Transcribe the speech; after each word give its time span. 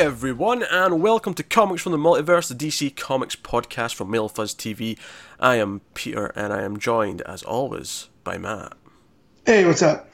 everyone, 0.00 0.62
and 0.62 1.02
welcome 1.02 1.34
to 1.34 1.42
Comics 1.42 1.82
from 1.82 1.92
the 1.92 1.98
Multiverse, 1.98 2.48
the 2.48 2.54
DC 2.54 2.96
Comics 2.96 3.36
podcast 3.36 3.94
from 3.94 4.10
MailFuzz 4.10 4.56
TV. 4.56 4.98
I 5.38 5.56
am 5.56 5.82
Peter, 5.92 6.32
and 6.34 6.54
I 6.54 6.62
am 6.62 6.78
joined, 6.78 7.20
as 7.20 7.42
always, 7.42 8.08
by 8.24 8.38
Matt. 8.38 8.72
Hey, 9.44 9.66
what's 9.66 9.82
up? 9.82 10.08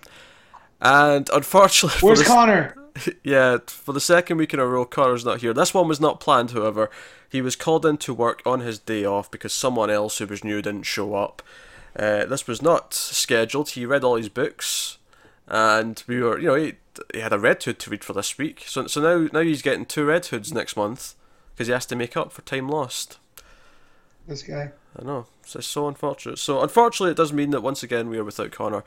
And 0.80 1.30
unfortunately, 1.32 2.00
Where's 2.00 2.18
this, 2.18 2.26
Connor? 2.26 2.74
yeah, 3.22 3.58
for 3.68 3.92
the 3.92 4.00
second 4.00 4.38
week 4.38 4.52
in 4.52 4.58
a 4.58 4.66
row, 4.66 4.84
Connor's 4.84 5.24
not 5.24 5.40
here. 5.40 5.54
This 5.54 5.72
one 5.72 5.86
was 5.86 6.00
not 6.00 6.18
planned, 6.18 6.50
however. 6.50 6.90
He 7.28 7.40
was 7.40 7.54
called 7.54 7.86
in 7.86 7.96
to 7.98 8.12
work 8.12 8.42
on 8.44 8.58
his 8.58 8.80
day 8.80 9.04
off 9.04 9.30
because 9.30 9.52
someone 9.52 9.88
else 9.88 10.18
who 10.18 10.26
was 10.26 10.42
new 10.42 10.60
didn't 10.62 10.82
show 10.82 11.14
up. 11.14 11.42
Uh, 11.94 12.24
this 12.24 12.48
was 12.48 12.60
not 12.60 12.92
scheduled. 12.92 13.70
He 13.70 13.86
read 13.86 14.02
all 14.02 14.16
his 14.16 14.30
books, 14.30 14.98
and 15.48 16.02
we 16.06 16.20
were, 16.20 16.38
you 16.38 16.46
know, 16.46 16.54
he, 16.54 16.74
he 17.12 17.20
had 17.20 17.32
a 17.32 17.38
Red 17.38 17.62
Hood 17.62 17.78
to 17.80 17.90
read 17.90 18.04
for 18.04 18.12
this 18.12 18.36
week. 18.38 18.64
So, 18.66 18.86
so 18.86 19.00
now, 19.00 19.28
now 19.32 19.40
he's 19.40 19.62
getting 19.62 19.86
two 19.86 20.04
Red 20.04 20.26
Hoods 20.26 20.52
next 20.52 20.76
month 20.76 21.14
because 21.54 21.66
he 21.66 21.72
has 21.72 21.86
to 21.86 21.96
make 21.96 22.16
up 22.16 22.32
for 22.32 22.42
time 22.42 22.68
lost. 22.68 23.18
This 24.26 24.42
guy. 24.42 24.72
I 24.98 25.04
know. 25.04 25.26
So 25.44 25.58
it's 25.58 25.68
so 25.68 25.86
unfortunate. 25.86 26.38
So 26.38 26.62
unfortunately, 26.62 27.12
it 27.12 27.16
does 27.16 27.32
mean 27.32 27.50
that 27.50 27.62
once 27.62 27.82
again 27.82 28.08
we 28.08 28.18
are 28.18 28.24
without 28.24 28.50
Connor. 28.50 28.82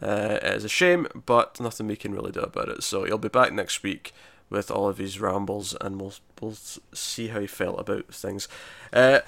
Uh, 0.00 0.38
it 0.42 0.54
is 0.54 0.64
a 0.64 0.68
shame, 0.68 1.06
but 1.26 1.60
nothing 1.60 1.86
we 1.86 1.96
can 1.96 2.14
really 2.14 2.32
do 2.32 2.40
about 2.40 2.68
it. 2.68 2.82
So 2.82 3.04
he'll 3.04 3.18
be 3.18 3.28
back 3.28 3.52
next 3.52 3.82
week 3.82 4.12
with 4.52 4.70
all 4.70 4.88
of 4.88 4.98
his 4.98 5.18
rambles, 5.18 5.74
and 5.80 6.00
we'll 6.00 6.14
we'll 6.40 6.56
see 6.92 7.28
how 7.28 7.40
he 7.40 7.46
felt 7.46 7.80
about 7.80 8.12
things. 8.14 8.46
Uh, 8.92 9.20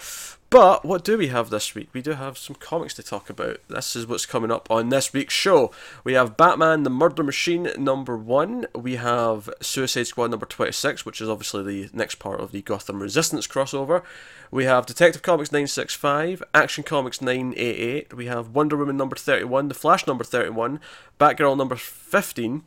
but 0.50 0.84
what 0.84 1.02
do 1.02 1.18
we 1.18 1.28
have 1.28 1.50
this 1.50 1.74
week? 1.74 1.88
We 1.92 2.02
do 2.02 2.12
have 2.12 2.38
some 2.38 2.54
comics 2.54 2.94
to 2.94 3.02
talk 3.02 3.28
about. 3.28 3.58
This 3.68 3.96
is 3.96 4.06
what's 4.06 4.26
coming 4.26 4.52
up 4.52 4.70
on 4.70 4.90
this 4.90 5.12
week's 5.12 5.34
show. 5.34 5.72
We 6.04 6.12
have 6.12 6.36
Batman: 6.36 6.84
The 6.84 6.90
Murder 6.90 7.24
Machine 7.24 7.70
number 7.76 8.16
one. 8.16 8.66
We 8.74 8.96
have 8.96 9.50
Suicide 9.60 10.06
Squad 10.06 10.30
number 10.30 10.46
twenty 10.46 10.72
six, 10.72 11.04
which 11.04 11.20
is 11.20 11.28
obviously 11.28 11.64
the 11.64 11.90
next 11.92 12.16
part 12.16 12.40
of 12.40 12.52
the 12.52 12.62
Gotham 12.62 13.02
Resistance 13.02 13.46
crossover. 13.46 14.02
We 14.50 14.66
have 14.66 14.86
Detective 14.86 15.22
Comics 15.22 15.50
965, 15.50 16.40
Action 16.54 16.84
Comics 16.84 17.20
988, 17.20 18.14
we 18.14 18.26
have 18.26 18.54
Wonder 18.54 18.76
Woman 18.76 18.96
number 18.96 19.16
31, 19.16 19.66
The 19.66 19.74
Flash 19.74 20.06
number 20.06 20.22
31, 20.22 20.78
Batgirl 21.18 21.56
number 21.56 21.74
15. 21.74 22.62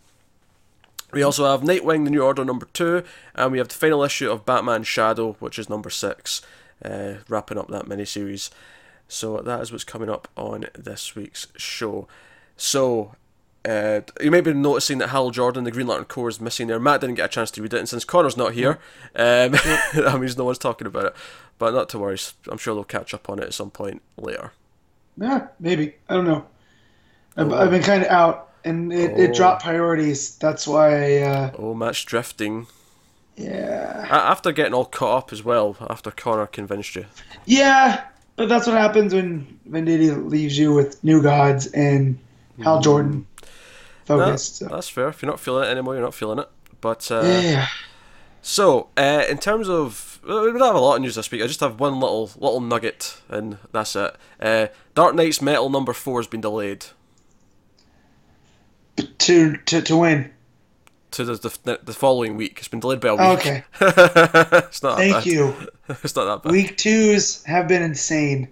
We 1.11 1.23
also 1.23 1.45
have 1.45 1.61
Nightwing 1.61 2.03
The 2.03 2.11
New 2.11 2.22
Order 2.22 2.44
number 2.44 2.67
2, 2.73 3.03
and 3.36 3.52
we 3.52 3.59
have 3.59 3.69
the 3.69 3.75
final 3.75 4.03
issue 4.03 4.30
of 4.30 4.45
Batman 4.45 4.83
Shadow, 4.83 5.38
which 5.39 5.58
is 5.58 5.69
number 5.69 5.89
6, 5.89 6.41
uh, 6.83 7.13
wrapping 7.30 7.58
up 7.58 7.69
that 7.69 7.86
miniseries. 7.86 8.50
So 9.08 9.38
that 9.38 9.61
is 9.61 9.72
what's 9.72 9.85
coming 9.85 10.09
up 10.09 10.28
on 10.35 10.66
this 10.78 11.16
week's 11.16 11.47
show. 11.55 12.08
So, 12.58 13.16
uh, 13.63 14.02
you 14.22 14.31
may 14.31 14.41
be 14.41 14.53
noticing 14.53 14.97
that 14.97 15.09
Hal 15.09 15.31
Jordan, 15.31 15.63
the 15.63 15.72
Green 15.72 15.88
Lantern 15.88 16.05
Corps, 16.05 16.30
is 16.30 16.41
missing 16.41 16.67
there. 16.67 16.80
Matt 16.80 17.02
didn't 17.02 17.16
get 17.16 17.25
a 17.25 17.30
chance 17.30 17.52
to 17.52 17.61
read 17.61 17.73
it, 17.73 17.80
and 17.80 17.89
since 17.89 18.03
Connor's 18.03 18.38
not 18.38 18.53
here, 18.53 18.80
um, 19.16 19.52
that 19.94 20.17
means 20.19 20.38
no 20.38 20.44
one's 20.44 20.58
talking 20.58 20.88
about 20.88 21.05
it. 21.05 21.16
But 21.58 21.73
not 21.73 21.89
to 21.89 22.00
worry, 22.00 22.17
I'm 22.50 22.58
sure 22.58 22.75
they'll 22.75 22.83
catch 22.83 23.13
up 23.13 23.30
on 23.30 23.39
it 23.39 23.45
at 23.45 23.53
some 23.53 23.72
point 23.72 24.02
later. 24.17 24.52
Yeah, 25.17 25.47
maybe. 25.59 25.95
I 26.08 26.16
don't 26.16 26.25
know. 26.25 26.45
I've, 27.35 27.52
I've 27.52 27.72
been 27.72 27.83
kind 27.83 28.03
of 28.03 28.09
out, 28.09 28.47
and 28.66 28.91
it, 28.94 29.11
Oh. 29.16 29.22
it 29.22 29.33
dropped 29.36 29.63
priorities. 29.63 30.36
That's 30.38 30.67
why. 30.67 31.19
Uh, 31.22 31.52
Oh, 31.58 31.73
Matt's 31.73 32.03
drifting. 32.03 32.67
yeah. 33.36 34.08
After 34.09 34.52
getting 34.52 34.73
all 34.73 34.86
caught 34.86 35.17
up 35.17 35.33
as 35.33 35.44
well, 35.44 35.75
after 35.89 36.12
Connor 36.12 36.47
convinced 36.47 36.96
you. 36.96 37.06
Yeah, 37.46 38.03
but 38.35 38.50
that's 38.50 38.67
what 38.67 38.78
happens 38.78 39.13
when 39.13 39.59
Venditti 39.69 40.29
leaves 40.29 40.57
you 40.57 40.73
with 40.73 41.03
New 41.03 41.22
Gods 41.22 41.67
and 41.67 42.17
Hal 42.63 42.81
Jordan 42.81 43.28
No, 44.09 44.17
focused. 44.17 44.57
so. 44.57 44.66
that's 44.66 44.90
fair. 44.90 45.07
If 45.09 45.22
you're 45.22 45.29
not 45.31 45.40
feeling 45.40 45.63
it 45.67 45.72
anymore, 45.72 45.94
you're 45.96 46.03
not 46.03 46.13
feeling 46.16 46.40
it. 46.40 46.50
But 46.81 47.09
uh, 47.12 47.22
Yeah. 47.23 47.67
so, 48.41 48.88
uh, 48.97 49.23
in 49.29 49.38
terms 49.38 49.69
of, 49.69 50.19
we 50.23 50.29
don't 50.29 50.59
have 50.59 50.75
a 50.75 50.79
lot 50.79 50.96
of 50.96 51.01
news 51.01 51.16
this 51.16 51.29
week. 51.31 51.41
I 51.44 51.47
just 51.47 51.59
have 51.59 51.79
one 51.79 52.00
little 52.00 52.31
little 52.38 52.59
nugget, 52.62 53.17
and 53.29 53.57
that's 53.72 53.96
it. 53.96 54.16
Uh, 54.41 54.67
Dark 54.96 55.16
Nights 55.16 55.41
Metal 55.41 55.69
number 55.69 55.94
four 55.94 56.19
has 56.19 56.28
been 56.28 56.41
delayed 56.41 56.85
To 58.97 59.58
to 59.58 59.81
to 59.81 59.97
win. 59.97 60.31
to 61.12 61.24
the 61.25 61.35
the, 61.63 61.80
the 61.84 61.94
following 61.94 62.35
week. 62.35 62.56
It's 62.59 62.68
been 62.68 62.80
delayed 62.80 63.00
by 63.00 63.09
a 63.09 63.16
week. 63.16 63.40
Okay. 63.40 63.63
it's 63.81 64.84
not 64.84 64.97
Thank 64.97 65.25
you. 65.25 65.53
it's 65.90 66.16
not 66.16 66.25
that 66.25 66.44
bad. 66.44 66.52
Week 66.52 66.78
twos 66.78 67.44
have 67.46 67.68
been 67.68 67.84
insane. 67.84 68.50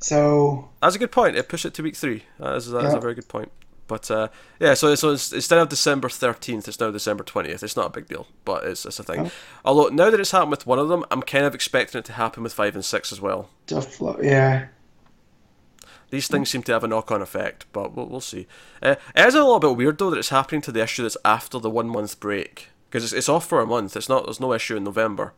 So 0.00 0.68
That's 0.80 0.94
a 0.94 0.98
good 0.98 1.10
point. 1.12 1.36
It 1.36 1.48
pushed 1.48 1.64
it 1.64 1.74
to 1.74 1.82
week 1.82 1.96
three. 1.96 2.22
That 2.38 2.56
is, 2.56 2.70
that 2.70 2.84
is 2.84 2.94
a 2.94 3.00
very 3.00 3.14
good 3.14 3.28
point. 3.28 3.50
But 3.88 4.10
uh, 4.10 4.28
yeah, 4.60 4.74
so 4.74 4.94
so 4.94 5.12
it's, 5.12 5.32
instead 5.32 5.58
of 5.58 5.70
December 5.70 6.08
thirteenth, 6.10 6.68
it's 6.68 6.78
now 6.78 6.90
December 6.90 7.24
twentieth. 7.24 7.62
It's 7.62 7.76
not 7.76 7.86
a 7.86 7.90
big 7.90 8.06
deal, 8.06 8.26
but 8.44 8.64
it's 8.64 8.84
it's 8.84 9.00
a 9.00 9.02
thing. 9.02 9.26
Oh. 9.26 9.30
Although 9.64 9.88
now 9.88 10.10
that 10.10 10.20
it's 10.20 10.30
happened 10.30 10.50
with 10.50 10.66
one 10.66 10.78
of 10.78 10.88
them, 10.88 11.04
I'm 11.10 11.22
kind 11.22 11.46
of 11.46 11.54
expecting 11.54 11.98
it 11.98 12.04
to 12.04 12.12
happen 12.12 12.42
with 12.42 12.52
five 12.52 12.74
and 12.74 12.84
six 12.84 13.12
as 13.12 13.20
well. 13.20 13.48
tough. 13.66 13.98
Yeah. 14.22 14.66
These 16.10 16.28
things 16.28 16.48
seem 16.48 16.62
to 16.64 16.72
have 16.72 16.84
a 16.84 16.88
knock-on 16.88 17.20
effect, 17.20 17.66
but 17.72 17.94
we'll, 17.94 18.06
we'll 18.06 18.20
see. 18.20 18.46
Uh, 18.82 18.94
it 19.14 19.26
is 19.26 19.34
a 19.34 19.42
little 19.42 19.58
bit 19.60 19.76
weird 19.76 19.98
though 19.98 20.10
that 20.10 20.18
it's 20.18 20.30
happening 20.30 20.60
to 20.62 20.72
the 20.72 20.82
issue 20.82 21.02
that's 21.02 21.16
after 21.24 21.58
the 21.58 21.68
one-month 21.70 22.18
break 22.18 22.68
because 22.88 23.04
it's, 23.04 23.12
it's 23.12 23.28
off 23.28 23.46
for 23.46 23.60
a 23.60 23.66
month. 23.66 23.94
It's 23.96 24.08
not. 24.08 24.24
There's 24.24 24.40
no 24.40 24.52
issue 24.54 24.76
in 24.76 24.84
November. 24.84 25.34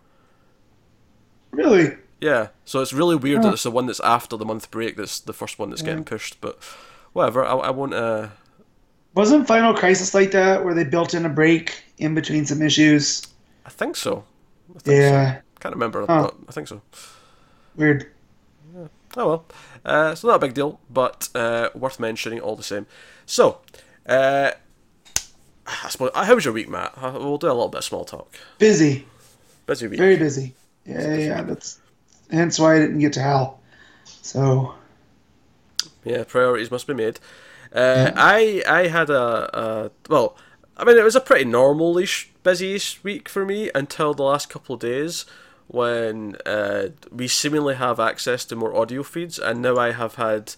Really. 1.50 1.96
Yeah, 2.20 2.48
so 2.64 2.80
it's 2.80 2.92
really 2.92 3.16
weird 3.16 3.38
Huh. 3.38 3.48
that 3.48 3.52
it's 3.54 3.62
the 3.62 3.70
one 3.70 3.86
that's 3.86 4.00
after 4.00 4.36
the 4.36 4.44
month 4.44 4.70
break 4.70 4.96
that's 4.96 5.20
the 5.20 5.32
first 5.32 5.58
one 5.58 5.70
that's 5.70 5.82
getting 5.82 6.04
pushed. 6.04 6.40
But 6.40 6.58
whatever, 7.12 7.44
I, 7.44 7.54
I 7.54 7.70
won't. 7.70 7.94
Uh, 7.94 8.28
Wasn't 9.14 9.46
Final 9.48 9.74
Crisis 9.74 10.14
like 10.14 10.30
that, 10.32 10.64
where 10.64 10.74
they 10.74 10.84
built 10.84 11.14
in 11.14 11.24
a 11.26 11.28
break 11.30 11.82
in 11.98 12.14
between 12.14 12.44
some 12.46 12.62
issues? 12.62 13.26
I 13.66 13.70
think 13.70 13.96
so. 13.96 14.24
I 14.76 14.78
think 14.78 14.84
so. 14.84 14.92
Yeah, 14.92 15.40
Can't 15.60 15.74
remember, 15.74 16.04
Huh. 16.06 16.22
but 16.30 16.34
I 16.48 16.52
think 16.52 16.68
so. 16.68 16.80
weird. 17.74 18.10
Oh 19.16 19.26
well. 19.28 19.44
Uh, 19.84 20.10
it's 20.12 20.22
not 20.24 20.36
a 20.36 20.38
big 20.38 20.54
deal, 20.54 20.78
but 20.90 21.28
uh, 21.34 21.70
worth 21.74 21.98
mentioning 21.98 22.40
all 22.40 22.54
the 22.56 22.62
same. 22.62 22.86
So, 23.26 23.58
uh, 24.06 24.50
I 25.66 25.88
suppose, 25.88 26.10
how 26.14 26.34
was 26.34 26.44
your 26.44 26.52
week, 26.54 26.68
Matt? 26.68 26.92
Uh, 26.96 27.12
We'll 27.14 27.38
do 27.38 27.46
a 27.46 27.48
little 27.48 27.68
bit 27.68 27.78
of 27.78 27.84
small 27.84 28.04
talk. 28.04 28.32
Busy, 28.58 29.06
Busy 29.66 29.86
week. 29.88 29.98
very 29.98 30.16
busy. 30.16 30.54
Yeah, 30.84 31.14
yeah, 31.16 31.42
that's 31.42 31.78
hence 32.30 32.58
why 32.58 32.76
I 32.76 32.78
didn't 32.80 32.98
get 32.98 33.12
to 33.14 33.20
Hal. 33.22 33.60
So 34.04 34.74
Yeah, 36.04 36.24
priorities 36.24 36.70
must 36.70 36.86
be 36.86 36.94
made. 36.94 37.20
Uh, 37.72 38.10
I 38.16 38.62
I 38.68 38.88
had 38.88 39.10
a, 39.10 39.58
a 39.58 39.90
well, 40.08 40.36
I 40.76 40.84
mean 40.84 40.96
it 40.96 41.04
was 41.04 41.14
a 41.16 41.20
pretty 41.20 41.44
normal-ish 41.44 42.30
busy-ish 42.42 43.02
week 43.04 43.28
for 43.28 43.44
me 43.44 43.70
until 43.74 44.12
the 44.14 44.22
last 44.24 44.48
couple 44.50 44.74
of 44.74 44.80
days 44.80 45.24
when 45.70 46.34
uh, 46.44 46.88
we 47.12 47.28
seemingly 47.28 47.76
have 47.76 48.00
access 48.00 48.44
to 48.44 48.56
more 48.56 48.74
audio 48.76 49.04
feeds, 49.04 49.38
and 49.38 49.62
now 49.62 49.76
I 49.76 49.92
have 49.92 50.16
had 50.16 50.56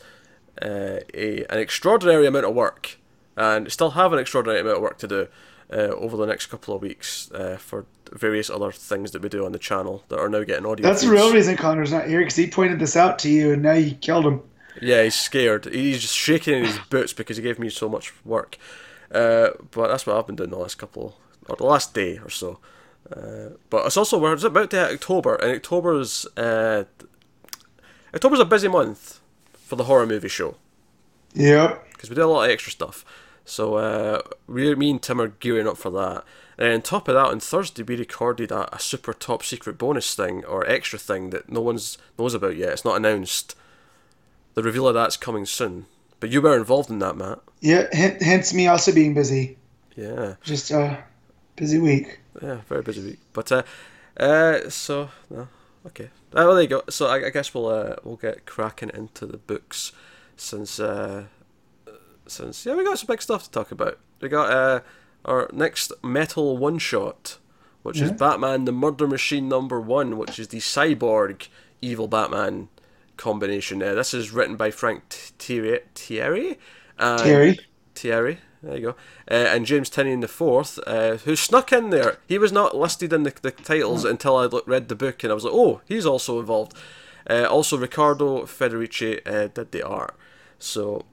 uh, 0.61 1.01
a 1.13 1.45
an 1.51 1.59
extraordinary 1.59 2.27
amount 2.27 2.47
of 2.47 2.55
work, 2.55 2.97
and 3.37 3.71
still 3.71 3.91
have 3.91 4.15
an 4.15 4.19
extraordinary 4.19 4.61
amount 4.61 4.77
of 4.77 4.83
work 4.83 4.97
to 4.99 5.07
do 5.07 5.29
uh, 5.71 5.93
over 5.99 6.17
the 6.17 6.25
next 6.25 6.47
couple 6.47 6.75
of 6.75 6.81
weeks 6.81 7.31
uh, 7.33 7.59
for 7.59 7.85
various 8.11 8.49
other 8.49 8.73
things 8.73 9.11
that 9.11 9.21
we 9.21 9.29
do 9.29 9.45
on 9.45 9.53
the 9.53 9.59
channel 9.59 10.03
that 10.09 10.19
are 10.19 10.31
now 10.31 10.45
getting 10.45 10.65
audio. 10.65 10.87
that's 10.87 11.03
the 11.03 11.11
real 11.11 11.31
reason 11.31 11.57
Connor's 11.57 11.93
not 11.93 12.07
here 12.07 12.21
because 12.21 12.37
he 12.37 12.47
pointed 12.47 12.79
this 12.79 12.97
out 12.97 13.19
to 13.19 13.29
you, 13.29 13.53
and 13.53 13.63
now 13.63 13.73
you 13.73 13.95
killed 13.97 14.25
him. 14.25 14.41
Yeah, 14.81 15.03
he's 15.03 15.15
scared. 15.15 15.67
He's 15.67 16.01
just 16.01 16.17
shaking 16.17 16.55
in 16.55 16.65
his 16.65 16.79
boots 16.91 17.13
because 17.13 17.37
he 17.37 17.43
gave 17.43 17.59
me 17.59 17.69
so 17.69 17.87
much 17.87 18.15
work. 18.25 18.57
Uh, 19.11 19.51
but 19.73 19.89
that's 19.89 20.07
what 20.07 20.17
I've 20.17 20.27
been 20.27 20.37
doing 20.37 20.49
the 20.49 20.57
last 20.57 20.77
couple, 20.77 21.19
or 21.51 21.57
the 21.57 21.67
last 21.67 21.93
day 21.93 22.19
or 22.19 22.31
so. 22.31 22.61
Uh, 23.13 23.57
but 23.71 23.87
it's 23.87 23.97
also 23.97 24.19
we're 24.19 24.33
about 24.35 24.71
to 24.71 24.77
hit 24.77 24.93
October, 24.95 25.35
and 25.37 25.53
October's 25.53 26.27
uh, 26.37 26.85
October's 28.15 28.41
a 28.41 28.45
busy 28.45 28.69
month 28.69 29.21
for 29.55 29.77
the 29.77 29.85
horror 29.85 30.07
movie 30.07 30.29
show 30.29 30.57
Yep. 31.35 31.93
because 31.93 32.11
we 32.11 32.17
do 32.17 32.25
a 32.25 32.27
lot 32.27 32.45
of 32.45 32.51
extra 32.51 32.73
stuff. 32.73 33.05
So 33.45 33.75
uh, 33.77 34.21
we, 34.47 34.75
me 34.75 34.91
and 34.91 35.03
Tim 35.03 35.21
are 35.21 35.29
gearing 35.29 35.67
up 35.67 35.77
for 35.77 35.91
that. 35.91 36.25
And 36.59 36.73
on 36.75 36.83
top 36.83 37.09
of 37.09 37.15
that, 37.15 37.27
on 37.27 37.41
Thursday 37.41 37.83
we 37.83 37.97
recorded 37.97 38.51
a, 38.53 38.75
a 38.75 38.79
super 38.79 39.13
top 39.13 39.43
secret 39.43 39.79
bonus 39.79 40.15
thing 40.15 40.45
or 40.45 40.67
extra 40.69 40.99
thing 40.99 41.31
that 41.31 41.51
no 41.51 41.61
one's 41.61 41.99
knows 42.19 42.35
about 42.35 42.57
yet. 42.57 42.69
It's 42.71 42.85
not 42.85 42.97
announced. 42.97 43.57
The 44.55 44.63
reveal 44.63 44.87
of 44.87 44.95
that's 44.95 45.17
coming 45.17 45.47
soon. 45.47 45.87
But 46.21 46.31
you 46.31 46.41
were 46.43 46.57
involved 46.57 46.91
in 46.91 46.99
that, 47.01 47.17
Matt. 47.17 47.41
Yeah. 47.61 47.87
hen- 47.93 48.19
Hence 48.21 48.53
me 48.55 48.69
also 48.69 48.93
being 48.93 49.15
busy. 49.15 49.59
Yeah, 49.97 50.35
Just 50.43 50.71
a 50.71 51.03
busy 51.57 51.79
week. 51.79 52.21
Yeah, 52.41 52.59
very 52.69 52.83
busy 52.83 53.03
week. 53.03 53.19
But 53.33 53.51
uh, 53.53 53.63
uh, 54.17 54.69
so 54.71 55.11
no, 55.31 55.49
okay. 55.87 56.05
Uh, 56.05 56.47
well, 56.47 56.55
there 56.55 56.63
you 56.63 56.69
go. 56.69 56.83
So 56.89 57.07
I, 57.07 57.27
I 57.27 57.31
guess 57.31 57.53
we'll 57.53 57.69
uh, 57.69 57.97
we'll 58.05 58.17
get 58.17 58.47
cracking 58.47 58.91
into 58.95 59.27
the 59.27 59.37
books 59.37 59.93
since 60.37 60.81
uh, 60.81 61.25
since 62.27 62.65
yeah 62.65 62.75
we 62.75 62.85
got 62.85 62.99
some 62.99 63.07
big 63.07 63.23
stuff 63.23 63.45
to 63.45 63.51
talk 63.51 63.71
about. 63.73 63.99
We 64.21 64.29
got 64.29 64.51
uh, 64.51 64.81
our 65.25 65.51
next 65.53 65.93
metal 66.03 66.57
one 66.57 66.79
shot, 66.79 67.39
which 67.83 68.01
is 68.01 68.13
Batman 68.13 68.65
the 68.65 68.73
Murder 68.73 69.07
Machine 69.07 69.49
number 69.49 69.81
one, 69.81 70.17
which 70.17 70.39
is 70.39 70.49
the 70.49 70.59
cyborg 70.59 71.49
evil 71.81 72.09
Batman 72.09 72.69
combination. 73.17 73.83
Uh, 73.83 73.95
this 73.95 74.15
is 74.15 74.31
written 74.31 74.57
by 74.57 74.71
Frank 74.71 75.09
Tieri. 75.39 75.81
Tieri. 75.95 76.57
and- 76.99 77.19
Terry. 77.23 77.59
Tieri. 77.95 78.39
There 78.63 78.77
you 78.77 78.83
go. 78.83 78.97
Uh, 79.31 79.49
and 79.55 79.67
James 79.67 79.91
Tynion 79.91 80.21
the 80.21 80.29
fourth, 80.29 80.79
uh, 80.87 81.17
who 81.17 81.35
snuck 81.35 81.73
in 81.73 81.91
there. 81.91 82.19
He 82.29 82.39
was 82.39 82.53
not 82.53 82.77
listed 82.77 83.13
in 83.13 83.25
the, 83.25 83.35
the 83.43 83.51
titles 83.51 84.05
until 84.05 84.37
I 84.37 84.49
read 84.67 84.89
the 84.89 84.95
book, 84.95 85.25
and 85.25 85.33
I 85.33 85.35
was 85.35 85.45
like, 85.45 85.55
oh, 85.55 85.81
he's 85.87 86.07
also 86.07 86.39
involved. 86.39 86.75
Uh, 87.29 87.45
also, 87.45 87.77
Riccardo 87.77 88.43
Federici 88.43 89.21
uh, 89.27 89.49
did 89.49 89.73
the 89.73 89.83
art. 89.83 90.17
So 90.59 91.05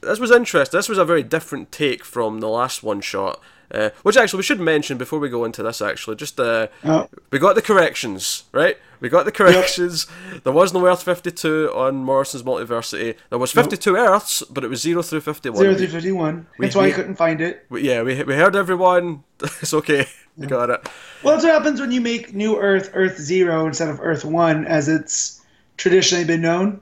this 0.00 0.20
was 0.20 0.30
interesting. 0.30 0.78
This 0.78 0.88
was 0.88 0.98
a 0.98 1.04
very 1.04 1.22
different 1.22 1.72
take 1.72 2.04
from 2.04 2.40
the 2.40 2.48
last 2.48 2.82
one 2.82 3.00
shot. 3.00 3.40
Uh, 3.72 3.90
which 4.02 4.16
actually 4.16 4.38
we 4.38 4.42
should 4.44 4.60
mention 4.60 4.96
before 4.96 5.18
we 5.18 5.28
go 5.28 5.44
into 5.44 5.62
this. 5.62 5.80
Actually, 5.82 6.16
just 6.16 6.38
uh, 6.38 6.68
Oh. 6.84 7.08
we 7.30 7.38
got 7.38 7.54
the 7.56 7.62
corrections 7.62 8.44
right. 8.52 8.76
We 9.00 9.08
got 9.08 9.24
the 9.24 9.32
corrections. 9.32 10.06
There 10.44 10.52
was 10.52 10.72
no 10.72 10.86
Earth 10.86 11.02
fifty 11.02 11.30
two 11.30 11.70
on 11.74 11.96
Morrison's 12.04 12.42
Multiversity. 12.44 13.16
There 13.30 13.38
was 13.38 13.52
fifty 13.52 13.76
two 13.76 13.96
Earths, 13.96 14.42
but 14.50 14.64
it 14.64 14.68
was 14.70 14.80
zero 14.80 15.02
through 15.02 15.20
fifty 15.20 15.50
one. 15.50 15.58
Zero 15.60 15.74
through 15.74 15.88
fifty 15.88 16.12
one. 16.12 16.46
That's 16.58 16.74
why 16.76 16.84
we- 16.84 16.92
I 16.92 16.94
couldn't 16.94 17.16
find 17.16 17.40
it. 17.40 17.66
Yeah, 17.70 18.02
we 18.02 18.22
we 18.22 18.34
heard 18.34 18.54
everyone. 18.56 19.24
it's 19.42 19.74
okay. 19.74 20.06
We 20.36 20.46
got 20.46 20.70
it. 20.70 20.86
Well, 21.22 21.34
that's 21.34 21.44
what 21.44 21.52
happens 21.54 21.80
when 21.80 21.90
you 21.92 22.00
make 22.00 22.34
New 22.34 22.58
Earth 22.58 22.90
Earth 22.94 23.18
Zero 23.18 23.66
instead 23.66 23.88
of 23.88 24.00
Earth 24.00 24.24
One, 24.24 24.66
as 24.66 24.88
it's 24.88 25.40
traditionally 25.76 26.24
been 26.24 26.42
known. 26.42 26.80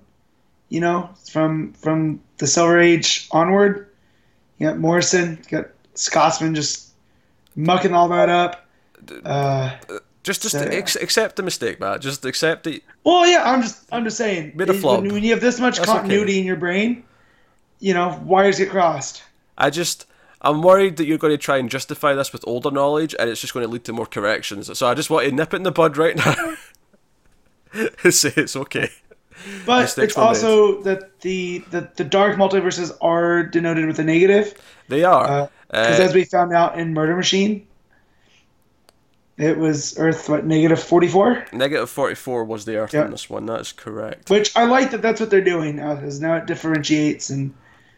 You 0.68 0.80
know, 0.80 1.10
from 1.30 1.72
from 1.74 2.20
the 2.38 2.46
Silver 2.46 2.78
Age 2.78 3.28
onward. 3.30 3.88
You 4.58 4.68
got 4.68 4.78
Morrison, 4.78 5.38
you 5.50 5.58
got 5.58 5.70
Scotsman 5.94 6.54
just 6.54 6.90
mucking 7.56 7.94
all 7.94 8.08
that 8.08 8.28
up. 8.28 8.66
Uh, 9.24 9.76
Just 10.22 10.40
just 10.42 10.52
So, 10.52 10.60
ex- 10.60 10.96
accept 10.96 11.36
the 11.36 11.42
mistake, 11.42 11.78
man. 11.78 12.00
Just 12.00 12.24
accept 12.24 12.66
it. 12.66 12.82
well, 13.04 13.26
yeah, 13.26 13.42
I'm 13.44 13.60
just 13.62 13.84
I'm 13.92 14.04
just 14.04 14.16
saying. 14.16 14.54
Bit 14.56 14.70
of 14.70 14.82
when- 14.82 15.12
When 15.12 15.22
you 15.22 15.30
have 15.32 15.40
this 15.42 15.60
much 15.60 15.76
That's 15.76 15.90
continuity 15.90 16.32
okay. 16.32 16.40
in 16.40 16.46
your 16.46 16.56
brain, 16.56 17.04
you 17.80 17.92
know, 17.92 18.18
wires 18.24 18.56
get 18.58 18.70
crossed. 18.70 19.22
I 19.58 19.68
just 19.70 20.06
I'm 20.40 20.62
worried 20.62 20.96
that 20.96 21.04
you're 21.06 21.18
going 21.18 21.32
to 21.32 21.38
try 21.38 21.58
and 21.58 21.70
justify 21.70 22.14
this 22.14 22.32
with 22.32 22.42
older 22.46 22.70
knowledge, 22.70 23.14
and 23.18 23.28
it's 23.30 23.40
just 23.40 23.52
going 23.54 23.66
to 23.66 23.70
lead 23.72 23.84
to 23.84 23.92
more 23.92 24.06
corrections. 24.06 24.70
So 24.78 24.86
I 24.86 24.94
just 24.94 25.10
want 25.10 25.26
to 25.28 25.32
nip 25.34 25.52
it 25.52 25.58
in 25.58 25.62
the 25.64 25.70
bud 25.72 25.96
right 25.98 26.16
now. 26.16 26.54
Say 28.10 28.32
it's 28.36 28.54
okay. 28.56 28.90
But 29.66 29.96
it's 29.98 30.16
also 30.16 30.82
that 30.82 31.20
the, 31.20 31.58
the 31.70 31.90
the 31.96 32.04
dark 32.04 32.36
multiverses 32.36 32.96
are 33.00 33.42
denoted 33.42 33.86
with 33.86 33.98
a 33.98 34.04
negative. 34.04 34.54
They 34.88 35.04
are. 35.04 35.50
Because 35.70 36.00
Uh, 36.00 36.02
as 36.04 36.14
we 36.14 36.24
found 36.24 36.52
out 36.52 36.78
in 36.78 36.94
Murder 36.94 37.16
Machine, 37.16 37.66
it 39.36 39.58
was 39.58 39.98
Earth 39.98 40.28
what 40.28 40.46
negative 40.46 40.80
forty 40.82 41.08
four, 41.08 41.44
Negative 41.52 41.90
44 41.90 42.44
was 42.44 42.64
the 42.64 42.76
Earth 42.76 42.94
in 42.94 43.10
this 43.10 43.28
one. 43.28 43.46
That 43.46 43.60
is 43.60 43.72
correct. 43.72 44.30
which 44.30 44.56
I 44.56 44.64
like 44.64 44.90
that 44.92 45.02
that's 45.02 45.20
what 45.20 45.30
they're 45.30 45.40
doing 45.44 45.76
now. 45.76 45.94
Because 45.96 46.20
now 46.20 46.36
it 46.36 46.46
differentiates 46.46 47.30
and 47.30 47.52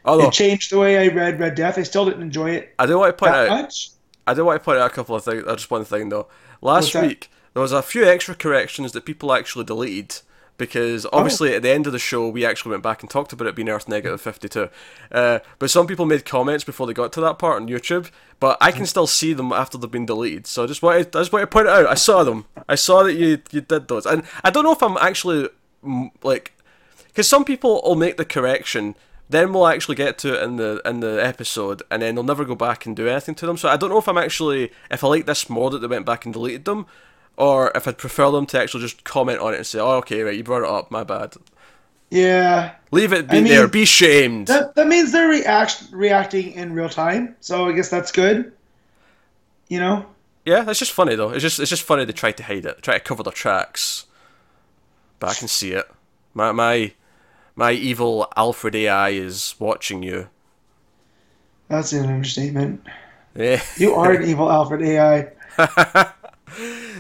Although 0.05 0.29
it 0.29 0.33
changed 0.33 0.71
the 0.73 0.79
way 0.79 0.99
I 0.99 1.09
read 1.13 1.39
Red 1.41 1.55
Death. 1.57 1.79
I 1.79 1.83
still 1.83 2.05
didn't 2.07 2.23
enjoy 2.23 2.51
it 2.53 2.75
I 2.79 2.87
do 2.87 2.99
want 2.99 3.11
to 3.17 3.21
point 3.23 3.35
out, 3.35 3.49
much. 3.49 3.91
I 4.27 4.35
do 4.35 4.45
want 4.45 4.61
to 4.61 4.65
point 4.65 4.79
out 4.79 4.91
a 4.91 4.95
couple 4.95 5.15
of 5.17 5.25
things. 5.25 5.45
uh, 5.47 5.55
Just 5.57 5.71
one 5.71 5.85
thing 5.85 6.09
though. 6.09 6.29
Last 6.63 6.85
What's 6.85 6.93
that? 6.95 7.03
week 7.09 7.31
there 7.53 7.63
was 7.63 7.73
a 7.73 7.83
few 7.83 8.05
extra 8.07 8.35
corrections 8.35 8.93
that 8.93 9.05
people 9.05 9.33
actually 9.33 9.65
deleted 9.65 10.21
because 10.59 11.05
Oh. 11.07 11.11
obviously 11.13 11.55
at 11.55 11.63
the 11.63 11.71
end 11.71 11.87
of 11.87 11.93
the 11.93 11.99
show 11.99 12.29
we 12.29 12.45
actually 12.45 12.71
went 12.71 12.83
back 12.83 13.03
and 13.03 13.11
talked 13.11 13.33
about 13.33 13.47
it 13.49 13.55
being 13.55 13.69
Earth 13.69 13.89
negative 13.89 14.21
52. 14.21 14.69
Uh, 15.13 15.39
but 15.59 15.71
some 15.71 15.87
people 15.87 16.07
made 16.07 16.25
comments 16.25 16.65
before 16.65 16.87
they 16.87 16.93
got 16.93 17.13
to 17.13 17.21
that 17.21 17.39
part 17.39 17.61
on 17.61 17.69
YouTube. 17.69 18.11
But 18.39 18.59
I 18.61 18.71
can 18.71 18.85
still 18.87 19.07
see 19.07 19.33
them 19.33 19.51
after 19.53 19.79
they've 19.79 19.91
been 19.91 20.05
deleted. 20.07 20.47
So 20.47 20.65
I 20.65 20.67
just 20.67 20.83
wanted, 20.83 21.15
I 21.17 21.21
just 21.21 21.33
want 21.33 21.43
to 21.43 21.47
point 21.47 21.69
it 21.69 21.73
out. 21.73 21.87
I 21.87 21.95
saw 21.95 22.23
them. 22.23 22.45
I 22.69 22.75
saw 22.75 23.03
that 23.03 23.15
you 23.15 23.39
you 23.51 23.63
did 23.63 23.89
those, 23.89 24.05
and 24.05 24.25
I 24.45 24.51
don't 24.51 24.63
know 24.65 24.73
if 24.73 24.83
I'm 24.83 24.99
actually 24.99 25.49
mm, 25.83 26.11
like 26.23 26.53
because 27.09 27.27
some 27.27 27.47
people 27.47 27.81
will 27.83 27.95
make 27.95 28.19
the 28.19 28.27
correction, 28.27 28.95
then 29.31 29.55
we'll 29.55 29.67
actually 29.67 29.95
get 29.95 30.19
to 30.19 30.35
it 30.35 30.43
in 30.43 30.57
the 30.57 30.83
in 30.85 31.01
the 31.01 31.19
episode, 31.25 31.83
and 31.91 32.03
then 32.03 32.15
they'll 32.15 32.25
never 32.25 32.45
go 32.45 32.55
back 32.55 32.85
and 32.85 32.95
do 32.95 33.09
anything 33.09 33.35
to 33.37 33.47
them. 33.47 33.57
So 33.57 33.71
I 33.71 33.79
don't 33.79 33.89
know 33.89 33.97
if 33.99 34.07
I'm 34.07 34.19
actually 34.19 34.71
if 34.91 35.03
I 35.03 35.07
like 35.09 35.25
this 35.25 35.49
more 35.49 35.71
that 35.71 35.79
they 35.79 35.87
went 35.87 36.05
back 36.05 36.27
and 36.27 36.35
deleted 36.35 36.67
them, 36.67 36.85
or 37.37 37.71
if 37.75 37.87
I'd 37.89 37.99
prefer 37.99 38.31
them 38.31 38.47
to 38.47 38.61
actually 38.61 38.83
just 38.83 39.05
comment 39.05 39.41
on 39.41 39.55
it 39.55 39.59
and 39.59 39.67
say, 39.67 39.79
"Oh, 39.81 39.97
okay, 39.99 40.23
right, 40.23 40.37
you 40.37 40.45
brought 40.45 40.63
it 40.63 40.69
up, 40.71 40.91
my 40.91 41.05
bad." 41.05 41.35
Yeah, 42.11 42.75
Leave 42.91 43.13
it 43.13 43.29
be 43.31 43.39
I 43.39 43.43
mean, 43.43 43.47
there, 43.49 43.69
be 43.69 43.85
shamed. 43.85 44.49
that 44.49 44.75
that 44.77 44.87
means 44.89 45.13
they're 45.13 45.29
react 45.29 45.85
reacting 45.93 46.53
in 46.53 46.73
real 46.73 46.89
time. 46.89 47.37
So 47.41 47.69
I 47.69 47.73
guess 47.73 47.89
that's 47.91 48.13
good. 48.13 48.53
You 49.69 49.79
know, 49.81 50.07
Yeah, 50.45 50.69
it's 50.71 50.79
just 50.79 50.93
funny 50.93 51.15
though. 51.17 51.31
It's 51.31 51.43
just 51.43 51.59
it's 51.61 51.71
just 51.71 51.83
funny 51.83 52.05
they 52.05 52.13
try 52.13 52.33
to 52.33 52.43
hide 52.43 52.67
it, 52.67 52.83
try 52.83 52.95
to 52.95 53.01
cover 53.05 53.23
their 53.23 53.33
tracks. 53.33 54.07
But 55.19 55.31
I 55.31 55.35
can 55.35 55.49
see 55.49 55.73
it. 55.73 55.91
My 56.35 56.53
my 56.53 56.93
my 57.57 57.73
evil 57.73 58.29
Alfred 58.37 58.75
AI 58.77 59.11
is 59.11 59.55
watching 59.59 60.03
you. 60.03 60.29
that's 61.69 61.93
an 61.93 62.09
understatement. 62.09 62.83
Yeah. 63.35 63.63
You 63.77 63.95
are 63.95 64.13
an 64.13 64.25
evil 64.29 64.51
Alfred 64.51 64.83
AI. 64.83 65.33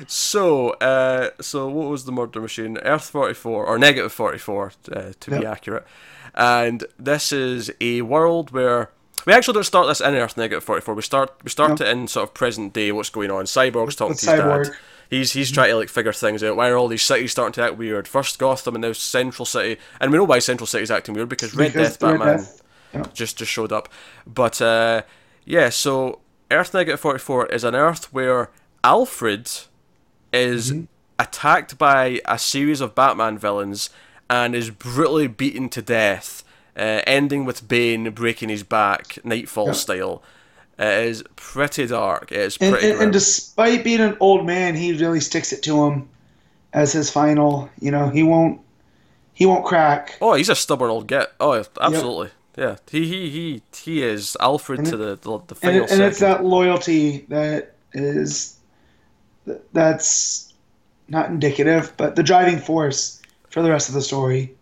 So, 0.06 0.70
uh, 0.70 1.30
so 1.40 1.68
what 1.68 1.88
was 1.90 2.04
the 2.04 2.12
murder 2.12 2.40
machine? 2.40 2.78
Earth 2.78 3.10
forty 3.10 3.34
four 3.34 3.66
or 3.66 3.78
negative 3.78 4.12
forty 4.12 4.38
four, 4.38 4.72
uh, 4.92 5.12
to 5.20 5.30
be 5.38 5.46
accurate. 5.46 5.86
And 6.34 6.84
this 6.98 7.32
is 7.32 7.70
a 7.80 8.02
world 8.02 8.50
where 8.50 8.90
we 9.26 9.32
actually 9.32 9.54
don't 9.54 9.64
start 9.64 9.86
this 9.88 10.00
in 10.00 10.14
Earth 10.14 10.36
negative 10.36 10.62
forty 10.64 10.82
four. 10.82 10.94
We 10.94 11.02
start 11.02 11.32
we 11.42 11.50
start 11.50 11.80
No. 11.80 11.86
it 11.86 11.90
in 11.90 12.08
sort 12.08 12.28
of 12.28 12.34
present 12.34 12.72
day. 12.72 12.92
What's 12.92 13.10
going 13.10 13.30
on? 13.30 13.44
Cyborg's 13.46 13.96
talking 13.96 14.16
to 14.16 14.30
his 14.30 14.40
Cyborg. 14.40 14.64
dad. 14.66 14.76
He's 15.08 15.32
he's 15.32 15.52
trying 15.52 15.70
to 15.70 15.76
like 15.76 15.88
figure 15.88 16.12
things 16.12 16.42
out. 16.42 16.56
Why 16.56 16.68
are 16.68 16.76
all 16.76 16.88
these 16.88 17.02
cities 17.02 17.30
starting 17.32 17.52
to 17.54 17.62
act 17.62 17.76
weird? 17.76 18.08
First 18.08 18.38
Gotham 18.38 18.74
and 18.74 18.82
now 18.82 18.92
Central 18.92 19.46
City, 19.46 19.80
and 20.00 20.10
we 20.10 20.18
know 20.18 20.24
why 20.24 20.40
Central 20.40 20.66
City's 20.66 20.90
acting 20.90 21.14
weird 21.14 21.28
because 21.28 21.54
Red 21.54 21.72
Because 21.72 21.92
Death 21.96 22.02
Red 22.02 22.18
Batman 22.18 22.36
Death- 22.38 22.62
yeah. 22.92 23.04
just 23.14 23.38
just 23.38 23.50
showed 23.50 23.72
up. 23.72 23.88
But 24.26 24.60
uh, 24.60 25.02
yeah, 25.44 25.68
so 25.68 26.20
Earth 26.50 26.74
Negative 26.74 26.98
Forty 27.00 27.20
Four 27.20 27.46
is 27.46 27.62
an 27.64 27.74
Earth 27.76 28.12
where 28.12 28.50
Alfred 28.86 29.50
is 30.32 30.70
Mm-hmm. 30.70 30.84
attacked 31.18 31.76
by 31.76 32.20
a 32.24 32.38
series 32.38 32.80
of 32.80 32.94
Batman 32.94 33.36
villains 33.36 33.90
and 34.30 34.54
is 34.54 34.70
brutally 34.70 35.26
beaten 35.26 35.68
to 35.70 35.82
death, 35.82 36.44
uh, 36.76 37.00
ending 37.04 37.44
with 37.44 37.66
Bane 37.66 38.10
breaking 38.10 38.48
his 38.48 38.62
back, 38.62 39.18
Nightfall 39.24 39.66
Yeah. 39.68 39.72
style. 39.72 40.22
It 40.78 41.04
is 41.08 41.24
pretty 41.34 41.86
dark. 41.88 42.30
It 42.30 42.38
is 42.38 42.58
And, 42.60 42.72
pretty. 42.74 42.90
and, 42.90 43.00
and 43.02 43.12
despite 43.12 43.82
being 43.82 44.00
an 44.00 44.16
old 44.20 44.46
man, 44.46 44.76
he 44.76 44.92
really 44.92 45.20
sticks 45.20 45.52
it 45.52 45.62
to 45.64 45.84
him 45.84 46.08
as 46.72 46.92
his 46.92 47.10
final. 47.10 47.68
You 47.80 47.90
know, 47.90 48.08
he 48.10 48.22
won't 48.22 48.60
he 49.32 49.46
won't 49.46 49.64
crack. 49.64 50.16
Oh, 50.20 50.34
he's 50.34 50.48
a 50.48 50.54
stubborn 50.54 50.90
old 50.90 51.08
git. 51.08 51.32
Oh, 51.40 51.64
absolutely. 51.80 52.30
Yeah, 52.56 52.76
he 52.90 53.06
he 53.06 53.30
he 53.30 53.62
he 53.84 54.02
is 54.04 54.36
Alfred 54.38 54.80
And 54.80 54.88
to 54.88 54.96
the 54.96 55.16
the, 55.16 55.38
the 55.38 55.54
And, 55.54 55.58
final 55.58 55.84
it, 55.84 55.90
and 55.90 56.02
it's 56.02 56.20
that 56.20 56.44
loyalty 56.44 57.24
that 57.30 57.74
is 57.94 58.55
that's 59.72 60.52
not 61.08 61.30
indicative, 61.30 61.92
but 61.96 62.16
the 62.16 62.22
driving 62.22 62.58
force 62.58 63.20
for 63.50 63.62
the 63.62 63.70
rest 63.70 63.88
of 63.88 63.94
the 63.94 64.02
story. 64.02 64.54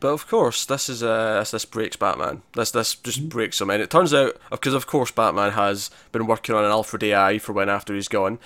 But 0.00 0.08
of 0.08 0.26
course, 0.26 0.64
this 0.64 0.88
is 0.88 1.02
uh, 1.02 1.38
this, 1.40 1.52
this 1.52 1.64
breaks 1.64 1.96
Batman. 1.96 2.42
This 2.54 2.70
this 2.72 2.94
Mm-hmm. 2.94 3.04
just 3.04 3.28
breaks 3.28 3.60
him, 3.60 3.70
and 3.70 3.80
it 3.82 3.90
turns 3.90 4.12
out 4.12 4.36
because 4.50 4.74
of 4.74 4.86
course 4.86 5.10
Batman 5.12 5.52
has 5.52 5.90
been 6.10 6.26
working 6.26 6.54
on 6.54 6.64
an 6.64 6.70
Alfred 6.70 7.04
AI 7.04 7.38
for 7.38 7.52
when 7.52 7.68
after 7.68 7.94
he's 7.94 8.08
gone, 8.08 8.38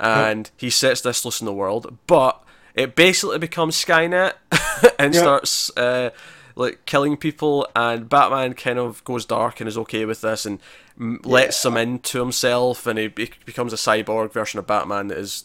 and 0.00 0.50
he 0.56 0.70
sets 0.70 1.02
this 1.02 1.24
loose 1.24 1.40
in 1.40 1.44
the 1.46 1.52
world. 1.52 1.98
But 2.06 2.42
it 2.74 2.96
basically 2.96 3.38
becomes 3.38 3.76
Skynet 3.76 4.32
and 4.98 5.14
Yeah. 5.14 5.20
starts 5.20 5.76
uh, 5.76 6.10
like 6.56 6.86
killing 6.86 7.18
people, 7.18 7.66
and 7.76 8.08
Batman 8.08 8.54
kind 8.54 8.78
of 8.78 9.04
goes 9.04 9.26
dark 9.26 9.60
and 9.60 9.68
is 9.68 9.76
okay 9.78 10.06
with 10.06 10.22
this 10.22 10.46
and 10.46 10.60
m 11.00 11.20
lets 11.24 11.64
him 11.64 11.76
into 11.76 12.18
himself, 12.20 12.86
and 12.86 12.98
he 12.98 13.08
be- 13.08 13.30
becomes 13.44 13.72
a 13.72 13.76
cyborg 13.76 14.32
version 14.32 14.58
of 14.58 14.66
Batman 14.66 15.08
that 15.08 15.18
is 15.18 15.44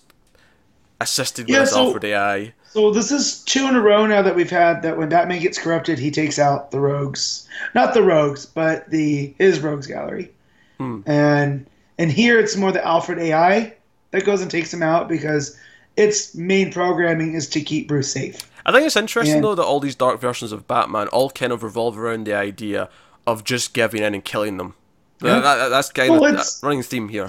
assisted 1.00 1.46
with 1.48 1.54
Yeah, 1.54 1.62
his 1.62 1.72
so- 1.72 1.86
Alfred 1.88 2.04
AI. 2.06 2.54
So 2.72 2.92
this 2.92 3.12
is 3.12 3.40
two 3.44 3.66
in 3.68 3.76
a 3.76 3.82
row 3.82 4.06
now 4.06 4.22
that 4.22 4.36
we've 4.36 4.50
had 4.52 4.82
that 4.84 4.98
when 4.98 5.10
Batman 5.10 5.42
gets 5.42 5.58
corrupted, 5.58 5.98
he 5.98 6.12
takes 6.12 6.38
out 6.38 6.70
the 6.72 6.80
rogues, 6.80 7.48
not 7.74 7.94
the 7.94 8.04
rogues, 8.04 8.46
but 8.46 8.88
the 8.90 9.34
his 9.40 9.60
rogues 9.62 9.88
gallery, 9.88 10.32
Hmm. 10.78 11.00
and 11.06 11.66
and 11.98 12.12
here 12.12 12.38
it's 12.40 12.56
more 12.56 12.72
the 12.72 12.86
Alfred 12.86 13.18
AI 13.20 13.74
that 14.12 14.26
goes 14.26 14.42
and 14.42 14.52
takes 14.52 14.72
him 14.74 14.84
out 14.84 15.08
because 15.08 15.58
its 15.96 16.36
main 16.36 16.72
programming 16.72 17.34
is 17.34 17.50
to 17.50 17.62
keep 17.62 17.88
Bruce 17.88 18.12
safe. 18.12 18.38
I 18.66 18.72
think 18.72 18.86
it's 18.86 18.96
interesting 18.98 19.38
Yeah. 19.38 19.42
though 19.42 19.56
that 19.56 19.64
all 19.64 19.80
these 19.80 19.96
dark 19.96 20.20
versions 20.22 20.52
of 20.52 20.68
Batman 20.68 21.08
all 21.08 21.32
kind 21.32 21.52
of 21.52 21.64
revolve 21.64 21.98
around 21.98 22.26
the 22.26 22.34
idea 22.36 22.90
of 23.26 23.44
just 23.44 23.74
giving 23.74 24.04
in 24.04 24.14
and 24.14 24.24
killing 24.24 24.58
them. 24.58 24.76
Yeah. 25.22 25.40
that- 25.40 25.70
that's 25.70 25.92
kind 25.92 26.12
Well, 26.12 26.24
of 26.26 26.48
running 26.62 26.84
theme 26.84 27.10
here. 27.10 27.28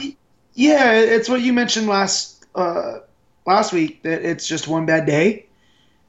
Yeah, 0.54 0.92
it's 0.92 1.28
what 1.28 1.40
you 1.40 1.52
mentioned 1.52 1.87
last 1.87 2.45
uh, 2.54 2.99
last 3.47 3.73
week 3.73 4.02
that 4.02 4.23
it's 4.25 4.47
just 4.47 4.66
one 4.66 4.87
bad 4.87 5.07
day, 5.07 5.47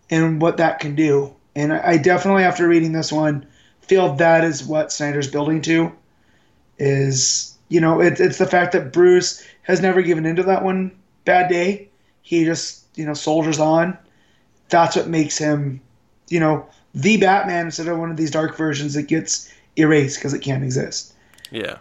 and 0.10 0.42
what 0.42 0.58
that 0.58 0.80
can 0.80 0.96
do. 0.96 1.36
And 1.56 1.72
I 1.74 1.82
I 1.92 1.98
definitely, 1.98 2.44
after 2.44 2.68
reading 2.68 2.92
this 2.94 3.12
one, 3.12 3.46
feel 3.82 4.16
that 4.16 4.44
is 4.44 4.64
what 4.64 4.92
Snyder's 4.92 5.30
building 5.30 5.62
to. 5.64 5.92
Is 6.80 7.56
you 7.68 7.80
know, 7.80 8.02
it, 8.02 8.20
it's 8.20 8.38
the 8.40 8.48
fact 8.48 8.72
that 8.72 8.92
Bruce 8.92 9.46
has 9.64 9.82
never 9.82 10.02
given 10.02 10.26
into 10.26 10.44
that 10.44 10.64
one 10.64 10.92
bad 11.26 11.50
day. 11.50 11.90
He 12.24 12.44
just 12.46 12.86
you 12.96 13.06
know 13.06 13.14
soldiers 13.14 13.60
on. 13.60 13.98
That's 14.70 14.96
what 14.96 15.08
makes 15.08 15.38
him, 15.38 15.82
you 16.30 16.40
know, 16.40 16.66
the 16.94 17.18
Batman 17.18 17.66
instead 17.66 17.88
of 17.88 17.98
one 17.98 18.12
of 18.12 18.18
these 18.18 18.32
dark 18.32 18.56
versions 18.56 18.94
that 18.94 19.04
gets 19.04 19.52
erased 19.76 20.18
because 20.18 20.34
it 20.34 20.42
can't 20.42 20.64
exist. 20.64 21.14
Yeah. 21.52 21.78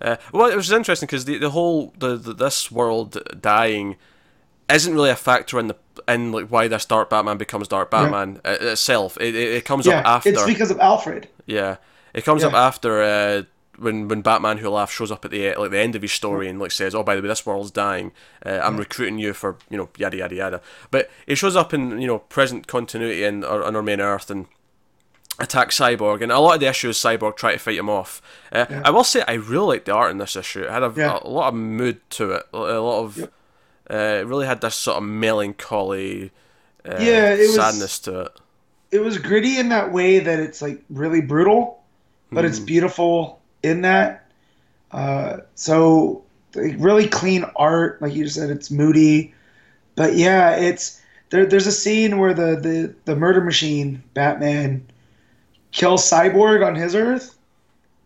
Uh, 0.00 0.16
well, 0.32 0.50
it 0.50 0.56
was 0.56 0.70
interesting 0.72 1.06
because 1.06 1.24
the, 1.26 1.38
the 1.38 1.50
whole 1.50 1.94
the, 1.98 2.16
the 2.16 2.34
this 2.34 2.72
world 2.72 3.18
dying 3.40 3.96
isn't 4.68 4.94
really 4.94 5.10
a 5.10 5.16
factor 5.16 5.58
in 5.58 5.68
the 5.68 5.76
in 6.08 6.32
like 6.32 6.48
why 6.48 6.68
this 6.68 6.84
Dark 6.84 7.10
Batman 7.10 7.38
becomes 7.38 7.68
Dark 7.68 7.90
Batman 7.90 8.40
yeah. 8.44 8.52
itself. 8.52 9.16
It, 9.20 9.34
it, 9.34 9.54
it 9.54 9.64
comes 9.64 9.86
yeah, 9.86 10.00
up 10.00 10.06
after. 10.06 10.30
It's 10.30 10.44
because 10.44 10.70
of 10.70 10.80
Alfred. 10.80 11.28
Yeah, 11.46 11.76
it 12.14 12.24
comes 12.24 12.42
yeah. 12.42 12.48
up 12.48 12.54
after 12.54 13.02
uh, 13.02 13.42
when 13.78 14.08
when 14.08 14.22
Batman 14.22 14.58
Who 14.58 14.70
Laughs 14.70 14.92
shows 14.92 15.10
up 15.10 15.24
at 15.24 15.30
the 15.30 15.54
like 15.54 15.70
the 15.70 15.78
end 15.78 15.94
of 15.94 16.02
his 16.02 16.12
story 16.12 16.48
and 16.48 16.58
like 16.58 16.72
says, 16.72 16.94
"Oh, 16.94 17.02
by 17.02 17.14
the 17.14 17.22
way, 17.22 17.28
this 17.28 17.46
world's 17.46 17.70
dying. 17.70 18.12
Uh, 18.44 18.60
I'm 18.62 18.76
recruiting 18.76 19.18
you 19.18 19.32
for 19.34 19.56
you 19.70 19.76
know 19.76 19.88
yada 19.96 20.16
yada 20.16 20.34
yada." 20.34 20.60
But 20.90 21.10
it 21.26 21.36
shows 21.36 21.56
up 21.56 21.72
in 21.72 22.00
you 22.00 22.06
know 22.06 22.18
present 22.18 22.66
continuity 22.66 23.24
in 23.24 23.44
on 23.44 23.76
our 23.76 23.82
main 23.82 24.00
Earth 24.00 24.30
and 24.30 24.46
attacks 25.38 25.78
Cyborg, 25.78 26.22
and 26.22 26.30
a 26.30 26.38
lot 26.38 26.54
of 26.54 26.60
the 26.60 26.68
issues 26.68 26.98
Cyborg 26.98 27.36
try 27.36 27.52
to 27.52 27.58
fight 27.58 27.76
him 27.76 27.88
off. 27.88 28.22
Uh, 28.50 28.66
yeah. 28.68 28.82
I 28.84 28.90
will 28.90 29.04
say 29.04 29.24
I 29.26 29.34
really 29.34 29.76
liked 29.76 29.86
the 29.86 29.94
art 29.94 30.10
in 30.10 30.18
this 30.18 30.36
issue. 30.36 30.62
It 30.62 30.70
had 30.70 30.82
a, 30.82 30.92
yeah. 30.96 31.18
a, 31.22 31.26
a 31.26 31.28
lot 31.28 31.48
of 31.48 31.54
mood 31.54 32.00
to 32.10 32.32
it, 32.32 32.46
a 32.52 32.58
lot 32.58 33.04
of. 33.04 33.16
Yep. 33.18 33.32
Uh, 33.90 33.96
it 34.20 34.26
really 34.26 34.46
had 34.46 34.60
this 34.60 34.74
sort 34.74 34.96
of 34.96 35.02
melancholy, 35.02 36.30
uh, 36.84 36.96
yeah, 37.00 37.34
it 37.34 37.48
sadness 37.48 37.80
was, 37.80 37.98
to 38.00 38.20
it. 38.20 38.32
It 38.92 39.00
was 39.00 39.18
gritty 39.18 39.58
in 39.58 39.68
that 39.70 39.92
way 39.92 40.18
that 40.18 40.38
it's 40.38 40.62
like 40.62 40.82
really 40.88 41.20
brutal, 41.20 41.82
but 42.30 42.44
mm. 42.44 42.48
it's 42.48 42.58
hmm. 42.58 42.64
beautiful 42.64 43.40
in 43.62 43.82
that. 43.82 44.30
Uh, 44.92 45.38
so 45.54 46.22
like, 46.54 46.76
really 46.78 47.08
clean 47.08 47.44
art, 47.56 48.00
like 48.00 48.14
you 48.14 48.28
said, 48.28 48.50
it's 48.50 48.70
moody, 48.70 49.34
but 49.96 50.14
yeah, 50.14 50.56
it's 50.56 51.00
there. 51.30 51.44
There's 51.44 51.66
a 51.66 51.72
scene 51.72 52.18
where 52.18 52.34
the 52.34 52.56
the 52.56 52.94
the 53.04 53.16
murder 53.16 53.40
machine 53.40 54.02
Batman 54.14 54.86
kills 55.72 56.08
Cyborg 56.08 56.64
on 56.64 56.74
his 56.74 56.94
Earth, 56.94 57.36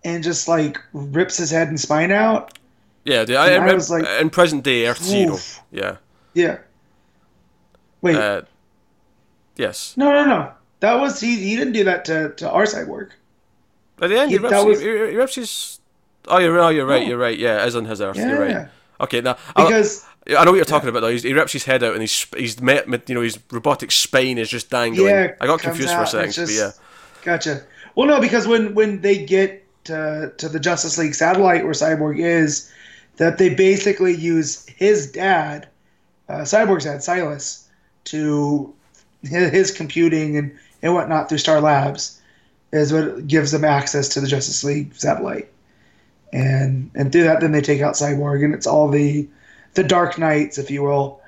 and 0.05 0.23
just 0.23 0.49
like 0.49 0.79
rips 0.93 1.37
his 1.37 1.51
head 1.51 1.69
and 1.69 1.79
spine 1.79 2.11
out. 2.11 2.59
Yeah, 3.05 3.25
the, 3.25 3.37
I, 3.37 3.55
I, 3.55 3.75
was 3.75 3.91
like, 3.91 4.05
in 4.21 4.31
present 4.31 4.65
day 4.65 4.87
Earth 4.87 5.03
Zero. 5.03 5.39
Yeah. 5.71 5.99
Yeah. 6.35 6.59
Wait. 8.03 8.17
Uh, 8.17 8.43
yes. 9.57 9.95
No, 9.97 10.13
no, 10.13 10.25
no. 10.25 10.53
That 10.81 10.95
was 10.95 11.21
he. 11.21 11.37
He 11.37 11.57
didn't 11.57 11.73
do 11.73 11.85
that 11.85 12.05
to, 12.07 12.31
to 12.31 12.51
our 12.51 12.65
cyborg. 12.65 13.11
At 14.01 14.11
the 14.11 14.19
end, 14.19 14.31
he, 14.31 14.37
he, 14.37 14.43
rips, 14.43 14.65
was, 14.65 14.81
he, 14.81 14.87
he 14.87 15.17
rips 15.17 15.35
his. 15.37 15.81
Oh, 16.29 16.39
you're, 16.39 16.59
oh, 16.59 16.69
you're 16.69 16.87
right. 16.87 17.03
No. 17.03 17.09
You're 17.09 17.19
right. 17.19 17.39
Yeah, 17.39 17.61
as 17.61 17.77
on 17.77 17.85
his 17.85 18.01
Earth. 18.01 18.17
Yeah. 18.17 18.29
You're 18.29 18.41
right. 18.41 18.69
Okay, 19.01 19.21
now 19.21 19.37
because 19.55 20.07
I, 20.29 20.37
I 20.37 20.45
know 20.45 20.51
what 20.51 20.57
you're 20.57 20.65
talking 20.65 20.87
yeah. 20.87 20.91
about. 20.91 21.01
Though 21.01 21.11
he's, 21.11 21.23
he 21.23 21.33
rips 21.33 21.53
his 21.53 21.65
head 21.65 21.83
out 21.83 21.93
and 21.93 22.03
he's 22.03 22.27
he's 22.37 22.61
met, 22.61 22.87
you 23.09 23.15
know 23.15 23.21
his 23.21 23.39
robotic 23.51 23.93
spine 23.93 24.39
is 24.39 24.49
just 24.49 24.71
dangling. 24.71 25.07
Yeah, 25.07 25.35
I 25.41 25.47
got 25.47 25.61
confused 25.61 25.91
for 25.91 26.03
a 26.03 26.07
second, 26.07 26.33
just, 26.33 26.51
but 26.51 26.55
yeah. 26.55 26.71
Gotcha. 27.27 27.65
Well, 27.97 28.07
no, 28.07 28.21
because 28.21 28.47
when 28.47 28.77
when 28.77 29.01
they 29.01 29.27
get 29.27 29.65
to, 29.87 30.33
to 30.37 30.49
the 30.49 30.61
Justice 30.61 30.97
League 30.97 31.17
satellite 31.17 31.65
where 31.65 31.73
Cyborg 31.73 32.21
is, 32.21 32.73
that 33.17 33.37
they 33.39 33.53
basically 33.53 34.15
use 34.15 34.65
his 34.69 35.11
dad, 35.11 35.67
uh, 36.29 36.43
Cyborg's 36.43 36.85
dad, 36.85 37.03
Silas, 37.03 37.69
to 38.05 38.73
his, 39.23 39.51
his 39.51 39.71
computing 39.73 40.37
and, 40.37 40.57
and 40.83 40.95
whatnot 40.95 41.29
through 41.29 41.39
Star 41.39 41.61
Labs 41.61 42.21
is 42.71 42.93
what 42.93 43.27
gives 43.27 43.51
them 43.51 43.65
access 43.65 44.09
to 44.11 44.21
the 44.21 44.29
Justice 44.29 44.63
League 44.63 44.95
satellite. 44.95 45.51
And 46.33 46.93
and 46.95 47.11
through 47.11 47.25
that, 47.25 47.41
then 47.41 47.51
they 47.51 47.61
take 47.61 47.81
out 47.81 47.95
Cyborg, 47.95 48.45
and 48.45 48.55
it's 48.55 48.69
all 48.69 48.89
the 48.89 49.29
the 49.75 49.83
Dark 49.83 50.17
Knights, 50.17 50.59
if 50.59 50.71
you 50.71 50.85
will, 50.85 51.21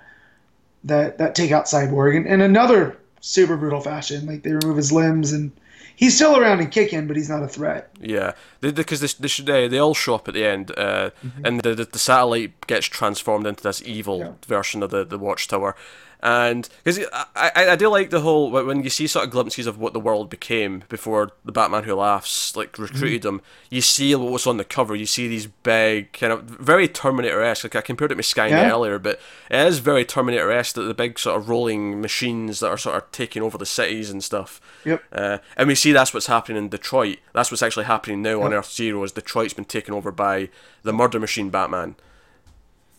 that 0.85 1.19
that 1.19 1.35
take 1.35 1.51
out 1.51 1.65
Cyborg, 1.65 2.17
and 2.17 2.29
in 2.29 2.41
another 2.41 2.97
super 3.21 3.57
brutal 3.57 3.81
fashion. 3.81 4.27
Like 4.27 4.45
they 4.45 4.53
remove 4.53 4.77
his 4.77 4.93
limbs 4.93 5.33
and 5.33 5.51
he's 5.99 6.15
still 6.15 6.39
around 6.39 6.61
and 6.61 6.71
kicking, 6.71 7.09
but 7.09 7.17
he's 7.17 7.29
not 7.29 7.43
a 7.43 7.49
threat. 7.49 7.91
Yeah, 8.01 8.33
because 8.61 9.01
they, 9.01 9.09
they, 9.19 9.43
they, 9.43 9.69
they, 9.69 9.79
all 9.79 9.95
show 9.95 10.15
up 10.15 10.29
at 10.29 10.35
the 10.35 10.45
end, 10.45 10.71
uh, 10.77 11.11
mm-hmm. 11.25 11.45
and 11.45 11.61
the, 11.61 11.75
the, 11.75 11.85
the 11.87 11.99
satellite 11.99 12.67
gets 12.69 12.87
transformed 12.87 13.47
into 13.49 13.65
this 13.65 13.83
evil 13.83 14.19
yeah. 14.21 14.33
version 14.47 14.83
of 14.85 14.91
the 14.91 15.05
the 15.05 15.19
Watchtower, 15.19 15.75
and 16.21 16.69
because 16.83 17.07
I, 17.13 17.51
I, 17.55 17.71
I 17.71 17.77
do 17.77 17.89
like 17.89 18.11
the 18.11 18.21
whole 18.21 18.51
when 18.51 18.83
you 18.83 18.91
see 18.91 19.07
sort 19.07 19.25
of 19.25 19.31
glimpses 19.31 19.67
of 19.69 19.79
what 19.79 19.93
the 19.93 20.01
world 20.01 20.29
became 20.29 20.83
before 20.89 21.31
the 21.45 21.53
Batman 21.53 21.85
Who 21.85 21.95
Laughs 21.95 22.57
like 22.57 22.77
recruited 22.77 23.23
mm-hmm. 23.23 23.37
them, 23.37 23.43
you 23.71 23.81
see 23.81 24.13
what 24.17 24.33
was 24.33 24.47
on 24.47 24.57
the 24.57 24.65
cover. 24.65 24.97
You 24.97 25.07
see 25.07 25.29
these 25.29 25.47
big 25.47 26.13
kind 26.13 26.33
of 26.33 26.43
very 26.43 26.89
Terminator 26.89 27.41
esque. 27.41 27.65
Like 27.65 27.77
I 27.77 27.83
compared 27.83 28.11
it 28.11 28.17
to 28.17 28.23
Skynet 28.23 28.51
yeah. 28.51 28.71
earlier, 28.71 28.99
but 28.99 29.21
it 29.49 29.67
is 29.67 29.79
very 29.79 30.05
Terminator 30.05 30.51
esque. 30.51 30.75
The, 30.75 30.83
the 30.83 30.95
big 30.95 31.21
sort 31.21 31.41
of 31.41 31.49
rolling 31.49 32.01
machines 32.01 32.59
that 32.61 32.69
are 32.69 32.79
sort 32.79 32.97
of 32.97 33.13
taking 33.13 33.43
over 33.43 33.57
the 33.57 33.67
cities 33.67 34.11
and 34.11 34.23
stuff. 34.23 34.61
Yep. 34.85 35.03
Uh, 35.13 35.39
and 35.57 35.69
we 35.69 35.77
see 35.77 35.93
that's 35.93 36.13
what's 36.13 36.27
happening 36.27 36.59
in 36.59 36.69
Detroit. 36.69 37.19
That's 37.33 37.53
what's 37.53 37.63
actually 37.63 37.85
happening 37.85 38.23
now 38.23 38.39
yep. 38.39 38.47
on 38.47 38.55
Earth 38.55 38.73
Zero. 38.73 39.05
Is 39.05 39.13
Detroit's 39.13 39.55
been 39.55 39.65
taken 39.65 39.95
over 39.95 40.11
by 40.11 40.49
the 40.83 40.93
murder 40.93 41.21
machine 41.21 41.51
Batman. 41.51 41.95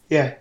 Yeah, 0.10 0.36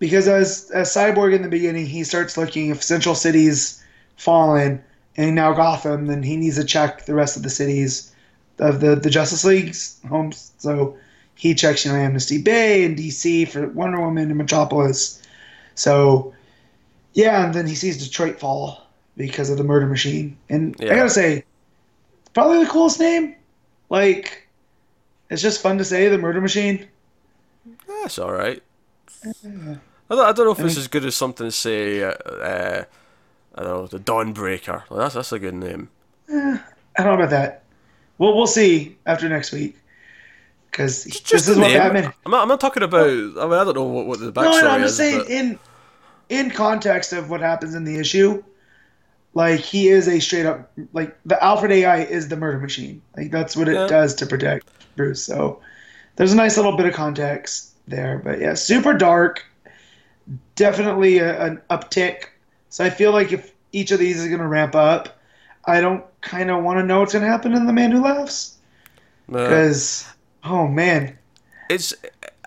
because 0.00 0.26
as 0.26 0.68
as 0.72 0.92
Cyborg 0.92 1.32
in 1.32 1.42
the 1.42 1.48
beginning, 1.48 1.86
he 1.86 2.02
starts 2.02 2.36
looking 2.36 2.70
if 2.70 2.82
Central 2.82 3.14
City's 3.14 3.80
fallen 4.16 4.82
and 5.16 5.36
now 5.36 5.52
Gotham, 5.52 6.06
then 6.06 6.24
he 6.24 6.36
needs 6.36 6.56
to 6.56 6.64
check 6.64 7.04
the 7.04 7.14
rest 7.14 7.36
of 7.36 7.44
the 7.44 7.50
cities 7.50 8.12
of 8.58 8.80
the 8.80 8.96
the 8.96 9.10
Justice 9.10 9.44
League's 9.44 10.00
homes. 10.08 10.52
So 10.58 10.96
he 11.36 11.54
checks, 11.54 11.84
you 11.84 11.92
know, 11.92 11.98
Amnesty 11.98 12.42
Bay 12.42 12.84
and 12.84 12.96
DC 12.96 13.48
for 13.48 13.68
Wonder 13.68 14.00
Woman 14.00 14.28
and 14.28 14.38
Metropolis. 14.38 15.22
So 15.76 16.34
yeah, 17.12 17.44
and 17.44 17.54
then 17.54 17.66
he 17.66 17.74
sees 17.74 18.04
Detroit 18.04 18.40
fall 18.40 18.86
because 19.16 19.50
of 19.50 19.58
the 19.58 19.64
murder 19.64 19.86
machine. 19.86 20.36
And 20.48 20.74
yeah. 20.78 20.92
I 20.92 20.96
gotta 20.96 21.10
say, 21.10 21.44
probably 22.32 22.64
the 22.64 22.70
coolest 22.70 22.98
name. 22.98 23.36
Like, 23.90 24.46
it's 25.28 25.42
just 25.42 25.60
fun 25.60 25.78
to 25.78 25.84
say 25.84 26.08
the 26.08 26.18
murder 26.18 26.40
machine. 26.40 26.86
That's 27.86 28.18
all 28.18 28.32
right. 28.32 28.62
Uh, 29.26 29.74
I 30.10 30.16
don't, 30.16 30.26
I 30.26 30.32
don't 30.32 30.46
know 30.46 30.52
if 30.52 30.58
I 30.58 30.62
mean, 30.62 30.68
it's 30.70 30.78
as 30.78 30.88
good 30.88 31.04
as 31.04 31.14
something 31.14 31.46
to 31.46 31.52
say. 31.52 32.02
Uh, 32.02 32.10
uh, 32.10 32.84
I 33.54 33.62
don't 33.62 33.72
know 33.72 33.86
the 33.86 34.00
Dawnbreaker. 34.00 34.82
Well, 34.90 34.98
that's 34.98 35.14
that's 35.14 35.32
a 35.32 35.38
good 35.38 35.54
name. 35.54 35.88
Eh, 36.28 36.58
I 36.96 37.02
don't 37.02 37.06
know 37.06 37.14
about 37.14 37.30
that. 37.30 37.62
Well, 38.18 38.36
we'll 38.36 38.46
see 38.46 38.98
after 39.06 39.28
next 39.28 39.52
week. 39.52 39.76
Because 40.70 41.04
this 41.04 41.48
is 41.48 41.56
what 41.56 41.72
Batman. 41.72 42.12
I'm 42.24 42.30
not, 42.30 42.42
I'm 42.42 42.48
not 42.48 42.60
talking 42.60 42.82
about. 42.82 43.08
I 43.08 43.12
mean, 43.12 43.38
I 43.38 43.64
don't 43.64 43.74
know 43.74 43.84
what, 43.84 44.06
what 44.06 44.20
the 44.20 44.32
backstory 44.32 44.44
no, 44.44 44.60
no, 44.60 44.70
I'm 44.70 44.82
just 44.82 44.96
saying 44.96 45.18
but... 45.18 45.30
in 45.30 45.58
in 46.28 46.50
context 46.50 47.12
of 47.12 47.30
what 47.30 47.40
happens 47.40 47.74
in 47.74 47.84
the 47.84 47.96
issue. 47.98 48.42
Like 49.34 49.60
he 49.60 49.88
is 49.88 50.08
a 50.08 50.18
straight 50.18 50.46
up 50.46 50.72
like 50.92 51.16
the 51.24 51.42
Alfred 51.42 51.70
AI 51.70 52.02
is 52.02 52.28
the 52.28 52.36
murder 52.36 52.58
machine. 52.58 53.00
Like 53.16 53.30
that's 53.30 53.56
what 53.56 53.68
it 53.68 53.74
yeah. 53.74 53.86
does 53.86 54.14
to 54.16 54.26
protect 54.26 54.68
Bruce. 54.96 55.22
So 55.22 55.60
there's 56.16 56.32
a 56.32 56.36
nice 56.36 56.56
little 56.56 56.76
bit 56.76 56.86
of 56.86 56.94
context 56.94 57.74
there. 57.86 58.20
But 58.24 58.40
yeah, 58.40 58.54
super 58.54 58.92
dark 58.92 59.44
definitely 60.54 61.18
a, 61.18 61.40
an 61.44 61.60
uptick. 61.70 62.26
So 62.68 62.84
I 62.84 62.90
feel 62.90 63.12
like 63.12 63.32
if 63.32 63.52
each 63.72 63.90
of 63.90 63.98
these 63.98 64.20
is 64.20 64.28
going 64.28 64.40
to 64.40 64.46
ramp 64.46 64.74
up, 64.74 65.20
I 65.64 65.80
don't 65.80 66.04
kind 66.20 66.50
of 66.50 66.62
want 66.62 66.78
to 66.78 66.84
know 66.84 67.00
what's 67.00 67.12
going 67.12 67.24
to 67.24 67.30
happen 67.30 67.52
in 67.52 67.66
The 67.66 67.72
Man 67.72 67.90
Who 67.90 68.02
Laughs. 68.02 68.58
Because, 69.26 70.06
uh, 70.44 70.48
oh 70.50 70.68
man. 70.68 71.18
It's 71.68 71.94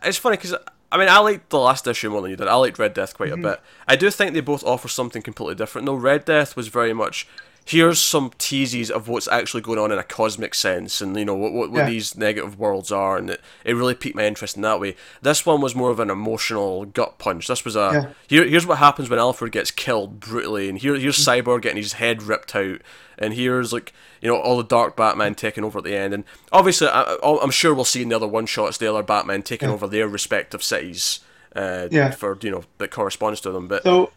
it's 0.04 0.18
funny 0.18 0.38
because, 0.38 0.56
I 0.92 0.98
mean, 0.98 1.08
I 1.08 1.20
liked 1.20 1.50
the 1.50 1.60
last 1.60 1.88
issue 1.88 2.10
more 2.10 2.22
than 2.22 2.32
you 2.32 2.38
did. 2.38 2.48
I 2.48 2.56
liked 2.56 2.78
Red 2.78 2.94
Death 2.94 3.16
quite 3.16 3.30
mm-hmm. 3.32 3.46
a 3.46 3.52
bit. 3.52 3.62
I 3.88 3.96
do 3.96 4.10
think 4.10 4.34
they 4.34 4.42
both 4.42 4.64
offer 4.64 4.88
something 4.88 5.22
completely 5.22 5.56
different. 5.56 5.86
No, 5.86 5.96
Red 5.96 6.26
Death 6.26 6.56
was 6.56 6.68
very 6.68 6.94
much 6.94 7.28
here's 7.66 8.00
some 8.00 8.32
teases 8.38 8.92
of 8.92 9.08
what's 9.08 9.28
actually 9.30 9.62
going 9.62 9.80
on 9.80 9.92
in 9.92 9.98
a 9.98 10.04
cosmic 10.04 10.54
sense 10.54 11.02
and 11.02 11.16
you 11.16 11.24
know 11.24 11.36
what, 11.36 11.54
what, 11.54 11.72
what 11.72 11.80
yeah. 11.80 11.90
these 11.90 12.18
negative 12.18 12.60
worlds 12.60 12.92
are 12.92 13.18
and 13.18 13.30
it, 13.30 13.42
it 13.64 13.74
really 13.74 13.96
piqued 13.96 14.16
my 14.16 14.26
interest 14.26 14.56
in 14.56 14.62
that 14.62 14.80
way 14.80 14.96
this 15.22 15.46
one 15.46 15.62
was 15.62 15.76
more 15.76 15.90
of 15.90 16.00
an 16.00 16.10
emotional 16.10 16.86
gut 16.86 17.18
punch 17.18 17.48
this 17.48 17.64
was 17.64 17.76
a 17.76 17.90
yeah. 17.94 18.10
here, 18.28 18.48
here's 18.48 18.68
what 18.68 18.80
happens 18.80 19.10
when 19.10 19.20
alfred 19.20 19.52
gets 19.52 19.72
killed 19.72 20.20
brutally 20.20 20.68
and 20.68 20.80
here, 20.80 20.96
here's 20.96 21.18
mm-hmm. 21.18 21.50
cyborg 21.50 21.62
getting 21.62 21.78
his 21.78 21.94
head 21.94 22.22
ripped 22.22 22.56
out 22.56 22.82
and 23.18 23.34
here's 23.34 23.72
like 23.72 23.94
you 24.22 24.28
know 24.28 24.38
all 24.38 24.58
the 24.58 24.64
dark 24.64 24.98
batman 24.98 25.34
taking 25.34 25.64
over 25.64 25.78
at 25.78 25.86
the 25.86 25.96
end 25.96 26.14
and 26.14 26.26
obviously 26.52 26.88
I, 26.88 27.18
i'm 27.42 27.52
sure 27.52 27.74
we'll 27.74 27.86
see 27.86 28.02
in 28.02 28.10
the 28.10 28.16
other 28.16 28.28
one 28.28 28.46
shots 28.46 28.78
the 28.78 28.90
other 28.90 29.04
batman 29.04 29.42
taking 29.42 29.70
yeah. 29.70 29.74
over 29.74 29.88
their 29.88 30.08
respective 30.08 30.64
cities 30.64 31.22
uh, 31.56 31.88
yeah. 31.92 32.12
for 32.12 32.38
you 32.42 32.52
know 32.52 32.64
that 32.80 32.90
corresponds 32.90 33.40
to 33.42 33.52
them 33.52 33.68
but 33.68 33.84
so 33.84 34.12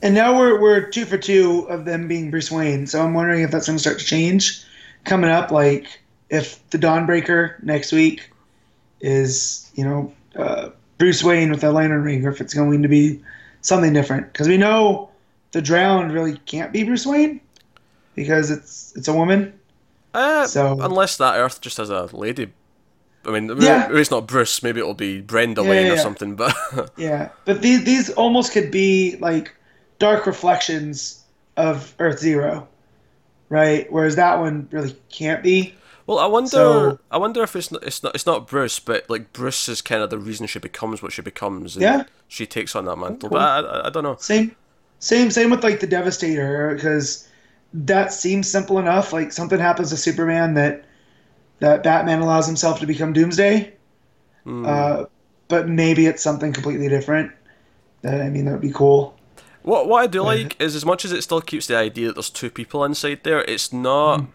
and 0.00 0.14
now 0.14 0.38
we're 0.38 0.60
we're 0.60 0.80
two 0.80 1.04
for 1.04 1.18
two 1.18 1.66
of 1.68 1.84
them 1.84 2.08
being 2.08 2.30
Bruce 2.30 2.50
Wayne. 2.50 2.86
So 2.86 3.02
I'm 3.02 3.14
wondering 3.14 3.42
if 3.42 3.50
that's 3.50 3.66
going 3.66 3.76
to 3.76 3.80
start 3.80 3.98
to 3.98 4.04
change 4.04 4.64
coming 5.04 5.30
up. 5.30 5.50
Like 5.50 6.00
if 6.30 6.68
the 6.70 6.78
Dawnbreaker 6.78 7.62
next 7.62 7.92
week 7.92 8.30
is 9.00 9.70
you 9.74 9.84
know 9.84 10.12
uh, 10.36 10.70
Bruce 10.98 11.22
Wayne 11.22 11.50
with 11.50 11.64
a 11.64 11.72
lantern 11.72 12.02
ring, 12.02 12.24
or 12.24 12.30
if 12.30 12.40
it's 12.40 12.54
going 12.54 12.82
to 12.82 12.88
be 12.88 13.22
something 13.60 13.92
different. 13.92 14.32
Because 14.32 14.48
we 14.48 14.56
know 14.56 15.10
the 15.52 15.62
Drowned 15.62 16.12
really 16.12 16.36
can't 16.46 16.72
be 16.72 16.84
Bruce 16.84 17.06
Wayne 17.06 17.40
because 18.14 18.50
it's 18.50 18.94
it's 18.96 19.08
a 19.08 19.12
woman. 19.12 19.58
Uh, 20.14 20.46
so 20.46 20.78
unless 20.80 21.16
that 21.16 21.36
Earth 21.36 21.60
just 21.60 21.78
has 21.78 21.88
a 21.88 22.04
lady 22.14 22.52
I 23.24 23.30
mean, 23.30 23.60
yeah. 23.60 23.88
it's 23.90 24.10
not 24.10 24.26
Bruce. 24.26 24.62
Maybe 24.62 24.80
it'll 24.80 24.94
be 24.94 25.20
Brenda 25.20 25.62
yeah, 25.62 25.70
Wayne 25.70 25.86
yeah, 25.86 25.92
or 25.92 25.98
something. 25.98 26.34
But 26.34 26.54
yeah, 26.96 27.30
but 27.44 27.62
these 27.62 27.84
these 27.84 28.10
almost 28.10 28.52
could 28.52 28.70
be 28.70 29.16
like 29.20 29.54
dark 30.02 30.26
reflections 30.26 31.22
of 31.56 31.94
Earth 31.98 32.18
Zero, 32.18 32.66
right? 33.48 33.90
Whereas 33.92 34.16
that 34.16 34.38
one 34.40 34.68
really 34.72 34.96
can't 35.10 35.42
be. 35.42 35.74
Well, 36.06 36.18
I 36.18 36.26
wonder. 36.26 36.48
So- 36.50 36.98
I 37.10 37.18
wonder 37.18 37.42
if 37.44 37.54
it's 37.54 37.70
not, 37.70 37.84
it's 37.84 38.02
not. 38.02 38.14
It's 38.14 38.26
not 38.26 38.48
Bruce, 38.48 38.78
but 38.80 39.08
like 39.08 39.32
Bruce 39.32 39.68
is 39.68 39.80
kind 39.80 40.02
of 40.02 40.10
the 40.10 40.18
reason 40.18 40.46
she 40.48 40.58
becomes 40.58 41.02
what 41.02 41.12
she 41.12 41.22
becomes. 41.22 41.76
And 41.76 41.82
Yeah. 41.82 42.04
She 42.28 42.46
takes 42.46 42.74
on 42.74 42.86
that 42.86 42.96
mantle, 42.96 43.28
Cool. 43.28 43.38
but 43.38 43.42
I, 43.42 43.58
I, 43.60 43.86
I 43.86 43.90
don't 43.90 44.02
know. 44.02 44.16
Same, 44.18 44.56
same, 44.98 45.30
same 45.30 45.50
with 45.50 45.62
like 45.62 45.80
the 45.80 45.86
Devastator 45.86 46.74
because 46.74 47.28
that 47.74 48.12
seems 48.12 48.50
simple 48.50 48.78
enough. 48.78 49.12
Like 49.12 49.32
something 49.32 49.58
happens 49.60 49.90
to 49.90 49.96
Superman 49.96 50.54
that 50.54 50.84
that 51.60 51.82
Batman 51.84 52.20
allows 52.20 52.46
himself 52.46 52.80
to 52.80 52.86
become 52.86 53.12
Doomsday, 53.12 53.72
Hmm. 54.44 54.64
uh, 54.66 55.04
but 55.48 55.68
maybe 55.68 56.06
it's 56.06 56.22
something 56.22 56.52
completely 56.52 56.88
different. 56.88 57.30
That 58.00 58.20
I 58.20 58.28
mean, 58.30 58.46
that 58.46 58.52
would 58.52 58.60
be 58.62 58.72
cool. 58.72 59.14
What 59.62 59.88
what 59.88 60.02
I 60.02 60.06
do 60.06 60.22
like 60.22 60.60
is 60.60 60.74
as 60.74 60.84
much 60.84 61.04
as 61.04 61.12
it 61.12 61.22
still 61.22 61.40
keeps 61.40 61.66
the 61.66 61.76
idea 61.76 62.08
that 62.08 62.14
there's 62.14 62.30
two 62.30 62.50
people 62.50 62.84
inside 62.84 63.20
there, 63.24 63.42
it's 63.42 63.72
not. 63.72 64.26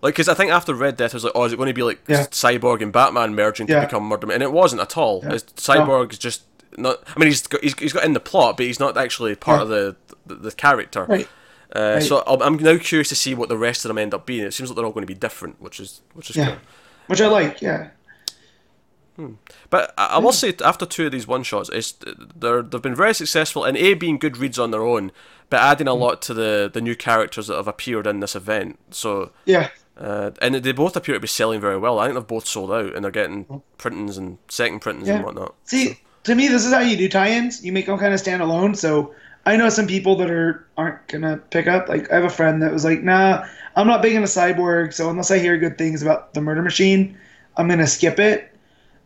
Like, 0.00 0.14
because 0.14 0.28
I 0.28 0.34
think 0.34 0.52
after 0.52 0.74
Red 0.74 0.96
Death, 0.96 1.12
I 1.12 1.16
was 1.16 1.24
like, 1.24 1.32
oh, 1.34 1.44
is 1.44 1.52
it 1.52 1.56
going 1.56 1.66
to 1.66 1.74
be 1.74 1.82
like. 1.82 1.98
Yeah. 2.06 2.26
Cyborg 2.26 2.82
and 2.82 2.92
Batman 2.92 3.34
merging 3.34 3.66
to 3.66 3.80
become 3.80 4.08
Murderman? 4.08 4.34
And 4.34 4.42
it 4.44 4.52
wasn't 4.52 4.80
at 4.80 4.96
all. 4.96 5.22
Yeah. 5.24 5.32
Is 5.32 5.42
just 6.18 6.42
not. 6.76 7.02
I 7.16 7.18
mean, 7.18 7.28
he's 7.28 7.44
got, 7.48 7.60
he's, 7.64 7.76
he's 7.78 7.92
got 7.92 8.04
in 8.04 8.12
the 8.12 8.20
plot, 8.20 8.56
but 8.56 8.66
he's 8.66 8.78
not 8.78 8.96
actually 8.96 9.34
part 9.34 9.58
Yeah. 9.58 9.62
of 9.64 9.68
the, 9.68 9.96
the, 10.26 10.34
the 10.36 10.52
character. 10.52 11.04
Right. 11.04 11.28
Uh, 11.74 11.94
Right. 11.94 12.02
So 12.02 12.22
I'm, 12.28 12.40
I'm 12.42 12.56
now 12.56 12.78
curious 12.78 13.08
to 13.08 13.16
see 13.16 13.34
what 13.34 13.48
the 13.48 13.58
rest 13.58 13.84
of 13.84 13.88
them 13.88 13.98
end 13.98 14.14
up 14.14 14.24
being. 14.24 14.44
It 14.44 14.54
seems 14.54 14.70
like 14.70 14.76
they're 14.76 14.86
all 14.86 14.92
going 14.92 15.02
to 15.06 15.12
be 15.12 15.18
different, 15.18 15.60
which 15.60 15.80
is 15.80 16.00
which 16.14 16.30
is 16.30 16.36
Yeah, 16.36 16.46
cool. 16.50 16.56
which 17.08 17.20
I 17.20 17.26
like. 17.26 17.60
Yeah, 17.60 17.88
Hmm. 19.18 19.32
But 19.68 19.92
I, 19.98 20.06
I 20.06 20.18
will 20.18 20.30
hmm. 20.30 20.36
say 20.36 20.54
after 20.64 20.86
two 20.86 21.06
of 21.06 21.12
these 21.12 21.26
one 21.26 21.42
shots, 21.42 21.68
it's 21.72 21.94
they're 22.36 22.62
they've 22.62 22.80
been 22.80 22.94
very 22.94 23.14
successful 23.14 23.64
in 23.64 23.76
a 23.76 23.94
being 23.94 24.16
good 24.16 24.36
reads 24.36 24.60
on 24.60 24.70
their 24.70 24.84
own, 24.84 25.10
but 25.50 25.60
adding 25.60 25.88
a 25.88 25.92
hmm. 25.92 26.00
lot 26.00 26.22
to 26.22 26.34
the 26.34 26.70
the 26.72 26.80
new 26.80 26.94
characters 26.94 27.48
that 27.48 27.56
have 27.56 27.66
appeared 27.66 28.06
in 28.06 28.20
this 28.20 28.36
event. 28.36 28.78
So 28.90 29.32
yeah, 29.44 29.70
uh, 29.98 30.30
and 30.40 30.54
they 30.54 30.70
both 30.70 30.96
appear 30.96 31.14
to 31.14 31.20
be 31.20 31.26
selling 31.26 31.60
very 31.60 31.76
well. 31.76 31.98
I 31.98 32.06
think 32.06 32.14
they've 32.14 32.26
both 32.26 32.46
sold 32.46 32.70
out 32.70 32.94
and 32.94 33.04
they're 33.04 33.10
getting 33.10 33.62
printings 33.76 34.16
and 34.16 34.38
second 34.48 34.80
printings 34.80 35.08
and 35.08 35.24
whatnot. 35.24 35.56
See, 35.64 35.98
to 36.22 36.36
me, 36.36 36.46
this 36.46 36.64
is 36.64 36.72
how 36.72 36.80
you 36.80 36.96
do 36.96 37.08
tie-ins. 37.08 37.64
You 37.64 37.72
make 37.72 37.86
them 37.86 37.98
kind 37.98 38.14
of 38.14 38.20
stand 38.20 38.40
alone. 38.40 38.76
So 38.76 39.12
I 39.44 39.56
know 39.56 39.68
some 39.68 39.88
people 39.88 40.14
that 40.16 40.30
are 40.30 40.64
aren't 40.76 41.04
gonna 41.08 41.38
pick 41.50 41.66
up. 41.66 41.88
Like 41.88 42.08
I 42.12 42.14
have 42.14 42.24
a 42.24 42.30
friend 42.30 42.62
that 42.62 42.72
was 42.72 42.84
like, 42.84 43.02
"Nah, 43.02 43.44
I'm 43.74 43.88
not 43.88 44.00
big 44.00 44.14
into 44.14 44.28
Cyborg. 44.28 44.94
So 44.94 45.10
unless 45.10 45.32
I 45.32 45.38
hear 45.38 45.58
good 45.58 45.76
things 45.76 46.02
about 46.02 46.34
the 46.34 46.40
Murder 46.40 46.62
Machine, 46.62 47.18
I'm 47.56 47.66
gonna 47.68 47.88
skip 47.88 48.20
it." 48.20 48.52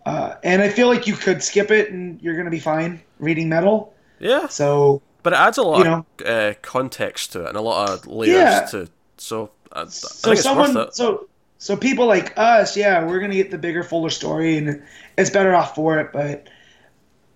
Uh, 0.04 0.34
and 0.42 0.60
I 0.62 0.68
feel 0.68 0.88
like 0.88 1.06
you 1.06 1.14
could 1.14 1.42
skip 1.42 1.70
it 1.70 1.92
and 1.92 2.20
you're 2.20 2.36
gonna 2.36 2.50
be 2.50 2.58
fine 2.58 3.00
reading 3.18 3.48
Metal. 3.48 3.94
Yeah, 4.18 4.46
So 4.48 5.02
but 5.22 5.32
it 5.32 5.36
adds 5.36 5.58
a 5.58 5.62
lot 5.62 5.78
You 5.78 5.84
know. 5.84 6.06
of 6.20 6.26
uh, 6.26 6.54
context 6.62 7.32
to 7.32 7.44
it 7.44 7.48
and 7.48 7.56
a 7.56 7.60
lot 7.60 7.88
of 7.90 8.06
layers 8.06 8.34
Yeah. 8.36 8.66
to. 8.72 8.88
So 9.18 9.50
I, 9.72 9.82
I 9.82 9.84
so 9.86 10.34
someone 10.34 10.92
so 10.92 11.28
so 11.58 11.76
people 11.76 12.06
like 12.06 12.36
us, 12.36 12.76
yeah, 12.76 13.04
we're 13.06 13.20
gonna 13.20 13.34
get 13.34 13.50
the 13.52 13.58
bigger, 13.58 13.84
fuller 13.84 14.10
story, 14.10 14.56
and 14.58 14.82
it's 15.16 15.30
better 15.30 15.54
off 15.54 15.74
for 15.76 15.98
it. 16.00 16.12
But 16.12 16.48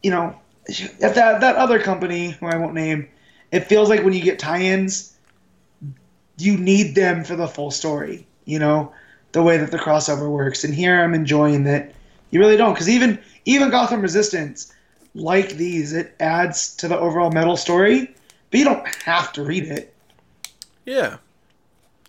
you 0.02 0.10
know, 0.10 0.34
if 0.66 1.14
that 1.14 1.40
that 1.40 1.56
other 1.56 1.78
company, 1.78 2.30
who 2.30 2.46
I 2.46 2.56
won't 2.56 2.74
name, 2.74 3.08
it 3.52 3.60
feels 3.60 3.88
like 3.88 4.02
when 4.02 4.12
you 4.12 4.20
get 4.22 4.38
tie-ins, 4.40 5.16
you 6.38 6.56
need 6.56 6.94
them 6.96 7.22
for 7.24 7.36
the 7.36 7.46
full 7.46 7.70
story. 7.70 8.26
You 8.44 8.58
know, 8.58 8.92
the 9.32 9.42
way 9.42 9.56
that 9.56 9.70
the 9.70 9.78
crossover 9.78 10.28
works. 10.28 10.64
And 10.64 10.74
here, 10.74 11.00
I'm 11.02 11.14
enjoying 11.14 11.64
that 11.64 11.92
you 12.30 12.40
really 12.40 12.56
don't, 12.56 12.74
because 12.74 12.88
even 12.88 13.18
even 13.44 13.70
Gotham 13.70 14.00
Resistance, 14.00 14.72
like 15.14 15.50
these, 15.56 15.92
it 15.92 16.14
adds 16.20 16.74
to 16.76 16.88
the 16.88 16.98
overall 16.98 17.30
metal 17.30 17.56
story, 17.56 18.14
but 18.50 18.58
you 18.58 18.64
don't 18.64 18.86
have 19.04 19.32
to 19.34 19.42
read 19.42 19.64
it. 19.64 19.94
Yeah. 20.84 21.18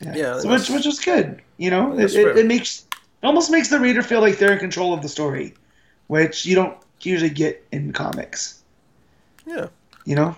Yeah, 0.01 0.39
So 0.39 0.49
which 0.49 0.69
which 0.69 0.85
is 0.85 0.99
good. 0.99 1.41
You 1.57 1.71
know, 1.71 1.97
it, 1.97 2.13
it, 2.13 2.37
it 2.37 2.45
makes 2.45 2.85
it 2.91 3.25
almost 3.25 3.49
makes 3.49 3.69
the 3.69 3.79
reader 3.79 4.03
feel 4.03 4.21
like 4.21 4.37
they're 4.37 4.53
in 4.53 4.59
control 4.59 4.93
of 4.93 5.01
the 5.01 5.09
story, 5.09 5.55
which 6.07 6.45
you 6.45 6.53
don't 6.55 6.77
usually 7.01 7.31
get 7.31 7.65
in 7.71 7.93
comics. 7.93 8.61
Yeah. 9.45 9.67
You 10.05 10.15
know, 10.15 10.35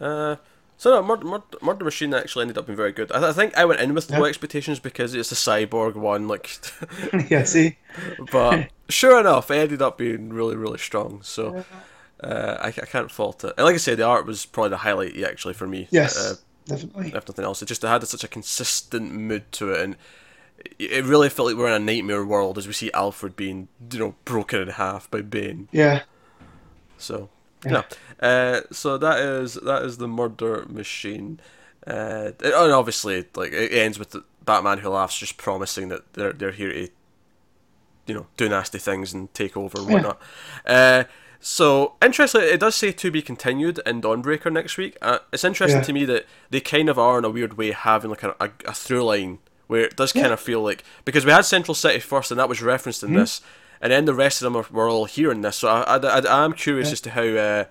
Uh, 0.00 0.36
so 0.84 0.90
no, 0.90 1.02
Murder, 1.02 1.24
Murder, 1.24 1.44
Murder 1.62 1.84
Machine 1.86 2.12
actually 2.12 2.42
ended 2.42 2.58
up 2.58 2.66
being 2.66 2.76
very 2.76 2.92
good. 2.92 3.10
I, 3.10 3.18
th- 3.20 3.30
I 3.30 3.32
think 3.32 3.56
I 3.56 3.64
went 3.64 3.80
in 3.80 3.94
with 3.94 4.10
low 4.10 4.26
expectations 4.26 4.78
because 4.80 5.14
it's 5.14 5.32
a 5.32 5.34
cyborg 5.34 5.94
one, 5.94 6.28
like, 6.28 6.50
yeah. 7.30 7.44
See, 7.44 7.78
but 8.30 8.68
sure 8.90 9.18
enough, 9.18 9.50
it 9.50 9.54
ended 9.56 9.80
up 9.80 9.96
being 9.96 10.28
really, 10.30 10.56
really 10.56 10.76
strong. 10.78 11.22
So 11.22 11.64
uh, 12.22 12.56
I, 12.60 12.66
I 12.68 12.72
can't 12.72 13.10
fault 13.10 13.44
it. 13.44 13.54
And 13.56 13.64
like 13.64 13.74
I 13.74 13.78
said, 13.78 13.96
the 13.96 14.04
art 14.04 14.26
was 14.26 14.44
probably 14.44 14.70
the 14.70 14.76
highlight 14.78 15.16
actually 15.24 15.54
for 15.54 15.66
me. 15.66 15.88
yes, 15.90 16.18
Uh, 16.18 16.34
definitely. 16.66 17.08
if 17.14 17.26
nothing 17.28 17.46
else, 17.46 17.62
it 17.62 17.66
just 17.66 17.80
had 17.80 18.06
such 18.06 18.22
a 18.24 18.28
consistent 18.28 19.10
mood 19.12 19.50
to 19.52 19.72
it, 19.72 19.80
and 19.80 19.96
it- 20.78 20.90
it 20.92 21.04
really 21.06 21.30
felt 21.30 21.48
like 21.48 21.56
we're 21.56 21.68
in 21.74 21.80
a 21.82 21.84
nightmare 21.84 22.24
world 22.26 22.58
as 22.58 22.66
we 22.66 22.74
see 22.74 22.90
Alfred 22.92 23.36
being, 23.36 23.68
you 23.90 23.98
know, 23.98 24.14
broken 24.26 24.60
in 24.60 24.68
half 24.68 25.10
by 25.10 25.22
Bane. 25.22 25.68
Yeah, 25.72 26.02
So 26.98 27.28
Yeah. 27.64 27.72
no, 27.72 27.84
uh, 28.20 28.60
so 28.70 28.98
that 28.98 29.18
is 29.20 29.54
that 29.54 29.82
is 29.82 29.98
the 29.98 30.08
murder 30.08 30.64
machine, 30.68 31.40
uh, 31.86 32.30
and 32.42 32.72
obviously 32.72 33.24
like 33.34 33.52
it 33.52 33.72
ends 33.72 33.98
with 33.98 34.10
the 34.10 34.24
Batman 34.44 34.78
who 34.78 34.88
laughs, 34.90 35.18
just 35.18 35.36
promising 35.36 35.88
that 35.88 36.12
they're 36.14 36.32
they're 36.32 36.52
here 36.52 36.72
to, 36.72 36.88
you 38.06 38.14
know, 38.14 38.26
do 38.36 38.48
nasty 38.48 38.78
things 38.78 39.12
and 39.14 39.32
take 39.34 39.56
over 39.56 39.78
and 39.78 39.88
Yeah. 39.88 39.94
whatnot. 39.94 40.20
Uh, 40.66 41.04
so 41.40 41.94
interestingly, 42.02 42.46
it 42.48 42.60
does 42.60 42.74
say 42.74 42.92
to 42.92 43.10
be 43.10 43.20
continued 43.20 43.78
in 43.84 44.00
Dawnbreaker 44.00 44.50
next 44.52 44.76
week. 44.78 44.96
Uh, 45.02 45.18
it's 45.32 45.44
interesting 45.44 45.80
Yeah. 45.80 45.84
to 45.86 45.92
me 45.92 46.04
that 46.06 46.26
they 46.50 46.60
kind 46.60 46.88
of 46.88 46.98
are 46.98 47.18
in 47.18 47.24
a 47.24 47.30
weird 47.30 47.58
way 47.58 47.72
having 47.72 48.10
like 48.10 48.22
a, 48.22 48.34
a, 48.40 48.50
a 48.66 48.72
through 48.74 49.04
line 49.04 49.38
where 49.66 49.82
it 49.84 49.96
does 49.96 50.12
kind 50.12 50.32
of 50.32 50.40
feel 50.40 50.62
like 50.62 50.84
because 51.04 51.24
we 51.24 51.32
had 51.32 51.44
Central 51.44 51.74
City 51.74 51.98
first 51.98 52.30
and 52.30 52.38
that 52.38 52.48
was 52.48 52.62
referenced 52.62 53.02
in 53.02 53.14
this, 53.14 53.40
and 53.80 53.90
then 53.92 54.04
the 54.04 54.14
rest 54.14 54.40
of 54.42 54.44
them 54.44 54.56
are, 54.56 54.66
were 54.70 54.88
all 54.88 55.04
here 55.06 55.30
in 55.32 55.40
this. 55.40 55.56
So 55.56 55.68
I, 55.68 55.96
I, 55.96 56.18
I, 56.20 56.44
am 56.44 56.52
curious 56.52 56.88
Yeah. 56.88 56.92
as 56.92 57.00
to 57.02 57.10
how 57.10 57.22
uh, 57.22 57.64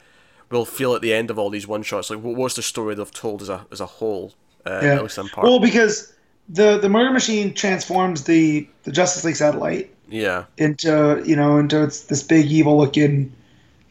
we'll 0.53 0.65
feel 0.65 0.95
at 0.95 1.01
the 1.01 1.13
end 1.13 1.29
of 1.29 1.37
all 1.37 1.49
these 1.49 1.67
one 1.67 1.83
shots. 1.83 2.09
Like, 2.09 2.21
what 2.21 2.35
was 2.35 2.55
the 2.55 2.61
story 2.61 2.95
they've 2.95 3.11
told 3.11 3.41
as 3.41 3.49
a 3.49 3.65
as 3.71 3.81
a 3.81 3.85
whole? 3.85 4.33
Uh, 4.65 4.79
yeah. 4.81 4.95
At 4.95 5.03
least 5.03 5.17
in 5.17 5.27
part. 5.27 5.45
Well, 5.45 5.59
because 5.59 6.13
the 6.49 6.77
the 6.77 6.89
murder 6.89 7.11
machine 7.11 7.53
transforms 7.53 8.23
the 8.23 8.67
the 8.83 8.91
Justice 8.91 9.23
League 9.23 9.35
satellite 9.35 9.93
yeah. 10.09 10.45
into 10.57 11.21
you 11.25 11.35
know 11.35 11.57
into 11.57 11.83
it's 11.83 12.05
this 12.05 12.23
big 12.23 12.45
evil 12.45 12.77
looking 12.77 13.33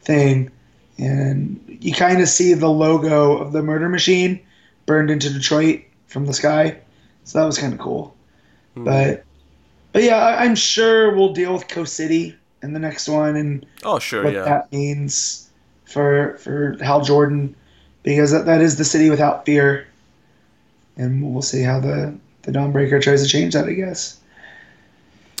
thing 0.01 0.51
and 0.97 1.59
you 1.67 1.93
kind 1.93 2.21
of 2.21 2.27
see 2.29 2.53
the 2.53 2.69
logo 2.69 3.37
of 3.37 3.51
the 3.51 3.63
murder 3.63 3.89
machine 3.89 4.39
burned 4.85 5.09
into 5.09 5.29
detroit 5.31 5.81
from 6.07 6.25
the 6.25 6.33
sky 6.33 6.77
so 7.23 7.39
that 7.39 7.45
was 7.45 7.57
kind 7.57 7.73
of 7.73 7.79
cool 7.79 8.13
Hmm. 8.75 8.85
but 8.85 9.23
but 9.91 10.03
yeah 10.03 10.17
I, 10.17 10.43
i'm 10.43 10.55
sure 10.55 11.15
we'll 11.15 11.33
deal 11.33 11.53
with 11.53 11.67
coast 11.67 11.95
city 11.95 12.35
in 12.63 12.73
the 12.73 12.79
next 12.79 13.07
one 13.07 13.35
and 13.35 13.65
Oh 13.83 13.99
sure, 13.99 14.23
what 14.23 14.33
yeah. 14.33 14.43
that 14.43 14.71
means 14.71 15.51
for 15.93 16.37
for 16.39 16.75
hal 16.81 17.01
jordan 17.01 17.55
because 18.03 18.31
that, 18.31 18.45
that 18.45 18.59
is 18.61 18.77
the 18.77 18.85
city 18.85 19.09
without 19.09 19.45
fear 19.45 19.87
and 20.97 21.31
we'll 21.31 21.41
see 21.41 21.61
how 21.61 21.79
the 21.79 22.13
the 22.41 22.51
dawnbreaker 22.51 23.01
tries 23.01 23.21
to 23.23 23.29
change 23.29 23.53
that 23.53 23.65
i 23.65 23.73
guess 23.73 24.19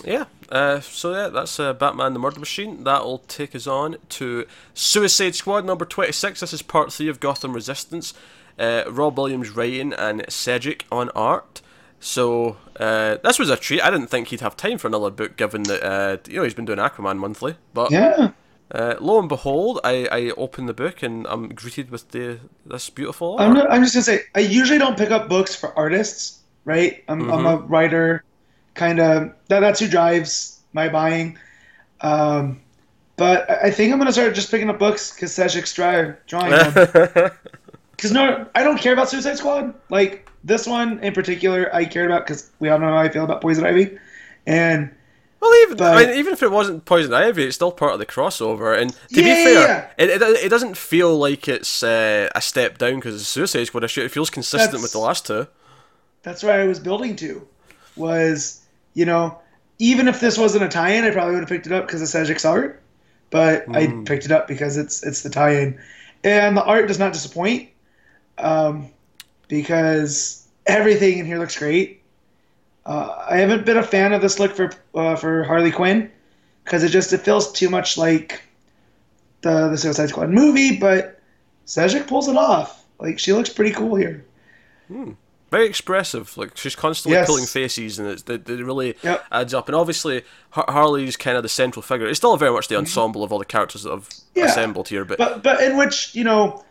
Yeah. 0.05 0.25
Uh, 0.49 0.79
so 0.81 1.13
yeah, 1.15 1.29
that's 1.29 1.59
uh, 1.59 1.73
Batman: 1.73 2.13
The 2.13 2.19
Murder 2.19 2.39
Machine. 2.39 2.83
That'll 2.83 3.19
take 3.19 3.55
us 3.55 3.65
on 3.65 3.95
to 4.09 4.45
Suicide 4.75 5.33
Squad 5.33 5.65
number 5.65 5.85
twenty-six. 5.85 6.41
This 6.41 6.53
is 6.53 6.61
part 6.61 6.93
three 6.93 7.07
of 7.07 7.19
Gotham 7.19 7.53
Resistance. 7.53 8.13
Uh, 8.59 8.83
Rob 8.87 9.17
Williams 9.17 9.49
writing 9.49 9.93
and 9.93 10.21
Sejic 10.27 10.83
on 10.91 11.09
art. 11.15 11.61
So 11.99 12.57
uh, 12.79 13.17
this 13.23 13.39
was 13.39 13.49
a 13.49 13.57
treat. 13.57 13.81
I 13.81 13.89
didn't 13.89 14.07
think 14.07 14.27
he'd 14.27 14.41
have 14.41 14.55
time 14.55 14.77
for 14.77 14.87
another 14.87 15.09
book, 15.09 15.37
given 15.37 15.63
that 15.63 15.81
uh, 15.83 16.17
you 16.27 16.35
know 16.37 16.43
he's 16.43 16.53
been 16.53 16.65
doing 16.65 16.79
Aquaman 16.79 17.17
monthly. 17.17 17.55
But 17.73 17.89
yeah 17.91 18.31
uh, 18.73 18.95
lo 18.99 19.19
and 19.19 19.29
behold, 19.29 19.79
I, 19.83 20.07
I 20.11 20.29
open 20.35 20.65
the 20.65 20.73
book 20.73 21.03
and 21.03 21.27
I'm 21.27 21.49
greeted 21.49 21.91
with 21.91 22.09
the 22.09 22.39
this 22.65 22.89
beautiful. 22.89 23.37
I'm, 23.39 23.53
not, 23.53 23.71
I'm 23.71 23.83
just 23.83 23.93
gonna 23.93 24.03
say 24.03 24.21
I 24.33 24.39
usually 24.39 24.79
don't 24.79 24.97
pick 24.97 25.11
up 25.11 25.29
books 25.29 25.55
for 25.55 25.77
artists, 25.77 26.39
right? 26.65 27.03
I'm, 27.07 27.31
I'm 27.31 27.45
a 27.45 27.57
writer, 27.57 28.23
kind 28.73 28.99
of 28.99 29.33
that, 29.49 29.59
that's 29.59 29.79
who 29.79 29.87
drives 29.87 30.59
my 30.73 30.89
buying. 30.89 31.37
Um, 32.01 32.61
but 33.15 33.49
I 33.49 33.69
think 33.69 33.93
I'm 33.93 33.99
gonna 33.99 34.11
start 34.11 34.33
just 34.33 34.49
picking 34.49 34.69
up 34.69 34.79
books 34.79 35.13
because 35.13 35.73
dry, 35.73 36.13
drawing 36.27 36.51
them. 36.51 37.31
Because 37.95 38.11
no, 38.11 38.45
I 38.53 38.63
don't 38.63 38.79
care 38.79 38.91
about 38.91 39.07
Suicide 39.07 39.37
Squad. 39.37 39.73
Like 39.89 40.29
this 40.43 40.67
one 40.67 40.99
in 40.99 41.13
particular, 41.13 41.73
I 41.73 41.85
cared 41.85 42.11
about 42.11 42.25
because 42.25 42.51
we 42.59 42.67
all 42.67 42.77
know 42.77 42.87
how 42.87 42.97
I 42.97 43.07
feel 43.07 43.23
about 43.23 43.39
Poison 43.39 43.65
Ivy, 43.65 43.97
and 44.45 44.93
Well, 45.43 45.61
even 45.63 45.75
But- 45.77 45.97
I 45.97 46.05
mean, 46.05 46.17
even 46.19 46.31
if 46.31 46.41
it 46.41 46.51
wasn't 46.51 46.85
Poison 46.85 47.13
Ivy, 47.13 47.43
it's 47.43 47.55
still 47.55 47.71
part 47.73 47.91
of 47.91 47.99
the 47.99 48.05
crossover. 48.05 48.79
And 48.79 48.91
to 48.93 48.97
Yeah, 49.09 49.21
be 49.21 49.43
fair, 49.43 49.53
yeah. 49.67 49.87
It, 49.97 50.09
it 50.09 50.21
it 50.21 50.49
doesn't 50.49 50.77
feel 50.77 51.17
like 51.17 51.49
it's 51.49 51.83
uh, 51.83 52.29
a 52.33 52.41
step 52.41 52.77
down 52.77 52.95
because 52.95 53.15
it's 53.15 53.27
Suicide 53.27 53.65
Squad 53.65 53.83
issue. 53.83 54.01
It 54.03 54.11
feels 54.11 54.29
consistent 54.29 54.71
That's- 54.71 54.81
with 54.81 54.93
the 54.93 54.99
last 54.99 55.25
two. 55.27 55.47
that's 56.21 56.43
where 56.43 56.61
I 56.61 56.65
was 56.65 56.79
building 56.79 57.17
to. 57.17 57.45
Was 57.97 58.61
you 58.93 59.05
know, 59.05 59.37
even 59.79 60.07
if 60.07 60.21
this 60.21 60.37
wasn't 60.37 60.63
a 60.63 60.69
tie-in, 60.69 61.03
I 61.03 61.09
probably 61.11 61.33
would 61.33 61.41
have 61.41 61.49
picked 61.49 61.65
it 61.67 61.73
up 61.73 61.87
because 61.87 62.01
of 62.01 62.07
Sejic's 62.07 62.45
art. 62.45 62.81
But 63.29 63.65
I 63.75 63.87
picked 64.05 64.23
it 64.25 64.31
up 64.31 64.47
because 64.47 64.77
it's 64.77 65.03
it's 65.03 65.23
the 65.23 65.29
tie-in, 65.29 65.77
and 66.23 66.55
the 66.55 66.63
art 66.63 66.87
does 66.87 66.99
not 66.99 67.11
disappoint. 67.11 67.69
Um, 68.37 68.91
because 69.49 70.47
everything 70.65 71.17
in 71.19 71.25
here 71.25 71.37
looks 71.39 71.57
great. 71.57 72.01
Uh, 72.85 73.25
I 73.29 73.37
haven't 73.37 73.65
been 73.65 73.77
a 73.77 73.83
fan 73.83 74.11
of 74.13 74.21
this 74.21 74.39
look 74.39 74.53
for 74.55 74.71
uh, 74.95 75.15
for 75.15 75.43
Harley 75.43 75.71
Quinn 75.71 76.11
because 76.63 76.83
it 76.83 76.89
just 76.89 77.13
it 77.13 77.19
feels 77.21 77.51
too 77.51 77.69
much 77.69 77.97
like 77.97 78.43
the 79.41 79.69
the 79.69 79.77
Suicide 79.77 80.09
Squad 80.09 80.29
movie, 80.29 80.77
but 80.77 81.19
Sejic 81.65 82.07
pulls 82.07 82.27
it 82.27 82.35
off. 82.35 82.83
Like 82.99 83.19
she 83.19 83.33
looks 83.33 83.49
pretty 83.49 83.71
cool 83.71 83.95
here. 83.95 84.25
Hmm. 84.89 85.11
very 85.49 85.65
expressive. 85.67 86.35
Like 86.35 86.57
she's 86.57 86.75
constantly 86.75 87.17
Yes. 87.17 87.27
pulling 87.27 87.45
faces, 87.45 87.99
and 87.99 88.07
it's, 88.09 88.23
it, 88.29 88.49
it 88.49 88.63
really 88.65 88.95
Yep. 89.03 89.25
adds 89.31 89.53
up. 89.53 89.67
And 89.69 89.75
obviously, 89.75 90.23
Har- 90.49 90.65
Harley's 90.67 91.15
kind 91.15 91.37
of 91.37 91.43
the 91.43 91.49
central 91.49 91.81
figure. 91.83 92.07
It's 92.07 92.17
still 92.17 92.35
very 92.37 92.51
much 92.51 92.67
the 92.67 92.75
ensemble 92.77 93.23
of 93.23 93.31
all 93.31 93.39
the 93.39 93.45
characters 93.45 93.83
that 93.83 93.91
have 93.91 94.09
Mm-hmm. 94.09 94.39
Yeah. 94.39 94.45
assembled 94.45 94.89
here. 94.89 95.05
But, 95.05 95.17
But 95.19 95.41
but 95.43 95.61
in 95.63 95.77
which 95.77 96.13
you 96.15 96.23
know, 96.25 96.63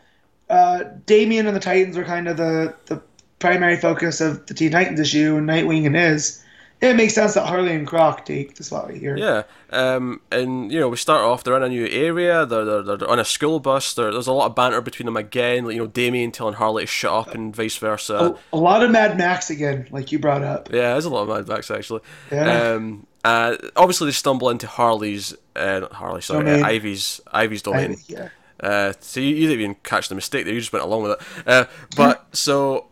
uh, 0.50 0.84
Damian 1.06 1.46
and 1.46 1.56
the 1.56 1.60
Titans 1.60 1.96
are 1.96 2.04
kind 2.04 2.28
of 2.28 2.36
the 2.36 2.74
the 2.86 3.00
primary 3.42 3.76
focus 3.76 4.22
of 4.22 4.46
the 4.46 4.54
Teen 4.54 4.70
Titans 4.70 4.98
issue, 4.98 5.36
and 5.36 5.46
Nightwing 5.46 5.84
and 5.84 5.94
his. 5.94 6.42
It 6.80 6.96
makes 6.96 7.14
sense 7.14 7.34
that 7.34 7.46
Harley 7.46 7.76
and 7.76 7.86
Croc 7.86 8.24
take 8.24 8.56
the 8.56 8.64
spot 8.64 8.88
right 8.88 8.98
here. 8.98 9.16
yeah, 9.16 9.42
um, 9.70 10.20
and 10.32 10.72
you 10.72 10.80
know 10.80 10.88
we 10.88 10.96
start 10.96 11.20
off. 11.20 11.44
They're 11.44 11.56
in 11.56 11.62
a 11.62 11.68
new 11.68 11.86
area. 11.86 12.44
They're 12.46 12.64
they're, 12.64 12.96
they're 12.96 13.08
on 13.08 13.20
a 13.20 13.24
school 13.24 13.60
bus. 13.60 13.94
There 13.94 14.10
there's 14.10 14.26
a 14.26 14.32
lot 14.32 14.46
of 14.46 14.56
banter 14.56 14.80
between 14.80 15.04
them 15.04 15.16
again. 15.16 15.66
Like, 15.66 15.74
you 15.74 15.80
know, 15.82 15.86
Damian 15.86 16.32
telling 16.32 16.54
Harley 16.54 16.84
to 16.84 16.86
shut 16.86 17.12
up, 17.12 17.34
and 17.34 17.54
vice 17.54 17.76
versa. 17.76 18.16
A, 18.52 18.56
a 18.56 18.58
lot 18.58 18.82
of 18.82 18.90
Mad 18.90 19.16
Max 19.18 19.50
again, 19.50 19.86
like 19.92 20.10
you 20.10 20.18
brought 20.18 20.42
up. 20.42 20.72
Yeah, 20.72 20.92
there's 20.92 21.04
a 21.04 21.10
lot 21.10 21.22
of 21.22 21.28
Mad 21.28 21.46
Max 21.46 21.70
actually. 21.70 22.00
Yeah. 22.32 22.72
Um, 22.72 23.06
uh, 23.24 23.56
obviously 23.76 24.06
they 24.08 24.12
stumble 24.12 24.50
into 24.50 24.66
Harley's, 24.66 25.34
uh, 25.54 25.80
not 25.80 25.92
Harley, 25.92 26.22
sorry, 26.22 26.50
uh, 26.50 26.66
Ivy's, 26.66 27.20
Ivy's 27.30 27.62
domain. 27.62 27.92
I, 27.92 27.96
yeah. 28.08 28.28
Uh, 28.58 28.92
so 29.00 29.20
you, 29.20 29.28
you 29.28 29.48
didn't 29.48 29.60
even 29.60 29.76
catch 29.82 30.08
the 30.08 30.14
mistake 30.14 30.44
there. 30.44 30.54
You 30.54 30.60
just 30.60 30.72
went 30.72 30.84
along 30.84 31.02
with 31.02 31.12
it. 31.12 31.46
Uh, 31.46 31.64
but 31.96 32.26
so, 32.36 32.86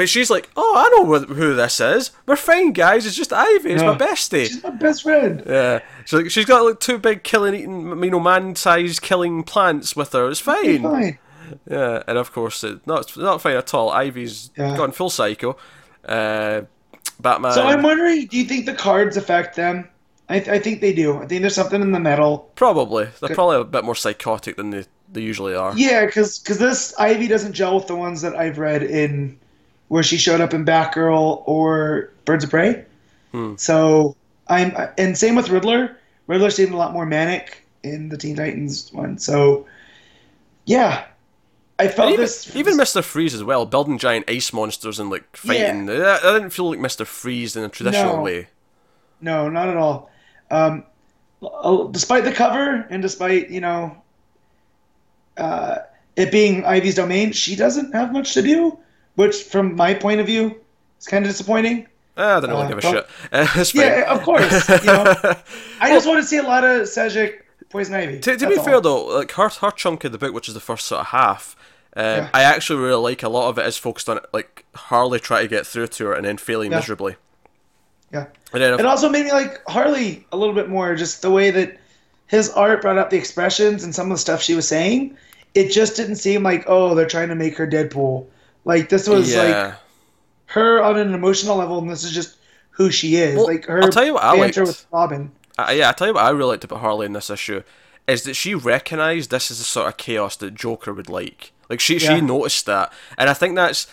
but 0.00 0.08
she's 0.08 0.30
like, 0.30 0.48
"Oh, 0.56 0.74
I 0.78 0.88
know 0.96 1.18
who 1.18 1.54
this 1.54 1.78
is. 1.78 2.10
We're 2.24 2.34
fine, 2.36 2.72
guys. 2.72 3.04
It's 3.04 3.14
just 3.16 3.34
Ivy. 3.34 3.72
It's 3.72 3.82
my 3.82 3.98
bestie." 3.98 4.46
She's 4.46 4.62
my 4.62 4.70
best 4.70 5.02
friend. 5.02 5.42
Yeah. 5.46 5.80
So 6.06 6.16
like, 6.18 6.30
she's 6.30 6.46
got 6.46 6.64
like 6.64 6.80
two 6.80 6.96
big 6.96 7.22
killing, 7.22 7.54
eating, 7.54 8.02
you 8.02 8.10
know, 8.10 8.18
man-sized 8.18 9.02
killing 9.02 9.42
plants 9.42 9.94
with 9.94 10.14
her. 10.14 10.30
It's 10.30 10.40
fine. 10.40 10.82
Fine. 10.82 11.18
Yeah, 11.68 12.02
and 12.08 12.16
of 12.16 12.32
course, 12.32 12.64
it, 12.64 12.86
not 12.86 13.00
it's 13.02 13.16
not 13.18 13.42
fine 13.42 13.56
at 13.56 13.74
all. 13.74 13.90
Ivy's 13.90 14.50
Yeah. 14.56 14.74
gone 14.74 14.92
full 14.92 15.10
psycho. 15.10 15.58
Uh, 16.02 16.62
Batman. 17.20 17.52
So 17.52 17.62
I'm 17.62 17.82
wondering, 17.82 18.26
do 18.26 18.38
you 18.38 18.44
think 18.44 18.64
the 18.64 18.72
cards 18.72 19.18
affect 19.18 19.54
them? 19.56 19.86
I, 20.30 20.38
th- 20.38 20.48
I 20.48 20.58
think 20.58 20.80
they 20.80 20.94
do. 20.94 21.18
I 21.18 21.26
think 21.26 21.42
there's 21.42 21.54
something 21.56 21.82
in 21.82 21.92
the 21.92 22.00
metal. 22.00 22.50
Probably. 22.54 23.08
They're 23.20 23.34
probably 23.34 23.58
a 23.60 23.64
bit 23.64 23.84
more 23.84 23.94
psychotic 23.96 24.56
than 24.56 24.70
they, 24.70 24.84
they 25.12 25.20
usually 25.20 25.54
are. 25.54 25.74
Yeah, 25.76 26.06
because 26.06 26.40
this 26.40 26.94
Ivy 26.98 27.26
doesn't 27.28 27.52
gel 27.52 27.74
with 27.74 27.88
the 27.88 27.96
ones 27.96 28.22
that 28.22 28.34
I've 28.34 28.56
read 28.56 28.82
in 28.82 29.38
where 29.90 30.04
she 30.04 30.16
showed 30.16 30.40
up 30.40 30.54
in 30.54 30.64
Batgirl 30.64 31.42
or 31.46 32.10
Birds 32.24 32.44
of 32.44 32.50
Prey. 32.50 32.84
Hmm. 33.32 33.56
So 33.56 34.14
I'm 34.46 34.72
and 34.96 35.18
same 35.18 35.34
with 35.34 35.50
Riddler. 35.50 35.96
Riddler 36.28 36.50
seemed 36.50 36.72
a 36.72 36.76
lot 36.76 36.92
more 36.92 37.04
manic 37.04 37.64
in 37.82 38.08
the 38.08 38.16
Teen 38.16 38.36
Titans 38.36 38.92
one. 38.92 39.18
So 39.18 39.66
yeah, 40.64 41.06
I 41.80 41.88
felt 41.88 42.12
even, 42.12 42.20
this 42.20 42.54
even 42.54 42.76
Mr. 42.76 43.02
Freeze 43.02 43.34
as 43.34 43.42
well, 43.42 43.66
building 43.66 43.98
giant 43.98 44.30
ice 44.30 44.52
monsters 44.52 45.00
and 45.00 45.10
like 45.10 45.36
fighting. 45.36 45.86
That, 45.86 46.22
that 46.22 46.32
didn't 46.34 46.50
feel 46.50 46.70
like 46.70 46.78
Mr. 46.78 47.04
Freeze 47.04 47.56
in 47.56 47.64
a 47.64 47.68
traditional 47.68 48.18
No. 48.18 48.22
way. 48.22 48.46
No, 49.20 49.48
not 49.48 49.68
at 49.68 49.76
all. 49.76 50.08
Um, 50.52 50.84
despite 51.90 52.22
the 52.22 52.32
cover 52.32 52.86
and 52.90 53.02
despite 53.02 53.50
you 53.50 53.60
know 53.60 53.96
uh, 55.36 55.78
it 56.14 56.30
being 56.30 56.64
Ivy's 56.64 56.94
domain, 56.94 57.32
she 57.32 57.56
doesn't 57.56 57.92
have 57.92 58.12
much 58.12 58.34
to 58.34 58.42
do, 58.42 58.78
which 59.20 59.42
from 59.44 59.76
my 59.76 59.92
point 59.94 60.20
of 60.20 60.26
view 60.26 60.60
is 60.98 61.06
kind 61.06 61.24
of 61.24 61.30
disappointing. 61.30 61.86
Ah, 62.16 62.36
I 62.36 62.40
don't 62.40 62.50
really 62.50 62.64
Uh, 62.64 62.68
give 62.68 62.78
a 62.78 62.82
shit. 62.82 63.06
Uh. 63.32 63.64
Yeah, 63.74 64.12
of 64.14 64.22
course. 64.22 64.68
You 64.68 64.76
know, 64.86 65.04
I 65.80 65.90
just 65.90 66.06
want 66.06 66.20
to 66.22 66.26
see 66.26 66.38
a 66.38 66.42
lot 66.42 66.64
of 66.64 66.82
Sejic 66.82 67.40
Poison 67.70 67.94
Ivy. 67.94 68.18
To, 68.20 68.36
to 68.36 68.48
be 68.48 68.56
all. 68.58 68.64
fair 68.64 68.80
though, 68.80 69.04
like 69.06 69.32
her 69.32 69.48
her 69.48 69.70
chunk 69.70 70.04
of 70.04 70.12
the 70.12 70.18
book, 70.18 70.34
which 70.34 70.48
is 70.48 70.54
the 70.54 70.60
first 70.60 70.86
sort 70.86 71.00
of 71.02 71.06
half, 71.08 71.54
um, 71.96 72.04
Yeah. 72.04 72.28
I 72.34 72.42
actually 72.42 72.80
really 72.80 73.00
like. 73.02 73.22
A 73.22 73.28
lot 73.28 73.48
of 73.48 73.58
it 73.58 73.66
is 73.66 73.76
focused 73.78 74.08
on 74.08 74.18
like 74.32 74.64
Harley 74.74 75.20
trying 75.20 75.44
to 75.44 75.48
get 75.48 75.66
through 75.66 75.86
to 75.88 76.06
her 76.06 76.14
and 76.14 76.24
then 76.26 76.36
failing 76.36 76.72
Yeah. 76.72 76.78
miserably. 76.78 77.16
yeah, 78.12 78.26
And 78.52 78.62
then 78.62 78.74
it 78.80 78.86
also 78.86 79.08
made 79.08 79.24
me 79.26 79.32
like 79.32 79.62
Harley 79.68 80.26
a 80.32 80.36
little 80.36 80.54
bit 80.54 80.68
more. 80.68 80.94
Just 80.96 81.22
the 81.22 81.30
way 81.30 81.50
that 81.52 81.78
his 82.26 82.50
art 82.50 82.82
brought 82.82 82.98
up 82.98 83.10
the 83.10 83.16
expressions 83.16 83.84
and 83.84 83.94
some 83.94 84.06
of 84.10 84.16
the 84.16 84.20
stuff 84.20 84.42
she 84.42 84.54
was 84.54 84.66
saying. 84.66 85.16
It 85.54 85.70
just 85.70 85.96
didn't 85.96 86.16
seem 86.16 86.42
like 86.42 86.64
oh 86.66 86.94
they're 86.94 87.06
trying 87.16 87.28
to 87.28 87.34
make 87.34 87.56
her 87.56 87.66
Deadpool. 87.66 88.26
Like 88.64 88.88
this 88.88 89.08
was 89.08 89.34
like 89.34 89.74
her 90.46 90.82
on 90.82 90.98
an 90.98 91.14
emotional 91.14 91.56
level, 91.56 91.78
and 91.78 91.90
this 91.90 92.04
is 92.04 92.12
just 92.12 92.36
who 92.70 92.90
she 92.90 93.16
is. 93.16 93.36
Well, 93.36 93.46
like 93.46 93.64
her 93.66 93.82
I'll 93.82 93.88
tell 93.90 94.04
you 94.04 94.14
what 94.14 94.22
I 94.24 94.36
banter 94.36 94.64
liked. 94.64 94.78
with 94.78 94.86
Robin. 94.92 95.32
I, 95.58 95.72
yeah. 95.72 95.90
I 95.90 95.92
tell 95.92 96.08
you 96.08 96.14
what 96.14 96.24
I 96.24 96.30
really 96.30 96.50
liked 96.50 96.64
about 96.64 96.80
Harley 96.80 97.06
in 97.06 97.12
this 97.12 97.30
issue 97.30 97.62
is 98.06 98.22
that 98.24 98.34
she 98.34 98.54
recognised 98.54 99.30
this 99.30 99.50
is 99.50 99.58
the 99.58 99.64
sort 99.64 99.88
of 99.88 99.96
chaos 99.96 100.36
that 100.36 100.54
Joker 100.54 100.92
would 100.92 101.08
like. 101.08 101.52
Like 101.68 101.80
she 101.80 101.94
Yeah. 101.98 102.16
she 102.16 102.20
noticed 102.20 102.66
that, 102.66 102.92
and 103.16 103.30
I 103.30 103.34
think 103.34 103.54
that's. 103.56 103.86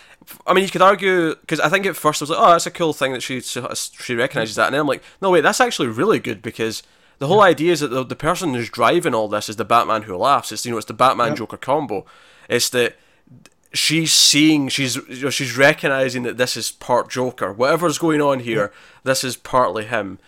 I 0.45 0.53
mean, 0.53 0.65
you 0.65 0.69
could 0.69 0.81
argue 0.81 1.35
because 1.35 1.61
I 1.61 1.69
think 1.69 1.85
at 1.85 1.95
first 1.95 2.21
I 2.21 2.23
was 2.23 2.29
like, 2.31 2.39
"Oh, 2.39 2.51
that's 2.51 2.65
a 2.65 2.71
cool 2.71 2.91
thing 2.93 3.13
that 3.13 3.23
she 3.23 3.37
uh, 3.55 3.73
she 3.75 4.15
recognises 4.15 4.55
that," 4.55 4.65
and 4.67 4.73
then 4.73 4.81
I'm 4.81 4.87
like, 4.87 5.03
"No, 5.21 5.29
wait, 5.31 5.41
that's 5.41 5.61
actually 5.61 5.87
really 5.87 6.19
good 6.19 6.41
because 6.41 6.83
the 7.19 7.27
whole 7.27 7.41
idea 7.41 7.71
is 7.71 7.79
that 7.79 7.89
the, 7.89 8.03
the 8.03 8.15
person 8.15 8.53
who's 8.53 8.69
driving 8.69 9.13
all 9.15 9.27
this 9.27 9.47
is 9.47 9.55
the 9.55 9.63
Batman 9.65 10.03
who 10.03 10.17
laughs. 10.17 10.51
It's 10.51 10.65
you 10.65 10.71
know, 10.71 10.77
it's 10.77 10.87
the 10.87 10.93
Batman 10.93 11.29
Yep. 11.29 11.37
Joker 11.37 11.57
combo. 11.57 12.05
It's 12.49 12.69
that 12.71 12.95
she's 13.77 14.13
seeing, 14.13 14.67
she's 14.69 14.95
you 14.95 15.23
know, 15.23 15.29
she's 15.29 15.57
recognizing 15.57 16.23
that 16.23 16.37
this 16.37 16.57
is 16.57 16.71
part 16.71 17.09
Joker. 17.09 17.51
Whatever's 17.53 17.97
going 17.97 18.21
on 18.21 18.39
here, 18.39 18.71
this 19.03 19.23
is 19.23 19.35
partly 19.37 19.85
him, 19.85 20.19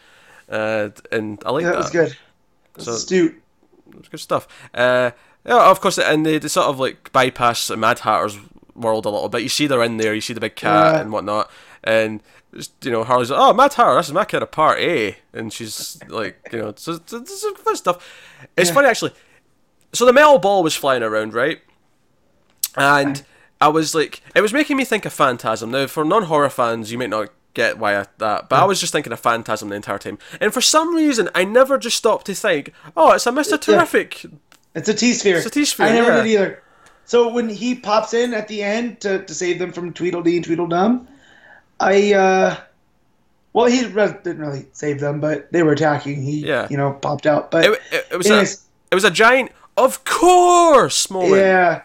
uh, 0.50 0.90
and 1.12 1.42
I 1.46 1.52
like 1.52 1.66
That 1.66 1.72
that. 1.74 1.78
was 1.78 1.90
good. 1.90 2.18
Was 2.76 2.86
So- 2.86 2.94
astute. 2.94 3.42
It's 3.98 4.08
good 4.08 4.20
stuff. 4.20 4.48
Uh, 4.74 5.12
yeah, 5.46 5.70
of 5.72 5.82
course, 5.82 5.98
and 5.98 6.26
they, 6.26 6.38
they 6.38 6.48
sort 6.48 6.68
of 6.68 6.80
like 6.80 7.12
bypass 7.12 7.70
Mad 7.72 8.00
Hatter's 8.00 8.38
world 8.76 9.06
a 9.06 9.10
little 9.10 9.30
bit. 9.30 9.42
You 9.42 9.50
see 9.50 9.66
they're 9.68 9.84
in 9.84 9.98
there, 9.98 10.14
you 10.14 10.22
see 10.22 10.34
the 10.34 10.40
big 10.40 10.56
cat 10.56 10.94
Yeah. 10.96 11.02
and 11.02 11.12
whatnot, 11.12 11.50
and 11.84 12.22
you 12.84 12.92
know 12.92 13.04
Harley's 13.04 13.32
like, 13.32 13.40
"Oh, 13.40 13.54
Mad 13.54 13.74
Hatter, 13.74 13.96
this 13.96 14.08
is 14.08 14.14
my 14.14 14.26
kind 14.26 14.44
of 14.44 14.52
part, 14.52 14.78
eh?" 14.80 15.14
And 15.34 15.52
she's 15.52 16.00
like, 16.08 16.48
you 16.52 16.60
know, 16.60 16.68
it's, 16.70 16.88
it's 16.88 17.46
fun 17.64 17.76
stuff. 17.76 17.98
It's 18.56 18.70
Yeah. 18.70 18.74
funny 18.76 18.88
actually. 18.90 19.14
So 19.94 20.06
the 20.06 20.14
metal 20.14 20.38
ball 20.40 20.62
was 20.62 20.76
flying 20.76 21.02
around, 21.04 21.34
right? 21.34 21.62
And 22.76 23.24
I 23.62 23.68
was 23.68 23.94
like, 23.94 24.22
it 24.36 24.42
was 24.42 24.54
making 24.54 24.78
me 24.78 24.86
think 24.86 25.06
of 25.06 25.14
Phantasm. 25.14 25.72
Now, 25.72 25.88
for 25.88 26.06
non-horror 26.06 26.50
fans, 26.50 26.92
you 26.92 26.98
might 26.98 27.10
not 27.10 27.30
get 27.54 27.78
why 27.78 28.00
I, 28.00 28.06
that, 28.20 28.48
but 28.48 28.60
I 28.60 28.66
was 28.66 28.80
just 28.80 28.94
thinking 28.94 29.12
of 29.12 29.20
Phantasm 29.20 29.70
the 29.70 29.76
entire 29.76 29.98
time. 29.98 30.18
And 30.40 30.54
for 30.54 30.62
some 30.62 30.96
reason, 30.96 31.30
I 31.36 31.44
never 31.44 31.78
just 31.78 31.98
stopped 31.98 32.28
to 32.28 32.36
think, 32.36 32.72
oh, 32.96 33.12
it's 33.14 33.26
a 33.26 33.32
Mister 33.32 33.58
Terrific. 33.58 34.26
It's 34.76 34.88
a 34.88 34.94
T 34.94 35.14
sphere. 35.14 35.38
It's 35.38 35.48
a 35.48 35.50
T-sphere, 35.50 35.88
I 35.88 35.92
never 35.92 36.10
yeah. 36.10 36.24
did 36.24 36.28
either. 36.28 36.64
So 37.06 37.28
when 37.28 37.50
he 37.50 37.74
pops 37.74 38.14
in 38.14 38.36
at 38.36 38.48
the 38.48 38.62
end 38.62 39.02
to, 39.02 39.26
to 39.26 39.34
save 39.34 39.58
them 39.58 39.74
from 39.74 39.94
Tweedledee 39.94 40.36
and 40.36 40.46
Tweedledum, 40.46 41.08
I 41.80 42.14
uh, 42.14 42.58
well 43.52 43.66
he 43.66 43.82
didn't 43.82 44.40
really 44.40 44.68
save 44.74 45.00
them, 45.00 45.20
but 45.20 45.52
they 45.52 45.64
were 45.64 45.74
attacking. 45.74 46.22
He 46.22 46.46
Yeah. 46.46 46.68
you 46.70 46.78
know 46.78 46.94
popped 46.94 47.26
out. 47.26 47.50
But 47.50 47.66
It, 47.66 47.82
it, 47.92 48.08
it 48.12 48.18
was 48.18 48.30
a, 48.30 48.42
it 48.42 48.96
was 48.96 49.04
a 49.04 49.12
giant, 49.12 49.52
of 49.76 50.04
course, 50.06 51.10
moment. 51.10 51.34
yeah, 51.34 51.82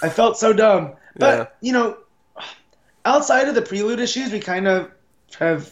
I 0.00 0.08
felt 0.08 0.38
so 0.38 0.52
dumb. 0.52 0.92
But 1.18 1.38
Yeah. 1.38 1.46
you 1.60 1.72
know, 1.72 1.96
outside 3.04 3.48
of 3.48 3.54
the 3.54 3.62
prelude 3.62 4.00
issues, 4.00 4.32
we 4.32 4.40
kind 4.40 4.66
of 4.66 4.90
have 5.38 5.70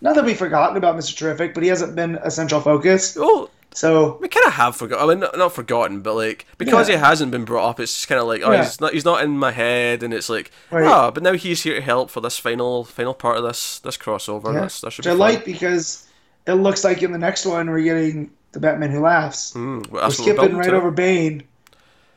not 0.00 0.14
that 0.14 0.24
we've 0.24 0.38
forgotten 0.38 0.76
about 0.76 0.96
Mister 0.96 1.14
Terrific, 1.14 1.54
but 1.54 1.62
he 1.62 1.68
hasn't 1.68 1.94
been 1.96 2.16
a 2.22 2.30
central 2.30 2.60
focus. 2.60 3.16
Oh, 3.18 3.50
So 3.74 4.16
we 4.22 4.28
kind 4.28 4.46
of 4.46 4.52
have 4.54 4.74
forgotten. 4.76 5.04
I 5.04 5.08
mean, 5.12 5.20
not, 5.20 5.36
not 5.36 5.52
forgotten, 5.54 6.00
but 6.00 6.14
like 6.14 6.46
because 6.58 6.88
Yeah. 6.88 6.96
he 6.96 7.00
hasn't 7.02 7.30
been 7.30 7.44
brought 7.44 7.68
up, 7.70 7.80
it's 7.80 7.92
just 7.94 8.08
kind 8.08 8.20
of 8.20 8.26
like, 8.26 8.42
oh, 8.44 8.50
Yeah. 8.52 8.62
he's 8.64 8.80
not, 8.80 8.92
he's 8.94 9.04
not 9.04 9.22
in 9.22 9.38
my 9.38 9.52
head, 9.52 10.02
and 10.02 10.14
it's 10.14 10.28
like, 10.30 10.50
Right. 10.70 10.84
oh, 10.86 11.10
but 11.10 11.22
now 11.22 11.32
he's 11.34 11.62
here 11.62 11.74
to 11.74 11.80
help 11.82 12.10
for 12.10 12.20
this 12.20 12.38
final, 12.38 12.84
final 12.84 13.12
part 13.14 13.36
of 13.38 13.44
this, 13.44 13.78
this 13.80 13.96
crossover. 13.98 14.52
yeah, 14.54 14.60
That's, 14.60 14.80
that 14.80 14.92
should 14.92 15.04
which 15.04 15.10
be 15.12 15.22
I 15.22 15.26
fun. 15.26 15.34
like 15.34 15.44
because 15.44 16.06
it 16.46 16.54
looks 16.54 16.84
like 16.84 17.02
in 17.02 17.12
the 17.12 17.18
next 17.18 17.44
one 17.44 17.68
we're 17.70 17.80
getting 17.82 18.30
the 18.52 18.60
Batman 18.60 18.90
who 18.90 19.00
laughs. 19.00 19.52
Mm, 19.52 19.86
well, 19.90 20.02
We're 20.02 20.08
that's 20.08 20.18
what 20.20 20.26
we're 20.28 20.34
skipping 20.36 20.56
right 20.56 20.70
to. 20.70 20.76
over 20.76 20.90
Bane. 20.90 21.42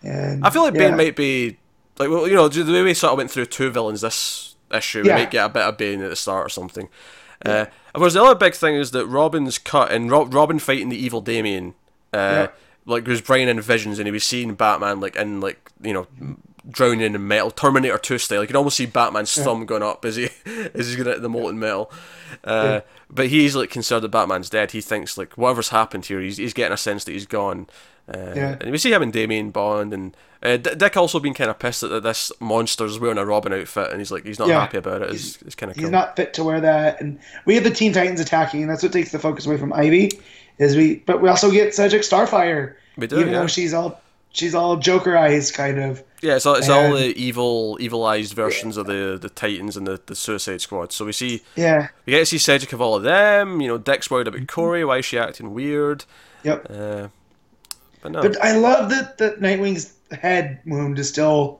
And 0.01 0.45
I 0.45 0.49
feel 0.51 0.61
like 0.63 0.75
yeah. 0.75 0.87
Bane 0.89 0.97
might 0.97 1.15
be 1.17 1.57
like, 1.99 2.09
well, 2.09 2.27
you 2.27 2.35
know, 2.35 2.47
the 2.47 2.71
way 2.71 2.81
we 2.83 2.93
sort 2.93 3.11
of 3.11 3.17
went 3.17 3.29
through 3.31 3.45
two 3.47 3.69
villains 3.69 4.01
this 4.01 4.55
issue, 4.73 5.03
we 5.03 5.09
might 5.15 5.31
get 5.31 5.45
a 5.45 5.49
bit 5.49 5.63
of 5.63 5.77
Bane 5.77 6.01
at 6.01 6.09
the 6.09 6.15
start 6.15 6.45
or 6.45 6.49
something. 6.49 6.89
Uh, 7.45 7.65
of 7.95 7.99
course, 8.01 8.13
the 8.13 8.21
other 8.23 8.35
big 8.35 8.53
thing 8.53 8.75
is 8.75 8.91
that 8.91 9.05
Robin's 9.05 9.57
cut 9.57 9.91
and 9.91 10.09
Rob, 10.11 10.33
Robin 10.33 10.59
fighting 10.59 10.89
the 10.89 10.97
evil 10.97 11.21
Damian. 11.21 11.73
Uh, 12.13 12.17
Yeah. 12.17 12.47
Like 12.85 13.05
was 13.05 13.21
bringing 13.21 13.49
in 13.49 13.61
visions, 13.61 13.99
and 13.99 14.07
he 14.07 14.11
was 14.11 14.23
seeing 14.23 14.55
Batman 14.55 14.99
like 14.99 15.15
in 15.15 15.41
like 15.41 15.69
you 15.81 15.93
know 15.93 16.07
drowning 16.69 17.01
in 17.15 17.27
metal, 17.27 17.51
Terminator 17.51 17.97
2 17.97 18.17
style. 18.17 18.41
You 18.41 18.47
can 18.47 18.55
almost 18.55 18.77
see 18.77 18.85
Batman's 18.85 19.33
thumb 19.35 19.65
going 19.65 19.83
up 19.83 20.05
as 20.05 20.15
he 20.15 20.25
as 20.73 20.87
he's 20.87 20.95
going 20.95 21.07
at 21.09 21.21
the 21.21 21.29
molten 21.29 21.59
metal. 21.59 21.91
Uh, 22.43 22.81
But 23.09 23.27
he's 23.27 23.55
like 23.55 23.69
concerned 23.71 24.03
that 24.03 24.09
Batman's 24.09 24.49
dead. 24.49 24.71
He 24.71 24.81
thinks 24.81 25.17
like 25.17 25.33
whatever's 25.33 25.69
happened 25.69 26.05
here, 26.05 26.19
he's, 26.21 26.37
he's 26.37 26.53
getting 26.53 26.73
a 26.73 26.77
sense 26.77 27.03
that 27.05 27.11
he's 27.11 27.25
gone. 27.25 27.67
Uh, 28.07 28.33
Yeah. 28.35 28.57
And 28.61 28.71
we 28.71 28.77
see 28.77 28.91
him 28.93 29.01
and 29.01 29.11
Damian 29.13 29.49
Bond 29.51 29.93
and 29.93 30.15
uh, 30.41 30.55
Dick 30.57 30.95
also 30.95 31.19
being 31.19 31.33
kind 31.33 31.49
of 31.49 31.59
pissed 31.59 31.81
that 31.81 32.01
this 32.03 32.31
monster's 32.39 32.97
wearing 32.97 33.17
a 33.17 33.25
Robin 33.25 33.51
outfit, 33.51 33.89
and 33.91 33.99
he's 33.99 34.09
like 34.11 34.25
he's 34.25 34.39
not 34.39 34.47
Yeah. 34.47 34.61
happy 34.61 34.77
about 34.77 35.01
it. 35.01 35.11
It's, 35.11 35.41
it's 35.41 35.55
kind 35.55 35.69
of 35.69 35.75
He's 35.75 35.85
cool. 35.85 35.91
not 35.91 36.15
fit 36.15 36.33
to 36.35 36.43
wear 36.45 36.61
that, 36.61 37.01
and 37.01 37.19
we 37.45 37.55
have 37.55 37.63
the 37.65 37.71
Teen 37.71 37.91
Titans 37.91 38.21
attacking, 38.21 38.61
and 38.61 38.69
that's 38.69 38.81
what 38.83 38.93
takes 38.93 39.11
the 39.11 39.19
focus 39.19 39.45
away 39.45 39.57
from 39.57 39.73
Ivy. 39.73 40.11
Is 40.59 40.75
we, 40.77 40.95
but 40.97 41.21
we 41.21 41.27
also 41.29 41.51
get 41.51 41.69
Sejic 41.69 41.99
Starfire, 42.07 42.75
We 42.97 43.07
do, 43.07 43.17
even 43.19 43.33
yeah. 43.33 43.39
though 43.39 43.47
she's 43.47 43.73
all 43.73 43.99
she's 44.31 44.53
all 44.55 44.77
Jokerized, 44.77 45.53
kind 45.53 45.79
of. 45.79 46.03
Yeah, 46.21 46.35
it's 46.35 46.45
all, 46.45 46.55
it's 46.55 46.67
all 46.67 46.93
the 46.93 47.15
evil, 47.17 47.77
evilized 47.79 48.33
versions 48.33 48.75
of 48.75 48.87
the, 48.87 49.17
the 49.21 49.29
Titans 49.29 49.77
and 49.77 49.87
the, 49.87 50.01
the 50.05 50.15
Suicide 50.15 50.59
Squad. 50.61 50.91
So 50.91 51.05
we 51.05 51.13
see 51.13 51.41
Yeah. 51.55 51.87
we 52.05 52.11
get 52.11 52.19
to 52.19 52.25
see 52.25 52.37
Sejic 52.37 52.73
of 52.73 52.81
all 52.81 52.95
of 52.95 53.03
them. 53.03 53.61
You 53.61 53.69
know, 53.69 53.77
Dick's 53.77 54.11
worried 54.11 54.27
Mm-hmm. 54.27 54.35
about 54.35 54.47
Kory. 54.47 54.83
Why 54.83 54.97
is 54.97 55.05
she 55.05 55.17
acting 55.17 55.53
weird? 55.53 56.03
Yep. 56.43 56.67
Uh, 56.69 57.07
but 58.01 58.11
no, 58.11 58.21
But 58.21 58.41
I 58.43 58.55
love 58.57 58.89
that 58.89 59.17
that 59.19 59.39
Nightwing's 59.39 59.93
head 60.11 60.59
wound 60.65 60.99
is 60.99 61.07
still 61.09 61.59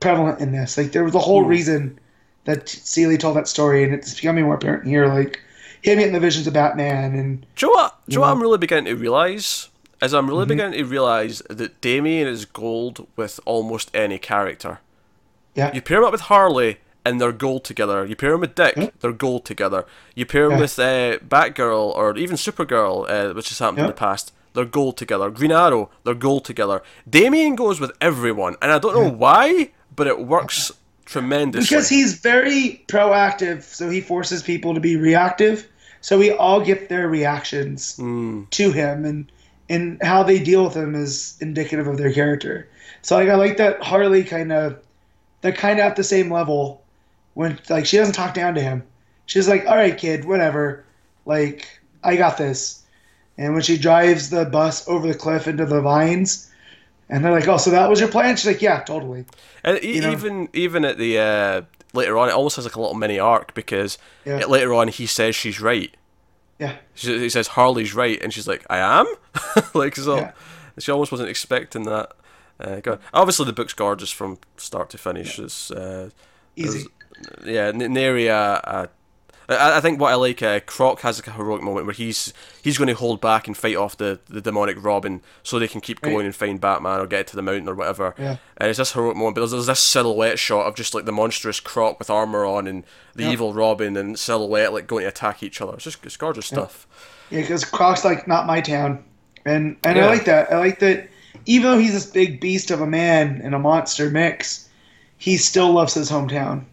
prevalent 0.00 0.40
in 0.40 0.52
this. 0.52 0.78
Like 0.78 0.92
there 0.92 1.04
was 1.04 1.14
a 1.14 1.18
whole 1.18 1.42
Hmm. 1.42 1.48
reason 1.50 1.98
that 2.44 2.68
Seeley 2.68 3.18
told 3.18 3.36
that 3.36 3.46
story, 3.48 3.84
and 3.84 3.92
it's 3.92 4.14
becoming 4.14 4.44
more 4.44 4.54
apparent 4.54 4.86
here. 4.86 5.06
Like 5.06 5.40
him 5.82 5.98
getting 5.98 6.14
the 6.14 6.20
visions 6.20 6.46
of 6.46 6.54
Batman, 6.54 7.14
and 7.14 7.46
do 7.56 7.66
you 7.66 7.72
know 7.72 7.76
what? 7.82 7.98
Do 8.08 8.12
you 8.14 8.18
know 8.18 8.22
what? 8.22 8.30
I'm 8.30 8.40
really 8.40 8.58
beginning 8.58 8.86
to 8.86 8.94
realize? 8.96 9.68
Is 10.00 10.14
I'm 10.14 10.24
Mm-hmm. 10.24 10.30
really 10.32 10.46
beginning 10.46 10.78
to 10.78 10.84
realize 10.84 11.42
that 11.50 11.80
Damian 11.80 12.28
is 12.28 12.44
gold 12.44 13.06
with 13.16 13.40
almost 13.44 13.90
any 13.94 14.18
character. 14.18 14.78
yeah, 15.54 15.72
You 15.74 15.82
pair 15.82 15.98
him 15.98 16.04
up 16.04 16.12
with 16.12 16.22
Harley, 16.22 16.78
and 17.04 17.20
they're 17.20 17.32
gold 17.32 17.64
together. 17.64 18.04
You 18.04 18.14
pair 18.14 18.34
him 18.34 18.40
with 18.40 18.54
Dick, 18.54 18.74
Yeah. 18.76 18.90
they're 19.00 19.12
gold 19.12 19.44
together. 19.44 19.84
You 20.14 20.24
pair 20.26 20.44
him 20.44 20.52
Yeah. 20.52 20.60
with 20.60 20.78
uh, 20.78 21.18
Batgirl 21.26 21.96
or 21.96 22.16
even 22.16 22.36
Supergirl, 22.36 23.08
uh, 23.08 23.34
which 23.34 23.48
has 23.48 23.58
happened 23.58 23.80
in 23.80 23.86
the 23.86 23.92
past. 23.92 24.32
They're 24.54 24.64
gold 24.64 24.96
together. 24.96 25.30
Green 25.30 25.52
Arrow, 25.52 25.90
they're 26.04 26.14
gold 26.14 26.44
together. 26.44 26.82
Damian 27.08 27.54
goes 27.56 27.80
with 27.80 27.92
everyone, 28.00 28.56
and 28.62 28.70
I 28.72 28.78
don't 28.78 28.94
know 28.94 29.10
why, 29.10 29.70
but 29.94 30.06
it 30.06 30.20
works 30.26 30.70
tremendously. 31.06 31.74
because 31.74 31.88
he's 31.88 32.14
very 32.14 32.84
proactive, 32.88 33.62
so 33.62 33.88
he 33.90 34.00
forces 34.00 34.42
people 34.42 34.74
to 34.74 34.80
be 34.80 34.96
reactive. 34.96 35.66
So 36.00 36.18
we 36.18 36.30
all 36.30 36.60
get 36.60 36.88
their 36.88 37.08
reactions 37.08 37.96
Mm, 37.98 38.48
to 38.50 38.70
him, 38.70 39.04
and 39.04 39.30
and 39.68 40.02
how 40.02 40.22
they 40.22 40.38
deal 40.42 40.64
with 40.64 40.74
him 40.74 40.94
is 40.94 41.36
indicative 41.40 41.86
of 41.86 41.96
their 41.98 42.12
character. 42.12 42.68
So 43.02 43.16
like 43.16 43.28
I 43.28 43.34
like 43.34 43.56
that 43.58 43.82
Harley 43.82 44.24
kind 44.24 44.52
of 44.52 44.78
they're 45.40 45.52
kind 45.52 45.78
of 45.78 45.84
at 45.86 45.96
the 45.96 46.04
same 46.04 46.32
level 46.32 46.82
when 47.34 47.58
like 47.68 47.86
she 47.86 47.96
doesn't 47.96 48.14
talk 48.14 48.34
down 48.34 48.54
to 48.54 48.60
him. 48.60 48.82
She's 49.26 49.48
like, 49.48 49.66
"All 49.66 49.76
right, 49.76 49.96
kid, 49.96 50.24
whatever. 50.24 50.84
Like 51.26 51.66
I 52.02 52.16
got 52.16 52.38
this." 52.38 52.82
And 53.36 53.52
when 53.52 53.62
she 53.62 53.78
drives 53.78 54.30
the 54.30 54.44
bus 54.46 54.88
over 54.88 55.06
the 55.06 55.14
cliff 55.14 55.46
into 55.46 55.64
the 55.64 55.80
vines, 55.80 56.50
and 57.08 57.24
they're 57.24 57.30
like, 57.32 57.46
"Oh, 57.46 57.56
so 57.58 57.70
that 57.70 57.88
was 57.88 58.00
your 58.00 58.08
plan?" 58.08 58.36
She's 58.36 58.46
like, 58.46 58.62
"Yeah, 58.62 58.80
totally." 58.80 59.26
and 59.62 59.82
e- 59.84 59.96
you 59.96 60.00
know- 60.00 60.10
even 60.12 60.48
even 60.54 60.84
at 60.84 60.98
the 60.98 61.18
uh, 61.18 61.62
later 61.92 62.16
on, 62.18 62.28
it 62.28 62.32
almost 62.32 62.56
has 62.56 62.64
like 62.64 62.74
a 62.74 62.80
little 62.80 62.96
mini 62.96 63.18
arc 63.18 63.54
because 63.54 63.96
Yeah. 64.24 64.44
later 64.46 64.74
on 64.74 64.88
he 64.88 65.06
says 65.06 65.36
she's 65.36 65.60
right. 65.60 65.94
Yeah. 66.58 66.76
She, 66.94 67.18
he 67.18 67.28
says 67.28 67.48
Harley's 67.48 67.94
right, 67.94 68.20
and 68.22 68.32
she's 68.32 68.48
like, 68.48 68.66
"I 68.68 68.78
am." 68.78 69.06
like 69.74 69.94
so, 69.96 70.16
Yeah. 70.16 70.32
she 70.78 70.90
almost 70.90 71.12
wasn't 71.12 71.28
expecting 71.30 71.84
that. 71.84 72.12
Uh, 72.60 72.80
God. 72.80 72.98
Obviously, 73.14 73.46
the 73.46 73.52
book's 73.52 73.72
gorgeous 73.74 74.10
from 74.10 74.38
start 74.56 74.90
to 74.90 74.98
finish. 74.98 75.38
It's 75.38 75.70
uh, 75.70 76.10
Easy. 76.56 76.86
yeah, 77.44 77.68
n- 77.68 77.92
nary 77.92 78.26
a, 78.26 78.36
a 78.64 78.88
I, 79.48 79.78
I 79.78 79.80
think 79.80 80.00
what 80.00 80.12
I 80.12 80.16
like, 80.16 80.42
uh, 80.42 80.60
Croc 80.60 81.00
has 81.00 81.18
like 81.18 81.26
a 81.28 81.32
heroic 81.32 81.62
moment 81.62 81.86
where 81.86 81.94
he's 81.94 82.32
he's 82.62 82.76
going 82.78 82.88
to 82.88 82.94
hold 82.94 83.20
back 83.20 83.46
and 83.46 83.56
fight 83.56 83.76
off 83.76 83.96
the, 83.96 84.20
the 84.28 84.40
demonic 84.40 84.82
Robin 84.84 85.22
so 85.42 85.58
they 85.58 85.68
can 85.68 85.80
keep 85.80 86.02
Right. 86.02 86.10
going 86.12 86.26
and 86.26 86.34
find 86.36 86.60
Batman 86.60 87.00
or 87.00 87.06
get 87.06 87.26
to 87.28 87.36
the 87.36 87.42
mountain 87.42 87.68
or 87.68 87.74
whatever. 87.74 88.14
Yeah. 88.18 88.36
And 88.58 88.68
it's 88.68 88.78
this 88.78 88.92
heroic 88.92 89.16
moment, 89.16 89.36
but 89.36 89.40
there's, 89.42 89.52
there's 89.52 89.66
this 89.66 89.80
silhouette 89.80 90.38
shot 90.38 90.66
of 90.66 90.74
just 90.74 90.94
like 90.94 91.04
the 91.06 91.12
monstrous 91.12 91.60
Croc 91.60 91.98
with 91.98 92.10
armor 92.10 92.44
on 92.44 92.66
and 92.66 92.84
the 93.14 93.24
Yeah. 93.24 93.30
evil 93.32 93.54
Robin 93.54 93.96
and 93.96 94.18
silhouette 94.18 94.72
like 94.72 94.86
going 94.86 95.02
to 95.04 95.08
attack 95.08 95.42
each 95.42 95.60
other. 95.60 95.74
It's 95.74 95.84
just 95.84 96.04
it's 96.04 96.16
gorgeous 96.16 96.46
stuff. 96.46 96.86
Yeah, 97.30 97.40
because 97.40 97.64
Croc's 97.64 98.04
like 98.04 98.28
not 98.28 98.46
my 98.46 98.60
town, 98.60 99.02
and 99.44 99.76
and 99.84 99.96
Yeah. 99.96 100.06
I 100.06 100.08
like 100.08 100.24
that. 100.26 100.52
I 100.52 100.58
like 100.58 100.78
that. 100.80 101.08
Even 101.46 101.70
though 101.70 101.78
he's 101.78 101.92
this 101.94 102.04
big 102.06 102.40
beast 102.40 102.70
of 102.70 102.80
a 102.82 102.86
man 102.86 103.40
and 103.42 103.54
a 103.54 103.58
monster 103.58 104.10
mix, 104.10 104.68
he 105.16 105.38
still 105.38 105.72
loves 105.72 105.94
his 105.94 106.10
hometown, 106.10 106.64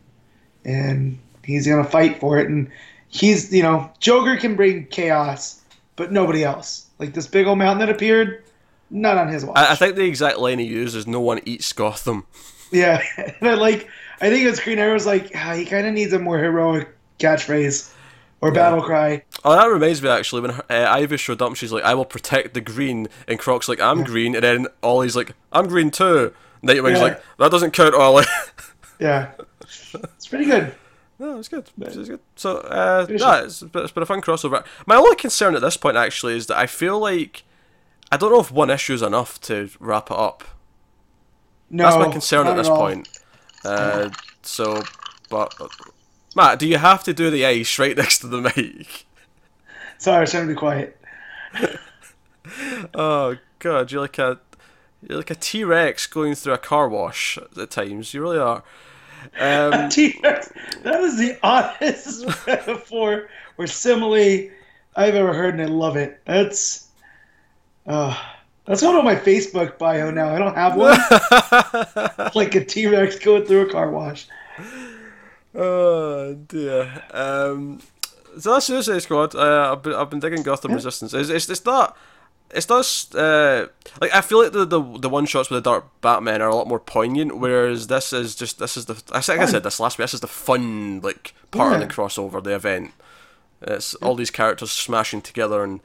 and 0.65 1.17
he's 1.45 1.67
gonna 1.67 1.84
fight 1.84 2.19
for 2.19 2.38
it. 2.39 2.49
And 2.49 2.69
he's 3.08 3.53
you 3.53 3.63
know 3.63 3.89
Joker 3.99 4.36
can 4.38 4.55
bring 4.55 4.86
chaos, 4.88 5.62
but 5.95 6.12
nobody 6.12 6.43
else. 6.43 6.88
Like 6.99 7.13
this 7.13 7.27
big 7.27 7.47
old 7.47 7.58
mountain 7.58 7.86
that 7.86 7.93
appeared, 7.93 8.43
not 8.89 9.17
on 9.17 9.27
his 9.27 9.45
watch. 9.45 9.58
I, 9.58 9.71
I 9.73 9.75
think 9.75 9.95
the 9.95 10.03
exact 10.05 10.39
line 10.39 10.60
he 10.60 10.65
used 10.65 10.95
is 10.95 11.08
"No 11.08 11.19
one 11.21 11.39
eats 11.45 11.71
Gotham." 11.73 12.25
yeah, 12.71 13.01
and 13.39 13.49
I 13.49 13.53
like. 13.55 13.88
I 14.21 14.29
think 14.29 14.47
it's 14.47 14.62
Green 14.62 14.79
Arrow's 14.79 15.05
like 15.05 15.31
ah, 15.36 15.53
he 15.53 15.65
kind 15.65 15.86
of 15.86 15.93
needs 15.93 16.13
a 16.13 16.19
more 16.19 16.38
heroic 16.39 16.88
catchphrase 17.19 17.93
or 18.39 18.51
battle 18.53 18.81
cry. 18.81 19.23
Oh, 19.43 19.53
that 19.53 19.65
reminds 19.65 20.01
me 20.01 20.08
actually 20.10 20.41
when 20.41 20.51
uh, 20.51 20.63
Ivy 20.69 21.17
showed 21.17 21.41
up, 21.41 21.55
she's 21.55 21.73
like, 21.73 21.84
"I 21.84 21.93
will 21.95 22.05
protect 22.05 22.53
the 22.53 22.62
green," 22.62 23.08
and 23.27 23.38
Croc's 23.38 23.67
like, 23.67 23.81
"I'm 23.81 24.03
green," 24.05 24.34
and 24.36 24.43
then 24.43 24.67
Ollie's 24.81 25.15
like, 25.17 25.34
"I'm 25.51 25.67
green 25.67 25.91
too." 25.91 26.34
Nightwing's 26.63 26.97
Yeah. 26.99 27.03
like, 27.03 27.23
"That 27.39 27.51
doesn't 27.51 27.71
count, 27.71 27.93
Ollie." 27.93 28.25
Yeah, 28.97 29.31
it's 29.62 30.27
pretty 30.27 30.45
good. 30.45 30.73
No, 31.19 31.39
it's 31.39 31.47
good. 31.47 31.69
It's 31.80 31.95
good. 32.10 32.19
So, 32.36 32.58
uh, 32.58 33.06
no, 33.10 33.43
it's, 33.43 33.62
it's 33.62 33.91
been 33.91 34.04
a 34.04 34.06
fun 34.06 34.21
crossover. 34.21 34.65
My 34.86 34.95
only 34.95 35.15
concern 35.15 35.56
at 35.56 35.62
this 35.62 35.78
point 35.78 35.97
actually 35.97 36.36
is 36.36 36.47
that 36.47 36.58
I 36.58 36.67
feel 36.67 36.99
like 36.99 37.43
I 38.12 38.17
don't 38.17 38.32
know 38.32 38.39
if 38.39 38.51
one 38.51 38.69
issue 38.69 38.93
is 38.93 39.01
enough 39.01 39.39
to 39.41 39.69
wrap 39.80 40.12
it 40.12 40.17
up. 40.17 40.43
No, 41.69 41.86
That's 41.86 41.97
my 41.97 42.12
concern 42.12 42.47
at 42.47 42.56
this 42.56 42.67
all. 42.67 42.78
point. 42.78 43.10
Uh, 43.63 44.10
so, 44.43 44.84
but 45.30 45.54
Matt, 46.36 46.60
do 46.60 46.67
you 46.67 46.78
have 46.78 47.04
to 47.06 47.13
do 47.13 47.30
the 47.32 47.45
ice 47.45 47.80
right 47.80 47.97
next 48.04 48.19
to 48.19 48.28
the 48.28 48.41
mic? 48.41 49.06
Sorry, 49.97 50.17
I 50.17 50.21
was 50.21 50.32
trying 50.32 50.47
to 50.47 50.54
be 50.54 50.58
quiet. 50.58 50.99
Oh 52.93 53.38
god, 53.60 53.91
you're 53.91 54.01
like 54.01 54.19
a 54.19 54.39
you're 55.01 55.17
like 55.17 55.32
a 55.32 55.36
T 55.36 55.63
Rex 55.63 56.06
going 56.08 56.36
through 56.36 56.54
a 56.54 56.58
car 56.60 56.88
wash 56.88 57.38
at 57.60 57.71
times. 57.71 58.13
You 58.13 58.21
really 58.21 58.38
are. 58.38 58.63
Um, 59.39 59.89
T-Rex. 59.89 60.51
That 60.83 61.01
is 61.01 61.17
the 61.17 61.38
oddest 61.43 62.25
metaphor 62.47 63.29
or 63.57 63.67
simile 63.67 64.49
I've 64.95 65.15
ever 65.15 65.33
heard, 65.33 65.55
and 65.55 65.63
I 65.63 65.65
love 65.65 65.97
it. 65.97 66.21
That's, 66.25 66.88
uh, 67.85 68.17
that's 68.65 68.81
one 68.81 68.95
on 68.95 69.05
my 69.05 69.15
Facebook 69.15 69.77
bio 69.77 70.11
now. 70.11 70.33
I 70.33 70.39
don't 70.39 70.55
have 70.55 70.75
one. 70.75 72.31
like 72.35 72.55
a 72.55 72.63
T-Rex 72.63 73.19
going 73.19 73.45
through 73.45 73.67
a 73.67 73.71
car 73.71 73.89
wash. 73.91 74.27
oh 75.53 76.33
dear. 76.33 77.03
Um, 77.11 77.81
so 78.39 78.53
that's 78.53 78.65
Suicide 78.65 79.01
Squad. 79.01 79.35
Uh, 79.35 79.71
I've 79.71 79.83
been 79.83 79.93
I've 79.93 80.09
been 80.09 80.19
digging 80.19 80.43
Gotham 80.43 80.73
Resistance. 80.73 81.13
It's, 81.13 81.29
it's 81.29 81.49
it's 81.49 81.65
not. 81.65 81.97
It's 82.51 82.69
not 82.69 82.86
uh, 83.15 83.67
like 83.99 84.13
I 84.13 84.21
feel 84.21 84.41
like 84.43 84.51
the, 84.53 84.65
the 84.65 84.81
the 84.99 85.10
one 85.10 85.25
shots 85.25 85.49
with 85.49 85.63
the 85.63 85.69
Dark 85.69 85.86
Batman 86.01 86.41
are 86.41 86.49
a 86.49 86.55
lot 86.55 86.67
more 86.67 86.79
poignant, 86.79 87.38
whereas 87.38 87.88
this 87.88 88.13
is 88.13 88.36
just 88.36 88.60
this 88.60 88.77
is 88.77 88.86
the 88.86 89.01
I 89.12 89.19
think 89.21 89.39
I 89.41 89.45
said 89.45 89.63
this 89.63 89.79
last 89.79 89.97
week. 89.97 90.03
This 90.05 90.13
is 90.13 90.19
the 90.21 90.27
fun 90.27 91.01
like 91.01 91.34
part 91.51 91.73
of 91.73 91.79
the 91.79 91.88
crossover, 91.88 92.41
the 92.43 92.55
event. 92.55 92.91
It's 93.62 93.95
all 93.95 94.15
these 94.15 94.31
characters 94.31 94.71
smashing 94.71 95.21
together 95.21 95.63
and 95.63 95.79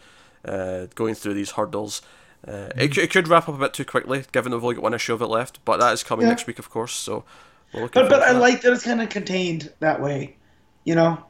uh, 0.44 0.86
going 0.94 1.14
through 1.14 1.34
these 1.34 1.52
hurdles. 1.52 2.02
Uh, 2.46 2.68
it, 2.76 2.94
c- 2.94 3.02
it 3.02 3.10
could 3.10 3.28
wrap 3.28 3.48
up 3.48 3.54
a 3.54 3.58
bit 3.58 3.72
too 3.74 3.84
quickly, 3.84 4.24
given 4.32 4.52
we've 4.52 4.62
only 4.62 4.74
got 4.74 4.82
one 4.84 4.94
issue 4.94 5.14
of 5.14 5.22
it 5.22 5.26
left. 5.26 5.64
But 5.64 5.78
that 5.78 5.92
is 5.92 6.02
coming 6.02 6.24
Yeah. 6.24 6.30
next 6.30 6.46
week, 6.46 6.58
of 6.58 6.68
course. 6.70 6.92
So 6.92 7.24
But 7.72 7.92
but 7.94 8.12
I 8.22 8.32
that. 8.32 8.40
like 8.40 8.60
that 8.62 8.72
it's 8.72 8.84
kind 8.84 9.00
of 9.00 9.08
contained 9.08 9.72
that 9.80 10.00
way, 10.00 10.36
you 10.84 10.94
know, 10.94 11.24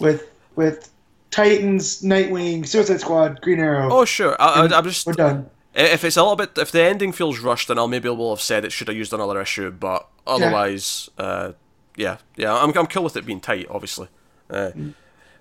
with 0.00 0.28
with 0.56 0.90
Titans, 1.30 2.02
Nightwing, 2.02 2.66
Suicide 2.66 3.00
Squad, 3.00 3.40
Green 3.40 3.60
Arrow. 3.60 3.88
Oh 3.90 4.04
sure, 4.04 4.36
I, 4.40 4.66
I'm 4.66 4.84
just 4.84 5.06
We're 5.06 5.12
done. 5.12 5.50
if 5.74 6.04
it's 6.04 6.16
a 6.16 6.22
little 6.22 6.36
bit 6.36 6.56
if 6.56 6.72
the 6.72 6.82
ending 6.82 7.12
feels 7.12 7.38
rushed, 7.38 7.68
then 7.68 7.78
I'll 7.78 7.88
maybe 7.88 8.08
will 8.08 8.30
have 8.30 8.40
said 8.40 8.64
it 8.64 8.72
should 8.72 8.88
have 8.88 8.96
used 8.96 9.12
another 9.12 9.40
issue. 9.40 9.70
But 9.70 10.08
otherwise, 10.26 11.08
uh, 11.18 11.52
yeah, 11.96 12.18
yeah, 12.36 12.54
I'm 12.54 12.76
I'm 12.76 12.86
cool 12.86 13.04
with 13.04 13.16
it 13.16 13.26
being 13.26 13.40
tight, 13.40 13.66
obviously. 13.70 14.08
Uh, 14.48 14.70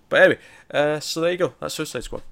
But 0.10 0.21
anyway, 0.21 0.39
uh, 0.71 0.99
so 0.99 1.21
there 1.21 1.32
you 1.32 1.38
go. 1.38 1.54
That's 1.60 1.75
Suicide 1.75 2.04
Squad. 2.04 2.23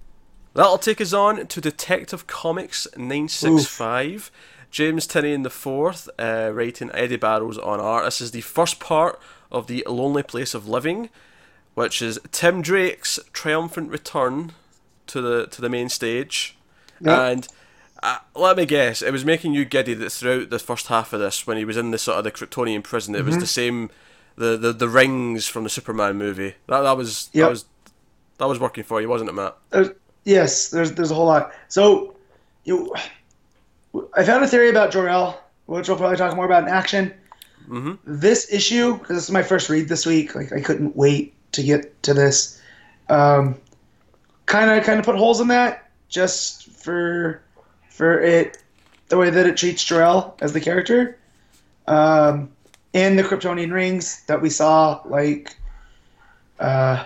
That'll 0.53 0.79
take 0.79 0.99
us 0.99 1.13
on 1.13 1.45
to 1.45 1.61
Detective 1.61 2.25
Comics 2.25 2.87
965. 2.97 4.31
James 4.71 5.07
Tynion 5.07 5.43
the 5.43 5.49
fourth, 5.49 6.09
uh, 6.19 6.49
writing 6.53 6.89
Eddy 6.93 7.15
Barrows 7.15 7.57
on 7.57 7.79
art. 7.79 8.05
This 8.05 8.21
is 8.21 8.31
the 8.31 8.41
first 8.41 8.79
part 8.79 9.19
of 9.51 9.67
the 9.67 9.83
Lonely 9.87 10.23
Place 10.23 10.53
of 10.53 10.67
Living, 10.67 11.09
which 11.77 12.01
is 12.01 12.19
Tim 12.31 12.63
Drake's 12.63 13.19
triumphant 13.33 13.91
return 13.91 14.53
to 15.05 15.21
the 15.21 15.45
to 15.45 15.61
the 15.61 15.69
main 15.69 15.89
stage. 15.89 16.57
Yep. 17.01 17.19
And 17.19 17.47
Uh, 18.03 18.17
let 18.35 18.57
me 18.57 18.65
guess. 18.65 19.01
It 19.01 19.11
was 19.11 19.23
making 19.25 19.53
you 19.53 19.63
giddy 19.65 19.93
that 19.95 20.11
throughout 20.11 20.49
the 20.49 20.59
first 20.59 20.87
half 20.87 21.13
of 21.13 21.19
this, 21.19 21.45
when 21.47 21.57
he 21.57 21.65
was 21.65 21.77
in 21.77 21.89
the 21.91 21.97
sort 21.97 22.17
of 22.17 22.23
the 22.23 22.31
Kryptonian 22.31 22.83
prison, 22.83 23.13
it 23.13 23.19
Mm-hmm. 23.19 23.27
was 23.27 23.37
the 23.37 23.47
same, 23.47 23.89
the, 24.35 24.57
the 24.57 24.71
the 24.73 24.87
rings 24.89 25.47
from 25.47 25.63
the 25.63 25.69
Superman 25.69 26.15
movie. 26.17 26.55
That 26.67 26.81
that 26.81 26.97
was 26.97 27.29
Yep. 27.33 27.43
that 27.45 27.49
was 27.51 27.65
that 28.39 28.47
was 28.47 28.59
working 28.59 28.83
for 28.83 28.99
you, 29.01 29.09
wasn't 29.09 29.29
it, 29.29 29.33
Matt? 29.33 29.55
There's, 29.69 29.89
yes, 30.25 30.69
there's 30.69 30.91
there's 30.93 31.11
a 31.11 31.15
whole 31.15 31.25
lot. 31.27 31.51
So, 31.67 32.15
you, 32.65 32.91
I 34.15 34.23
found 34.23 34.43
a 34.43 34.47
theory 34.47 34.69
about 34.69 34.91
Jor-El, 34.91 35.39
which 35.67 35.87
we'll 35.87 35.97
probably 35.97 36.17
talk 36.17 36.35
more 36.35 36.45
about 36.45 36.63
in 36.63 36.69
action. 36.69 37.13
Mm-hmm. 37.69 37.93
This 38.05 38.51
issue, 38.51 38.97
because 38.97 39.17
this 39.17 39.23
is 39.25 39.31
my 39.31 39.43
first 39.43 39.69
read 39.69 39.87
this 39.89 40.05
week, 40.05 40.33
like 40.35 40.51
I 40.53 40.61
couldn't 40.61 40.95
wait 40.95 41.33
to 41.53 41.63
get 41.63 42.01
to 42.03 42.13
this. 42.13 42.61
Um, 43.09 43.55
kind 44.45 44.69
of 44.71 44.83
kind 44.85 44.99
of 44.99 45.05
put 45.05 45.15
holes 45.15 45.39
in 45.41 45.47
that 45.49 45.89
just 46.09 46.69
for 46.69 47.41
for 47.89 48.19
it 48.21 48.57
the 49.09 49.17
way 49.17 49.29
that 49.29 49.45
it 49.45 49.57
treats 49.57 49.83
Jor-El 49.83 50.35
as 50.41 50.53
the 50.53 50.61
character. 50.61 51.17
Um, 51.87 52.49
and 52.93 53.17
the 53.17 53.23
Kryptonian 53.23 53.71
rings 53.71 54.23
that 54.25 54.41
we 54.41 54.49
saw, 54.49 55.01
like, 55.05 55.55
uh, 56.59 57.05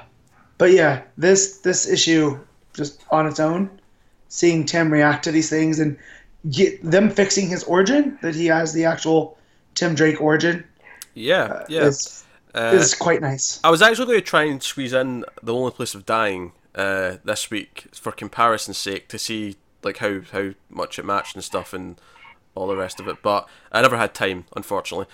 but 0.57 0.71
yeah, 0.71 1.03
this 1.17 1.57
this 1.59 1.87
issue 1.87 2.39
just 2.73 3.03
on 3.11 3.27
its 3.27 3.39
own, 3.39 3.69
seeing 4.29 4.65
Tim 4.65 4.91
react 4.91 5.23
to 5.25 5.31
these 5.31 5.49
things 5.49 5.79
and 5.79 5.97
get 6.49 6.81
them 6.83 7.09
fixing 7.09 7.47
his 7.47 7.63
origin 7.65 8.17
that 8.21 8.33
he 8.33 8.47
has 8.47 8.73
the 8.73 8.85
actual 8.85 9.37
Tim 9.75 9.93
Drake 9.93 10.21
origin 10.21 10.63
Yeah, 11.13 11.65
yeah. 11.67 11.85
is, 11.85 12.23
Uh, 12.53 12.71
is 12.73 12.93
quite 12.93 13.21
nice. 13.21 13.59
I 13.63 13.69
was 13.69 13.81
actually 13.81 14.07
going 14.07 14.19
to 14.19 14.25
try 14.25 14.43
and 14.43 14.61
squeeze 14.61 14.93
in 14.93 15.25
the 15.41 15.53
only 15.53 15.71
place 15.71 15.95
of 15.95 16.05
dying 16.05 16.51
uh, 16.75 17.17
this 17.23 17.49
week 17.49 17.87
for 17.93 18.11
comparison's 18.11 18.77
sake 18.77 19.07
to 19.09 19.19
see 19.19 19.55
like 19.83 19.97
how 19.97 20.21
how 20.31 20.51
much 20.69 20.99
it 20.99 21.05
matched 21.05 21.35
and 21.35 21.43
stuff 21.43 21.73
and 21.73 21.99
all 22.55 22.67
the 22.67 22.75
rest 22.75 22.99
of 22.99 23.07
it, 23.07 23.17
but 23.21 23.47
I 23.71 23.81
never 23.81 23.97
had 23.97 24.13
time, 24.13 24.45
unfortunately. 24.55 25.07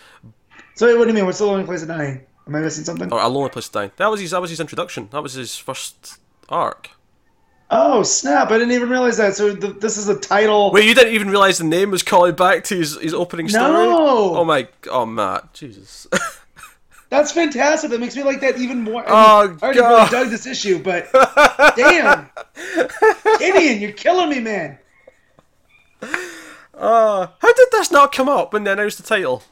So 0.75 0.97
what 0.97 1.03
do 1.03 1.09
you 1.09 1.15
mean? 1.15 1.25
What's 1.25 1.39
the 1.39 1.45
only 1.45 1.65
place 1.65 1.81
of 1.81 1.87
dying? 1.87 2.25
Am 2.47 2.55
I 2.55 2.61
missing 2.61 2.83
something? 2.83 3.11
Or 3.11 3.19
a 3.19 3.27
lonely 3.27 3.49
place 3.49 3.67
to 3.67 3.73
die. 3.73 3.91
That 3.97 4.07
was 4.07 4.21
his. 4.21 4.31
That 4.31 4.41
was 4.41 4.49
his 4.49 4.59
introduction. 4.59 5.09
That 5.11 5.21
was 5.21 5.33
his 5.33 5.57
first 5.57 6.17
arc. 6.49 6.91
Oh 7.69 8.01
snap! 8.03 8.49
I 8.49 8.57
didn't 8.57 8.71
even 8.71 8.89
realize 8.89 9.17
that. 9.17 9.35
So 9.35 9.51
the, 9.53 9.67
this 9.67 9.97
is 9.97 10.05
the 10.05 10.17
title. 10.17 10.71
Wait, 10.71 10.85
you 10.85 10.95
didn't 10.95 11.13
even 11.13 11.29
realize 11.29 11.57
the 11.57 11.65
name 11.65 11.91
was 11.91 12.03
calling 12.03 12.35
back 12.35 12.63
to 12.65 12.77
his, 12.77 12.97
his 13.01 13.13
opening 13.13 13.49
story? 13.49 13.71
No! 13.71 14.37
Oh 14.37 14.45
my. 14.45 14.69
Oh 14.89 15.05
Matt, 15.05 15.53
Jesus. 15.53 16.07
That's 17.09 17.31
fantastic. 17.31 17.89
That 17.91 17.99
makes 18.01 18.15
me 18.15 18.23
like 18.23 18.41
that 18.41 18.57
even 18.57 18.81
more. 18.83 19.03
I, 19.07 19.11
Oh, 19.43 19.47
mean, 19.47 19.59
I 19.61 19.65
already 19.65 19.79
God. 19.79 20.11
really 20.11 20.23
dug 20.23 20.31
this 20.31 20.45
issue, 20.45 20.79
but 20.83 21.07
damn, 21.77 22.29
Gideon, 23.39 23.79
you're 23.81 23.93
killing 23.93 24.29
me, 24.29 24.39
man. 24.41 24.77
uh, 26.73 27.27
how 27.39 27.53
did 27.53 27.67
this 27.71 27.91
not 27.91 28.11
come 28.11 28.29
up 28.29 28.53
when 28.53 28.63
they 28.63 28.71
announced 28.71 28.97
the 28.97 29.03
title? 29.03 29.43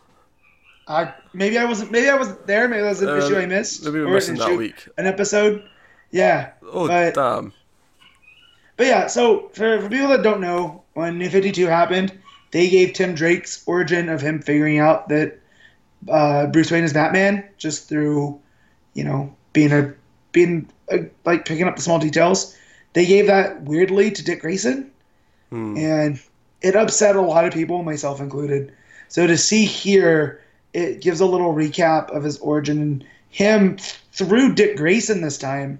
I 0.87 1.13
maybe 1.33 1.57
I 1.57 1.65
wasn't. 1.65 1.91
Maybe 1.91 2.09
I 2.09 2.15
wasn't 2.15 2.45
there. 2.45 2.67
Maybe 2.67 2.81
that 2.83 2.89
was 2.89 3.01
an 3.01 3.09
Uh, 3.09 3.15
issue 3.15 3.37
I 3.37 3.45
missed. 3.47 3.83
maybe 3.85 3.99
we're 3.99 4.07
or 4.07 4.13
missing 4.13 4.35
that 4.35 4.55
week. 4.57 4.87
An 4.97 5.07
episode. 5.07 5.63
Yeah. 6.11 6.51
Oh 6.71 6.87
But- 6.87 7.15
damn. 7.15 7.53
But 8.77 8.87
yeah, 8.87 9.07
so 9.07 9.49
for, 9.53 9.79
for 9.81 9.87
people 9.89 10.09
that 10.09 10.21
don't 10.21 10.41
know, 10.41 10.83
when 10.95 11.17
New 11.17 11.29
52 11.29 11.65
happened, 11.65 12.11
they 12.51 12.69
gave 12.69 12.91
Tim 12.91 13.15
Drake's 13.15 13.63
origin 13.65 14.09
of 14.09 14.19
him 14.19 14.41
figuring 14.41 14.79
out 14.79 15.07
that 15.07 15.39
uh, 16.09 16.47
Bruce 16.47 16.71
Wayne 16.71 16.83
is 16.83 16.93
Batman 16.93 17.43
just 17.57 17.87
through, 17.89 18.39
you 18.93 19.03
know, 19.03 19.33
being 19.53 19.71
a 19.71 19.93
being 20.31 20.69
a, 20.91 21.05
like 21.25 21.45
picking 21.45 21.67
up 21.67 21.75
the 21.75 21.81
small 21.81 21.99
details. 21.99 22.55
They 22.93 23.05
gave 23.05 23.27
that 23.27 23.61
weirdly 23.63 24.11
to 24.11 24.23
Dick 24.23 24.41
Grayson, 24.41 24.91
Hmm. 25.49 25.77
and 25.77 26.19
it 26.61 26.75
upset 26.75 27.15
a 27.15 27.21
lot 27.21 27.45
of 27.45 27.53
people, 27.53 27.83
myself 27.83 28.19
included. 28.19 28.71
So 29.09 29.27
to 29.27 29.37
see 29.37 29.65
here, 29.65 30.41
it 30.73 31.01
gives 31.01 31.19
a 31.19 31.25
little 31.25 31.53
recap 31.53 32.09
of 32.15 32.23
his 32.23 32.37
origin 32.39 32.81
and 32.81 33.05
him 33.29 33.77
through 34.13 34.55
Dick 34.55 34.77
Grayson 34.77 35.21
this 35.21 35.37
time, 35.37 35.79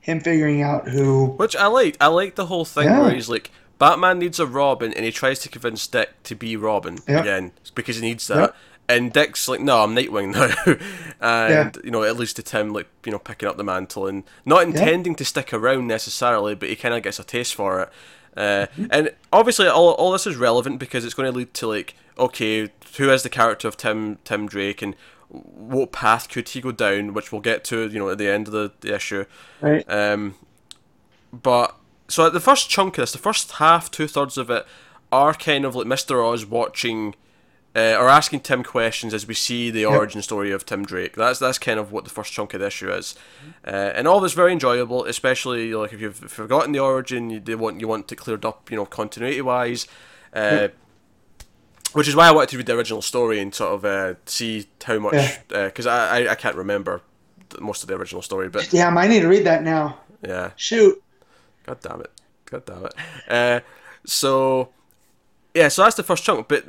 him 0.00 0.20
figuring 0.20 0.62
out 0.62 0.88
who 0.88 1.26
Which 1.36 1.54
I 1.56 1.66
like. 1.66 1.96
I 2.00 2.06
like 2.08 2.34
the 2.36 2.46
whole 2.46 2.64
thing 2.64 2.84
Yeah. 2.84 3.00
where 3.02 3.10
he's 3.14 3.28
like, 3.28 3.50
Batman 3.78 4.20
needs 4.20 4.38
a 4.38 4.46
Robin, 4.46 4.92
and 4.94 5.04
he 5.04 5.10
tries 5.10 5.40
to 5.40 5.48
convince 5.48 5.86
Dick 5.88 6.10
to 6.24 6.34
be 6.36 6.56
Robin 6.56 6.98
Yeah. 7.08 7.20
again 7.20 7.52
because 7.74 7.96
he 7.96 8.02
needs 8.02 8.26
that. 8.28 8.36
Yeah. 8.38 8.48
And 8.88 9.12
Dick's 9.12 9.48
like, 9.48 9.60
no, 9.60 9.82
I'm 9.84 9.94
Nightwing 9.94 10.32
now, 10.34 10.76
and 11.20 11.78
you 11.84 11.90
know, 11.90 12.02
at 12.02 12.16
least 12.16 12.36
to 12.36 12.42
Tim 12.42 12.72
like 12.72 12.88
you 13.06 13.12
know 13.12 13.18
picking 13.18 13.48
up 13.48 13.56
the 13.56 13.64
mantle 13.64 14.06
and 14.06 14.24
not 14.44 14.64
intending 14.64 15.14
to 15.14 15.24
stick 15.24 15.52
around 15.54 15.86
necessarily, 15.86 16.54
but 16.54 16.68
he 16.68 16.76
kind 16.76 16.94
of 16.94 17.02
gets 17.02 17.18
a 17.18 17.24
taste 17.24 17.54
for 17.54 17.82
it. 17.82 17.88
Uh, 18.36 18.66
Mm-hmm. 18.72 18.86
and 18.90 19.10
obviously, 19.32 19.66
all, 19.68 19.90
all 19.92 20.10
this 20.12 20.26
is 20.26 20.36
relevant 20.36 20.78
because 20.78 21.04
it's 21.04 21.14
going 21.14 21.30
to 21.30 21.36
lead 21.36 21.52
to 21.54 21.66
like, 21.66 21.94
okay, 22.18 22.70
who 22.96 23.10
is 23.10 23.22
the 23.22 23.28
character 23.28 23.68
of 23.68 23.76
Tim 23.76 24.18
Tim 24.24 24.46
Drake, 24.48 24.82
and 24.82 24.94
what 25.28 25.92
path 25.92 26.28
could 26.28 26.48
he 26.48 26.60
go 26.60 26.72
down, 26.72 27.14
which 27.14 27.30
we'll 27.32 27.40
get 27.40 27.62
to, 27.64 27.88
you 27.88 27.98
know, 27.98 28.08
at 28.10 28.18
the 28.18 28.28
end 28.28 28.46
of 28.48 28.52
the, 28.52 28.72
the 28.80 28.94
issue. 28.94 29.24
right. 29.60 29.88
Um, 29.90 30.34
but 31.32 31.76
so 32.08 32.28
the 32.28 32.40
first 32.40 32.68
chunk 32.68 32.98
of 32.98 33.02
this, 33.02 33.12
the 33.12 33.18
first 33.18 33.52
half, 33.52 33.90
two 33.90 34.06
thirds 34.06 34.36
of 34.36 34.50
it, 34.50 34.66
are 35.10 35.34
kind 35.34 35.64
of 35.64 35.74
like 35.74 35.86
Mister 35.86 36.22
Oz 36.22 36.44
watching 36.44 37.14
uh, 37.74 37.96
or 37.98 38.08
asking 38.08 38.40
Tim 38.40 38.62
questions 38.62 39.14
as 39.14 39.26
we 39.26 39.34
see 39.34 39.70
the 39.70 39.84
origin 39.86 40.20
story 40.22 40.50
of 40.52 40.66
Tim 40.66 40.84
Drake. 40.84 41.14
That's 41.16 41.38
that's 41.38 41.58
kind 41.58 41.78
of 41.80 41.90
what 41.92 42.04
the 42.04 42.10
first 42.10 42.32
chunk 42.32 42.54
of 42.54 42.60
the 42.60 42.66
issue 42.66 42.92
is, 42.92 43.14
uh, 43.66 43.70
and 43.70 44.06
all 44.06 44.20
this 44.20 44.32
very 44.34 44.52
enjoyable. 44.52 45.04
Especially 45.04 45.72
like 45.74 45.92
if 45.92 46.00
you've 46.00 46.16
forgotten 46.16 46.72
the 46.72 46.78
origin, 46.80 47.30
you 47.30 47.40
they 47.40 47.54
want 47.54 47.80
you 47.80 47.88
want 47.88 48.10
it 48.12 48.16
cleared 48.16 48.44
up, 48.44 48.70
you 48.70 48.76
know, 48.76 48.86
continuity 48.86 49.40
wise. 49.40 49.86
Uh, 50.34 50.68
Which 51.92 52.08
is 52.08 52.16
why 52.16 52.26
I 52.28 52.30
wanted 52.32 52.48
to 52.50 52.56
read 52.56 52.66
the 52.66 52.74
original 52.74 53.02
story 53.02 53.38
and 53.38 53.54
sort 53.54 53.74
of 53.74 53.84
uh, 53.84 54.14
see 54.24 54.66
how 54.84 54.98
much, 54.98 55.12
Yeah. 55.14 55.66
because 55.66 55.86
I, 55.86 56.20
I 56.22 56.30
I 56.30 56.34
can't 56.36 56.56
remember 56.56 57.02
most 57.60 57.82
of 57.82 57.88
the 57.88 57.94
original 57.96 58.22
story, 58.22 58.48
but 58.48 58.72
yeah, 58.72 58.86
I 58.86 58.90
might 58.90 59.08
need 59.10 59.20
to 59.20 59.28
read 59.28 59.44
that 59.44 59.62
now. 59.62 59.98
yeah. 60.26 60.52
Shoot. 60.56 61.02
God 61.66 61.80
damn 61.82 62.00
it. 62.00 62.10
God 62.46 62.64
damn 62.64 62.86
it. 62.86 62.94
Uh, 63.28 63.60
so, 64.06 64.70
yeah, 65.54 65.68
so 65.68 65.82
that's 65.82 65.96
the 65.96 66.02
first 66.02 66.24
chunk. 66.24 66.48
But 66.48 66.64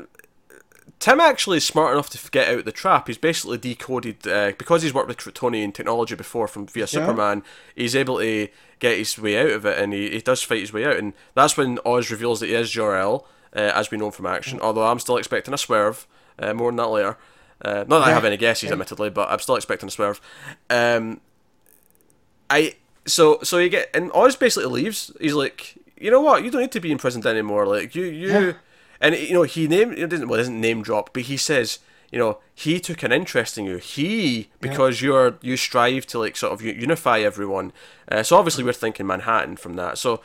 Tim 1.04 1.20
actually 1.20 1.58
is 1.58 1.66
smart 1.66 1.92
enough 1.92 2.10
to 2.12 2.32
get 2.32 2.48
out 2.48 2.60
of 2.60 2.64
the 2.66 2.72
trap. 2.72 3.08
He's 3.08 3.18
basically 3.18 3.58
decoded, 3.58 4.26
uh, 4.26 4.54
because 4.58 4.84
he's 4.84 4.94
worked 4.94 5.10
with 5.10 5.18
Kryptonian 5.18 5.74
technology 5.74 6.16
before 6.16 6.48
from 6.48 6.66
via 6.66 6.88
Superman, 6.88 7.44
he's 7.76 7.94
able 7.94 8.20
to 8.20 8.48
get 8.80 8.98
his 8.98 9.20
way 9.20 9.38
out 9.38 9.50
of 9.50 9.66
it 9.66 9.78
and 9.78 9.92
he, 9.92 10.12
he 10.12 10.20
does 10.22 10.44
fight 10.44 10.62
his 10.62 10.72
way 10.72 10.86
out. 10.86 10.96
And 10.96 11.12
that's 11.36 11.58
when 11.58 11.78
Oz 11.86 12.10
reveals 12.10 12.40
that 12.40 12.46
he 12.48 12.54
is 12.54 12.72
Jor-El, 12.72 13.28
uh, 13.54 13.60
as 13.60 13.92
we 13.92 13.98
know 13.98 14.12
from 14.12 14.28
action. 14.28 14.62
Although 14.62 14.88
I'm 14.88 15.00
still 15.00 15.18
expecting 15.18 15.54
a 15.54 15.58
swerve. 15.58 16.08
Uh, 16.40 16.54
more 16.54 16.70
on 16.70 16.78
that 16.78 16.88
later. 16.88 17.18
Uh, 17.62 17.84
not 17.86 18.00
that 18.00 18.08
I 18.08 18.12
have 18.12 18.24
any 18.24 18.38
guesses, 18.38 18.72
admittedly, 18.72 19.10
but 19.10 19.30
I'm 19.30 19.40
still 19.40 19.58
expecting 19.58 19.88
a 19.90 19.92
swerve. 19.92 20.22
Um, 20.70 21.20
I 22.50 22.76
so 23.06 23.40
so 23.44 23.58
you 23.58 23.68
get 23.68 23.90
and 23.94 24.10
Oz 24.14 24.38
basically 24.38 24.70
leaves. 24.70 25.12
He's 25.20 25.34
like, 25.34 25.76
you 25.98 26.12
know 26.12 26.22
what? 26.22 26.46
You 26.46 26.50
don't 26.50 26.62
need 26.62 26.72
to 26.72 26.80
be 26.80 26.94
imprisoned 26.94 27.26
anymore. 27.26 27.68
Like 27.68 27.94
you 27.94 28.06
you, 28.06 28.28
Yeah. 28.30 28.54
And 29.04 29.14
you 29.16 29.34
know 29.34 29.44
he 29.44 29.68
name 29.68 29.92
it 29.92 30.10
doesn't 30.10 30.28
well 30.28 30.40
it 30.40 30.44
doesn't 30.44 30.60
name 30.60 30.82
drop, 30.82 31.12
but 31.14 31.24
he 31.24 31.38
says. 31.38 31.78
You 32.12 32.20
know, 32.20 32.38
he 32.54 32.80
took 32.80 33.02
an 33.02 33.12
interest 33.12 33.58
in 33.58 33.66
you. 33.66 33.78
He, 33.78 34.50
because 34.62 35.02
you're 35.02 35.40
you 35.42 35.58
strive 35.58 36.06
to 36.08 36.20
like 36.20 36.36
sort 36.38 36.54
of 36.54 36.62
unify 36.62 37.22
everyone. 37.22 37.74
Uh, 38.08 38.22
so 38.22 38.38
obviously 38.38 38.64
we're 38.64 38.72
thinking 38.72 39.08
Manhattan 39.08 39.56
from 39.56 39.74
that. 39.78 39.98
So 39.98 40.22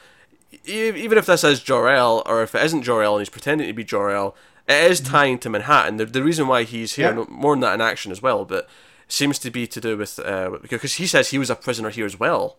even 0.67 1.17
if 1.17 1.25
this 1.25 1.45
is 1.45 1.63
Jor 1.63 1.89
El, 1.89 2.23
or 2.27 2.43
if 2.43 2.55
it 2.55 2.63
isn't 2.63 2.83
Jor 2.83 3.03
El 3.03 3.15
and 3.15 3.23
he's 3.23 3.31
pretending 3.31 3.67
to 3.69 3.73
be 3.73 3.85
Jor 3.85 4.11
El, 4.11 4.35
it 4.69 4.91
is 4.91 5.01
tying 5.01 5.39
to 5.39 5.49
Manhattan. 5.49 5.97
The, 5.97 6.05
the 6.05 6.23
reason 6.23 6.47
why 6.47 6.65
he's 6.65 6.97
here, 6.97 7.17
Yeah. 7.17 7.25
more 7.31 7.55
than 7.55 7.61
that 7.61 7.73
in 7.73 7.81
action 7.81 8.13
as 8.13 8.21
well, 8.21 8.45
but 8.45 8.69
seems 9.09 9.39
to 9.39 9.51
be 9.51 9.67
to 9.67 9.81
do 9.81 9.97
with 9.97 10.19
uh, 10.19 10.59
because 10.61 10.95
he 10.97 11.07
says 11.07 11.31
he 11.31 11.39
was 11.39 11.49
a 11.49 11.57
prisoner 11.57 11.89
here 11.89 12.05
as 12.05 12.21
well 12.21 12.59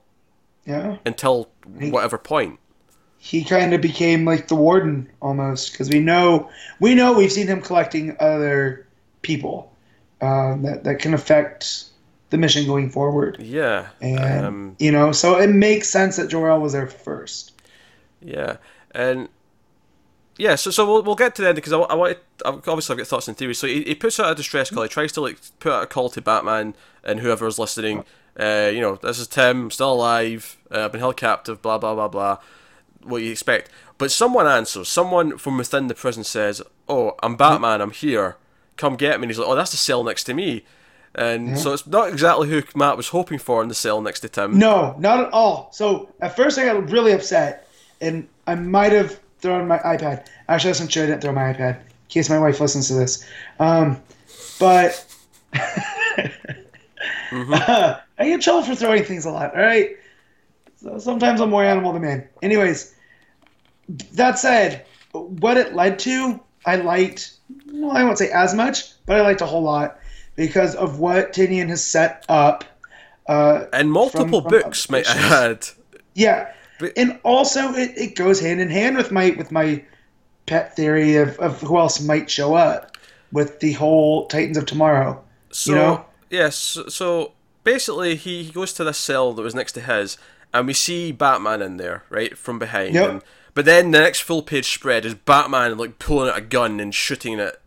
Yeah. 0.65 0.97
until 1.05 1.49
whatever 1.67 2.17
point. 2.17 2.59
He 3.19 3.43
kind 3.43 3.73
of 3.73 3.81
became 3.81 4.25
like 4.25 4.47
the 4.47 4.55
warden 4.55 5.09
almost 5.21 5.71
because 5.71 5.89
we 5.89 5.99
know 5.99 6.49
we 6.79 6.95
know 6.95 7.13
we've 7.13 7.31
seen 7.31 7.47
him 7.47 7.61
collecting 7.61 8.15
other 8.19 8.87
people 9.21 9.71
um, 10.21 10.63
that 10.63 10.83
that 10.85 10.99
can 10.99 11.13
affect 11.13 11.85
the 12.29 12.37
mission 12.37 12.65
going 12.65 12.89
forward. 12.89 13.37
Yeah, 13.39 13.89
And 14.01 14.45
um, 14.45 14.75
you 14.79 14.91
know, 14.91 15.11
so 15.11 15.37
it 15.39 15.47
makes 15.49 15.89
sense 15.89 16.15
that 16.17 16.29
Jor-El 16.29 16.61
was 16.61 16.73
there 16.73 16.87
first. 16.87 17.53
yeah, 18.21 18.57
and 18.91 19.29
yeah. 20.37 20.55
So 20.55 20.71
so 20.71 20.85
we'll, 20.85 21.03
we'll 21.03 21.15
get 21.15 21.35
to 21.35 21.41
the 21.41 21.49
end 21.49 21.55
because 21.55 21.73
I, 21.73 21.77
I 21.79 21.95
want 21.95 22.17
obviously 22.45 22.93
I've 22.93 22.97
got 22.99 23.07
thoughts 23.07 23.27
and 23.27 23.37
theories. 23.37 23.59
So 23.59 23.67
he, 23.67 23.83
he 23.83 23.95
puts 23.95 24.19
out 24.19 24.31
a 24.31 24.35
distress 24.35 24.69
call. 24.69 24.83
He 24.83 24.89
tries 24.89 25.11
to 25.13 25.21
like 25.21 25.37
put 25.59 25.71
out 25.71 25.83
a 25.83 25.87
call 25.87 26.09
to 26.09 26.21
Batman 26.21 26.75
and 27.03 27.19
whoever's 27.19 27.59
listening. 27.59 28.05
Uh, 28.39 28.69
you 28.73 28.79
know, 28.79 28.95
this 28.95 29.19
is 29.19 29.27
Tim, 29.27 29.69
still 29.71 29.93
alive. 29.93 30.57
Uh, 30.71 30.85
I've 30.85 30.91
been 30.91 31.01
held 31.01 31.17
captive. 31.17 31.61
Blah 31.61 31.77
blah 31.77 31.93
blah 31.95 32.07
blah. 32.07 32.37
What 33.03 33.21
you 33.21 33.31
expect? 33.31 33.69
But 33.97 34.11
someone 34.11 34.47
answers. 34.47 34.87
Someone 34.89 35.37
from 35.37 35.57
within 35.57 35.87
the 35.87 35.95
prison 35.95 36.23
says, 36.23 36.61
"Oh, 36.87 37.15
I'm 37.23 37.35
Batman. 37.35 37.81
I'm 37.81 37.91
here. 37.91 38.37
Come 38.77 38.95
get 38.95 39.19
me." 39.19 39.25
And 39.25 39.31
he's 39.31 39.39
like, 39.39 39.47
"Oh, 39.47 39.55
that's 39.55 39.71
the 39.71 39.77
cell 39.77 40.03
next 40.03 40.25
to 40.25 40.33
me." 40.33 40.65
And 41.15 41.57
so 41.57 41.73
it's 41.73 41.87
not 41.87 42.09
exactly 42.09 42.49
who 42.49 42.61
Matt 42.75 42.95
was 42.95 43.09
hoping 43.09 43.39
for 43.39 43.63
in 43.63 43.67
the 43.67 43.73
cell 43.75 43.99
next 43.99 44.19
to 44.19 44.29
Tim. 44.29 44.59
No, 44.59 44.95
not 44.99 45.19
at 45.19 45.33
all. 45.33 45.69
So 45.73 46.09
at 46.21 46.35
first 46.35 46.59
I 46.59 46.65
got 46.65 46.89
really 46.89 47.13
upset, 47.13 47.67
and 47.99 48.27
I 48.45 48.55
might 48.55 48.91
have 48.91 49.19
thrown 49.39 49.67
my 49.67 49.79
iPad. 49.79 50.27
Actually, 50.47 50.79
I'm 50.79 50.87
sure 50.87 51.03
I 51.03 51.07
didn't 51.07 51.21
throw 51.21 51.31
my 51.31 51.53
iPad 51.53 51.77
in 51.77 51.85
case 52.09 52.29
my 52.29 52.39
wife 52.39 52.59
listens 52.59 52.87
to 52.89 52.93
this. 52.93 53.25
Um, 53.59 54.01
but 54.59 55.05
Mm-hmm. 57.31 57.53
I 58.19 58.25
get 58.25 58.33
in 58.33 58.39
trouble 58.41 58.63
for 58.63 58.75
throwing 58.75 59.03
things 59.03 59.25
a 59.25 59.31
lot. 59.31 59.55
All 59.55 59.61
right. 59.61 59.91
So 60.81 60.97
sometimes 60.97 61.41
I'm 61.41 61.49
more 61.49 61.63
animal 61.63 61.93
than 61.93 62.01
man. 62.03 62.27
Anyways, 62.41 62.93
that 64.13 64.39
said, 64.39 64.85
what 65.11 65.57
it 65.57 65.75
led 65.75 65.99
to, 65.99 66.39
I 66.65 66.77
liked. 66.77 67.33
Well, 67.71 67.91
I 67.91 68.03
won't 68.03 68.17
say 68.17 68.29
as 68.31 68.53
much, 68.53 68.93
but 69.05 69.17
I 69.17 69.21
liked 69.21 69.41
a 69.41 69.45
whole 69.45 69.63
lot 69.63 69.99
because 70.35 70.75
of 70.75 70.99
what 70.99 71.33
Tynion 71.33 71.67
has 71.69 71.83
set 71.83 72.25
up. 72.29 72.63
Uh, 73.27 73.65
And 73.73 73.91
multiple 73.91 74.41
from- 74.41 74.49
from 74.49 74.61
books, 74.61 74.89
might 74.89 75.07
I 75.09 75.49
add. 75.49 75.67
yeah, 76.15 76.51
But- 76.79 76.93
and 76.97 77.19
also 77.23 77.73
it, 77.73 77.91
it 77.97 78.15
goes 78.15 78.39
hand 78.39 78.61
in 78.61 78.69
hand 78.69 78.95
with 78.97 79.11
my 79.11 79.31
with 79.37 79.51
my 79.51 79.83
pet 80.45 80.75
theory 80.75 81.15
of, 81.17 81.37
of 81.39 81.61
who 81.61 81.77
else 81.77 81.99
might 82.01 82.29
show 82.29 82.55
up 82.55 82.97
with 83.31 83.59
the 83.59 83.73
whole 83.73 84.25
Titans 84.27 84.57
of 84.57 84.65
Tomorrow. 84.65 85.21
So, 85.51 85.71
you 85.71 85.75
know? 85.77 86.05
yes, 86.31 86.55
so, 86.55 86.87
so 86.87 87.33
basically 87.63 88.15
he, 88.15 88.43
he 88.43 88.51
goes 88.51 88.73
to 88.73 88.83
this 88.83 88.97
cell 88.97 89.33
that 89.33 89.41
was 89.43 89.53
next 89.53 89.73
to 89.73 89.81
his, 89.81 90.17
and 90.53 90.67
we 90.67 90.73
see 90.73 91.11
Batman 91.11 91.61
in 91.61 91.77
there, 91.77 92.03
right, 92.09 92.37
from 92.37 92.59
behind. 92.59 92.93
Yep. 92.95 93.09
And, 93.09 93.21
but 93.53 93.65
then 93.65 93.91
the 93.91 93.99
next 93.99 94.21
full 94.21 94.41
page 94.41 94.71
spread 94.73 95.05
is 95.05 95.13
Batman 95.15 95.77
like 95.77 95.99
pulling 95.99 96.29
out 96.29 96.37
a 96.37 96.41
gun 96.41 96.79
and 96.79 96.93
shooting 96.93 97.39
it, 97.39 97.59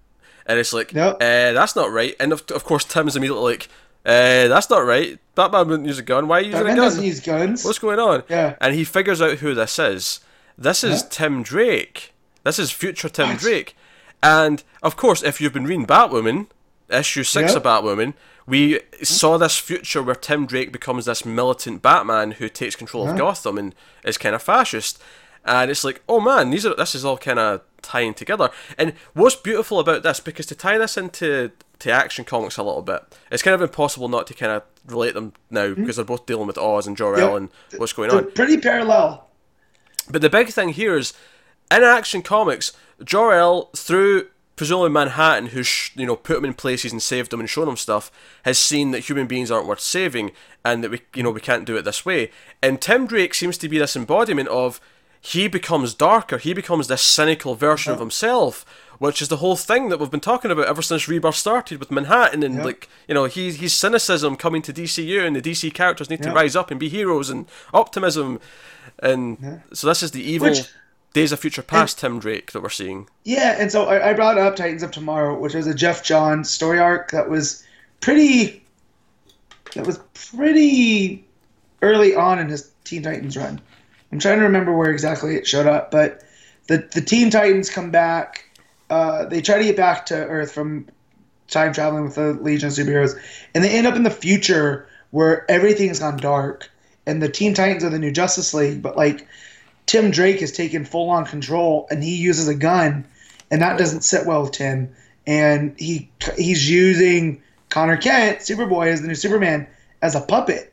and 0.47 0.59
it's 0.59 0.72
like, 0.72 0.93
Yep. 0.93 1.14
uh, 1.16 1.53
that's 1.53 1.76
not 1.76 1.91
right. 1.91 2.14
And 2.20 2.33
of, 2.33 2.45
of 2.55 2.64
course 2.64 2.85
Tim's 2.85 3.16
immediately 3.16 3.43
like, 3.53 3.68
uh, 4.05 4.49
that's 4.49 4.68
not 4.70 4.85
right. 4.85 5.18
Batman 5.35 5.68
wouldn't 5.68 5.87
use 5.89 5.99
a 5.99 6.03
gun. 6.03 6.26
Why 6.28 6.39
are 6.39 6.41
you 6.41 6.47
using 6.49 6.61
Batman 6.61 6.72
a 6.74 6.76
gun? 6.76 6.85
doesn't 6.87 7.05
use 7.05 7.20
guns. 7.20 7.64
What's 7.64 7.78
going 7.78 7.99
on? 8.01 8.24
Yeah. 8.28 8.57
And 8.61 8.74
he 8.74 8.85
figures 8.85 9.22
out 9.22 9.39
who 9.39 9.55
this 9.55 9.78
is. 9.78 10.20
This 10.59 10.83
is 10.85 11.03
Yeah. 11.03 11.09
Tim 11.11 11.43
Drake. 11.43 12.12
This 12.45 12.59
is 12.59 12.70
future 12.72 13.09
Tim 13.09 13.28
What? 13.30 13.39
Drake. 13.39 13.76
And 14.22 14.62
of 14.83 14.97
course, 14.97 15.22
if 15.22 15.41
you've 15.41 15.53
been 15.53 15.64
reading 15.66 15.87
Batwoman, 15.87 16.47
issue 16.91 17.22
six 17.22 17.53
Yeah. 17.53 17.57
of 17.59 17.62
Batwoman, 17.62 18.14
we 18.47 18.80
saw 19.03 19.38
this 19.38 19.59
future 19.59 20.03
where 20.03 20.14
Tim 20.14 20.47
Drake 20.47 20.72
becomes 20.72 21.05
this 21.05 21.24
militant 21.24 21.82
Batman 21.82 22.32
who 22.32 22.49
takes 22.49 22.76
control 22.76 23.09
of 23.09 23.16
Gotham 23.16 23.59
and 23.59 23.74
is 24.05 24.18
kind 24.18 24.34
of 24.34 24.43
fascist. 24.43 25.01
And 25.45 25.70
it's 25.70 25.84
like, 25.84 26.03
oh 26.09 26.20
man, 26.20 26.51
these 26.51 26.64
are 26.66 26.74
this 26.74 26.95
is 26.95 27.05
all 27.05 27.18
kind 27.18 27.38
of 27.38 27.62
tying 27.82 28.14
together. 28.14 28.51
And 28.78 28.95
what's 29.12 29.36
beautiful 29.36 29.80
about 29.80 30.03
this, 30.03 30.20
because 30.20 30.47
to 30.47 30.55
tie 30.55 30.78
this 30.78 30.97
into 30.97 31.51
to 31.80 31.90
action 31.90 32.24
comics 32.24 32.57
a 32.57 32.62
little 32.62 32.82
bit, 32.82 33.03
it's 33.30 33.43
kind 33.43 33.55
of 33.55 33.62
impossible 33.62 34.09
not 34.09 34.26
to 34.28 34.34
kind 34.34 34.53
of 34.53 34.62
relate 34.86 35.14
them 35.14 35.32
now 35.51 35.68
hmm? 35.68 35.80
because 35.80 35.97
they're 35.97 36.05
both 36.05 36.26
dealing 36.26 36.47
with 36.47 36.59
Oz 36.59 36.86
and 36.86 36.97
Jor 36.97 37.16
El 37.16 37.32
Yep. 37.32 37.36
and 37.36 37.49
what's 37.80 37.93
going 37.93 38.11
on. 38.11 38.30
pretty 38.32 38.59
parallel. 38.59 39.28
But 40.09 40.22
the 40.22 40.30
big 40.30 40.49
thing 40.49 40.70
here 40.70 40.97
is, 40.97 41.12
in 41.70 41.82
Action 41.82 42.22
Comics, 42.22 42.72
Jor 43.05 43.34
El, 43.34 43.66
through 43.76 44.28
presumably 44.62 44.90
Manhattan, 44.90 45.46
who 45.48 45.64
sh- 45.64 45.90
you 45.96 46.06
know 46.06 46.14
put 46.14 46.36
him 46.38 46.44
in 46.44 46.54
places 46.54 46.92
and 46.92 47.02
saved 47.02 47.32
him 47.32 47.40
and 47.40 47.50
shown 47.50 47.66
him 47.68 47.76
stuff, 47.76 48.12
has 48.44 48.58
seen 48.58 48.92
that 48.92 49.00
human 49.08 49.26
beings 49.26 49.50
aren't 49.50 49.66
worth 49.66 49.80
saving 49.80 50.30
and 50.64 50.84
that 50.84 50.90
we 50.92 51.00
you 51.14 51.22
know 51.24 51.32
we 51.32 51.40
can't 51.40 51.64
do 51.64 51.76
it 51.76 51.82
this 51.84 52.06
way. 52.06 52.30
And 52.62 52.80
Tim 52.80 53.08
Drake 53.08 53.34
seems 53.34 53.58
to 53.58 53.68
be 53.68 53.78
this 53.78 53.96
embodiment 53.96 54.48
of 54.50 54.80
he 55.20 55.48
becomes 55.48 55.94
darker, 55.94 56.38
he 56.38 56.52
becomes 56.54 56.86
this 56.86 57.02
cynical 57.02 57.56
version 57.56 57.92
of 57.92 57.98
himself. 57.98 58.64
Which 58.98 59.20
is 59.20 59.26
the 59.26 59.38
whole 59.38 59.56
thing 59.56 59.88
that 59.88 59.98
we've 59.98 60.12
been 60.12 60.20
talking 60.20 60.52
about 60.52 60.66
ever 60.68 60.80
since 60.80 61.08
Rebirth 61.08 61.34
started 61.34 61.80
with 61.80 61.90
Manhattan 61.90 62.44
and 62.44 62.54
Yeah. 62.58 62.62
like 62.64 62.88
you 63.08 63.14
know 63.16 63.24
he's 63.24 63.56
he's 63.56 63.72
cynicism 63.74 64.36
coming 64.36 64.62
to 64.62 64.72
DCU 64.72 65.26
and 65.26 65.34
the 65.34 65.42
DC 65.42 65.74
characters 65.74 66.08
need 66.08 66.22
to 66.22 66.30
rise 66.30 66.54
up 66.54 66.70
and 66.70 66.78
be 66.78 66.88
heroes 66.88 67.28
and 67.28 67.46
optimism 67.74 68.38
and 69.00 69.60
so 69.72 69.88
this 69.88 70.04
is 70.04 70.12
the 70.12 70.22
evil 70.22 70.50
Which- 70.50 70.68
Days 71.12 71.32
of 71.32 71.40
Future 71.40 71.62
Past 71.62 71.98
Tim 71.98 72.18
Drake 72.18 72.52
that 72.52 72.62
we're 72.62 72.70
seeing. 72.70 73.08
Yeah, 73.24 73.56
and 73.58 73.70
so 73.70 73.84
I, 73.84 74.10
I 74.10 74.12
brought 74.14 74.38
up 74.38 74.56
Titans 74.56 74.82
of 74.82 74.90
Tomorrow, 74.90 75.38
which 75.38 75.54
was 75.54 75.66
a 75.66 75.74
Geoff 75.74 76.02
Johns 76.02 76.48
story 76.50 76.78
arc 76.78 77.10
that 77.10 77.28
was 77.28 77.64
pretty. 78.00 78.64
That 79.74 79.86
was 79.86 79.98
pretty 80.14 81.24
early 81.80 82.14
on 82.14 82.38
in 82.38 82.48
his 82.48 82.70
Teen 82.84 83.02
Titans 83.02 83.36
run. 83.36 83.60
I'm 84.10 84.18
trying 84.18 84.38
to 84.38 84.44
remember 84.44 84.76
where 84.76 84.90
exactly 84.90 85.36
it 85.36 85.46
showed 85.46 85.66
up, 85.66 85.90
but 85.90 86.22
the 86.66 86.88
the 86.92 87.00
Teen 87.00 87.30
Titans 87.30 87.70
come 87.70 87.90
back. 87.90 88.44
Uh, 88.90 89.24
they 89.24 89.40
try 89.40 89.58
to 89.58 89.64
get 89.64 89.76
back 89.76 90.06
to 90.06 90.14
Earth 90.14 90.52
from 90.52 90.86
time 91.48 91.72
traveling 91.72 92.04
with 92.04 92.14
the 92.14 92.32
Legion 92.34 92.68
of 92.68 92.74
Superheroes, 92.74 93.18
and 93.54 93.62
they 93.64 93.70
end 93.70 93.86
up 93.86 93.96
in 93.96 94.02
the 94.02 94.10
future 94.10 94.88
where 95.10 95.50
everything 95.50 95.88
has 95.88 96.00
gone 96.00 96.16
dark, 96.16 96.70
and 97.06 97.22
the 97.22 97.28
Teen 97.28 97.54
Titans 97.54 97.84
are 97.84 97.90
the 97.90 97.98
new 97.98 98.12
Justice 98.12 98.52
League, 98.54 98.82
but 98.82 98.96
like 98.96 99.26
Tim 99.93 100.11
Drake 100.11 100.40
has 100.40 100.53
taken 100.53 100.86
full 100.86 101.11
on 101.11 101.26
control 101.26 101.86
and 101.90 102.03
he 102.03 102.16
uses 102.16 102.49
a 102.49 102.55
gun, 102.55 103.05
and 103.51 103.61
that 103.61 103.76
doesn't 103.76 104.01
sit 104.01 104.24
well 104.24 104.40
with 104.40 104.53
Tim. 104.53 104.90
And 105.26 105.78
he 105.78 106.11
he's 106.38 106.70
using 106.70 107.43
Connor 107.68 107.99
Kent, 107.99 108.38
Superboy, 108.38 108.86
as 108.86 109.03
the 109.03 109.09
new 109.09 109.14
Superman, 109.14 109.66
as 110.01 110.14
a 110.14 110.22
puppet, 110.22 110.72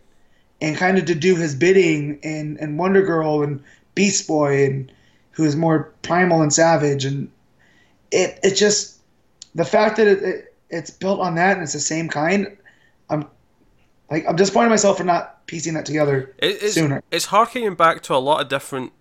and 0.62 0.78
kind 0.78 0.98
of 0.98 1.04
to 1.04 1.16
do 1.16 1.36
his 1.36 1.54
bidding, 1.54 2.22
and 2.24 2.58
and 2.62 2.80
Wonder 2.80 3.02
Girl 3.02 3.44
and 3.44 3.62
Beast 3.94 4.26
Boy, 4.26 4.64
and 4.64 4.90
who 5.32 5.44
is 5.44 5.54
more 5.54 5.92
primal 6.02 6.42
and 6.42 6.54
savage, 6.54 7.04
and 7.04 7.30
it 8.14 8.40
it 8.42 8.56
just 8.56 9.02
the 9.54 9.66
fact 9.66 9.98
that 9.98 10.08
it, 10.08 10.24
it 10.24 10.56
it's 10.70 10.92
built 10.92 11.20
on 11.20 11.36
that 11.36 11.58
and 11.58 11.64
it's 11.64 11.74
the 11.74 11.82
same 11.82 12.08
kind. 12.08 12.56
I'm 13.10 13.28
like 14.10 14.26
I'm 14.30 14.38
disappointed 14.38 14.68
in 14.68 14.72
myself 14.72 14.98
for 14.98 15.04
not 15.04 15.46
piecing 15.46 15.74
that 15.74 15.86
together 15.86 16.34
It, 16.38 16.64
it's, 16.64 16.76
sooner. 16.76 17.04
it's 17.12 17.26
harkening 17.26 17.74
back 17.74 18.02
to 18.04 18.16
a 18.16 18.18
lot 18.18 18.40
of 18.40 18.48
different 18.48 18.94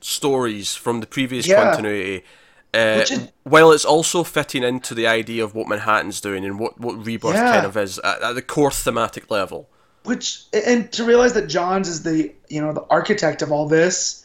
stories 0.00 0.74
from 0.74 1.00
the 1.00 1.06
previous 1.06 1.46
Yeah. 1.46 1.62
continuity. 1.62 2.24
Uh, 2.72 3.04
is- 3.10 3.28
while 3.42 3.72
it's 3.72 3.84
also 3.84 4.22
fitting 4.22 4.62
into 4.62 4.94
the 4.94 5.06
idea 5.06 5.42
of 5.42 5.54
what 5.54 5.66
Manhattan's 5.66 6.20
doing 6.20 6.44
and 6.44 6.58
what, 6.58 6.78
what 6.80 7.04
Rebirth 7.04 7.34
Yeah. 7.34 7.52
kind 7.52 7.66
of 7.66 7.76
is 7.76 7.98
at, 7.98 8.22
at 8.22 8.34
the 8.34 8.42
core 8.42 8.70
thematic 8.70 9.30
level. 9.30 9.68
which 10.04 10.44
and 10.54 10.90
to 10.92 11.04
realize 11.04 11.34
that 11.34 11.46
Johns 11.46 11.86
is 11.86 12.04
the 12.04 12.32
you 12.48 12.58
know 12.60 12.72
the 12.72 12.84
architect 12.88 13.42
of 13.42 13.52
all 13.52 13.68
this, 13.68 14.24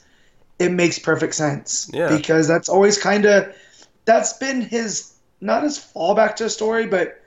it 0.58 0.72
makes 0.72 0.98
perfect 0.98 1.36
sense. 1.36 1.90
Yeah. 1.94 2.16
Because 2.16 2.48
that's 2.48 2.70
always 2.70 2.98
kind 2.98 3.26
of 3.26 3.54
that's 4.06 4.34
been 4.34 4.62
his 4.62 5.12
not 5.42 5.64
his 5.64 5.78
fallback 5.78 6.38
to 6.38 6.46
a 6.46 6.50
story, 6.50 6.86
but 6.86 7.20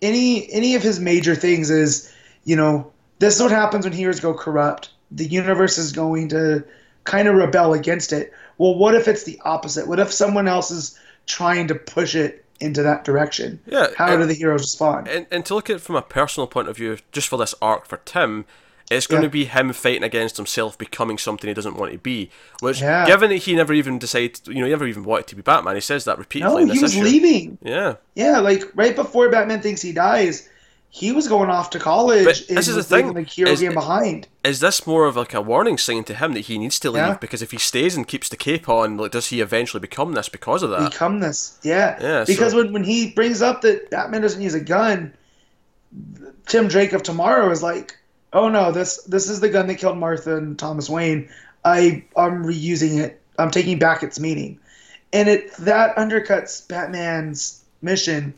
any 0.00 0.50
any 0.50 0.74
of 0.76 0.82
his 0.82 0.98
major 0.98 1.34
things 1.34 1.68
is 1.68 2.10
you 2.44 2.56
know 2.56 2.90
this 3.18 3.36
is 3.36 3.42
what 3.42 3.50
happens 3.50 3.84
when 3.84 3.92
heroes 3.92 4.18
go 4.20 4.32
corrupt. 4.32 4.88
The 5.10 5.26
universe 5.26 5.76
is 5.76 5.92
going 5.92 6.28
to 6.28 6.64
kind 7.04 7.28
of 7.28 7.34
rebel 7.36 7.72
against 7.74 8.12
it. 8.12 8.32
Well, 8.58 8.74
what 8.76 8.94
if 8.94 9.08
it's 9.08 9.24
the 9.24 9.40
opposite? 9.44 9.86
What 9.88 9.98
if 10.00 10.12
someone 10.12 10.46
else 10.48 10.70
is 10.70 10.98
trying 11.26 11.68
to 11.68 11.74
push 11.74 12.14
it 12.14 12.44
into 12.60 12.82
that 12.82 13.04
direction? 13.04 13.58
Yeah, 13.66 13.88
How 13.96 14.12
and- 14.12 14.20
do 14.22 14.26
the 14.26 14.34
heroes 14.34 14.60
respond? 14.62 15.08
And, 15.08 15.26
and 15.30 15.44
to 15.46 15.54
look 15.54 15.70
at 15.70 15.76
it 15.76 15.80
from 15.82 15.96
a 15.96 16.02
personal 16.02 16.46
point 16.46 16.68
of 16.68 16.76
view, 16.76 16.98
just 17.12 17.28
for 17.28 17.38
this 17.38 17.54
arc 17.62 17.86
for 17.86 17.98
Tim, 18.04 18.44
it's 18.90 19.06
going 19.06 19.22
Yeah. 19.22 19.28
to 19.28 19.32
be 19.32 19.44
him 19.44 19.72
fighting 19.72 20.02
against 20.02 20.36
himself, 20.36 20.76
becoming 20.76 21.16
something 21.16 21.46
he 21.48 21.54
doesn't 21.54 21.76
want 21.76 21.92
to 21.92 21.98
be. 21.98 22.28
Which, 22.60 22.80
Yeah. 22.80 23.06
given 23.06 23.30
that 23.30 23.36
he 23.36 23.54
never 23.54 23.72
even 23.72 23.98
decided, 24.00 24.40
you 24.48 24.54
know, 24.56 24.64
he 24.64 24.70
never 24.70 24.86
even 24.86 25.04
wanted 25.04 25.28
to 25.28 25.36
be 25.36 25.42
Batman, 25.42 25.76
he 25.76 25.80
says 25.80 26.04
that 26.06 26.18
repeatedly 26.18 26.54
no, 26.54 26.58
in 26.62 26.68
this 26.68 26.76
he 26.78 26.82
was 26.82 26.94
issue. 26.96 27.04
leaving. 27.04 27.58
Yeah. 27.62 27.94
Yeah, 28.16 28.40
like 28.40 28.64
right 28.74 28.94
before 28.96 29.28
Batman 29.30 29.62
thinks 29.62 29.80
he 29.80 29.92
dies, 29.92 30.48
he 30.92 31.12
was 31.12 31.28
going 31.28 31.50
off 31.50 31.70
to 31.70 31.78
college. 31.78 32.24
But 32.24 32.42
this 32.48 32.66
is 32.66 32.74
the 32.74 32.82
thing, 32.82 33.24
hero 33.24 33.50
is- 33.50 33.60
game 33.60 33.74
behind. 33.74 34.26
Is 34.44 34.58
this 34.60 34.86
more 34.86 35.06
of 35.06 35.16
like 35.16 35.34
a 35.34 35.40
warning 35.40 35.78
sign 35.78 36.02
to 36.04 36.14
him 36.14 36.32
that 36.32 36.40
he 36.40 36.58
needs 36.58 36.80
to 36.80 36.90
leave? 36.90 37.02
Yeah. 37.02 37.16
Because 37.20 37.42
if 37.42 37.50
he 37.52 37.58
stays 37.58 37.94
and 37.94 38.08
keeps 38.08 38.28
the 38.28 38.36
cape 38.36 38.68
on, 38.68 38.96
like, 38.96 39.12
does 39.12 39.28
he 39.28 39.40
eventually 39.40 39.80
become 39.80 40.12
this 40.14 40.28
because 40.28 40.62
of 40.62 40.70
that? 40.70 40.90
Become 40.90 41.20
this, 41.20 41.58
yeah. 41.62 41.96
Yeah, 42.00 42.24
because 42.26 42.52
so- 42.52 42.58
when 42.58 42.72
when 42.72 42.84
he 42.84 43.10
brings 43.10 43.40
up 43.42 43.60
that 43.62 43.90
Batman 43.90 44.22
doesn't 44.22 44.42
use 44.42 44.54
a 44.54 44.60
gun, 44.60 45.12
Tim 46.46 46.68
Drake 46.68 46.92
of 46.92 47.02
Tomorrow 47.02 47.50
is 47.50 47.62
like, 47.62 47.96
"Oh 48.32 48.48
no, 48.48 48.72
this 48.72 49.02
this 49.04 49.28
is 49.28 49.40
the 49.40 49.48
gun 49.48 49.66
that 49.68 49.76
killed 49.76 49.98
Martha 49.98 50.36
and 50.36 50.58
Thomas 50.58 50.88
Wayne. 50.88 51.28
I 51.64 52.04
I'm 52.16 52.44
reusing 52.44 52.98
it. 52.98 53.20
I'm 53.38 53.50
taking 53.50 53.78
back 53.78 54.02
its 54.02 54.18
meaning." 54.18 54.58
And 55.12 55.28
it 55.28 55.52
that 55.58 55.96
undercuts 55.96 56.66
Batman's 56.68 57.62
mission, 57.82 58.34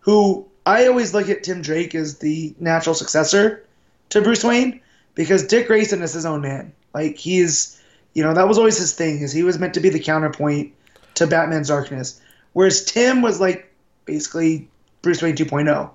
who 0.00 0.47
I 0.68 0.86
always 0.86 1.14
look 1.14 1.30
at 1.30 1.44
Tim 1.44 1.62
Drake 1.62 1.94
as 1.94 2.18
the 2.18 2.54
natural 2.60 2.94
successor 2.94 3.64
to 4.10 4.20
Bruce 4.20 4.44
Wayne 4.44 4.82
because 5.14 5.46
Dick 5.46 5.66
Grayson 5.66 6.02
is 6.02 6.12
his 6.12 6.26
own 6.26 6.42
man. 6.42 6.74
Like 6.92 7.16
he's, 7.16 7.80
you 8.12 8.22
know, 8.22 8.34
that 8.34 8.46
was 8.46 8.58
always 8.58 8.76
his 8.76 8.92
thing. 8.94 9.22
Is 9.22 9.32
he 9.32 9.42
was 9.42 9.58
meant 9.58 9.72
to 9.74 9.80
be 9.80 9.88
the 9.88 9.98
counterpoint 9.98 10.74
to 11.14 11.26
Batman's 11.26 11.68
darkness, 11.68 12.20
whereas 12.52 12.84
Tim 12.84 13.22
was 13.22 13.40
like 13.40 13.72
basically 14.04 14.68
Bruce 15.00 15.22
Wayne 15.22 15.36
2.0. 15.36 15.90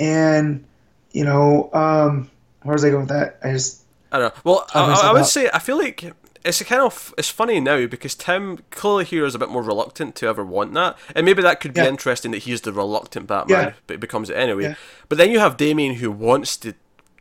And 0.00 0.64
you 1.12 1.24
know, 1.24 1.70
um, 1.72 2.28
where 2.64 2.72
was 2.72 2.84
I 2.84 2.90
going 2.90 3.02
with 3.06 3.10
that? 3.10 3.38
I 3.44 3.52
just 3.52 3.82
I 4.10 4.18
don't 4.18 4.34
know. 4.34 4.40
Well, 4.42 4.66
I, 4.74 5.08
I, 5.08 5.12
would 5.12 5.22
up. 5.22 5.28
say 5.28 5.48
I 5.54 5.60
feel 5.60 5.78
like 5.78 6.12
it's 6.44 6.60
a 6.60 6.64
kind 6.64 6.80
of 6.82 7.14
it's 7.18 7.28
funny 7.28 7.60
now 7.60 7.86
because 7.86 8.14
Tim 8.14 8.58
clearly 8.70 9.04
here 9.04 9.24
is 9.24 9.34
a 9.34 9.38
bit 9.38 9.50
more 9.50 9.62
reluctant 9.62 10.14
to 10.16 10.26
ever 10.26 10.44
want 10.44 10.72
that, 10.74 10.96
and 11.14 11.24
maybe 11.26 11.42
that 11.42 11.60
could 11.60 11.74
be 11.74 11.80
interesting 11.80 12.30
that 12.32 12.38
he's 12.38 12.62
the 12.62 12.72
reluctant 12.72 13.26
Batman, 13.26 13.58
Yeah. 13.68 13.72
but 13.86 13.94
it 13.94 14.00
becomes 14.00 14.30
it 14.30 14.34
anyway. 14.36 14.62
Yeah. 14.64 14.74
But 15.08 15.18
then 15.18 15.30
you 15.30 15.38
have 15.38 15.56
Damian 15.56 15.96
who 15.96 16.10
wants 16.10 16.56
to 16.58 16.74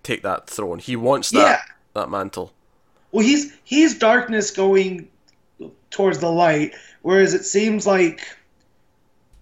take 0.03 0.23
that 0.23 0.49
throne. 0.49 0.79
He 0.79 0.95
wants 0.95 1.29
that 1.31 1.39
Yeah. 1.39 1.61
that 1.93 2.09
mantle. 2.09 2.53
well, 3.11 3.25
he's 3.25 3.51
he's 3.63 3.97
darkness 3.97 4.51
going 4.51 5.07
towards 5.91 6.19
the 6.19 6.31
light, 6.31 6.73
whereas 7.01 7.33
it 7.33 7.43
seems 7.43 7.85
like 7.87 8.21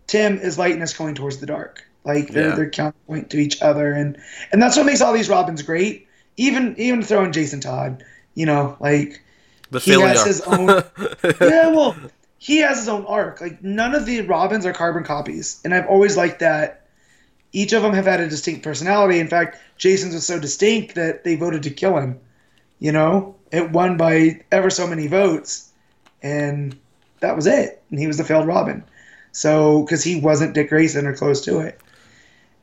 Tim 0.08 0.38
is 0.40 0.58
lightness 0.58 0.94
going 0.98 1.16
towards 1.16 1.38
the 1.38 1.46
dark. 1.46 1.84
Like 2.04 2.30
they're 2.30 2.50
Yeah. 2.50 2.56
they're 2.56 2.70
counterpoint 2.70 3.30
to 3.32 3.38
each 3.38 3.62
other, 3.62 3.92
and 3.92 4.18
and 4.52 4.62
that's 4.62 4.78
what 4.78 4.86
makes 4.86 5.02
all 5.02 5.14
these 5.14 5.30
Robins 5.30 5.62
great. 5.62 6.08
Even 6.38 6.74
even 6.78 7.04
throwing 7.04 7.32
Jason 7.34 7.60
Todd, 7.60 8.04
you 8.34 8.46
know, 8.46 8.78
like 8.80 9.22
The 9.72 9.80
he 9.80 9.92
has 10.00 10.26
his 10.26 10.42
own. 10.42 10.68
yeah, 11.42 11.68
well, 11.70 11.96
he 12.38 12.58
has 12.60 12.78
his 12.78 12.88
own 12.90 13.06
arc. 13.06 13.42
Like 13.42 13.64
none 13.64 13.94
of 13.96 14.06
the 14.06 14.22
Robins 14.22 14.66
are 14.66 14.74
carbon 14.74 15.04
copies, 15.04 15.60
and 15.64 15.74
I've 15.74 15.88
always 15.88 16.16
liked 16.18 16.40
that. 16.40 16.84
Each 17.54 17.74
of 17.74 17.82
them 17.82 17.94
have 17.94 18.06
had 18.06 18.20
a 18.20 18.28
distinct 18.28 18.64
personality. 18.64 19.20
In 19.20 19.28
fact, 19.28 19.58
Jason's 19.78 20.14
was 20.14 20.26
so 20.26 20.40
distinct 20.40 20.96
that 20.96 21.24
they 21.24 21.36
voted 21.36 21.64
to 21.64 21.70
kill 21.70 21.98
him. 21.98 22.20
You 22.80 22.92
know, 22.92 23.36
it 23.52 23.72
won 23.72 23.98
by 23.98 24.42
ever 24.52 24.70
so 24.70 24.86
many 24.86 25.08
votes, 25.08 25.72
and 26.22 26.78
that 27.22 27.36
was 27.36 27.48
it. 27.48 27.82
And 27.90 28.00
he 28.00 28.08
was 28.08 28.18
the 28.18 28.24
failed 28.24 28.48
Robin. 28.48 28.84
So, 29.32 29.84
because 29.84 30.04
he 30.04 30.20
wasn't 30.20 30.54
Dick 30.54 30.70
Grayson 30.70 31.06
or 31.06 31.16
close 31.16 31.42
to 31.46 31.60
it. 31.60 31.80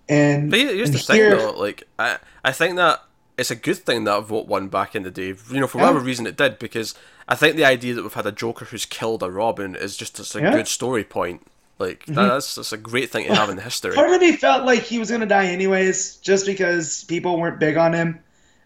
And, 0.08 0.50
But 0.50 0.60
here's 0.60 0.88
and 0.90 0.98
the 0.98 1.02
thing, 1.02 1.16
here- 1.16 1.36
though. 1.36 1.52
Like, 1.52 1.84
I, 1.98 2.18
I 2.44 2.52
think 2.52 2.76
that 2.76 3.02
it's 3.36 3.50
a 3.50 3.56
good 3.56 3.78
thing 3.78 4.04
that 4.04 4.20
vote 4.24 4.46
won 4.46 4.68
back 4.68 4.94
in 4.94 5.02
the 5.02 5.10
day. 5.10 5.34
You 5.50 5.60
know, 5.60 5.66
for 5.66 5.78
Yeah. 5.78 5.84
whatever 5.84 6.00
reason 6.00 6.26
it 6.26 6.36
did, 6.36 6.58
because 6.58 6.94
I 7.28 7.34
think 7.34 7.56
the 7.56 7.64
idea 7.64 7.94
that 7.94 8.02
we've 8.02 8.12
had 8.14 8.26
a 8.26 8.32
Joker 8.32 8.66
who's 8.66 8.86
killed 8.86 9.22
a 9.22 9.30
Robin 9.30 9.74
is 9.74 9.96
just 9.96 10.18
it's 10.20 10.34
a 10.34 10.40
Yeah. 10.40 10.52
good 10.52 10.68
story 10.68 11.04
point. 11.04 11.46
Like, 11.78 12.06
that, 12.06 12.14
that's 12.14 12.54
that's 12.54 12.72
a 12.72 12.76
great 12.76 13.10
thing 13.10 13.26
to 13.26 13.34
have 13.34 13.50
in 13.50 13.56
the 13.56 13.62
history. 13.62 13.94
Part 13.96 14.10
of 14.10 14.20
me 14.20 14.36
felt 14.36 14.64
like 14.64 14.82
he 14.82 14.98
was 15.00 15.08
going 15.08 15.22
to 15.22 15.26
die 15.26 15.46
anyways, 15.46 16.16
just 16.16 16.46
because 16.46 17.02
people 17.04 17.38
weren't 17.40 17.58
big 17.58 17.76
on 17.76 17.92
him, 17.92 18.20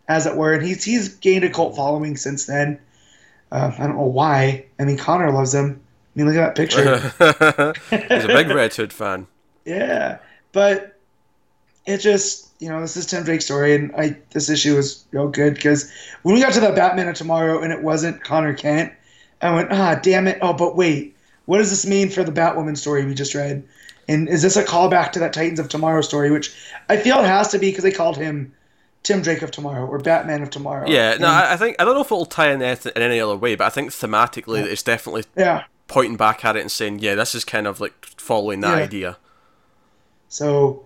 as 0.08 0.26
it 0.26 0.36
were. 0.36 0.52
And 0.52 0.62
he's 0.62 0.84
he's 0.84 1.08
gained 1.08 1.44
a 1.44 1.48
cult 1.50 1.74
following 1.74 2.18
since 2.18 2.44
then. 2.44 2.78
Uh, 3.50 3.72
I 3.78 3.86
don't 3.86 3.96
know 3.96 4.02
why. 4.02 4.66
I 4.78 4.84
mean, 4.84 4.98
Connor 4.98 5.32
loves 5.32 5.54
him. 5.54 5.80
I 6.14 6.18
mean, 6.20 6.26
look 6.26 6.36
at 6.36 6.54
that 6.54 6.56
picture. 6.56 7.72
He's 8.14 8.24
a 8.24 8.26
big 8.28 8.48
Red 8.50 8.74
Hood 8.74 8.92
fan. 8.92 9.26
yeah, 9.64 10.18
but 10.52 10.98
it 11.86 11.98
just 11.98 12.47
you 12.58 12.68
know 12.68 12.80
this 12.80 12.96
is 12.96 13.06
Tim 13.06 13.24
Drake's 13.24 13.44
story, 13.44 13.74
and 13.74 13.92
I 13.96 14.16
this 14.30 14.48
issue 14.50 14.76
was 14.76 15.04
real 15.12 15.28
good 15.28 15.54
because 15.54 15.90
when 16.22 16.34
we 16.34 16.40
got 16.40 16.52
to 16.54 16.60
the 16.60 16.72
Batman 16.72 17.08
of 17.08 17.14
Tomorrow 17.14 17.62
and 17.62 17.72
it 17.72 17.82
wasn't 17.82 18.22
Connor 18.24 18.54
Kent, 18.54 18.92
I 19.42 19.54
went 19.54 19.70
ah 19.72 19.94
damn 20.02 20.26
it. 20.26 20.38
Oh, 20.42 20.52
but 20.52 20.76
wait, 20.76 21.16
what 21.46 21.58
does 21.58 21.70
this 21.70 21.86
mean 21.86 22.10
for 22.10 22.24
the 22.24 22.32
Batwoman 22.32 22.76
story 22.76 23.04
we 23.04 23.14
just 23.14 23.34
read? 23.34 23.62
And 24.08 24.28
is 24.28 24.40
this 24.42 24.56
a 24.56 24.64
callback 24.64 25.12
to 25.12 25.18
that 25.18 25.32
Titans 25.34 25.60
of 25.60 25.68
Tomorrow 25.68 26.00
story, 26.00 26.30
which 26.30 26.54
I 26.88 26.96
feel 26.96 27.18
it 27.18 27.26
has 27.26 27.48
to 27.48 27.58
be 27.58 27.70
because 27.70 27.84
they 27.84 27.92
called 27.92 28.16
him 28.16 28.54
Tim 29.02 29.20
Drake 29.22 29.42
of 29.42 29.50
Tomorrow 29.50 29.86
or 29.86 29.98
Batman 29.98 30.42
of 30.42 30.50
Tomorrow. 30.50 30.88
Yeah, 30.88 31.10
no, 31.10 31.14
And- 31.14 31.24
I, 31.26 31.52
I 31.52 31.56
think 31.56 31.76
I 31.78 31.84
don't 31.84 31.94
know 31.94 32.00
if 32.00 32.06
it'll 32.06 32.24
tie 32.26 32.50
in 32.52 32.60
anyth- 32.60 32.90
in 32.90 33.02
any 33.02 33.20
other 33.20 33.36
way, 33.36 33.54
but 33.54 33.66
I 33.66 33.70
think 33.70 33.90
thematically 33.90 34.62
it's 34.64 34.82
definitely 34.82 35.24
yeah. 35.36 35.64
pointing 35.88 36.16
back 36.16 36.44
at 36.44 36.56
it 36.56 36.60
and 36.60 36.70
saying, 36.72 36.98
yeah, 37.00 37.14
this 37.14 37.34
is 37.34 37.44
kind 37.44 37.66
of 37.66 37.80
like 37.80 38.04
following 38.16 38.60
that 38.60 38.76
Yeah. 38.78 38.84
idea. 38.84 39.16
So, 40.28 40.84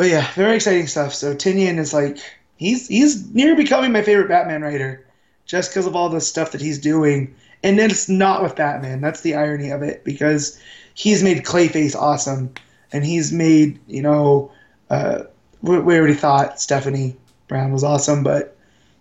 but 0.00 0.08
yeah, 0.08 0.32
very 0.32 0.56
exciting 0.56 0.86
stuff. 0.86 1.12
So 1.12 1.34
Tynion 1.34 1.76
is 1.76 1.92
like 1.92 2.16
he's 2.56 2.88
he's 2.88 3.28
near 3.34 3.54
becoming 3.54 3.92
my 3.92 4.00
favorite 4.00 4.30
Batman 4.30 4.62
writer, 4.62 5.06
just 5.44 5.70
because 5.70 5.86
of 5.86 5.94
all 5.94 6.08
the 6.08 6.22
stuff 6.22 6.52
that 6.52 6.62
he's 6.62 6.78
doing. 6.78 7.34
And 7.62 7.78
then 7.78 7.90
it's 7.90 8.08
not 8.08 8.42
with 8.42 8.56
Batman. 8.56 9.02
That's 9.02 9.20
the 9.20 9.34
irony 9.34 9.68
of 9.68 9.82
it 9.82 10.02
because 10.02 10.58
he's 10.94 11.22
made 11.22 11.44
Clayface 11.44 11.94
awesome, 11.94 12.54
and 12.94 13.04
he's 13.04 13.30
made 13.30 13.78
you 13.88 14.00
know 14.00 14.50
uh, 14.88 15.24
we, 15.60 15.78
we 15.80 15.98
already 15.98 16.14
thought 16.14 16.58
Stephanie 16.58 17.14
Brown 17.46 17.70
was 17.70 17.84
awesome, 17.84 18.22
but 18.22 18.56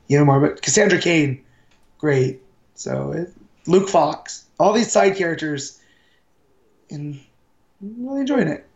you 0.09 0.19
know 0.19 0.25
more. 0.25 0.41
But 0.41 0.61
Cassandra 0.61 0.99
Cain, 0.99 1.41
great. 1.97 2.41
So 2.75 3.13
it, 3.13 3.33
Luke 3.67 3.87
Fox, 3.87 4.43
all 4.59 4.73
these 4.73 4.91
side 4.91 5.15
characters, 5.15 5.79
and 6.89 7.21
really 7.79 8.19
enjoying 8.19 8.49
it. 8.49 8.68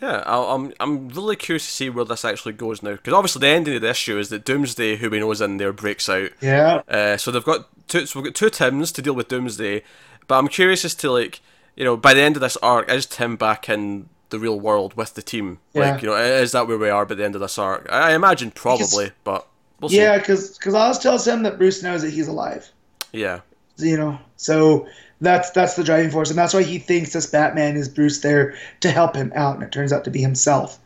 Yeah, 0.00 0.22
I'll, 0.26 0.44
I'm 0.44 0.72
I'm 0.78 1.08
really 1.08 1.36
curious 1.36 1.66
to 1.66 1.72
see 1.72 1.90
where 1.90 2.04
this 2.04 2.24
actually 2.24 2.52
goes 2.52 2.82
now, 2.82 2.92
because 2.92 3.14
obviously 3.14 3.40
the 3.40 3.48
ending 3.48 3.74
of 3.74 3.82
the 3.82 3.90
issue 3.90 4.18
is 4.18 4.28
that 4.28 4.44
Doomsday, 4.44 4.96
who 4.96 5.10
we 5.10 5.18
know 5.18 5.30
is 5.32 5.40
in 5.40 5.56
there, 5.56 5.72
breaks 5.72 6.08
out. 6.08 6.30
Yeah. 6.40 6.82
Uh, 6.88 7.16
so 7.16 7.30
they've 7.30 7.44
got 7.44 7.66
two. 7.88 8.06
So 8.06 8.20
we've 8.20 8.32
got 8.32 8.36
two 8.36 8.50
Tims 8.50 8.92
to 8.92 9.02
deal 9.02 9.14
with 9.14 9.28
Doomsday, 9.28 9.82
but 10.28 10.38
I'm 10.38 10.48
curious 10.48 10.84
as 10.84 10.94
to 10.96 11.10
like 11.10 11.40
you 11.74 11.84
know 11.84 11.96
by 11.96 12.14
the 12.14 12.20
end 12.20 12.36
of 12.36 12.40
this 12.40 12.56
arc, 12.58 12.90
is 12.90 13.06
Tim 13.06 13.36
back 13.36 13.68
in 13.68 14.08
the 14.30 14.38
real 14.38 14.60
world 14.60 14.94
with 14.94 15.14
the 15.14 15.22
team? 15.22 15.58
Yeah. 15.72 15.92
Like 15.92 16.02
you 16.02 16.08
know, 16.10 16.16
is 16.16 16.52
that 16.52 16.68
where 16.68 16.78
we 16.78 16.90
are 16.90 17.04
by 17.04 17.16
the 17.16 17.24
end 17.24 17.34
of 17.34 17.40
this 17.40 17.58
arc? 17.58 17.88
I 17.90 18.10
I 18.10 18.14
imagine 18.14 18.52
probably, 18.52 19.10
but 19.24 19.48
we'll 19.80 19.88
see. 19.88 19.96
Yeah, 19.96 20.18
because 20.18 20.58
Oz 20.64 21.00
tells 21.00 21.26
him 21.26 21.42
that 21.42 21.58
Bruce 21.58 21.82
knows 21.82 22.02
that 22.02 22.12
he's 22.12 22.28
alive. 22.28 22.70
Yeah. 23.12 23.40
You 23.78 23.96
know, 23.96 24.18
so 24.36 24.86
that's 25.20 25.50
that's 25.50 25.74
the 25.74 25.84
driving 25.84 26.10
force, 26.10 26.30
and 26.30 26.38
that's 26.38 26.54
why 26.54 26.62
he 26.62 26.78
thinks 26.78 27.12
this 27.12 27.26
Batman 27.26 27.76
is 27.76 27.88
Bruce 27.88 28.20
there 28.20 28.54
to 28.80 28.90
help 28.90 29.16
him 29.16 29.32
out, 29.34 29.54
and 29.54 29.64
it 29.64 29.72
turns 29.72 29.92
out 29.92 30.04
to 30.04 30.10
be 30.10 30.20
himself. 30.20 30.78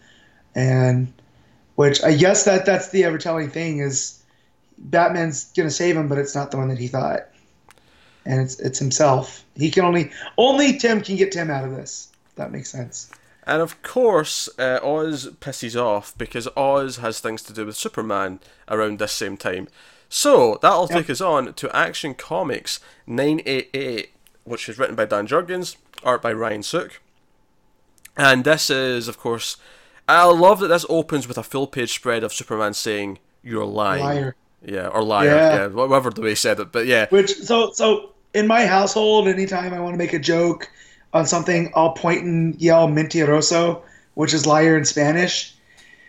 And 0.55 1.12
which 1.74 2.03
I 2.03 2.14
guess 2.14 2.45
that 2.45 2.66
that's 2.66 2.89
the 2.91 3.05
ever 3.05 3.18
telling 3.18 3.51
thing 3.51 3.78
is 3.78 4.22
Batman's 4.78 5.53
gonna 5.57 5.70
save 5.70 5.97
him, 5.97 6.09
but 6.09 6.18
it's 6.18 6.35
not 6.35 6.51
the 6.51 6.57
one 6.57 6.68
that 6.68 6.78
he 6.78 6.89
thought, 6.89 7.28
and 8.24 8.41
it's 8.41 8.59
it's 8.59 8.78
himself. 8.78 9.45
He 9.55 9.70
can 9.70 9.85
only 9.85 10.11
only 10.39 10.78
Tim 10.78 11.03
can 11.03 11.16
get 11.16 11.33
Tim 11.33 11.51
out 11.51 11.64
of 11.64 11.76
this. 11.76 12.09
That 12.37 12.53
makes 12.53 12.70
sense. 12.70 13.11
And 13.45 13.61
of 13.61 13.83
course, 13.83 14.49
uh, 14.59 14.78
Oz 14.83 15.30
pisses 15.41 15.80
off 15.80 16.16
because 16.16 16.49
Oz 16.57 16.99
has 16.99 17.20
things 17.20 17.43
to 17.43 17.53
do 17.53 17.66
with 17.66 17.76
Superman 17.76 18.41
around 18.68 18.99
this 18.99 19.12
same 19.12 19.37
time. 19.37 19.68
So 20.09 20.59
that'll 20.61 20.89
take 20.89 21.09
us 21.09 21.20
on 21.22 21.55
to 21.55 21.74
Action 21.74 22.14
Comics 22.14 22.80
988, 23.07 24.12
which 24.45 24.68
is 24.68 24.78
written 24.78 24.95
by 24.97 25.05
Dan 25.05 25.26
Jurgens, 25.26 25.76
art 26.03 26.22
by 26.22 26.32
Ryan 26.32 26.62
Sook. 26.62 27.01
And 28.16 28.45
this 28.45 28.70
is, 28.70 29.09
of 29.09 29.18
course, 29.18 29.57
I 30.09 30.24
love 30.24 30.61
that 30.61 30.68
this 30.68 30.84
opens 30.88 31.26
with 31.26 31.38
a 31.38 31.43
full 31.43 31.66
page 31.66 31.93
spread 31.95 32.24
of 32.24 32.32
Superman 32.32 32.74
saying, 32.74 33.18
You're 33.43 33.64
lying. 33.64 34.05
Liar. 34.05 34.36
Yeah, 34.64 34.88
or 34.88 35.03
liar. 35.03 35.26
Yeah. 35.26 35.55
Yeah, 35.55 35.66
whatever 35.68 36.11
the 36.11 36.20
way 36.20 36.30
he 36.30 36.34
said 36.34 36.61
it. 36.61 36.72
But 36.72 36.86
yeah, 36.86 37.07
Which 37.11 37.32
so 37.32 37.72
so 37.72 38.11
in 38.34 38.47
my 38.47 38.66
household, 38.66 39.28
anytime 39.28 39.74
I 39.74 39.80
want 39.80 39.95
to 39.95 39.99
make 39.99 40.12
a 40.12 40.18
joke 40.18 40.70
on 41.12 41.26
something, 41.26 41.72
I'll 41.74 41.93
point 41.93 42.22
and 42.22 42.61
yell 42.61 42.88
"mentiroso," 42.88 43.82
which 44.14 44.34
is 44.34 44.47
liar 44.47 44.76
in 44.76 44.84
Spanish. 44.84 45.55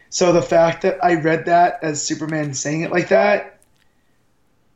So 0.10 0.32
the 0.32 0.42
fact 0.42 0.84
that 0.84 1.04
I 1.04 1.16
read 1.16 1.46
that 1.46 1.80
as 1.82 2.06
Superman 2.06 2.54
saying 2.54 2.82
it 2.82 2.92
like 2.92 3.10
that, 3.10 3.58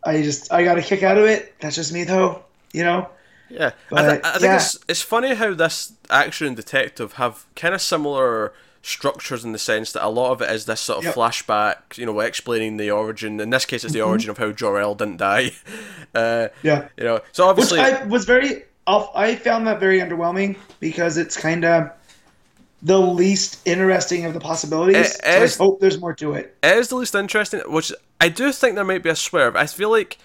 I 0.03 0.23
just 0.23 0.51
I 0.51 0.63
got 0.63 0.79
a 0.79 0.81
kick 0.81 1.03
out 1.03 1.17
of 1.17 1.25
it. 1.25 1.53
That's 1.59 1.75
just 1.75 1.93
me 1.93 2.03
though, 2.03 2.43
you 2.73 2.83
know. 2.83 3.09
Yeah, 3.49 3.71
I, 3.93 4.01
th- 4.01 4.21
I 4.23 4.31
think 4.33 4.43
yeah. 4.43 4.55
it's 4.57 4.77
it's 4.87 5.01
funny 5.01 5.35
how 5.35 5.53
this 5.53 5.93
action 6.09 6.47
and 6.47 6.55
detective 6.55 7.13
have 7.13 7.45
kind 7.55 7.73
of 7.73 7.81
similar 7.81 8.53
structures 8.81 9.43
in 9.43 9.51
the 9.51 9.59
sense 9.59 9.91
that 9.91 10.05
a 10.05 10.07
lot 10.09 10.31
of 10.31 10.41
it 10.41 10.49
is 10.51 10.65
this 10.65 10.79
sort 10.81 10.99
of 10.99 11.03
Yep. 11.05 11.15
flashback, 11.15 11.97
you 11.97 12.05
know, 12.05 12.19
explaining 12.21 12.77
the 12.77 12.89
origin. 12.91 13.39
In 13.39 13.49
this 13.49 13.65
case, 13.65 13.83
it's 13.83 13.93
the 13.93 13.99
Mm-hmm. 13.99 14.09
origin 14.09 14.29
of 14.29 14.37
how 14.37 14.51
Jor 14.51 14.79
El 14.79 14.95
didn't 14.95 15.17
die. 15.17 15.51
Uh, 16.15 16.47
Yeah. 16.63 16.87
you 16.97 17.03
know, 17.03 17.19
so 17.31 17.47
obviously, 17.47 17.79
Which 17.79 17.93
I 17.93 18.03
was 18.05 18.25
very 18.25 18.63
I 18.87 19.35
found 19.35 19.67
that 19.67 19.79
very 19.79 19.99
underwhelming 19.99 20.57
because 20.79 21.17
it's 21.17 21.35
kind 21.37 21.65
of 21.65 21.91
the 22.81 22.97
least 22.99 23.59
interesting 23.67 24.25
of 24.25 24.33
the 24.33 24.39
possibilities. 24.39 25.15
It 25.23 25.57
so 25.57 25.63
I 25.63 25.65
hope 25.65 25.79
there's 25.81 25.99
more 25.99 26.13
to 26.15 26.33
it. 26.33 26.55
it 26.63 26.77
is 26.77 26.87
the 26.87 26.95
least 26.95 27.13
interesting. 27.15 27.59
Which 27.67 27.91
I 28.21 28.29
do 28.29 28.51
think 28.51 28.75
there 28.75 28.83
might 28.85 29.03
be 29.03 29.09
a 29.09 29.15
swerve. 29.15 29.55
I 29.55 29.65
feel 29.67 29.89
like. 29.91 30.17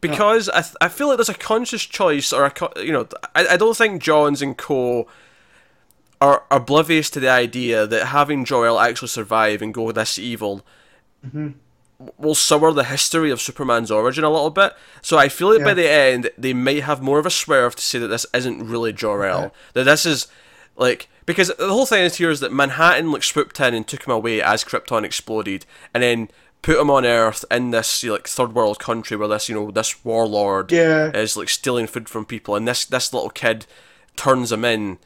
Because 0.00 0.48
I, 0.48 0.62
th- 0.62 0.76
I 0.80 0.88
feel 0.88 1.08
like 1.08 1.18
there's 1.18 1.28
a 1.28 1.34
conscious 1.34 1.82
choice, 1.82 2.32
or 2.32 2.44
a 2.44 2.50
co- 2.50 2.72
you 2.76 2.92
know, 2.92 3.06
I, 3.34 3.48
I 3.48 3.56
don't 3.56 3.76
think 3.76 4.02
Johns 4.02 4.40
and 4.40 4.56
Co. 4.56 5.06
are 6.20 6.44
oblivious 6.50 7.10
to 7.10 7.20
the 7.20 7.28
idea 7.28 7.86
that 7.86 8.06
having 8.06 8.44
Jor-El 8.44 8.78
actually 8.78 9.08
survive 9.08 9.62
and 9.62 9.74
go 9.74 9.92
this 9.92 10.18
evil 10.18 10.64
mm-hmm. 11.26 11.50
will 12.18 12.34
sour 12.34 12.72
the 12.72 12.84
history 12.84 13.30
of 13.30 13.40
Superman's 13.40 13.90
origin 13.90 14.24
a 14.24 14.30
little 14.30 14.50
bit. 14.50 14.74
So 15.02 15.18
I 15.18 15.28
feel 15.28 15.52
like 15.52 15.64
by 15.64 15.74
the 15.74 15.90
end 15.90 16.30
they 16.36 16.52
might 16.54 16.82
have 16.84 17.02
more 17.02 17.18
of 17.18 17.26
a 17.26 17.30
swerve 17.30 17.76
to 17.76 17.82
say 17.82 17.98
that 17.98 18.08
this 18.08 18.26
isn't 18.34 18.66
really 18.66 18.92
Jor-El. 18.92 19.38
Okay. 19.38 19.54
That 19.74 19.84
this 19.84 20.06
is 20.06 20.28
like 20.76 21.08
because 21.26 21.48
the 21.58 21.68
whole 21.68 21.86
thing 21.86 22.04
is 22.04 22.16
here 22.16 22.30
is 22.30 22.40
that 22.40 22.52
Manhattan 22.52 23.12
like 23.12 23.22
swooped 23.22 23.60
in 23.60 23.74
and 23.74 23.86
took 23.86 24.06
him 24.06 24.12
away 24.12 24.42
as 24.42 24.64
Krypton 24.64 25.04
exploded, 25.04 25.64
and 25.94 26.02
then 26.02 26.28
put 26.62 26.78
him 26.78 26.90
on 26.90 27.04
Earth 27.06 27.44
in 27.50 27.70
this 27.70 28.04
like 28.04 28.28
third 28.28 28.54
world 28.54 28.78
country 28.78 29.16
where 29.16 29.28
this 29.28 29.48
you 29.48 29.54
know 29.54 29.70
this 29.70 30.04
warlord 30.04 30.72
Yeah. 30.72 31.10
is 31.12 31.36
like 31.36 31.48
stealing 31.48 31.86
food 31.86 32.08
from 32.08 32.24
people, 32.24 32.54
and 32.56 32.66
this 32.68 32.84
this 32.84 33.12
little 33.12 33.30
kid 33.30 33.66
turns 34.16 34.52
him 34.52 34.64
in. 34.64 34.98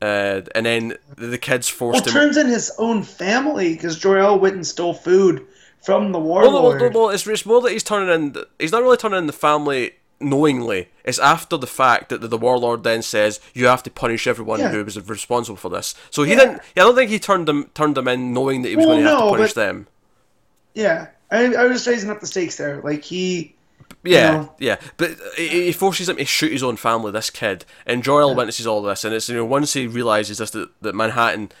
Uh, 0.00 0.42
and 0.56 0.66
then 0.66 0.94
the 1.16 1.38
kids 1.38 1.70
Well, 1.70 1.92
forced 1.92 2.08
him. 2.08 2.12
turns 2.12 2.36
in 2.36 2.48
his 2.48 2.72
own 2.76 3.04
family 3.04 3.74
because 3.74 4.04
went 4.04 4.56
and 4.56 4.66
stole 4.66 4.94
food 4.94 5.46
from 5.80 6.10
the 6.10 6.18
Well, 6.18 6.50
no, 6.50 6.60
warlord. 6.62 6.80
no, 6.80 6.88
no, 6.88 7.08
it's, 7.10 7.24
it's 7.26 7.46
more 7.46 7.60
that 7.60 7.70
he's 7.70 7.84
turning 7.84 8.12
in. 8.12 8.44
He's 8.58 8.72
not 8.72 8.82
really 8.82 8.96
turning 8.96 9.18
in 9.18 9.26
the 9.28 9.32
family 9.32 9.92
knowingly. 10.20 10.88
It's 11.04 11.18
after 11.20 11.56
the 11.56 11.66
fact 11.68 12.08
that 12.08 12.20
the, 12.20 12.26
the 12.28 12.38
warlord 12.38 12.82
then 12.82 13.02
says 13.02 13.38
you 13.54 13.66
have 13.66 13.82
to 13.84 13.90
punish 13.90 14.26
everyone 14.26 14.58
Yeah. 14.60 14.70
who 14.70 14.84
was 14.84 14.96
responsible 15.08 15.56
for 15.56 15.68
this. 15.68 15.94
So 16.10 16.22
he 16.24 16.32
Yeah. 16.32 16.38
didn't. 16.38 16.60
Yeah, 16.76 16.82
I 16.82 16.86
don't 16.86 16.94
think 16.96 17.10
he 17.10 17.18
turned 17.20 17.46
them 17.46 17.70
turned 17.74 17.94
them 17.96 18.08
in 18.08 18.32
knowing 18.32 18.62
that 18.62 18.70
he 18.70 18.76
was 18.76 18.86
Well, 18.86 18.94
going 18.96 19.04
to 19.04 19.10
have 19.10 19.18
to 19.20 19.30
punish 19.30 19.52
them. 19.52 19.86
Yeah, 20.74 21.08
I, 21.30 21.54
I 21.54 21.64
was 21.66 21.86
raising 21.86 22.10
up 22.10 22.20
the 22.20 22.26
stakes 22.26 22.56
there. 22.56 22.80
Like 22.82 23.02
he, 23.04 23.54
Yeah, 24.04 24.30
know? 24.32 24.52
yeah, 24.58 24.76
but 24.96 25.10
he 25.36 25.72
forces 25.72 26.08
him 26.08 26.16
to 26.16 26.24
shoot 26.24 26.52
his 26.52 26.62
own 26.62 26.76
family. 26.76 27.12
This 27.12 27.30
kid, 27.30 27.64
and 27.86 28.02
Jor 28.02 28.22
El 28.22 28.34
witnesses 28.34 28.66
all 28.66 28.82
this, 28.82 29.04
and 29.04 29.14
it's 29.14 29.28
you 29.28 29.36
know 29.36 29.44
once 29.44 29.72
he 29.74 29.86
realizes 29.86 30.38
this 30.38 30.50
that, 30.52 30.70
that 30.82 30.94
Manhattan, 30.94 31.52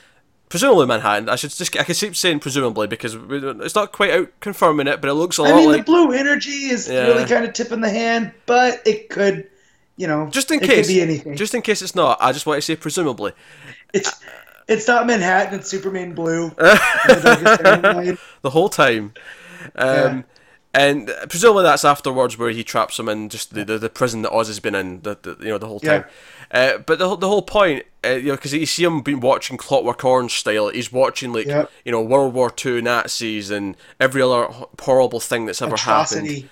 presumably 0.48 0.86
Manhattan, 0.86 1.28
I 1.28 1.36
should 1.36 1.50
just 1.50 1.76
I 1.78 1.84
can 1.84 1.94
keep 1.94 2.16
saying 2.16 2.40
presumably 2.40 2.86
because 2.86 3.14
it's 3.28 3.74
not 3.74 3.92
quite 3.92 4.10
out 4.12 4.28
confirming 4.40 4.86
it, 4.86 5.00
but 5.00 5.08
it 5.10 5.14
looks 5.14 5.38
a 5.38 5.42
I 5.42 5.48
lot 5.50 5.54
I 5.54 5.56
mean, 5.60 5.68
like 5.68 5.76
the 5.86 5.92
blue 5.92 6.12
energy 6.12 6.50
is 6.70 6.88
Yeah. 6.88 7.06
really 7.08 7.24
kind 7.26 7.44
of 7.44 7.52
tipping 7.52 7.80
the 7.82 7.90
hand, 7.90 8.32
but 8.46 8.80
it 8.86 9.08
could, 9.10 9.48
you 9.96 10.06
know, 10.06 10.28
just 10.30 10.50
in 10.50 10.60
case 10.60 10.68
it 10.68 10.74
case, 10.74 10.86
could 10.86 10.92
be 10.94 11.00
anything. 11.02 11.36
just 11.36 11.54
in 11.54 11.62
case 11.62 11.82
it's 11.82 11.94
not. 11.94 12.18
I 12.20 12.32
just 12.32 12.46
want 12.46 12.58
to 12.58 12.62
say 12.62 12.76
presumably. 12.76 13.32
it's 13.92 14.10
it's 14.72 14.88
not 14.88 15.06
Manhattan. 15.06 15.60
It's 15.60 15.68
Superman 15.68 16.14
blue. 16.14 16.50
The 16.58 18.18
whole 18.44 18.68
time. 18.68 19.12
Um, 19.76 20.24
And 20.74 21.08
presumably 21.28 21.64
that's 21.64 21.84
afterwards 21.84 22.38
where 22.38 22.48
he 22.50 22.64
traps 22.64 22.98
him 22.98 23.06
in 23.08 23.28
just 23.28 23.52
the, 23.54 23.62
the, 23.62 23.76
the 23.78 23.90
prison 23.90 24.22
that 24.22 24.30
Oz 24.32 24.48
has 24.48 24.58
been 24.58 24.74
in, 24.74 25.02
the, 25.02 25.18
the 25.20 25.36
you 25.40 25.50
know 25.50 25.58
the 25.58 25.66
whole 25.66 25.80
Yeah. 25.82 26.02
time. 26.02 26.04
Uh, 26.50 26.78
but 26.78 26.98
the 26.98 27.06
whole- 27.08 27.16
the 27.18 27.28
whole 27.28 27.42
point, 27.42 27.84
uh, 28.04 28.10
you 28.12 28.28
know, 28.28 28.36
because 28.36 28.54
you 28.54 28.64
see 28.64 28.84
him 28.84 29.02
been 29.02 29.20
watching 29.20 29.58
Clockwork 29.58 30.02
Orange 30.02 30.38
style. 30.38 30.70
He's 30.70 30.90
watching 30.90 31.32
like 31.34 31.46
Yep. 31.46 31.70
you 31.84 31.92
know 31.92 32.00
World 32.00 32.32
War 32.32 32.50
Two 32.50 32.80
Nazis 32.80 33.50
and 33.50 33.76
every 34.00 34.22
other 34.22 34.48
horrible 34.80 35.20
thing 35.20 35.44
that's 35.46 35.60
ever 35.60 35.76
happened. 35.76 36.26
Atrocity. 36.26 36.48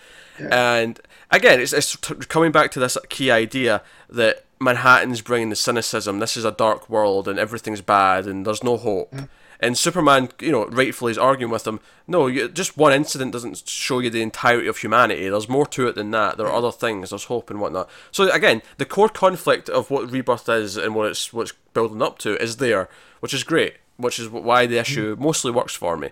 And 0.51 1.01
again, 1.31 1.59
it's, 1.61 1.73
it's 1.73 1.97
t- 1.97 2.15
coming 2.29 2.53
back 2.53 2.71
to 2.73 2.81
this 2.81 2.99
key 3.09 3.31
idea 3.31 3.83
that 4.11 4.45
Manhattan's 4.61 5.23
bringing 5.23 5.51
the 5.51 5.57
cynicism. 5.57 6.19
This 6.19 6.37
is 6.37 6.45
a 6.45 6.53
dark 6.53 6.89
world, 6.91 7.27
and 7.27 7.39
everything's 7.39 7.81
bad, 7.81 8.27
and 8.27 8.47
there's 8.47 8.63
no 8.63 8.77
hope. 8.77 9.15
And 9.59 9.77
Superman, 9.77 10.31
you 10.41 10.53
know, 10.53 10.67
rightfully 10.67 11.13
is 11.13 11.19
arguing 11.19 11.53
with 11.53 11.67
him. 11.67 11.81
No, 12.07 12.27
you, 12.27 12.49
just 12.49 12.79
one 12.79 12.93
incident 12.93 13.33
doesn't 13.33 13.69
show 13.69 13.99
you 13.99 14.09
the 14.09 14.23
entirety 14.23 14.67
of 14.67 14.79
humanity. 14.79 15.29
There's 15.29 15.49
more 15.49 15.67
to 15.67 15.89
it 15.89 15.95
than 15.95 16.11
that. 16.13 16.39
There 16.39 16.47
are 16.47 16.55
other 16.55 16.73
things. 16.73 17.11
There's 17.11 17.25
hope 17.25 17.51
and 17.51 17.61
whatnot. 17.61 17.89
So 18.11 18.31
again, 18.31 18.63
the 18.79 18.87
core 18.87 19.11
conflict 19.11 19.69
of 19.69 19.91
what 19.91 20.11
Rebirth 20.11 20.49
is 20.49 20.77
and 20.79 20.95
what 20.95 21.11
it's 21.11 21.33
what's 21.33 21.53
building 21.75 22.01
up 22.01 22.19
to 22.21 22.43
is 22.43 22.57
there, 22.57 22.89
which 23.21 23.35
is 23.35 23.45
great. 23.45 23.75
Which 23.99 24.19
is 24.19 24.31
why 24.31 24.65
the 24.65 24.79
issue 24.79 25.15
mostly 25.19 25.51
works 25.51 25.75
for 25.75 25.95
me. 25.99 26.11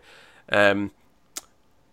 Um, 0.53 0.91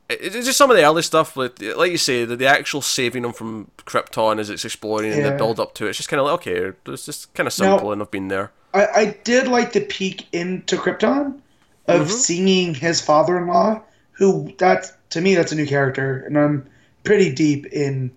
it's 0.10 0.46
just 0.46 0.58
some 0.58 0.70
of 0.70 0.78
the 0.78 0.84
early 0.84 1.02
stuff, 1.02 1.36
like, 1.36 1.60
like 1.76 1.92
you 1.92 1.98
say, 1.98 2.26
the, 2.26 2.36
the 2.36 2.46
actual 2.48 2.82
saving 2.82 3.24
them 3.24 3.34
from 3.34 3.72
Krypton 3.80 4.40
as 4.40 4.50
it's 4.50 4.64
exploring 4.66 5.12
and 5.12 5.26
the 5.26 5.32
build 5.32 5.60
up 5.60 5.74
to 5.76 5.86
it. 5.86 5.90
It's 5.90 5.98
just 5.98 6.10
kind 6.10 6.20
of 6.20 6.26
like 6.28 6.36
okay, 6.36 6.74
it's 6.88 7.06
just 7.06 7.34
kind 7.34 7.48
of 7.48 7.54
simple 7.54 7.92
and 7.92 8.02
I've 8.02 8.12
been 8.12 8.28
there. 8.28 8.52
I, 8.74 8.86
I 8.88 9.06
did 9.24 9.48
like 9.48 9.74
the 9.74 9.82
peek 9.82 10.28
into 10.34 10.76
Krypton 10.78 11.40
of 11.88 12.02
Mm-hmm. 12.02 12.10
seeing 12.10 12.74
his 12.74 13.00
father-in-law, 13.02 13.82
who 14.12 14.54
that 14.58 14.92
to 15.12 15.22
me 15.22 15.36
that's 15.36 15.52
a 15.52 15.56
new 15.56 15.68
character, 15.68 16.24
and 16.26 16.38
I'm 16.38 16.68
pretty 17.04 17.34
deep 17.34 17.68
in 17.68 18.12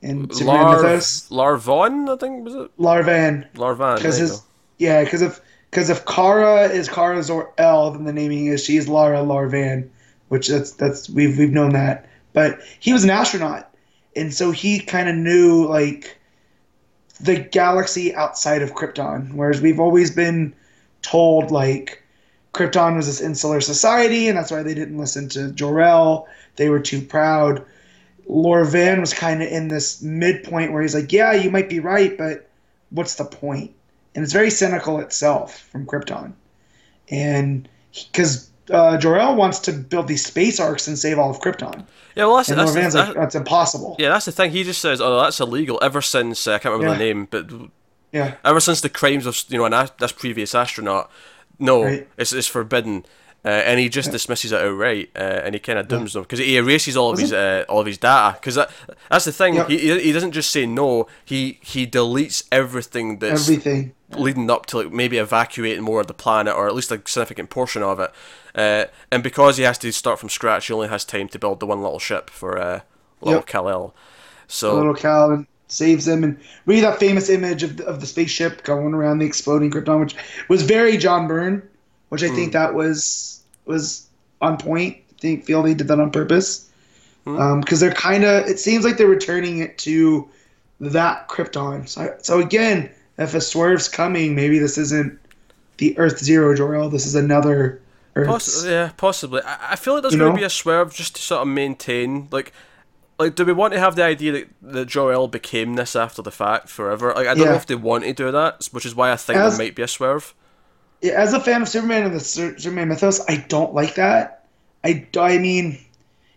in 0.00 0.30
Superman 0.32 0.62
Lar 0.62 0.82
mythos. 0.82 1.28
Larvon, 1.30 2.12
I 2.12 2.16
think 2.16 2.44
was 2.44 2.54
it 2.54 2.76
Larvan, 2.78 3.46
Larvan. 3.54 3.96
because 3.96 4.16
his 4.16 4.42
yeah, 4.78 5.04
because 5.04 5.22
if 5.22 5.40
because 5.70 5.88
if 5.90 6.04
Kara 6.06 6.62
is 6.68 6.88
Kara 6.88 7.22
Zor-El, 7.22 7.92
then 7.92 8.04
the 8.04 8.12
naming 8.12 8.46
is 8.46 8.64
she's 8.64 8.88
Lara 8.88 9.18
Larvan, 9.18 9.88
which 10.32 10.48
that's 10.48 10.70
that's 10.70 11.10
we've 11.10 11.36
we've 11.36 11.52
known 11.52 11.74
that. 11.74 12.08
But 12.32 12.60
he 12.80 12.94
was 12.94 13.04
an 13.04 13.10
astronaut, 13.10 13.68
and 14.16 14.32
so 14.32 14.50
he 14.50 14.80
kind 14.80 15.06
of 15.10 15.14
knew 15.14 15.66
like 15.66 16.18
the 17.20 17.38
galaxy 17.38 18.14
outside 18.14 18.62
of 18.62 18.72
Krypton, 18.72 19.34
whereas 19.34 19.60
we've 19.60 19.78
always 19.78 20.10
been 20.10 20.54
told 21.02 21.50
like 21.50 22.02
Krypton 22.54 22.96
was 22.96 23.04
this 23.08 23.20
insular 23.20 23.60
society, 23.60 24.26
and 24.26 24.38
that's 24.38 24.50
why 24.50 24.62
they 24.62 24.72
didn't 24.72 24.96
listen 24.96 25.28
to 25.28 25.52
Jor-El. 25.52 26.26
They 26.56 26.70
were 26.70 26.80
too 26.80 27.02
proud. 27.02 27.62
Laura 28.26 28.64
Lorvan 28.64 29.00
was 29.00 29.12
kind 29.12 29.42
of 29.42 29.48
in 29.48 29.68
this 29.68 30.00
midpoint 30.00 30.72
where 30.72 30.80
he's 30.80 30.94
like, 30.94 31.12
"Yeah, 31.12 31.34
you 31.34 31.50
might 31.50 31.68
be 31.68 31.78
right, 31.78 32.16
but 32.16 32.48
what's 32.88 33.16
the 33.16 33.26
point?" 33.26 33.72
And 34.14 34.24
it's 34.24 34.32
very 34.32 34.48
cynical 34.48 34.98
itself 34.98 35.58
from 35.70 35.84
Krypton, 35.84 36.32
and 37.10 37.68
because 37.92 38.48
uh, 38.72 38.96
Jor-El 38.98 39.36
wants 39.36 39.58
to 39.60 39.72
build 39.72 40.08
these 40.08 40.24
space 40.24 40.58
arcs 40.60 40.88
and 40.88 40.98
save 40.98 41.18
all 41.18 41.30
of 41.30 41.40
Krypton, 41.40 41.84
Yeah, 42.16 42.26
well, 42.26 42.36
that's, 42.36 42.48
and 42.50 42.58
that's, 42.58 42.72
the, 42.94 42.98
like, 42.98 43.14
"That's 43.14 43.34
impossible." 43.34 43.96
yeah, 43.98 44.08
that's 44.10 44.24
the 44.26 44.32
thing. 44.32 44.50
He 44.50 44.64
just 44.64 44.80
says, 44.80 45.00
"Oh, 45.00 45.20
that's 45.20 45.40
illegal." 45.40 45.78
Ever 45.82 46.00
since 46.02 46.46
uh, 46.46 46.54
I 46.54 46.58
can't 46.58 46.72
remember 46.74 46.94
the 46.98 47.04
name, 47.04 47.28
but 47.30 47.50
Yeah, 48.12 48.34
ever 48.44 48.60
since 48.60 48.80
the 48.80 48.88
crimes 48.90 49.26
of 49.26 49.42
you 49.48 49.58
know 49.58 49.64
an, 49.64 49.88
this 49.98 50.12
previous 50.12 50.54
astronaut, 50.54 51.10
no, 51.58 51.84
Right. 51.84 52.08
it's, 52.16 52.32
it's 52.32 52.46
forbidden. 52.46 53.04
Uh, 53.44 53.48
and 53.48 53.80
he 53.80 53.88
just 53.88 54.12
dismisses 54.12 54.52
it 54.52 54.60
outright, 54.60 55.10
uh, 55.16 55.18
and 55.18 55.52
he 55.52 55.58
kind 55.58 55.76
of 55.76 55.88
dooms 55.88 56.12
them 56.12 56.22
because 56.22 56.38
he 56.38 56.56
erases 56.56 56.96
all 56.96 57.10
of 57.12 57.18
his 57.18 57.32
uh, 57.32 57.64
all 57.68 57.80
of 57.80 57.86
his 57.86 57.98
data. 57.98 58.38
Because 58.38 58.54
that, 58.54 58.70
that's 59.10 59.24
the 59.24 59.32
thing. 59.32 59.54
Yep. 59.54 59.68
He, 59.68 60.00
he 60.00 60.12
doesn't 60.12 60.30
just 60.30 60.52
say 60.52 60.64
no. 60.64 61.08
He 61.24 61.58
he 61.60 61.84
deletes 61.84 62.46
everything 62.52 63.18
that's 63.18 63.48
everything. 63.48 63.94
leading 64.10 64.48
up 64.48 64.66
to 64.66 64.78
like 64.78 64.92
maybe 64.92 65.18
evacuating 65.18 65.82
more 65.82 66.00
of 66.00 66.06
the 66.06 66.14
planet 66.14 66.54
or 66.54 66.68
at 66.68 66.74
least 66.76 66.92
a 66.92 67.02
significant 67.04 67.50
portion 67.50 67.82
of 67.82 67.98
it. 67.98 68.12
Uh, 68.54 68.84
and 69.10 69.24
because 69.24 69.56
he 69.56 69.64
has 69.64 69.76
to 69.78 69.90
start 69.90 70.20
from 70.20 70.28
scratch, 70.28 70.68
he 70.68 70.72
only 70.72 70.86
has 70.86 71.04
time 71.04 71.26
to 71.26 71.38
build 71.38 71.58
the 71.58 71.66
one 71.66 71.82
little 71.82 71.98
ship 71.98 72.30
for 72.30 72.56
uh, 72.58 72.80
little 73.20 73.40
Yep. 73.40 73.46
Kal-El. 73.46 73.94
So 74.46 74.76
Little 74.76 74.94
Calvin 74.94 75.46
saves 75.68 76.06
him, 76.06 76.22
and 76.22 76.38
read 76.66 76.84
that 76.84 77.00
famous 77.00 77.30
image 77.30 77.62
of 77.62 77.78
the, 77.78 77.86
of 77.86 78.00
the 78.00 78.06
spaceship 78.06 78.62
going 78.62 78.92
around 78.92 79.18
the 79.18 79.24
exploding 79.26 79.70
Krypton, 79.70 80.00
which 80.00 80.14
was 80.48 80.62
very 80.62 80.98
John 80.98 81.26
Byrne, 81.26 81.66
which 82.12 82.22
I 82.22 82.28
Hmm. 82.28 82.34
think 82.34 82.52
that 82.52 82.74
was 82.74 83.40
was 83.64 84.06
on 84.42 84.58
point. 84.58 84.96
I 84.96 85.20
think 85.20 85.44
feel 85.46 85.62
they 85.62 85.72
did 85.72 85.88
that 85.88 85.98
on 85.98 86.10
purpose 86.10 86.68
Hmm. 87.24 87.60
because 87.60 87.80
they're 87.80 87.92
kind 87.94 88.24
of. 88.24 88.46
It 88.46 88.58
seems 88.58 88.84
like 88.84 88.98
they're 88.98 89.06
returning 89.06 89.58
it 89.60 89.78
to 89.78 90.28
that 90.80 91.28
Krypton. 91.28 91.88
So, 91.88 92.12
so 92.20 92.40
again, 92.40 92.90
if 93.16 93.34
a 93.34 93.40
swerve's 93.40 93.88
coming, 93.88 94.34
maybe 94.34 94.58
this 94.58 94.76
isn't 94.76 95.18
the 95.78 95.96
Earth 95.98 96.18
Zero 96.18 96.54
Jor-El. 96.54 96.90
This 96.90 97.06
is 97.06 97.14
another 97.14 97.80
Poss- 98.14 98.64
yeah, 98.66 98.90
possibly. 98.98 99.40
I, 99.42 99.72
I 99.72 99.76
feel 99.76 99.94
like 99.94 100.02
there's 100.02 100.12
You 100.14 100.18
going 100.20 100.32
to 100.34 100.38
be 100.38 100.44
a 100.44 100.50
swerve 100.50 100.92
just 100.92 101.16
to 101.16 101.22
sort 101.22 101.40
of 101.42 101.48
maintain, 101.48 102.28
like, 102.30 102.52
like, 103.18 103.36
do 103.36 103.44
we 103.46 103.54
want 103.54 103.72
to 103.72 103.80
have 103.80 103.96
the 103.96 104.02
idea 104.04 104.32
that 104.32 104.48
that 104.60 104.86
Jor-El 104.86 105.28
became 105.28 105.76
this 105.76 105.96
after 105.96 106.20
the 106.20 106.30
fact 106.32 106.68
forever? 106.68 107.14
Like, 107.16 107.26
I 107.28 107.32
don't 107.34 107.46
know 107.46 107.54
if 107.54 107.64
they 107.66 107.74
want 107.76 108.04
to 108.04 108.12
do 108.12 108.30
that, 108.32 108.68
which 108.72 108.84
is 108.84 108.94
why 108.94 109.12
I 109.12 109.16
think 109.16 109.38
As- 109.38 109.56
there 109.56 109.64
might 109.66 109.74
be 109.74 109.82
a 109.82 109.88
swerve. 109.88 110.34
As 111.02 111.32
a 111.32 111.40
fan 111.40 111.62
of 111.62 111.68
Superman 111.68 112.04
and 112.04 112.14
the 112.14 112.20
Superman 112.20 112.88
mythos, 112.88 113.20
I 113.28 113.36
don't 113.48 113.74
like 113.74 113.96
that. 113.96 114.44
I, 114.84 115.06
I 115.18 115.38
mean, 115.38 115.78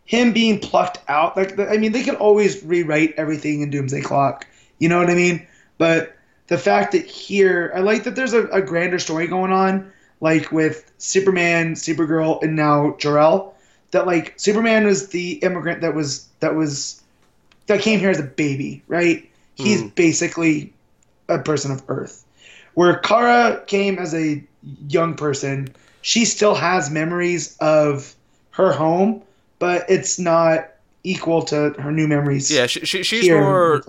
him 0.06 0.34
being 0.34 0.60
plucked 0.60 1.00
out. 1.08 1.36
Like, 1.36 1.60
I 1.60 1.78
mean, 1.78 1.92
they 1.92 2.04
could 2.04 2.16
always 2.16 2.64
rewrite 2.64 3.14
everything 3.18 3.62
in 3.62 3.70
Doomsday 3.70 4.02
Clock. 4.02 4.48
You 4.80 4.90
know 4.90 5.00
what 5.00 5.10
I 5.10 5.16
mean? 5.16 5.46
But 5.78 6.16
the 6.48 6.58
fact 6.58 6.92
that 6.94 7.06
here, 7.06 7.72
I 7.76 7.80
like 7.80 8.04
that 8.04 8.16
there's 8.16 8.34
a, 8.34 8.48
a 8.48 8.62
grander 8.62 9.00
story 9.00 9.28
going 9.28 9.52
on, 9.52 9.92
like 10.22 10.52
with 10.52 10.92
Superman, 10.98 11.74
Supergirl, 11.74 12.42
and 12.44 12.56
now 12.56 12.96
Jor-El. 12.98 13.54
That 13.92 14.06
like 14.06 14.34
Superman 14.38 14.86
was 14.86 15.10
the 15.10 15.34
immigrant 15.34 15.82
that 15.82 15.96
was 15.96 16.28
that 16.42 16.56
was 16.56 17.02
that 17.68 17.82
came 17.82 18.00
here 18.00 18.10
as 18.10 18.20
a 18.20 18.24
baby, 18.24 18.84
right? 18.88 19.30
He's 19.56 19.82
hmm. 19.82 19.88
basically 19.90 20.74
a 21.30 21.40
person 21.40 21.72
of 21.72 21.82
Earth. 21.88 22.26
Where 22.76 22.98
Kara 22.98 23.64
came 23.68 23.98
as 24.00 24.14
a 24.14 24.44
young 24.88 25.16
person, 25.16 25.70
she 26.02 26.24
still 26.26 26.56
has 26.56 26.90
memories 26.90 27.58
of 27.60 28.14
her 28.52 28.72
home, 28.72 29.22
but 29.60 29.86
it's 29.90 30.20
not 30.20 30.70
equal 31.04 31.42
to 31.44 31.72
her 31.80 31.92
new 31.92 32.08
memories. 32.08 32.52
Yeah, 32.52 32.68
she, 32.68 32.86
she, 32.86 33.04
she's 33.04 33.30
more 33.30 33.82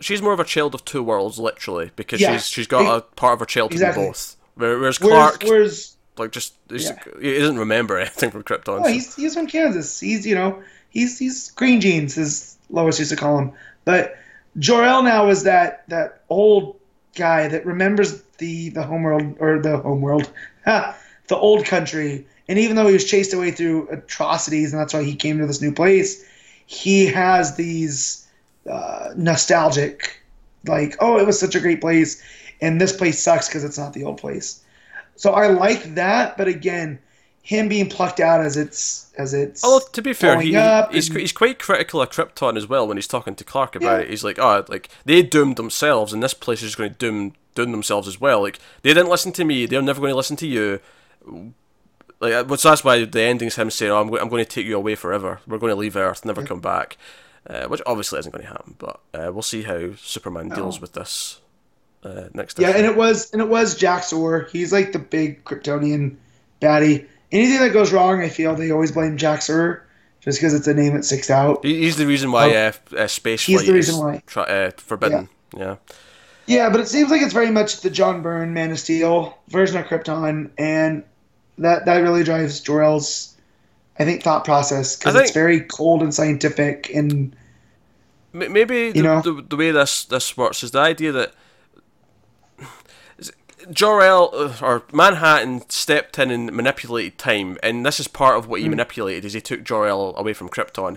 she's 0.00 0.22
more 0.22 0.32
of 0.32 0.40
a 0.40 0.44
child 0.44 0.74
of 0.74 0.84
two 0.84 1.02
worlds, 1.02 1.38
literally, 1.38 1.90
because 1.96 2.20
Yeah, 2.20 2.32
she's 2.36 2.46
she's 2.48 2.66
got 2.66 2.96
a 2.96 3.00
part 3.02 3.34
of 3.34 3.40
her 3.40 3.46
childhood 3.46 3.72
exactly. 3.74 4.04
in 4.04 4.08
both. 4.10 4.36
Whereas 4.56 4.98
Clark, 4.98 5.42
whereas 5.44 5.96
like, 6.16 6.30
just 6.30 6.54
Yeah. 6.70 6.96
he 7.20 7.38
doesn't 7.38 7.58
remember 7.58 7.98
anything 7.98 8.30
from 8.30 8.42
Krypton. 8.44 8.80
oh, 8.80 8.82
so- 8.84 8.88
he's 8.88 9.14
he's 9.16 9.34
from 9.34 9.46
Kansas. 9.46 9.98
He's 9.98 10.26
you 10.26 10.34
know 10.34 10.62
he's 10.90 11.18
he's 11.18 11.50
green 11.52 11.80
jeans, 11.80 12.16
as 12.18 12.56
Lois 12.70 12.98
used 12.98 13.10
to 13.10 13.16
call 13.16 13.38
him. 13.38 13.52
But 13.84 14.16
Jor-El 14.58 15.02
now 15.02 15.28
is 15.28 15.42
that 15.42 15.84
that 15.88 16.22
old 16.28 16.78
guy 17.14 17.48
that 17.48 17.66
remembers 17.66 18.22
the 18.38 18.70
the 18.70 18.82
homeworld 18.82 19.36
or 19.40 19.60
the 19.60 19.78
homeworld, 19.78 20.30
the 20.64 20.94
old 21.36 21.64
country. 21.64 22.26
And 22.48 22.58
even 22.58 22.76
though 22.76 22.86
he 22.86 22.92
was 22.92 23.04
chased 23.04 23.32
away 23.32 23.52
through 23.52 23.88
atrocities, 23.88 24.72
and 24.72 24.80
that's 24.80 24.92
why 24.92 25.02
he 25.02 25.16
came 25.16 25.38
to 25.38 25.46
this 25.46 25.62
new 25.62 25.72
place, 25.72 26.24
he 26.66 27.06
has 27.06 27.56
these 27.56 28.26
uh, 28.70 29.14
nostalgic, 29.16 30.20
like, 30.66 30.96
oh, 31.00 31.18
it 31.18 31.26
was 31.26 31.40
such 31.40 31.54
a 31.54 31.60
great 31.60 31.80
place, 31.80 32.22
and 32.60 32.80
this 32.80 32.94
place 32.94 33.22
sucks 33.22 33.48
because 33.48 33.64
it's 33.64 33.78
not 33.78 33.94
the 33.94 34.04
old 34.04 34.18
place. 34.18 34.62
So 35.16 35.32
I 35.32 35.46
like 35.46 35.94
that, 35.94 36.36
but 36.36 36.48
again, 36.48 36.98
him 37.44 37.68
being 37.68 37.88
plucked 37.88 38.18
out 38.18 38.40
as 38.40 38.56
it's 38.56 39.12
as 39.16 39.32
it's. 39.32 39.62
Although 39.62 39.86
to 39.92 40.02
be 40.02 40.12
fair, 40.12 40.40
he, 40.40 40.48
he's 40.90 41.08
and- 41.08 41.18
he's 41.20 41.30
quite 41.32 41.58
critical 41.60 42.02
of 42.02 42.10
Krypton 42.10 42.56
as 42.56 42.66
well 42.66 42.88
when 42.88 42.96
he's 42.96 43.06
talking 43.06 43.36
to 43.36 43.44
Clark 43.44 43.76
about 43.76 43.98
Yeah. 44.00 44.04
it. 44.04 44.10
He's 44.10 44.24
like, 44.24 44.38
oh, 44.40 44.64
like 44.68 44.88
they 45.04 45.22
doomed 45.22 45.56
themselves, 45.56 46.12
and 46.12 46.22
this 46.22 46.34
place 46.34 46.62
is 46.62 46.74
going 46.74 46.90
to 46.90 46.96
doom 46.98 47.34
doom 47.54 47.70
themselves 47.70 48.08
as 48.08 48.20
well. 48.20 48.42
Like 48.42 48.58
they 48.82 48.92
didn't 48.92 49.10
listen 49.10 49.30
to 49.32 49.44
me, 49.44 49.66
they're 49.66 49.80
never 49.82 50.00
going 50.00 50.12
to 50.12 50.16
listen 50.16 50.36
to 50.38 50.46
you. 50.46 50.80
Like, 52.20 52.32
uh, 52.32 52.56
so 52.56 52.70
that's 52.70 52.82
why 52.84 53.04
the 53.04 53.20
ending's 53.22 53.56
him 53.56 53.70
saying, 53.70 53.92
"Oh, 53.92 54.00
I'm, 54.00 54.08
I'm 54.14 54.28
going 54.28 54.44
to 54.44 54.50
take 54.50 54.66
you 54.66 54.76
away 54.76 54.94
forever. 54.94 55.40
We're 55.46 55.58
going 55.58 55.70
to 55.72 55.76
leave 55.76 55.96
Earth, 55.96 56.24
never 56.24 56.44
come 56.44 56.60
back." 56.60 56.96
uh, 57.46 57.66
which 57.66 57.82
obviously 57.84 58.18
isn't 58.18 58.32
going 58.32 58.42
to 58.44 58.50
happen. 58.50 58.74
But 58.78 59.00
uh, 59.12 59.30
we'll 59.30 59.42
see 59.42 59.64
how 59.64 59.94
Superman 59.96 60.48
deals 60.48 60.80
with 60.80 60.94
this 60.94 61.40
uh, 62.02 62.28
next. 62.32 62.58
Yeah, 62.58 62.70
and 62.70 62.86
it 62.86 62.96
was 62.96 63.30
and 63.32 63.42
it 63.42 63.48
was 63.48 63.76
Jax-Ur. 63.76 64.48
He's 64.50 64.72
like 64.72 64.92
the 64.92 64.98
big 64.98 65.44
Kryptonian 65.44 66.16
baddie. 66.62 67.06
Anything 67.34 67.58
that 67.60 67.72
goes 67.72 67.92
wrong, 67.92 68.22
I 68.22 68.28
feel 68.28 68.54
they 68.54 68.70
always 68.70 68.92
blame 68.92 69.16
Jax-Ur 69.16 69.84
just 70.20 70.38
because 70.38 70.54
it's 70.54 70.66
a 70.66 70.72
name 70.72 70.94
that 70.94 71.04
sticks 71.04 71.28
out. 71.28 71.64
He's 71.64 71.96
the 71.96 72.06
reason 72.06 72.32
why 72.32 72.54
Oh. 72.54 72.72
uh, 72.96 73.00
uh, 73.02 73.06
space 73.08 73.44
He's 73.44 73.58
flight 73.58 73.66
the 73.66 73.72
reason 73.74 73.94
is 73.96 74.00
why. 74.00 74.22
Try, 74.26 74.44
uh, 74.44 74.70
forbidden. 74.78 75.28
Yeah. 75.56 75.76
Yeah, 76.46 76.70
but 76.70 76.80
it 76.80 76.88
seems 76.88 77.10
like 77.10 77.22
it's 77.22 77.32
very 77.34 77.50
much 77.50 77.80
the 77.80 77.90
John 77.90 78.22
Byrne 78.22 78.54
Man 78.54 78.70
of 78.70 78.78
Steel 78.78 79.36
version 79.48 79.78
of 79.78 79.86
Krypton, 79.86 80.50
and 80.58 81.02
that 81.58 81.86
that 81.86 81.98
really 81.98 82.22
drives 82.22 82.60
Jor-El's, 82.60 83.34
I 83.98 84.04
think, 84.04 84.22
thought 84.22 84.44
process 84.44 84.96
because 84.96 85.14
it's 85.16 85.30
very 85.32 85.60
cold 85.60 86.02
and 86.02 86.14
scientific 86.14 86.90
and 86.94 87.34
Maybe 88.32 88.90
the, 88.90 89.02
know? 89.02 89.20
the, 89.22 89.44
the 89.48 89.56
way 89.56 89.70
this 89.70 90.04
this 90.04 90.36
works 90.36 90.62
is 90.64 90.72
the 90.72 90.80
idea 90.80 91.12
that 91.12 91.32
Jor-El 93.70 94.30
uh, 94.34 94.52
or 94.62 94.82
Manhattan 94.92 95.68
stepped 95.68 96.18
in 96.18 96.30
and 96.30 96.52
manipulated 96.52 97.18
time, 97.18 97.58
and 97.62 97.84
this 97.84 97.98
is 98.00 98.08
part 98.08 98.36
of 98.38 98.46
what 98.48 98.60
he 98.60 98.68
manipulated. 98.68 99.24
Is 99.24 99.32
he 99.34 99.40
took 99.40 99.64
Jor-El 99.64 100.14
away 100.16 100.32
from 100.32 100.48
Krypton. 100.48 100.96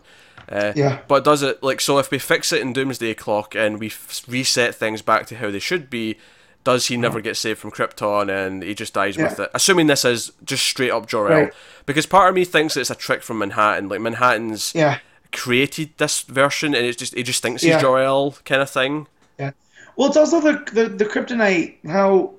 Uh, 0.49 0.74
Yeah. 0.76 0.99
But 1.07 1.24
does 1.24 1.41
it 1.43 1.61
like 1.63 1.82
so? 1.82 1.97
If 1.99 2.09
we 2.11 2.20
fix 2.20 2.51
it 2.53 2.61
in 2.61 2.74
Doomsday 2.74 3.13
Clock 3.15 3.53
and 3.55 3.80
we 3.80 3.88
f- 3.88 4.24
reset 4.28 4.76
things 4.76 5.01
back 5.01 5.26
to 5.28 5.36
how 5.38 5.51
they 5.51 5.59
should 5.59 5.89
be, 5.89 6.18
does 6.63 6.88
he 6.88 6.97
never 6.97 7.22
get 7.22 7.38
saved 7.38 7.59
from 7.59 7.72
Krypton 7.72 8.30
and 8.30 8.61
he 8.63 8.74
just 8.74 8.93
dies 8.93 9.18
with 9.18 9.36
Hmm. 9.38 9.43
It? 9.43 9.51
Assuming 9.53 9.88
this 9.88 10.03
is 10.05 10.32
just 10.43 10.65
straight 10.65 10.91
up 10.91 11.05
Jor-El, 11.07 11.38
Right. 11.39 11.53
because 11.86 12.05
part 12.05 12.30
of 12.30 12.36
me 12.36 12.45
thinks 12.45 12.76
it's 12.78 12.89
a 12.89 12.95
trick 12.95 13.24
from 13.24 13.39
Manhattan. 13.39 13.88
Like 13.89 14.01
Manhattan's 14.01 14.74
yeah, 14.76 14.99
created 15.32 15.91
this 15.97 16.22
version, 16.22 16.74
and 16.76 16.86
it's 16.86 16.97
just 16.97 17.13
he 17.13 17.24
just 17.24 17.41
thinks 17.41 17.63
Yeah. 17.63 17.74
he's 17.74 17.82
Jor-El 17.82 18.36
kind 18.45 18.61
of 18.61 18.70
thing. 18.70 19.07
yeah. 19.39 19.51
Well, 19.95 20.07
it's 20.09 20.18
also 20.18 20.39
the 20.41 20.63
the, 20.74 20.89
the 20.89 21.05
kryptonite 21.05 21.76
how 21.88 22.32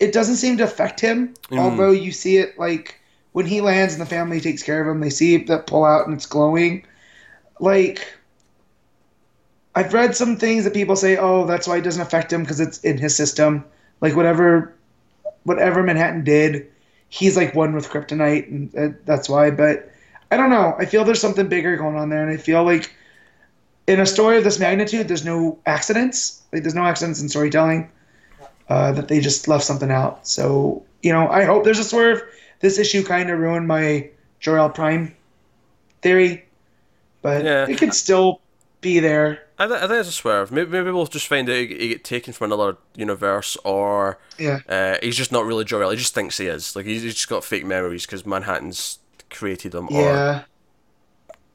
it 0.00 0.12
doesn't 0.12 0.36
seem 0.36 0.56
to 0.56 0.64
affect 0.64 0.98
him, 1.00 1.34
Mm. 1.50 1.58
although 1.58 1.90
you 1.92 2.10
see 2.10 2.38
it 2.38 2.58
like 2.58 2.98
when 3.32 3.46
he 3.46 3.60
lands 3.60 3.94
and 3.94 4.00
the 4.00 4.06
family 4.06 4.40
takes 4.40 4.62
care 4.62 4.80
of 4.80 4.88
him, 4.88 5.00
they 5.00 5.10
see 5.10 5.36
that 5.36 5.66
pull 5.66 5.84
out 5.84 6.06
and 6.06 6.14
it's 6.14 6.26
glowing. 6.26 6.84
Like 7.60 8.06
I've 9.74 9.94
read 9.94 10.16
some 10.16 10.36
things 10.36 10.64
that 10.64 10.74
people 10.74 10.96
say, 10.96 11.16
"Oh, 11.16 11.46
that's 11.46 11.68
why 11.68 11.76
it 11.76 11.82
doesn't 11.82 12.02
affect 12.02 12.32
him 12.32 12.42
because 12.42 12.60
it's 12.60 12.78
in 12.80 12.98
his 12.98 13.14
system." 13.14 13.64
Like 14.00 14.16
whatever, 14.16 14.74
whatever 15.44 15.82
Manhattan 15.82 16.24
did, 16.24 16.66
he's 17.08 17.36
like 17.36 17.54
one 17.54 17.74
with 17.74 17.88
kryptonite, 17.88 18.48
and 18.48 18.74
uh, 18.76 18.96
that's 19.04 19.28
why. 19.28 19.50
But 19.50 19.90
I 20.30 20.36
don't 20.36 20.50
know. 20.50 20.74
I 20.78 20.86
feel 20.86 21.04
there's 21.04 21.20
something 21.20 21.48
bigger 21.48 21.76
going 21.76 21.96
on 21.96 22.08
there, 22.08 22.22
and 22.22 22.32
I 22.32 22.36
feel 22.36 22.64
like 22.64 22.92
in 23.86 24.00
a 24.00 24.06
story 24.06 24.38
of 24.38 24.44
this 24.44 24.58
magnitude, 24.58 25.06
there's 25.08 25.24
no 25.24 25.58
accidents. 25.66 26.42
Like 26.52 26.62
there's 26.62 26.74
no 26.74 26.84
accidents 26.84 27.20
in 27.20 27.28
storytelling. 27.28 27.88
Uh, 28.70 28.92
that 28.92 29.08
they 29.08 29.18
just 29.20 29.48
left 29.48 29.64
something 29.64 29.90
out. 29.90 30.26
So 30.26 30.82
you 31.02 31.12
know, 31.12 31.28
I 31.28 31.44
hope 31.44 31.64
there's 31.64 31.78
a 31.80 31.84
swerve. 31.84 32.22
This 32.60 32.78
issue 32.78 33.02
kind 33.02 33.28
of 33.30 33.38
ruined 33.38 33.66
my 33.66 34.08
Jor-El 34.38 34.70
Prime 34.70 35.14
theory, 36.02 36.44
but 37.20 37.44
Yeah. 37.44 37.66
it 37.68 37.78
could 37.78 37.92
still 37.94 38.40
be 38.80 39.00
there. 39.00 39.42
I, 39.58 39.66
th- 39.66 39.78
I 39.82 39.86
think 39.88 40.00
it's 40.00 40.08
a 40.08 40.12
swerve. 40.12 40.52
Maybe, 40.52 40.70
maybe 40.70 40.90
we'll 40.90 41.06
just 41.06 41.26
find 41.26 41.48
out 41.50 41.56
he, 41.56 41.66
he 41.66 41.88
get 41.88 42.04
taken 42.04 42.32
from 42.32 42.52
another 42.52 42.76
universe, 42.96 43.56
or 43.64 44.18
Yeah. 44.38 44.60
uh, 44.68 44.96
he's 45.02 45.16
just 45.16 45.32
not 45.32 45.44
really 45.46 45.64
Jor-El. 45.64 45.90
He 45.90 45.96
just 45.96 46.14
thinks 46.14 46.38
he 46.38 46.46
is. 46.46 46.76
Like 46.76 46.86
he's, 46.86 47.02
he's 47.02 47.14
just 47.14 47.28
got 47.28 47.44
fake 47.44 47.66
memories 47.66 48.06
because 48.06 48.24
Manhattan's 48.24 48.98
created 49.30 49.74
him 49.74 49.88
or 49.90 50.44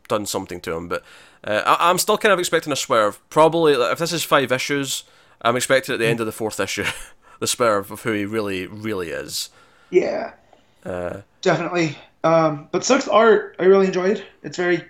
done 0.07 0.25
something 0.25 0.59
to 0.61 0.73
him. 0.73 0.87
But 0.87 1.03
uh, 1.43 1.61
I, 1.65 1.89
I'm 1.89 1.97
still 1.97 2.17
kind 2.17 2.33
of 2.33 2.39
expecting 2.39 2.73
a 2.73 2.75
swerve. 2.75 3.19
Probably 3.29 3.73
if 3.73 3.99
this 3.99 4.11
is 4.13 4.23
five 4.23 4.51
issues, 4.51 5.03
I'm 5.41 5.55
expecting 5.55 5.93
at 5.93 5.99
the 5.99 6.07
end 6.07 6.19
of 6.19 6.25
the 6.25 6.31
fourth 6.31 6.59
issue 6.59 6.85
the 7.39 7.47
swerve 7.47 7.91
of 7.91 8.01
who 8.03 8.11
he 8.13 8.25
really, 8.25 8.65
really 8.67 9.09
is. 9.09 9.49
Yeah. 9.89 10.33
Uh, 10.85 11.21
Definitely. 11.41 11.97
Um, 12.23 12.67
but 12.71 12.83
Sook's 12.83 13.07
art, 13.07 13.55
I 13.59 13.65
really 13.65 13.87
enjoyed. 13.87 14.23
It's 14.43 14.57
very 14.57 14.83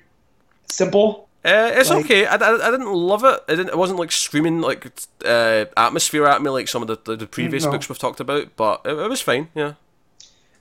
simple. 0.70 1.28
Uh, 1.43 1.72
it's 1.76 1.89
Like- 1.89 2.06
okay. 2.06 2.26
I, 2.26 2.36
I, 2.36 2.68
I 2.68 2.72
didn't 2.72 2.91
love 2.91 3.24
it. 3.24 3.39
It 3.48 3.58
didn't. 3.58 3.70
It 3.70 3.78
wasn't 3.78 4.00
like 4.00 4.12
screaming 4.12 4.62
like 4.62 4.91
uh, 5.24 5.66
atmosphere 5.78 6.26
at 6.26 6.41
me 6.41 6.50
like 6.50 6.68
some 6.68 6.82
of 6.82 6.88
the 6.88 6.98
the, 7.04 7.16
the 7.18 7.28
previous 7.28 7.66
No. 7.66 7.72
books 7.72 7.88
we've 7.88 8.00
talked 8.00 8.20
about. 8.20 8.56
But 8.56 8.82
it, 8.86 8.98
it 8.98 9.10
was 9.10 9.22
fine. 9.22 9.50
Yeah. 9.54 9.74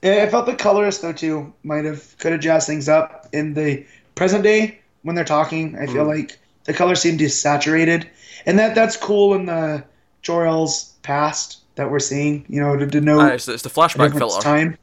Yeah, 0.03 0.21
I 0.23 0.29
felt 0.29 0.45
the 0.45 0.55
colorist 0.55 1.01
though 1.01 1.13
too 1.13 1.51
might 1.63 1.85
have 1.85 2.15
could 2.19 2.33
have 2.33 2.41
jazzed 2.41 2.67
things 2.67 2.87
up 2.87 3.27
in 3.33 3.55
the 3.55 3.83
present 4.13 4.43
day 4.43 4.79
when 5.01 5.15
they're 5.15 5.25
talking. 5.25 5.75
I 5.75 5.87
feel 5.87 6.05
like 6.05 6.37
the 6.65 6.73
color 6.73 6.93
seemed 6.93 7.19
desaturated, 7.19 8.05
and 8.45 8.57
that 8.59 8.75
that's 8.75 8.97
cool 8.97 9.33
in 9.33 9.45
the 9.45 9.83
Jor-El's 10.21 10.93
past 11.03 11.59
that 11.75 11.89
we're 11.91 11.99
seeing. 11.99 12.45
You 12.49 12.61
know, 12.61 12.75
to 12.77 12.85
denote 12.85 13.21
Ah, 13.21 13.27
it's, 13.29 13.47
it's 13.47 13.63
the 13.63 13.69
flashback 13.69 14.17
filter. 14.17 14.41
time. 14.41 14.77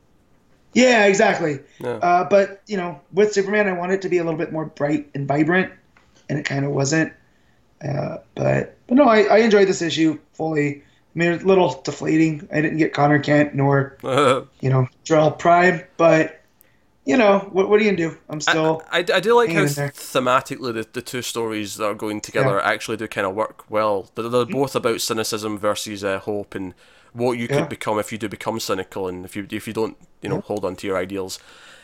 Yeah, 0.74 1.04
exactly. 1.06 1.60
Yeah. 1.80 1.96
Uh, 1.96 2.24
but 2.28 2.62
you 2.66 2.76
know, 2.76 3.00
with 3.12 3.32
Superman, 3.32 3.68
I 3.68 3.72
want 3.72 3.92
it 3.92 4.00
to 4.02 4.08
be 4.08 4.18
a 4.18 4.24
little 4.24 4.38
bit 4.38 4.52
more 4.52 4.66
bright 4.66 5.10
and 5.14 5.28
vibrant, 5.28 5.72
and 6.28 6.38
it 6.38 6.44
kind 6.44 6.64
of 6.64 6.70
wasn't. 6.72 7.12
Uh, 7.86 8.18
but 8.34 8.76
but 8.86 8.94
no, 8.94 9.04
I, 9.04 9.22
I 9.24 9.38
enjoyed 9.38 9.68
this 9.68 9.82
issue 9.82 10.18
fully. 10.32 10.82
I 11.14 11.18
mean, 11.18 11.32
a 11.32 11.36
little 11.36 11.82
deflating. 11.82 12.48
I 12.52 12.62
didn't 12.62 12.78
get 12.78 12.94
Connor 12.94 13.18
Kent 13.18 13.54
nor 13.54 13.98
you 14.60 14.70
know 14.70 14.86
Jor-El 15.04 15.32
Prime, 15.32 15.82
but 15.96 16.40
you 17.04 17.16
know 17.16 17.40
what 17.52 17.68
what 17.68 17.80
are 17.80 17.84
you 17.84 17.90
gonna 17.90 18.10
do? 18.10 18.18
I'm 18.28 18.40
still 18.40 18.82
I, 18.90 18.98
I 18.98 19.20
do 19.20 19.34
like 19.34 19.48
how 19.48 19.54
hanging 19.54 19.68
in 19.70 19.74
there. 19.74 19.88
thematically 19.90 20.72
the, 20.74 20.86
the 20.92 21.02
two 21.02 21.22
stories 21.22 21.76
that 21.76 21.86
are 21.86 21.94
going 21.94 22.20
together 22.20 22.60
actually 22.60 22.96
do 22.96 23.08
kind 23.08 23.26
of 23.26 23.34
work 23.34 23.68
well. 23.70 24.10
They're, 24.14 24.28
they're 24.28 24.44
both 24.46 24.76
about 24.76 25.00
cynicism 25.00 25.58
versus 25.58 26.04
uh, 26.04 26.18
hope 26.20 26.54
and 26.54 26.74
what 27.12 27.32
you 27.38 27.46
Yeah. 27.50 27.60
could 27.60 27.68
become 27.68 27.98
if 27.98 28.12
you 28.12 28.18
do 28.18 28.28
become 28.28 28.60
cynical 28.60 29.08
and 29.08 29.24
if 29.24 29.34
you 29.36 29.46
if 29.50 29.66
you 29.66 29.72
don't 29.72 29.96
you 30.22 30.28
know 30.28 30.40
hold 30.42 30.64
on 30.64 30.76
to 30.76 30.86
your 30.86 30.96
ideals. 30.96 31.38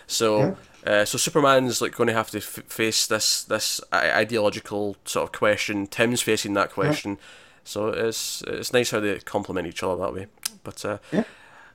So 0.07 0.57
uh, 0.87 1.05
so 1.05 1.19
Superman's 1.19 1.83
like 1.83 1.95
going 1.97 2.07
to 2.07 2.14
have 2.14 2.31
to 2.31 2.39
f- 2.39 2.62
face 2.69 3.07
this 3.07 3.43
this 3.45 3.81
i- 3.93 4.12
ideological 4.12 4.97
sort 5.05 5.25
of 5.25 5.33
question. 5.33 5.87
Tim's 5.87 6.23
facing 6.23 6.55
that 6.55 6.71
question. 6.71 7.19
So 7.64 7.89
it's 7.89 8.43
it's 8.47 8.73
nice 8.73 8.93
how 8.93 9.01
they 9.01 9.19
complement 9.19 9.66
each 9.66 9.83
other 9.83 9.97
that 10.01 10.14
way. 10.14 10.27
But 10.64 10.85
uh, 10.85 10.99
Yeah. 11.12 11.25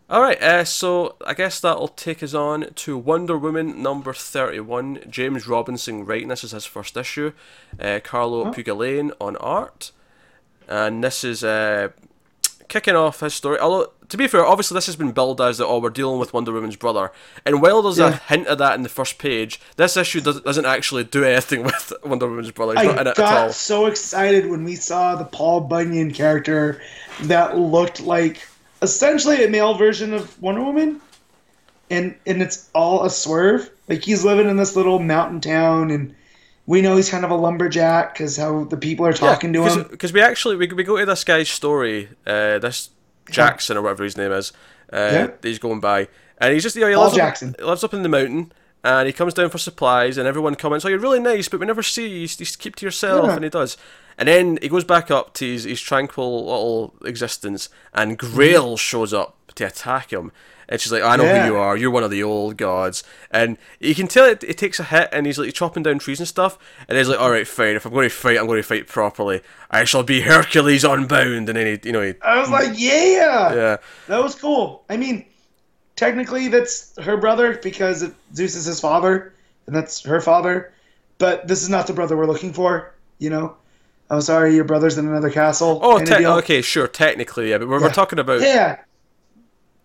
All 0.09 0.21
right, 0.21 0.41
uh, 0.41 0.65
so 0.65 1.15
I 1.25 1.33
guess 1.33 1.59
that'll 1.59 1.87
take 1.87 2.21
us 2.21 2.33
on 2.33 2.73
to 2.75 2.97
Wonder 2.97 3.37
Woman 3.37 3.81
number 3.81 4.13
31. 4.13 4.99
James 5.09 5.47
Robinson 5.47 6.05
writing 6.05 6.27
this 6.27 6.43
is 6.43 6.51
his 6.51 6.65
first 6.65 6.97
issue. 6.97 7.31
Uh, 7.79 7.99
Carlo 8.03 8.51
Pagulayan 8.51 9.11
on 9.19 9.37
art. 9.37 9.91
And 10.67 11.03
this 11.03 11.23
is 11.23 11.43
uh, 11.43 11.89
kicking 12.67 12.95
off 12.95 13.21
his 13.21 13.33
story. 13.33 13.57
Although, 13.59 13.91
to 14.09 14.17
be 14.17 14.27
fair, 14.27 14.45
obviously 14.45 14.75
this 14.75 14.87
has 14.87 14.97
been 14.97 15.13
billed 15.13 15.39
as 15.39 15.57
that, 15.57 15.65
oh, 15.67 15.79
we're 15.79 15.89
dealing 15.89 16.19
with 16.19 16.33
Wonder 16.33 16.51
Woman's 16.51 16.75
brother. 16.75 17.11
And 17.45 17.61
while 17.61 17.81
there's 17.81 17.99
a 17.99 18.11
hint 18.11 18.47
of 18.47 18.57
that 18.57 18.75
in 18.75 18.81
the 18.83 18.89
first 18.89 19.17
page, 19.17 19.59
this 19.77 19.95
issue 19.95 20.19
does, 20.21 20.41
doesn't 20.41 20.65
actually 20.65 21.05
do 21.05 21.23
anything 21.23 21.63
with 21.63 21.93
Wonder 22.03 22.27
Woman's 22.27 22.51
brother. 22.51 22.73
He's 22.73 22.81
I 22.81 22.85
not 22.85 23.01
in 23.01 23.07
it 23.07 23.11
at 23.11 23.19
all. 23.19 23.47
got 23.47 23.53
so 23.53 23.85
excited 23.85 24.49
when 24.49 24.63
we 24.65 24.75
saw 24.75 25.15
the 25.15 25.25
Paul 25.25 25.61
Bunyan 25.61 26.11
character 26.11 26.81
that 27.21 27.57
looked 27.57 28.01
like 28.01 28.45
essentially 28.83 29.43
a 29.43 29.49
male 29.49 29.73
version 29.73 30.13
of 30.13 30.39
Wonder 30.41 30.61
Woman, 30.63 31.01
and 31.89 32.15
and 32.27 32.41
it's 32.41 32.69
all 32.75 33.03
a 33.03 33.09
swerve. 33.09 33.69
Like 33.89 34.03
he's 34.03 34.23
living 34.23 34.47
in 34.49 34.57
this 34.57 34.75
little 34.75 34.99
mountain 34.99 35.41
town, 35.41 35.89
and 35.91 36.13
we 36.65 36.81
know 36.81 36.95
he's 36.95 37.09
kind 37.09 37.25
of 37.25 37.31
a 37.31 37.35
lumberjack 37.35 38.13
because 38.13 38.37
how 38.37 38.65
the 38.65 38.77
people 38.77 39.05
are 39.05 39.13
talking 39.13 39.51
to 39.53 39.63
him. 39.65 39.87
Because 39.89 40.13
we 40.13 40.21
actually 40.21 40.55
we, 40.55 40.67
we 40.67 40.83
go 40.83 40.97
to 40.97 41.05
this 41.05 41.23
guy's 41.23 41.49
story, 41.49 42.09
uh, 42.27 42.59
this 42.59 42.89
Jackson 43.29 43.77
or 43.77 43.81
whatever 43.81 44.03
his 44.03 44.17
name 44.17 44.31
is. 44.31 44.51
Uh, 44.91 45.09
Yeah. 45.11 45.27
He's 45.41 45.59
going 45.59 45.79
by, 45.79 46.07
and 46.37 46.53
he's 46.53 46.63
just 46.63 46.75
you 46.75 46.81
know 46.81 46.87
he 46.89 46.95
Paul 46.95 47.05
lives 47.05 47.15
Jackson. 47.15 47.49
Up, 47.49 47.59
he 47.59 47.63
lives 47.65 47.83
up 47.83 47.93
in 47.93 48.03
the 48.03 48.09
mountain, 48.09 48.51
and 48.83 49.07
he 49.07 49.13
comes 49.13 49.33
down 49.33 49.49
for 49.49 49.57
supplies, 49.57 50.17
and 50.17 50.27
everyone 50.27 50.55
comments, 50.55 50.85
"Oh, 50.85 50.89
you're 50.89 50.99
really 50.99 51.19
nice, 51.19 51.47
but 51.49 51.59
we 51.59 51.65
never 51.65 51.83
see 51.83 52.07
you. 52.07 52.19
You 52.19 52.27
just 52.27 52.59
keep 52.59 52.75
to 52.77 52.85
yourself," 52.85 53.25
Yeah. 53.25 53.35
and 53.35 53.43
he 53.43 53.49
does. 53.49 53.75
And 54.17 54.27
then 54.27 54.59
he 54.61 54.69
goes 54.69 54.83
back 54.83 55.09
up 55.09 55.33
to 55.35 55.45
his, 55.45 55.63
his 55.63 55.81
tranquil 55.81 56.45
little 56.45 56.93
existence, 57.05 57.69
and 57.93 58.17
Grail 58.17 58.69
mm-hmm. 58.69 58.75
shows 58.75 59.13
up 59.13 59.37
to 59.55 59.65
attack 59.65 60.11
him. 60.11 60.31
And 60.69 60.79
she's 60.79 60.91
like, 60.91 61.03
I 61.03 61.17
know 61.17 61.23
Yeah. 61.25 61.45
who 61.45 61.53
you 61.53 61.57
are. 61.59 61.75
You're 61.75 61.91
one 61.91 62.03
of 62.03 62.09
the 62.11 62.23
old 62.23 62.57
gods. 62.57 63.03
And 63.29 63.57
you 63.79 63.93
can 63.93 64.07
tell 64.07 64.25
it, 64.25 64.43
it 64.43 64.57
takes 64.57 64.79
a 64.79 64.83
hit, 64.83 65.09
and 65.11 65.25
he's 65.25 65.37
like 65.37 65.53
chopping 65.53 65.83
down 65.83 65.99
trees 65.99 66.19
and 66.19 66.27
stuff. 66.27 66.57
And 66.87 66.97
he's 66.97 67.09
like, 67.09 67.19
all 67.19 67.31
right, 67.31 67.47
fine. 67.47 67.75
If 67.75 67.85
I'm 67.85 67.93
going 67.93 68.09
to 68.09 68.15
fight, 68.15 68.37
I'm 68.37 68.47
going 68.47 68.61
to 68.61 68.67
fight 68.67 68.87
properly. 68.87 69.41
I 69.69 69.83
shall 69.83 70.03
be 70.03 70.21
Hercules 70.21 70.83
unbound. 70.83 71.49
And 71.49 71.57
then 71.57 71.67
he, 71.67 71.79
you 71.83 71.91
know, 71.91 72.01
he, 72.01 72.13
I 72.21 72.39
was 72.39 72.49
like, 72.49 72.71
yeah, 72.75 73.53
yeah, 73.53 73.77
that 74.07 74.23
was 74.23 74.35
cool. 74.35 74.83
I 74.89 74.97
mean, 74.97 75.25
technically 75.95 76.47
that's 76.47 76.97
her 77.01 77.17
brother 77.17 77.59
because 77.61 78.09
Zeus 78.33 78.55
is 78.55 78.65
his 78.65 78.79
father, 78.79 79.33
and 79.67 79.75
that's 79.75 80.01
her 80.03 80.21
father. 80.21 80.73
But 81.17 81.47
this 81.47 81.61
is 81.61 81.69
not 81.69 81.87
the 81.87 81.93
brother 81.93 82.17
we're 82.17 82.25
looking 82.25 82.53
for. 82.53 82.93
You 83.19 83.29
know, 83.29 83.55
I'm 84.09 84.21
sorry, 84.21 84.53
your 84.55 84.63
brother's 84.65 84.97
in 84.97 85.07
another 85.07 85.29
castle. 85.31 85.79
Oh, 85.81 85.97
te- 85.99 86.25
okay, 86.25 86.61
sure, 86.61 86.87
technically, 86.87 87.49
yeah, 87.49 87.57
but 87.57 87.67
we're, 87.67 87.81
we're 87.81 87.91
talking 87.91 88.19
about 88.19 88.41
Yeah, 88.41 88.79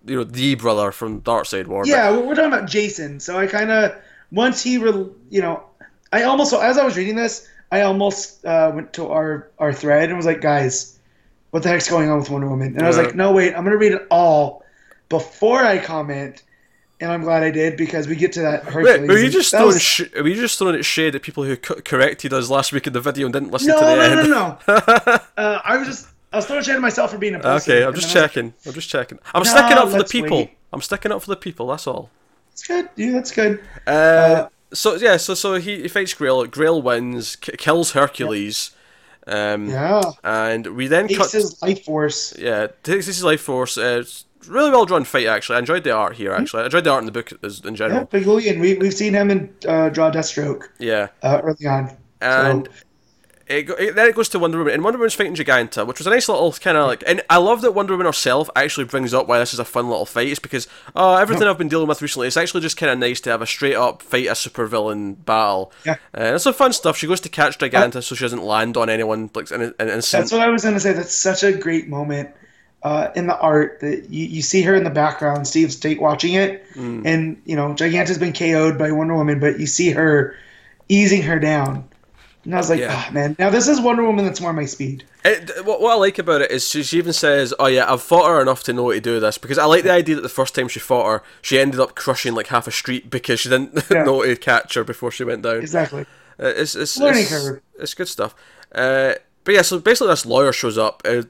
you 0.04 0.16
know 0.16 0.24
the 0.24 0.54
brother 0.54 0.92
from 0.92 1.22
Darkseid 1.22 1.66
War. 1.66 1.84
yeah, 1.86 2.10
we're 2.10 2.26
we're 2.26 2.34
talking 2.34 2.52
about 2.52 2.68
Jason. 2.68 3.20
So 3.20 3.38
I 3.38 3.46
kind 3.46 3.70
of 3.70 3.94
once 4.30 4.62
he, 4.62 4.78
re- 4.78 5.06
you 5.30 5.40
know, 5.40 5.62
I 6.12 6.24
almost 6.24 6.52
as 6.52 6.78
I 6.78 6.84
was 6.84 6.96
reading 6.96 7.16
this, 7.16 7.48
I 7.70 7.82
almost 7.82 8.44
uh, 8.44 8.70
went 8.74 8.92
to 8.94 9.08
our 9.08 9.48
our 9.58 9.72
thread 9.72 10.08
and 10.08 10.16
was 10.16 10.26
like, 10.26 10.40
guys, 10.40 10.98
what 11.50 11.62
the 11.62 11.68
heck's 11.68 11.88
going 11.88 12.10
on 12.10 12.18
with 12.18 12.30
Wonder 12.30 12.48
Woman? 12.48 12.74
And 12.76 12.82
I 12.82 12.88
was 12.88 12.98
like, 12.98 13.14
no, 13.14 13.32
wait, 13.32 13.54
I'm 13.54 13.64
gonna 13.64 13.76
read 13.78 13.92
it 13.92 14.06
all 14.10 14.64
before 15.08 15.60
I 15.60 15.78
comment. 15.78 16.42
And 17.00 17.12
I'm 17.12 17.22
glad 17.22 17.44
I 17.44 17.50
did 17.52 17.76
because 17.76 18.08
we 18.08 18.16
get 18.16 18.32
to 18.32 18.40
that 18.42 18.64
Hercules. 18.64 19.00
Wait, 19.00 19.08
were 19.08 19.18
you 19.18 19.28
just 19.30 19.50
throwing 19.52 19.66
was- 19.66 19.80
sh- 19.82 20.02
were 20.16 20.26
you 20.26 20.34
just 20.34 20.58
throwing 20.58 20.74
it 20.74 20.84
shade 20.84 21.14
at 21.14 21.22
people 21.22 21.44
who 21.44 21.56
co- 21.56 21.80
corrected 21.84 22.32
us 22.32 22.50
last 22.50 22.72
week 22.72 22.86
in 22.88 22.92
the 22.92 23.00
video 23.00 23.26
and 23.26 23.32
didn't 23.32 23.52
listen 23.52 23.68
No, 23.68 23.78
to 23.78 23.84
the 23.86 23.94
no, 23.96 24.02
end? 24.02 24.30
no, 24.30 24.58
no. 24.66 25.18
uh, 25.36 25.60
I 25.64 25.76
was 25.76 25.86
just 25.86 26.08
I 26.32 26.36
was 26.38 26.46
throwing 26.46 26.62
shade 26.64 26.74
at 26.74 26.80
myself 26.80 27.12
for 27.12 27.18
being 27.18 27.36
a 27.36 27.38
pussy. 27.38 27.72
Okay, 27.72 27.84
I'm 27.84 27.94
just 27.94 28.08
was 28.08 28.14
like, 28.16 28.24
checking. 28.32 28.52
I'm 28.66 28.72
just 28.72 28.88
checking. 28.90 29.18
I'm 29.34 29.42
No, 29.44 29.50
sticking 29.50 29.78
up 29.78 29.88
for 29.90 29.98
the 29.98 30.04
people. 30.04 30.36
wait. 30.38 30.50
I'm 30.72 30.82
sticking 30.82 31.12
up 31.12 31.22
for 31.22 31.28
the 31.30 31.36
people. 31.36 31.68
That's 31.68 31.86
all. 31.86 32.10
That's 32.50 32.66
good. 32.66 32.88
Yeah, 32.96 33.12
that's 33.12 33.30
good. 33.30 33.60
Uh, 33.86 34.48
so 34.72 34.96
yeah, 34.96 35.16
so 35.18 35.34
so 35.34 35.54
he, 35.54 35.82
he 35.82 35.88
fights 35.88 36.14
Grail. 36.14 36.44
Grail 36.46 36.82
wins, 36.82 37.36
k- 37.36 37.54
kills 37.56 37.92
Hercules, 37.92 38.72
um, 39.28 39.70
Yeah. 39.70 40.02
and 40.24 40.66
we 40.76 40.88
then 40.88 41.06
cut. 41.06 41.30
Takes 41.30 41.32
his 41.32 41.62
life 41.62 41.84
force. 41.84 42.34
Yeah, 42.36 42.66
takes 42.82 43.06
his 43.06 43.22
life 43.22 43.40
force. 43.40 43.78
Uh, 43.78 44.04
really 44.48 44.70
well 44.70 44.86
drawn 44.86 45.04
fight. 45.04 45.26
Actually, 45.26 45.56
I 45.56 45.58
enjoyed 45.60 45.84
the 45.84 45.92
art 45.92 46.16
here. 46.16 46.32
Actually, 46.32 46.62
I 46.62 46.64
enjoyed 46.66 46.84
the 46.84 46.90
art 46.90 47.00
in 47.02 47.06
the 47.06 47.12
book 47.12 47.32
as, 47.42 47.60
in 47.60 47.76
general. 47.76 48.04
Big 48.06 48.26
Louie, 48.26 48.56
we 48.58 48.74
we've 48.74 48.94
seen 48.94 49.14
him 49.14 49.30
in 49.30 49.54
uh, 49.66 49.88
draw 49.90 50.10
Deathstroke 50.10 50.64
Yeah, 50.78 51.08
uh, 51.22 51.40
early 51.42 51.66
on. 51.66 51.96
and 52.20 52.66
so, 52.66 52.72
it, 53.48 53.62
go- 53.62 53.74
it, 53.74 53.94
then 53.94 54.08
it 54.08 54.14
goes 54.14 54.28
to 54.30 54.38
Wonder 54.38 54.58
Woman, 54.58 54.74
and 54.74 54.84
Wonder 54.84 54.98
Woman's 54.98 55.14
fighting 55.14 55.34
Giganta, 55.34 55.86
which 55.86 55.98
was 55.98 56.06
a 56.06 56.10
nice 56.10 56.28
little 56.28 56.52
kind 56.52 56.76
of 56.76 56.86
like. 56.86 57.02
And 57.06 57.22
I 57.30 57.38
love 57.38 57.62
that 57.62 57.72
Wonder 57.72 57.94
Woman 57.94 58.06
herself 58.06 58.50
actually 58.54 58.84
brings 58.84 59.14
up 59.14 59.26
why 59.26 59.38
this 59.38 59.54
is 59.54 59.58
a 59.58 59.64
fun 59.64 59.88
little 59.88 60.04
fight. 60.04 60.28
It's 60.28 60.38
because 60.38 60.68
oh, 60.94 61.16
everything 61.16 61.48
I've 61.48 61.56
been 61.56 61.68
dealing 61.68 61.88
with 61.88 62.02
recently, 62.02 62.26
it's 62.26 62.36
actually 62.36 62.60
just 62.60 62.76
kind 62.76 62.92
of 62.92 62.98
nice 62.98 63.20
to 63.22 63.30
have 63.30 63.40
a 63.40 63.46
straight 63.46 63.74
up 63.76 64.02
fight 64.02 64.26
a 64.26 64.32
supervillain 64.32 65.24
battle. 65.24 65.72
Yeah. 65.86 65.92
Uh, 65.92 66.20
and 66.20 66.34
it's 66.34 66.44
some 66.44 66.54
fun 66.54 66.72
stuff. 66.74 66.98
She 66.98 67.06
goes 67.06 67.20
to 67.20 67.28
catch 67.30 67.58
Giganta 67.58 68.02
so 68.02 68.14
she 68.14 68.24
doesn't 68.24 68.44
land 68.44 68.76
on 68.76 68.90
anyone 68.90 69.30
like 69.34 69.50
in 69.50 69.62
an 69.62 69.74
innocent. 69.80 70.22
that's 70.22 70.32
what 70.32 70.42
I 70.42 70.50
was 70.50 70.64
gonna 70.64 70.80
say. 70.80 70.92
That's 70.92 71.14
such 71.14 71.42
a 71.42 71.52
great 71.52 71.88
moment 71.88 72.30
uh, 72.82 73.08
in 73.16 73.26
the 73.26 73.38
art 73.38 73.80
that 73.80 74.08
you, 74.10 74.26
you 74.26 74.42
see 74.42 74.62
her 74.62 74.74
in 74.74 74.84
the 74.84 74.90
background, 74.90 75.46
Steve 75.48 75.72
State 75.72 76.00
watching 76.00 76.34
it, 76.34 76.64
Mm. 76.74 77.02
and 77.04 77.42
you 77.44 77.56
know 77.56 77.74
Giganta's 77.74 78.18
been 78.18 78.32
KO'd 78.32 78.78
by 78.78 78.92
Wonder 78.92 79.14
Woman, 79.14 79.40
but 79.40 79.58
you 79.58 79.66
see 79.66 79.90
her 79.90 80.36
easing 80.88 81.22
her 81.22 81.38
down. 81.38 81.84
And 82.44 82.54
I 82.54 82.58
was 82.58 82.70
like, 82.70 82.80
Yeah. 82.80 83.04
oh 83.08 83.12
man, 83.12 83.36
now 83.38 83.50
this 83.50 83.66
is 83.68 83.80
Wonder 83.80 84.04
Woman 84.04 84.24
that's 84.24 84.40
more 84.40 84.52
my 84.52 84.64
speed. 84.64 85.04
It, 85.24 85.66
what, 85.66 85.80
what 85.82 85.92
I 85.92 85.96
like 85.96 86.18
about 86.18 86.40
it 86.40 86.50
is 86.52 86.66
she, 86.66 86.82
she 86.84 86.96
even 86.96 87.12
says, 87.12 87.52
"Oh 87.58 87.66
yeah, 87.66 87.92
I've 87.92 88.00
fought 88.00 88.28
her 88.28 88.40
enough 88.40 88.62
to 88.64 88.72
know 88.72 88.84
how 88.84 88.92
to 88.92 89.00
do 89.00 89.18
this." 89.20 89.36
Because 89.36 89.58
I 89.58 89.64
like 89.66 89.82
the 89.82 89.90
idea 89.92 90.14
that 90.14 90.22
the 90.22 90.28
first 90.30 90.54
time 90.54 90.68
she 90.68 90.78
fought 90.80 91.06
her, 91.10 91.22
she 91.42 91.58
ended 91.58 91.80
up 91.80 91.94
crushing 91.96 92.34
like 92.34 92.46
half 92.46 92.66
a 92.66 92.70
street 92.70 93.10
because 93.10 93.40
she 93.40 93.48
didn't 93.50 93.74
Yeah. 93.90 94.04
know 94.04 94.20
how 94.20 94.26
to 94.28 94.36
catch 94.36 94.74
her 94.74 94.84
before 94.84 95.10
she 95.10 95.24
went 95.24 95.42
down. 95.42 95.56
Exactly. 95.56 96.02
Uh, 96.40 96.52
it's 96.56 96.76
it's 96.76 96.96
Learning 96.96 97.22
it's, 97.22 97.30
curve. 97.30 97.60
it's 97.80 97.94
good 97.94 98.08
stuff. 98.08 98.34
Uh, 98.72 99.14
but 99.48 99.54
yeah, 99.54 99.62
so 99.62 99.78
basically 99.78 100.08
this 100.08 100.26
lawyer 100.26 100.52
shows 100.52 100.76
up. 100.76 101.00
Uh, 101.06 101.22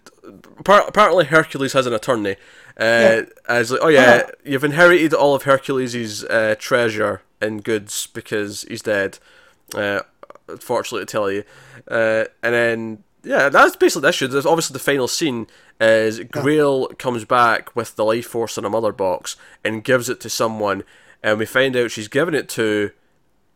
apparently 0.67 1.25
Hercules 1.27 1.73
has 1.73 1.87
an 1.87 1.93
attorney. 1.93 2.33
Uh, 2.81 2.83
Yeah. 2.83 3.23
As 3.49 3.71
like, 3.71 3.81
oh 3.81 3.87
yeah, 3.87 4.23
Ah. 4.27 4.31
you've 4.45 4.65
inherited 4.65 5.15
all 5.15 5.37
of 5.37 5.45
Hercules' 5.45 6.25
uh, 6.25 6.57
treasure 6.59 7.23
and 7.41 7.63
goods 7.63 8.09
because 8.09 8.63
he's 8.69 8.83
dead. 8.83 9.21
Uh, 9.73 10.01
unfortunately 10.49 11.07
to 11.07 11.13
tell 11.13 11.31
you. 11.31 11.45
Uh, 11.89 12.25
and 12.43 12.55
then 12.55 13.05
yeah, 13.23 13.49
that's 13.49 13.77
basically 13.77 14.03
the 14.03 14.09
issue. 14.09 14.27
There's 14.27 14.47
obviously 14.47 14.73
the 14.75 14.79
final 14.81 15.07
scene 15.07 15.47
is 15.81 16.19
Grail 16.21 16.89
comes 16.99 17.25
back 17.25 17.77
with 17.77 17.95
the 17.95 18.05
life 18.05 18.27
force 18.27 18.59
in 18.59 18.65
a 18.65 18.71
mother 18.71 18.91
box 18.91 19.37
and 19.65 19.85
gives 19.85 20.09
it 20.09 20.19
to 20.23 20.29
someone, 20.29 20.83
and 21.23 21.39
we 21.39 21.47
find 21.47 21.77
out 21.77 21.93
she's 21.93 22.09
given 22.09 22.35
it 22.35 22.49
to 22.51 22.91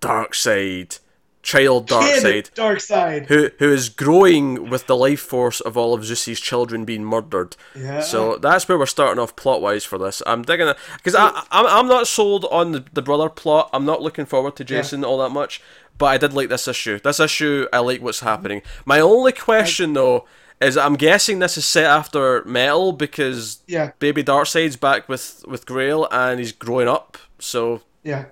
Darkseid, 0.01 0.99
child 1.43 1.89
Darkseid, 1.89 2.23
Kid 2.23 2.51
Darkseid. 2.55 3.27
who 3.27 3.51
who 3.59 3.73
is 3.73 3.89
growing 3.89 4.71
with 4.71 4.87
the 4.87 4.97
life 4.97 5.21
force 5.21 5.61
of 5.61 5.77
all 5.77 5.93
of 5.93 6.05
Zeus's 6.05 6.39
children 6.41 6.85
being 6.85 7.05
murdered. 7.05 7.57
Yeah. 7.75 8.01
So 8.01 8.37
that's 8.37 8.69
where 8.69 8.79
we're 8.79 8.87
starting 8.87 9.21
off 9.21 9.35
plot 9.35 9.61
wise 9.61 9.85
for 9.85 9.99
this. 9.99 10.23
I'm 10.27 10.43
digging 10.43 10.69
it 10.69 10.77
because 10.97 11.15
I 11.15 11.29
I'm, 11.51 11.67
I'm 11.67 11.89
not 11.89 12.07
sold 12.07 12.45
on 12.51 12.73
the, 12.73 12.85
the 12.93 13.03
brother 13.03 13.29
plot. 13.29 13.71
I'm 13.73 13.85
not 13.85 14.01
looking 14.03 14.25
forward 14.27 14.55
to 14.57 14.65
Jason 14.65 15.05
all 15.05 15.19
that 15.19 15.31
much. 15.31 15.61
But 15.99 16.07
I 16.07 16.19
did 16.19 16.33
like 16.33 16.49
this 16.49 16.67
issue. 16.67 16.99
This 16.99 17.21
issue, 17.21 17.67
I 17.73 17.81
like 17.81 18.01
what's 18.01 18.21
happening. 18.21 18.63
My 18.87 18.99
only 18.99 19.31
question 19.33 19.93
though 19.93 20.27
is 20.61 20.77
I'm 20.77 20.95
guessing 20.95 21.39
this 21.41 21.59
is 21.59 21.67
set 21.67 21.85
after 21.85 22.43
Metal 22.45 22.93
because 22.93 23.61
Yeah. 23.67 23.91
Baby 23.99 24.23
Darkseid's 24.25 24.77
back 24.77 25.09
with 25.09 25.45
with 25.47 25.67
Grail 25.67 26.09
and 26.11 26.39
he's 26.39 26.53
growing 26.53 26.89
up. 26.89 27.19
So 27.39 27.83
Yeah. 28.05 28.27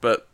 but 0.00 0.27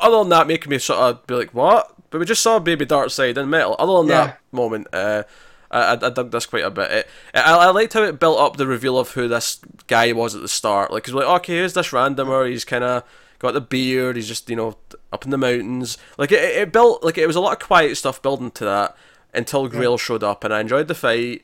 other 0.00 0.18
than 0.18 0.28
that, 0.30 0.46
making 0.46 0.70
me 0.70 0.78
sort 0.78 0.98
of 1.00 1.26
be 1.26 1.34
like, 1.34 1.54
what? 1.54 1.94
But 2.10 2.18
we 2.18 2.26
just 2.26 2.42
saw 2.42 2.58
Baby 2.58 2.86
Darkseid 2.86 3.36
in 3.38 3.50
Metal. 3.50 3.76
Other 3.78 3.98
than 3.98 4.08
Yeah. 4.08 4.26
that 4.26 4.40
moment, 4.52 4.88
uh, 4.92 5.22
I, 5.70 5.78
I, 5.80 5.92
I 5.92 6.10
dug 6.10 6.30
this 6.32 6.46
quite 6.46 6.64
a 6.64 6.70
bit. 6.70 6.90
It, 6.90 7.08
I, 7.34 7.66
I 7.66 7.70
liked 7.70 7.92
how 7.92 8.02
it 8.02 8.18
built 8.18 8.40
up 8.40 8.56
the 8.56 8.66
reveal 8.66 8.98
of 8.98 9.10
who 9.12 9.28
this 9.28 9.60
guy 9.86 10.12
was 10.12 10.34
at 10.34 10.42
the 10.42 10.48
start. 10.48 10.90
Like, 10.92 11.04
'cause 11.04 11.14
we're 11.14 11.24
like, 11.24 11.42
okay, 11.42 11.58
who's 11.58 11.74
this 11.74 11.90
randomer? 11.90 12.48
He's 12.50 12.64
kind 12.64 12.82
of 12.84 13.04
got 13.38 13.52
the 13.54 13.60
beard. 13.60 14.16
He's 14.16 14.26
just, 14.28 14.50
you 14.50 14.56
know, 14.56 14.76
up 15.12 15.24
in 15.24 15.30
the 15.30 15.38
mountains. 15.38 15.96
Like, 16.18 16.32
it, 16.32 16.42
it 16.42 16.72
built, 16.72 17.04
like, 17.04 17.16
it 17.18 17.26
was 17.26 17.36
a 17.36 17.40
lot 17.40 17.52
of 17.60 17.66
quiet 17.66 17.96
stuff 17.96 18.20
building 18.20 18.50
to 18.52 18.64
that 18.64 18.96
until 19.32 19.68
Grail 19.68 19.96
showed 19.96 20.24
up, 20.24 20.42
and 20.42 20.52
I 20.52 20.60
enjoyed 20.60 20.88
the 20.88 20.94
fight. 20.94 21.42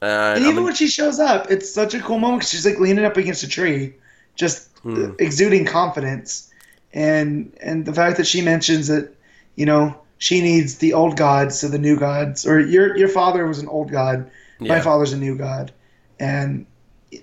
And, 0.00 0.10
And 0.38 0.44
I 0.44 0.48
even 0.48 0.56
mean- 0.56 0.64
when 0.66 0.74
she 0.74 0.86
shows 0.86 1.18
up, 1.18 1.50
it's 1.50 1.74
such 1.74 1.92
a 1.94 2.00
cool 2.00 2.18
moment 2.20 2.42
'cause 2.42 2.50
she's 2.50 2.64
like 2.64 2.78
leaning 2.78 3.04
up 3.04 3.16
against 3.16 3.42
a 3.42 3.48
tree, 3.48 3.94
just 4.36 4.68
Hmm. 4.82 5.10
exuding 5.18 5.66
confidence, 5.66 6.49
and 6.92 7.56
and 7.60 7.84
the 7.84 7.94
fact 7.94 8.16
that 8.16 8.26
she 8.26 8.42
mentions 8.42 8.88
that, 8.88 9.14
you 9.54 9.66
know, 9.66 9.96
she 10.18 10.40
needs 10.40 10.76
the 10.76 10.92
old 10.92 11.16
gods 11.16 11.60
to 11.60 11.68
the 11.68 11.78
new 11.78 11.96
gods, 11.96 12.46
or 12.46 12.60
your 12.60 12.96
your 12.96 13.08
father 13.08 13.46
was 13.46 13.58
an 13.58 13.68
old 13.68 13.90
god, 13.90 14.30
my 14.58 14.80
father's 14.80 15.12
a 15.12 15.16
new 15.16 15.36
god, 15.36 15.72
and 16.18 16.66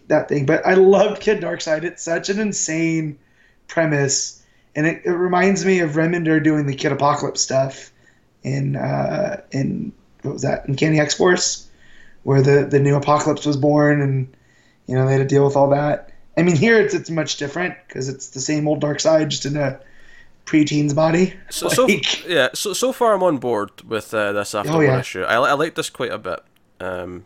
that 0.07 0.29
thing. 0.29 0.45
But 0.45 0.65
I 0.65 0.73
loved 0.73 1.21
Kid 1.21 1.41
Darkseid. 1.41 1.83
It's 1.83 2.03
such 2.03 2.29
an 2.29 2.39
insane 2.39 3.19
premise, 3.67 4.43
and 4.75 4.87
it, 4.87 5.01
it 5.05 5.11
reminds 5.11 5.65
me 5.65 5.79
of 5.79 5.91
Remender 5.91 6.43
doing 6.43 6.65
the 6.65 6.75
Kid 6.75 6.91
Apocalypse 6.91 7.41
stuff 7.41 7.91
in 8.43 8.75
uh, 8.75 9.41
in 9.51 9.91
what 10.21 10.33
was 10.33 10.41
that 10.41 10.67
Uncanny 10.67 10.99
X 10.99 11.13
Force, 11.13 11.69
where 12.23 12.41
the 12.41 12.65
the 12.65 12.79
new 12.79 12.95
Apocalypse 12.95 13.45
was 13.45 13.57
born, 13.57 14.01
and 14.01 14.35
you 14.87 14.95
know 14.95 15.05
they 15.05 15.13
had 15.13 15.19
to 15.19 15.25
deal 15.25 15.45
with 15.45 15.55
all 15.55 15.69
that. 15.69 16.11
I 16.37 16.43
mean, 16.43 16.55
here 16.55 16.79
it's 16.79 16.93
it's 16.93 17.09
much 17.09 17.37
different 17.37 17.75
because 17.87 18.07
it's 18.09 18.29
the 18.29 18.39
same 18.39 18.67
old 18.67 18.81
Darkseid 18.81 19.29
just 19.29 19.45
in 19.45 19.57
a 19.57 19.79
preteens 20.45 20.93
body. 20.95 21.33
So, 21.49 21.67
so 21.67 21.87
yeah, 22.27 22.49
so 22.53 22.73
so 22.73 22.91
far 22.93 23.13
I'm 23.13 23.23
on 23.23 23.37
board 23.37 23.81
with 23.81 24.13
uh, 24.13 24.31
this 24.33 24.53
after 24.55 24.71
Oh, 24.71 24.75
one 24.75 24.83
yeah. 24.85 24.99
issue. 24.99 25.23
I, 25.23 25.35
I 25.35 25.53
like 25.53 25.75
this 25.75 25.89
quite 25.89 26.11
a 26.11 26.17
bit. 26.17 26.39
Um, 26.79 27.25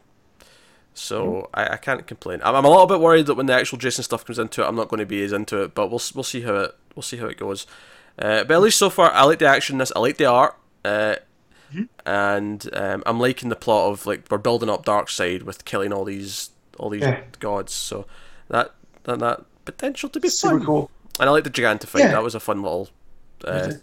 so 0.93 1.49
I, 1.53 1.73
I 1.73 1.77
can't 1.77 2.05
complain. 2.07 2.41
I'm, 2.43 2.55
I'm 2.55 2.65
a 2.65 2.69
little 2.69 2.87
bit 2.87 2.99
worried 2.99 3.25
that 3.27 3.35
when 3.35 3.45
the 3.45 3.53
actual 3.53 3.77
Jason 3.77 4.03
stuff 4.03 4.25
comes 4.25 4.39
into 4.39 4.61
it, 4.63 4.65
I'm 4.67 4.75
not 4.75 4.87
going 4.89 4.99
to 4.99 5.05
be 5.05 5.23
as 5.23 5.31
into 5.33 5.61
it. 5.63 5.75
But 5.75 5.89
we'll 5.89 6.01
we'll 6.15 6.23
see 6.23 6.41
how 6.41 6.55
it 6.55 6.75
we'll 6.95 7.03
see 7.03 7.17
how 7.17 7.27
it 7.27 7.37
goes. 7.37 7.67
Uh, 8.19 8.43
but 8.43 8.51
at 8.51 8.61
least 8.61 8.77
so 8.77 8.89
far, 8.89 9.11
I 9.11 9.23
like 9.23 9.39
the 9.39 9.47
action. 9.47 9.75
in 9.75 9.79
This 9.79 9.91
I 9.95 9.99
like 9.99 10.17
the 10.17 10.25
art. 10.25 10.55
Uh, 10.83 11.15
and 12.05 12.69
um, 12.73 13.03
I'm 13.05 13.19
liking 13.19 13.49
the 13.49 13.55
plot 13.55 13.91
of 13.91 14.05
like 14.05 14.25
we're 14.29 14.37
building 14.37 14.69
up 14.69 14.85
Darkseid 14.85 15.43
with 15.43 15.63
killing 15.65 15.93
all 15.93 16.03
these 16.03 16.49
all 16.77 16.89
these 16.89 17.01
Yeah. 17.01 17.21
gods. 17.39 17.73
So 17.73 18.05
that 18.49 18.71
that 19.03 19.19
that 19.19 19.45
potential 19.65 20.09
to 20.09 20.19
be 20.19 20.29
super 20.29 20.59
fun. 20.59 20.65
cool. 20.65 20.91
And 21.19 21.29
I 21.29 21.31
like 21.31 21.43
the 21.43 21.49
Giganta 21.51 21.85
fight. 21.87 22.05
Yeah. 22.05 22.11
That 22.11 22.23
was 22.23 22.35
a 22.35 22.39
fun 22.39 22.61
little. 22.61 22.89
Uh, 23.43 23.73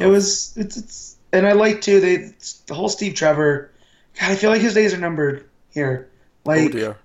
It 0.00 0.06
was 0.06 0.52
it's 0.56 0.76
it's 0.76 1.16
and 1.32 1.46
I 1.46 1.52
like 1.52 1.80
too 1.80 2.00
they 2.00 2.32
the 2.66 2.74
whole 2.74 2.88
Steve 2.88 3.14
Trevor. 3.14 3.70
God, 4.20 4.30
I 4.32 4.36
feel 4.36 4.50
like 4.50 4.60
his 4.60 4.74
days 4.74 4.94
are 4.94 4.98
numbered 4.98 5.48
here. 5.70 6.08
Oh 6.44 6.50
Like 6.50 6.72
dear. 6.72 6.96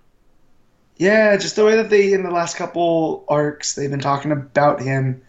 yeah, 0.98 1.36
just 1.38 1.56
the 1.56 1.66
way 1.66 1.76
that 1.76 1.90
they 1.90 2.14
in 2.14 2.24
the 2.24 2.32
last 2.32 2.56
couple 2.58 3.24
arcs 3.28 3.76
they've 3.76 3.90
been 3.90 4.00
talking 4.00 4.32
about 4.32 4.82
him, 4.82 5.22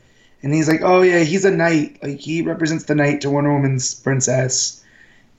and 0.42 0.52
he's 0.54 0.68
like, 0.68 0.80
oh 0.82 1.02
yeah, 1.02 1.20
he's 1.20 1.44
a 1.44 1.50
knight. 1.50 1.98
Like 2.02 2.18
he 2.18 2.42
represents 2.42 2.84
the 2.84 2.94
knight 2.94 3.20
to 3.22 3.30
Wonder 3.30 3.52
Woman's 3.52 3.94
princess, 3.94 4.82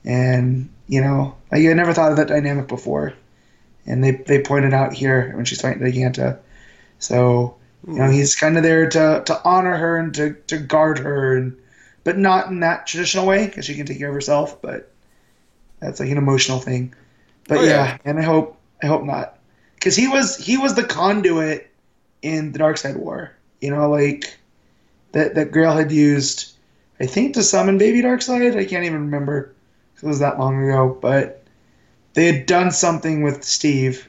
and 0.04 0.68
you 0.88 1.00
know, 1.00 1.34
like 1.52 1.64
I 1.66 1.72
never 1.72 1.92
thought 1.94 2.10
of 2.10 2.16
that 2.18 2.28
dynamic 2.28 2.68
before, 2.68 3.12
and 3.86 4.02
they 4.04 4.12
they 4.12 4.40
pointed 4.42 4.74
out 4.74 4.92
here 4.92 5.32
when 5.36 5.44
she's 5.44 5.60
fighting 5.60 5.82
Giganta. 5.82 6.38
So 7.04 7.56
you 7.86 7.94
know, 7.98 8.06
hmm. 8.06 8.12
he's 8.12 8.34
kind 8.34 8.56
of 8.56 8.62
there 8.62 8.88
to 8.90 9.22
to 9.26 9.40
honor 9.44 9.76
her 9.76 9.96
and 9.98 10.14
to 10.14 10.34
to 10.48 10.58
guard 10.58 10.98
her, 10.98 11.36
and 11.36 11.56
but 12.04 12.18
not 12.18 12.48
in 12.48 12.60
that 12.60 12.86
traditional 12.86 13.26
way 13.26 13.46
because 13.46 13.66
she 13.66 13.74
can 13.74 13.86
take 13.86 13.98
care 13.98 14.08
of 14.08 14.14
herself, 14.14 14.60
but 14.62 14.90
that's 15.80 16.00
like 16.00 16.10
an 16.10 16.18
emotional 16.18 16.58
thing. 16.60 16.94
But 17.48 17.58
Oh, 17.58 17.62
yeah, 17.62 17.84
yeah. 17.84 17.98
and 18.04 18.18
I 18.18 18.22
hope 18.22 18.56
I 18.82 18.86
hope 18.86 19.04
not 19.04 19.38
because 19.74 19.96
he 19.96 20.08
was 20.08 20.36
he 20.38 20.56
was 20.56 20.74
the 20.74 20.84
conduit 20.84 21.70
in 22.22 22.52
the 22.52 22.58
Darkseid 22.58 22.96
War. 22.96 23.32
You 23.60 23.70
know, 23.70 23.88
like 23.90 24.38
that 25.12 25.34
that 25.34 25.52
Grail 25.52 25.72
had 25.76 25.92
used, 25.92 26.52
I 27.00 27.06
think, 27.06 27.34
to 27.34 27.42
summon 27.42 27.78
Baby 27.78 28.02
Darkseid. 28.02 28.56
I 28.56 28.64
can't 28.64 28.84
even 28.84 29.02
remember 29.02 29.54
'cause 29.94 30.04
it 30.04 30.06
was 30.08 30.20
that 30.20 30.38
long 30.38 30.62
ago, 30.62 30.96
but 31.00 31.44
they 32.14 32.26
had 32.32 32.46
done 32.46 32.70
something 32.72 33.22
with 33.22 33.44
Steve 33.44 34.08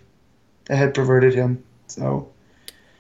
that 0.66 0.78
had 0.78 0.94
perverted 0.94 1.34
him. 1.34 1.64
So 1.88 2.30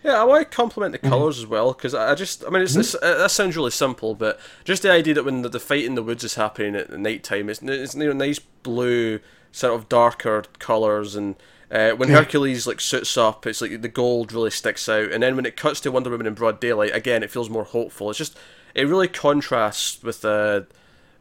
Yeah, 0.05 0.21
I 0.21 0.23
want 0.23 0.49
to 0.51 0.55
compliment 0.55 0.91
the 0.91 0.99
colors 0.99 1.39
as 1.39 1.47
well 1.47 1.73
because 1.73 1.95
I 1.95 2.13
just, 2.13 2.45
I 2.45 2.49
mean, 2.51 2.61
it's, 2.61 2.75
it's, 2.75 2.93
uh, 2.95 3.17
that 3.17 3.31
sounds 3.31 3.57
really 3.57 3.71
simple, 3.71 4.13
but 4.13 4.39
just 4.63 4.83
the 4.83 4.91
idea 4.91 5.15
that 5.15 5.25
when 5.25 5.41
the, 5.41 5.49
the 5.49 5.59
fight 5.59 5.83
in 5.83 5.95
the 5.95 6.03
woods 6.03 6.23
is 6.23 6.35
happening 6.35 6.75
at 6.75 6.91
night 6.91 7.23
time, 7.23 7.49
it's, 7.49 7.59
it's 7.63 7.95
you 7.95 8.05
know, 8.05 8.13
nice 8.13 8.37
blue, 8.37 9.19
sort 9.51 9.73
of 9.73 9.89
darker 9.89 10.43
colors, 10.59 11.15
and 11.15 11.35
uh, 11.71 11.91
when 11.93 12.09
Yeah. 12.09 12.17
Hercules 12.17 12.67
like 12.67 12.79
suits 12.81 13.17
up, 13.17 13.47
it's 13.47 13.61
like 13.61 13.81
the 13.81 13.87
gold 13.87 14.31
really 14.31 14.51
sticks 14.51 14.87
out, 14.87 15.11
and 15.11 15.23
then 15.23 15.35
when 15.35 15.45
it 15.47 15.57
cuts 15.57 15.79
to 15.81 15.91
Wonder 15.91 16.11
Woman 16.11 16.27
in 16.27 16.35
broad 16.35 16.59
daylight, 16.59 16.93
again, 16.93 17.23
it 17.23 17.31
feels 17.31 17.49
more 17.49 17.63
hopeful. 17.63 18.09
It's 18.11 18.19
just 18.19 18.37
it 18.75 18.87
really 18.87 19.07
contrasts 19.07 20.03
with 20.03 20.23
uh, 20.23 20.61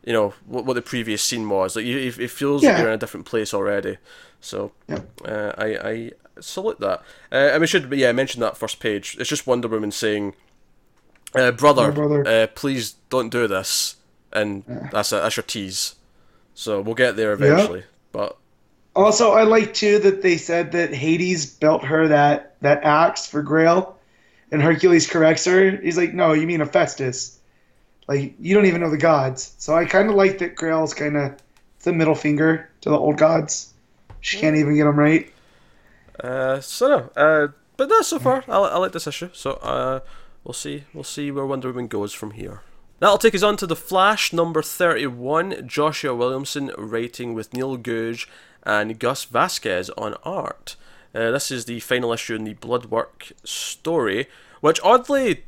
you 0.04 0.12
know 0.12 0.34
what, 0.46 0.66
what 0.66 0.74
the 0.74 0.82
previous 0.82 1.22
scene 1.22 1.48
was. 1.48 1.76
Like 1.76 1.86
you, 1.86 1.96
it 1.98 2.30
feels 2.30 2.66
like 2.66 2.76
you're 2.76 2.88
in 2.88 2.94
a 2.94 2.98
different 2.98 3.26
place 3.26 3.54
already. 3.54 3.98
So 4.40 4.72
Yep. 4.88 5.08
uh, 5.24 5.52
I 5.56 5.66
I 5.90 6.12
salute 6.40 6.80
that. 6.80 7.00
Uh, 7.32 7.36
and 7.52 7.60
we 7.60 7.66
should 7.66 7.92
yeah 7.92 8.12
mention 8.12 8.40
that 8.40 8.56
first 8.56 8.80
page. 8.80 9.16
It's 9.18 9.28
just 9.28 9.46
Wonder 9.46 9.68
Woman 9.68 9.90
saying, 9.90 10.34
uh, 11.34 11.50
"Brother, 11.52 11.92
brother. 11.92 12.26
Uh, 12.26 12.46
please 12.54 12.92
don't 13.10 13.30
do 13.30 13.46
this," 13.46 13.96
and 14.32 14.64
that's 14.92 15.12
a, 15.12 15.16
that's 15.16 15.36
your 15.36 15.44
tease. 15.44 15.94
So 16.54 16.80
we'll 16.80 16.94
get 16.94 17.16
there 17.16 17.32
eventually. 17.32 17.84
But 18.12 18.36
Also, 18.94 19.32
I 19.32 19.42
like 19.42 19.74
too 19.74 19.98
that 20.00 20.22
they 20.22 20.36
said 20.36 20.72
that 20.72 20.94
Hades 20.94 21.46
built 21.46 21.84
her 21.84 22.08
that 22.08 22.56
that 22.60 22.84
axe 22.84 23.26
for 23.26 23.42
Grail, 23.42 23.98
and 24.52 24.62
Hercules 24.62 25.06
corrects 25.08 25.44
her. 25.46 25.70
He's 25.72 25.96
like, 25.98 26.14
"No, 26.14 26.32
you 26.32 26.46
mean 26.46 26.60
Hephaestus. 26.60 27.38
Like 28.08 28.34
you 28.38 28.54
don't 28.54 28.66
even 28.66 28.80
know 28.82 28.90
the 28.90 28.98
gods." 28.98 29.54
So 29.58 29.74
I 29.74 29.84
kind 29.86 30.08
of 30.10 30.14
like 30.16 30.38
that 30.38 30.54
Grail's 30.56 30.94
kind 30.94 31.16
of 31.16 31.34
the 31.82 31.92
middle 31.92 32.14
finger 32.14 32.70
to 32.82 32.90
the 32.90 32.98
old 32.98 33.18
gods. 33.18 33.72
She 34.20 34.38
can't 34.38 34.56
even 34.56 34.74
get 34.76 34.84
them 34.84 34.98
right. 34.98 35.30
Uh, 36.20 36.60
so 36.60 36.88
no, 36.88 37.10
uh, 37.16 37.48
but 37.76 37.88
no, 37.88 38.02
so 38.02 38.18
far 38.18 38.44
I, 38.48 38.56
I 38.56 38.78
like 38.78 38.92
this 38.92 39.06
issue. 39.06 39.30
So 39.32 39.54
uh, 39.54 40.00
we'll 40.44 40.52
see 40.52 40.84
we'll 40.92 41.04
see 41.04 41.30
where 41.30 41.46
Wonder 41.46 41.68
Woman 41.68 41.88
goes 41.88 42.12
from 42.12 42.32
here. 42.32 42.62
That'll 43.00 43.18
take 43.18 43.34
us 43.34 43.42
on 43.42 43.56
to 43.56 43.66
the 43.66 43.76
Flash 43.76 44.32
number 44.32 44.62
thirty-one. 44.62 45.66
Joshua 45.66 46.14
Williamson 46.14 46.70
writing 46.78 47.34
with 47.34 47.52
Neil 47.52 47.76
Googe 47.76 48.26
and 48.62 48.98
Gus 48.98 49.26
Vazquez 49.26 49.90
on 49.98 50.14
art. 50.22 50.76
Uh, 51.14 51.30
this 51.30 51.50
is 51.50 51.64
the 51.64 51.80
final 51.80 52.12
issue 52.12 52.34
in 52.34 52.44
the 52.44 52.54
Bloodwork 52.54 53.32
story, 53.44 54.26
which 54.60 54.80
oddly. 54.82 55.44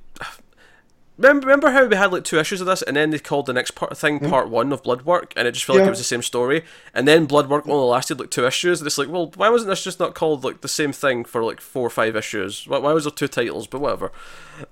Remember, 1.19 1.47
remember 1.47 1.71
how 1.71 1.87
we 1.87 1.97
had 1.97 2.13
like 2.13 2.25
two 2.25 2.39
issues 2.39 2.61
of 2.61 2.67
this, 2.67 2.83
and 2.83 2.95
then 2.97 3.09
they 3.09 3.19
called 3.19 3.47
the 3.47 3.55
next 3.55 3.71
part 3.71 3.97
thing 3.97 4.21
part 4.21 4.51
one 4.51 4.71
of 4.71 4.83
Bloodwork, 4.83 5.33
and 5.35 5.49
it 5.49 5.53
just 5.53 5.65
felt 5.65 5.79
like 5.79 5.87
it 5.87 5.91
was 5.91 5.99
the 5.99 6.05
same 6.05 6.21
story. 6.23 6.63
And 6.93 7.09
then 7.09 7.25
Bloodwork 7.25 7.67
only 7.67 7.87
lasted 7.89 8.21
like 8.21 8.31
two 8.31 8.47
issues, 8.47 8.81
and 8.81 8.87
it's 8.87 8.99
like, 8.99 9.09
well, 9.09 9.33
why 9.35 9.49
wasn't 9.49 9.71
this 9.71 9.83
just 9.83 9.99
not 9.99 10.15
called 10.15 10.45
like 10.45 10.61
the 10.61 10.69
same 10.69 10.93
thing 10.93 11.25
for 11.25 11.43
like 11.43 11.63
four 11.63 11.87
or 11.87 11.91
five 11.91 12.17
issues? 12.17 12.67
Why, 12.69 12.79
why 12.79 12.93
was 12.93 13.05
there 13.05 13.11
two 13.11 13.29
titles? 13.29 13.67
But 13.67 13.81
whatever. 13.81 14.13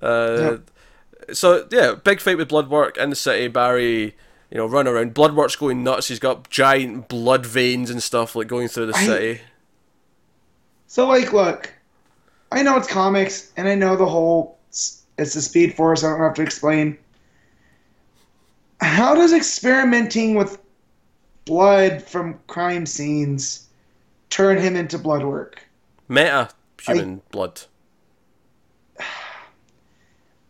Uh, 0.02 0.58
So 1.32 1.66
yeah, 1.70 1.94
big 1.94 2.20
fight 2.20 2.36
with 2.36 2.50
Bloodwork 2.50 2.98
in 2.98 3.08
the 3.08 3.16
city. 3.16 3.48
Barry, 3.48 4.14
you 4.50 4.58
know, 4.58 4.66
run 4.66 4.86
around. 4.86 5.14
Bloodwork's 5.14 5.56
going 5.56 5.82
nuts. 5.82 6.08
He's 6.08 6.18
got 6.18 6.50
giant 6.50 7.08
blood 7.08 7.46
veins 7.46 7.88
and 7.88 8.02
stuff 8.02 8.36
like 8.36 8.48
going 8.48 8.68
through 8.68 8.86
the 8.88 8.96
I- 8.98 9.06
city. 9.06 9.40
So 10.86 11.08
like, 11.08 11.32
look, 11.32 11.72
I 12.52 12.62
know 12.62 12.76
it's 12.76 12.86
comics, 12.86 13.50
and 13.56 13.66
I 13.66 13.74
know 13.74 13.96
the 13.96 14.04
whole 14.06 14.58
it's 15.18 15.34
the 15.34 15.42
Speed 15.42 15.74
Force. 15.74 16.04
I 16.04 16.10
don't 16.10 16.20
have 16.20 16.34
to 16.34 16.42
explain. 16.42 16.98
How 18.80 19.14
does 19.14 19.32
experimenting 19.32 20.34
with 20.34 20.60
blood 21.44 22.02
from 22.02 22.38
crime 22.46 22.86
scenes 22.86 23.68
turn 24.30 24.58
him 24.58 24.76
into 24.76 24.98
blood 24.98 25.24
work? 25.24 25.62
Meta 26.08 26.50
human 26.82 27.22
blood. 27.30 27.60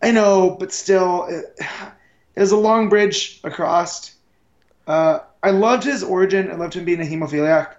I 0.03 0.11
know, 0.11 0.57
but 0.59 0.73
still, 0.73 1.25
it, 1.25 1.59
it 2.37 2.41
was 2.41 2.53
a 2.53 2.57
long 2.57 2.89
bridge 2.89 3.41
across. 3.45 4.15
Uh, 4.87 5.21
I 5.43 5.51
loved 5.51 5.85
his 5.85 6.03
origin. 6.03 6.51
I 6.51 6.57
loved 6.57 6.75
him 6.75 6.85
being 6.85 7.01
a 7.01 7.05
hemophiliac. 7.05 7.77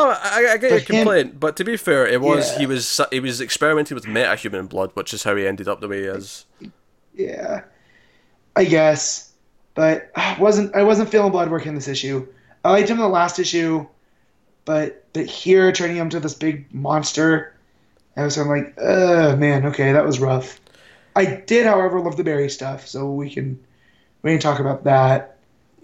Oh, 0.00 0.10
I, 0.22 0.52
I 0.52 0.56
get 0.58 0.70
your 0.70 0.80
complaint, 0.80 1.40
but 1.40 1.56
to 1.56 1.64
be 1.64 1.76
fair, 1.76 2.06
it 2.06 2.20
was 2.20 2.52
Yeah. 2.52 2.58
he 2.60 2.66
was 2.66 3.00
he 3.10 3.18
was 3.18 3.40
experimenting 3.40 3.96
with 3.96 4.04
metahuman 4.04 4.68
blood, 4.68 4.92
which 4.94 5.12
is 5.12 5.24
how 5.24 5.34
he 5.34 5.44
ended 5.44 5.66
up 5.66 5.80
the 5.80 5.88
way 5.88 6.02
he 6.02 6.06
is. 6.06 6.46
Yeah, 7.14 7.62
I 8.54 8.64
guess, 8.64 9.32
but 9.74 10.12
I 10.14 10.36
wasn't 10.38 10.74
I 10.76 10.84
wasn't 10.84 11.08
feeling 11.10 11.32
blood 11.32 11.50
work 11.50 11.66
in 11.66 11.74
this 11.74 11.88
issue. 11.88 12.26
I 12.64 12.70
liked 12.70 12.88
him 12.88 12.98
in 12.98 13.02
the 13.02 13.08
last 13.08 13.40
issue, 13.40 13.86
but 14.64 15.04
but 15.12 15.26
here 15.26 15.72
turning 15.72 15.96
him 15.96 16.10
to 16.10 16.20
this 16.20 16.34
big 16.34 16.72
monster, 16.72 17.54
I 18.16 18.22
was 18.22 18.36
kind 18.36 18.48
of 18.48 18.56
like, 18.56 18.74
uh 18.80 19.34
man, 19.36 19.66
okay, 19.66 19.90
that 19.92 20.06
was 20.06 20.20
rough. 20.20 20.60
I 21.16 21.24
did, 21.24 21.66
however, 21.66 21.98
love 22.00 22.16
the 22.16 22.22
berry 22.22 22.48
stuff, 22.50 22.86
so 22.86 23.10
we 23.10 23.30
can 23.30 23.58
we 24.22 24.30
can 24.30 24.38
talk 24.38 24.60
about 24.60 24.84
that 24.84 25.38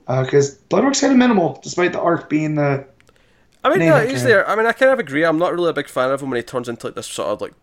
because 0.06 0.54
Bloodwork's 0.54 1.00
kind 1.00 1.12
of 1.12 1.18
minimal, 1.18 1.58
despite 1.64 1.92
the 1.92 2.00
arc 2.00 2.28
being 2.28 2.54
the 2.54 2.86
I 3.64 3.70
mean, 3.70 3.88
no, 3.88 3.98
he's 4.06 4.22
there. 4.22 4.48
I 4.48 4.54
mean, 4.56 4.66
I 4.66 4.72
kind 4.72 4.92
of 4.92 4.98
agree. 4.98 5.24
I'm 5.24 5.38
not 5.38 5.52
really 5.52 5.70
a 5.70 5.72
big 5.72 5.88
fan 5.88 6.10
of 6.10 6.22
him 6.22 6.30
when 6.30 6.36
he 6.36 6.42
turns 6.42 6.68
into 6.68 6.86
like 6.86 6.94
this 6.96 7.06
sort 7.06 7.28
of 7.28 7.40
like 7.40 7.54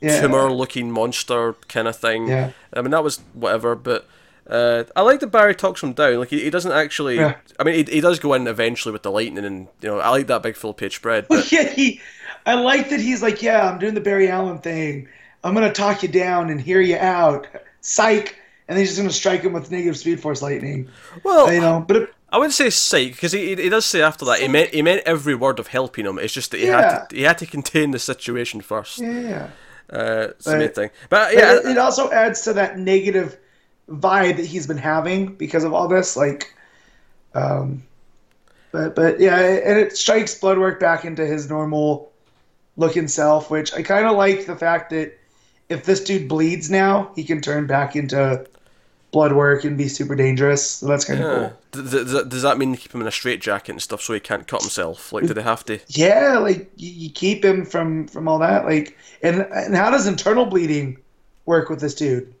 Yeah. 0.00 0.20
tumor-looking 0.20 0.90
monster 0.90 1.54
kind 1.68 1.88
of 1.88 1.96
thing. 1.96 2.28
Yeah. 2.28 2.52
I 2.72 2.80
mean, 2.82 2.92
that 2.92 3.02
was 3.02 3.18
whatever, 3.34 3.74
but 3.74 4.06
uh, 4.48 4.84
I 4.96 5.02
like 5.02 5.20
that 5.20 5.28
Barry 5.28 5.54
talks 5.54 5.82
him 5.82 5.92
down. 5.92 6.16
Like 6.18 6.28
he, 6.28 6.40
he 6.44 6.50
doesn't 6.50 6.72
actually. 6.72 7.16
Yeah. 7.16 7.36
I 7.58 7.64
mean, 7.64 7.74
he, 7.86 7.92
he 7.94 8.00
does 8.00 8.18
go 8.18 8.34
in 8.34 8.46
eventually 8.46 8.92
with 8.92 9.02
the 9.02 9.10
lightning, 9.10 9.44
and 9.44 9.68
you 9.80 9.88
know, 9.88 9.98
I 9.98 10.10
like 10.10 10.26
that 10.28 10.42
big 10.42 10.56
full 10.56 10.74
page 10.74 10.96
spread. 10.96 11.26
But 11.28 11.50
yeah, 11.52 11.68
he, 11.68 12.00
I 12.46 12.54
like 12.54 12.90
that 12.90 13.00
he's 13.00 13.22
like, 13.22 13.42
yeah, 13.42 13.68
I'm 13.70 13.78
doing 13.78 13.94
the 13.94 14.00
Barry 14.00 14.28
Allen 14.28 14.58
thing. 14.58 15.08
I'm 15.44 15.54
gonna 15.54 15.72
talk 15.72 16.02
you 16.02 16.08
down 16.08 16.50
and 16.50 16.60
hear 16.60 16.80
you 16.80 16.96
out. 16.96 17.46
Psych. 17.80 18.36
And 18.68 18.76
then 18.76 18.82
he's 18.82 18.90
just 18.90 19.00
gonna 19.00 19.12
strike 19.12 19.42
him 19.42 19.52
with 19.52 19.70
negative 19.72 19.96
speed 19.96 20.20
force 20.20 20.40
lightning. 20.40 20.88
well, 21.24 21.52
You 21.52 21.60
know, 21.60 21.84
but 21.86 21.96
it, 21.96 22.14
I 22.32 22.38
wouldn't 22.38 22.54
say 22.54 22.70
psych 22.70 23.12
because 23.12 23.32
he, 23.32 23.54
he 23.54 23.68
does 23.68 23.84
say 23.84 24.00
after 24.00 24.24
that 24.24 24.40
he 24.40 24.48
meant 24.48 24.72
he 24.72 24.80
meant 24.80 25.02
every 25.04 25.34
word 25.34 25.58
of 25.58 25.66
helping 25.68 26.06
him. 26.06 26.18
It's 26.18 26.32
just 26.32 26.50
that 26.52 26.60
he 26.60 26.66
had 26.66 27.08
to 27.08 27.16
he 27.16 27.22
had 27.22 27.38
to 27.38 27.46
contain 27.46 27.90
the 27.90 27.98
situation 27.98 28.62
first. 28.62 28.98
yeah. 28.98 29.50
Uh, 29.92 30.28
it's 30.30 30.46
the 30.46 30.56
main 30.56 30.68
But- 30.68 30.74
thing. 30.74 30.90
But 31.10 31.34
But 31.34 31.34
yeah, 31.34 31.56
it, 31.56 31.66
it 31.66 31.78
also 31.78 32.10
adds 32.10 32.40
to 32.42 32.54
that 32.54 32.78
negative 32.78 33.36
vibe 33.90 34.36
that 34.38 34.46
he's 34.46 34.66
been 34.66 34.78
having 34.78 35.34
because 35.34 35.64
of 35.64 35.74
all 35.74 35.88
this. 35.88 36.16
Like, 36.16 36.54
um, 37.34 37.82
but 38.70 38.94
but 38.94 39.20
yeah, 39.20 39.38
and 39.38 39.78
it 39.78 39.94
strikes 39.96 40.34
Bloodwork 40.34 40.80
back 40.80 41.04
into 41.04 41.26
his 41.26 41.50
normal 41.50 42.10
looking 42.78 43.08
self, 43.08 43.50
which 43.50 43.74
I 43.74 43.82
kind 43.82 44.06
of 44.06 44.16
like 44.16 44.46
the 44.46 44.56
fact 44.56 44.88
that 44.90 45.18
if 45.68 45.84
this 45.84 46.02
dude 46.02 46.28
bleeds 46.28 46.70
now, 46.70 47.12
he 47.14 47.24
can 47.24 47.42
turn 47.42 47.66
back 47.66 47.94
into 47.94 48.46
Bloodwork 49.10 49.64
and 49.64 49.76
be 49.76 49.88
super 49.88 50.14
dangerous. 50.14 50.66
So 50.66 50.86
that's 50.86 51.04
kind 51.04 51.22
of 51.22 51.26
yeah. 51.26 51.48
cool. 51.48 51.58
Does, 51.72 51.90
does, 51.90 52.24
does 52.26 52.42
that 52.42 52.58
mean 52.58 52.76
keep 52.76 52.94
him 52.94 53.00
in 53.00 53.06
a 53.06 53.10
straitjacket 53.10 53.70
and 53.70 53.82
stuff 53.82 54.02
so 54.02 54.12
he 54.12 54.20
can't 54.20 54.46
cut 54.46 54.60
himself? 54.60 55.12
Like, 55.12 55.26
do 55.26 55.32
they 55.34 55.42
have 55.42 55.64
to? 55.64 55.80
Yeah, 55.88 56.38
like 56.38 56.70
you, 56.76 57.10
keep 57.10 57.44
him 57.44 57.64
from 57.64 58.06
from 58.08 58.28
all 58.28 58.38
that. 58.40 58.64
Like, 58.66 58.96
and 59.22 59.40
and 59.40 59.74
how 59.74 59.90
does 59.90 60.06
internal 60.06 60.44
bleeding 60.46 60.98
work 61.46 61.70
with 61.70 61.80
this 61.80 61.94
dude? 61.94 62.34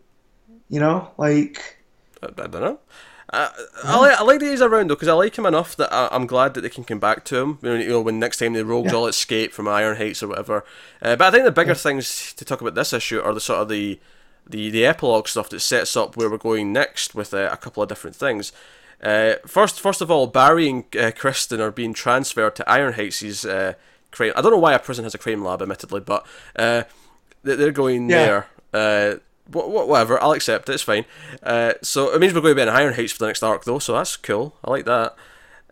You 0.68 0.80
know, 0.80 1.10
like. 1.16 1.78
I, 2.22 2.26
I 2.26 2.46
don't 2.46 2.60
know. 2.60 2.78
Uh, 3.32 3.48
I, 3.84 3.98
like, 3.98 4.20
I 4.20 4.22
like 4.24 4.40
that 4.40 4.50
he's 4.50 4.60
around 4.60 4.90
though 4.90 4.94
because 4.94 5.08
I 5.08 5.14
like 5.14 5.38
him 5.38 5.46
enough 5.46 5.74
that 5.76 5.90
I, 5.90 6.08
I'm 6.12 6.26
glad 6.26 6.52
that 6.52 6.60
they 6.60 6.68
can 6.68 6.84
come 6.84 6.98
back 6.98 7.24
to 7.26 7.38
him. 7.38 7.58
You 7.62 7.68
know, 7.70 7.74
you 7.76 7.88
know 7.88 8.00
when 8.02 8.18
next 8.18 8.38
time 8.38 8.52
the 8.52 8.64
rogues 8.66 8.92
Yeah. 8.92 8.98
all 8.98 9.06
escape 9.06 9.54
from 9.54 9.66
Iron 9.66 9.96
Heights 9.96 10.22
or 10.22 10.28
whatever. 10.28 10.64
Uh, 11.00 11.16
but 11.16 11.28
I 11.28 11.30
think 11.30 11.44
the 11.44 11.52
bigger 11.52 11.74
things 11.74 12.34
to 12.34 12.44
talk 12.44 12.60
about 12.60 12.74
this 12.74 12.92
issue 12.92 13.20
are 13.22 13.32
the 13.32 13.40
sort 13.40 13.60
of 13.60 13.68
the 13.70 13.98
the 14.46 14.68
the 14.70 14.84
epilogue 14.84 15.28
stuff 15.28 15.48
that 15.48 15.60
sets 15.60 15.96
up 15.96 16.16
where 16.16 16.28
we're 16.28 16.36
going 16.36 16.72
next 16.74 17.14
with 17.14 17.32
uh, 17.32 17.48
a 17.50 17.56
couple 17.56 17.82
of 17.82 17.88
different 17.88 18.16
things. 18.16 18.52
Uh, 19.02 19.34
first, 19.46 19.80
first 19.80 20.00
of 20.00 20.10
all, 20.10 20.26
Barry 20.26 20.68
and 20.68 20.84
uh, 20.96 21.10
Kristen 21.12 21.60
are 21.60 21.70
being 21.70 21.92
transferred 21.94 22.54
to 22.56 22.68
Iron 22.70 22.92
Heights' 22.94 23.44
uh, 23.44 23.74
crime. 24.10 24.32
I 24.36 24.42
don't 24.42 24.52
know 24.52 24.58
why 24.58 24.74
a 24.74 24.78
prison 24.78 25.04
has 25.04 25.14
a 25.14 25.18
crime 25.18 25.44
lab, 25.44 25.60
admittedly, 25.62 26.00
but 26.00 26.24
uh, 26.56 26.84
they- 27.42 27.56
they're 27.56 27.72
going 27.72 28.08
Yeah. 28.08 28.24
there. 28.26 28.46
Uh, 28.72 29.14
wh- 29.52 29.64
wh- 29.66 29.88
whatever, 29.88 30.22
I'll 30.22 30.32
accept 30.32 30.68
it. 30.68 30.74
It's 30.74 30.82
fine. 30.82 31.04
Uh, 31.42 31.72
so 31.82 32.12
it 32.14 32.20
means 32.20 32.32
we're 32.32 32.40
going 32.40 32.52
to 32.52 32.56
be 32.56 32.62
in 32.62 32.68
Iron 32.68 32.94
Heights 32.94 33.12
for 33.12 33.18
the 33.20 33.26
next 33.26 33.42
arc, 33.42 33.64
though. 33.64 33.78
So 33.80 33.92
that's 33.94 34.16
cool. 34.16 34.54
I 34.64 34.70
like 34.70 34.84
that. 34.84 35.16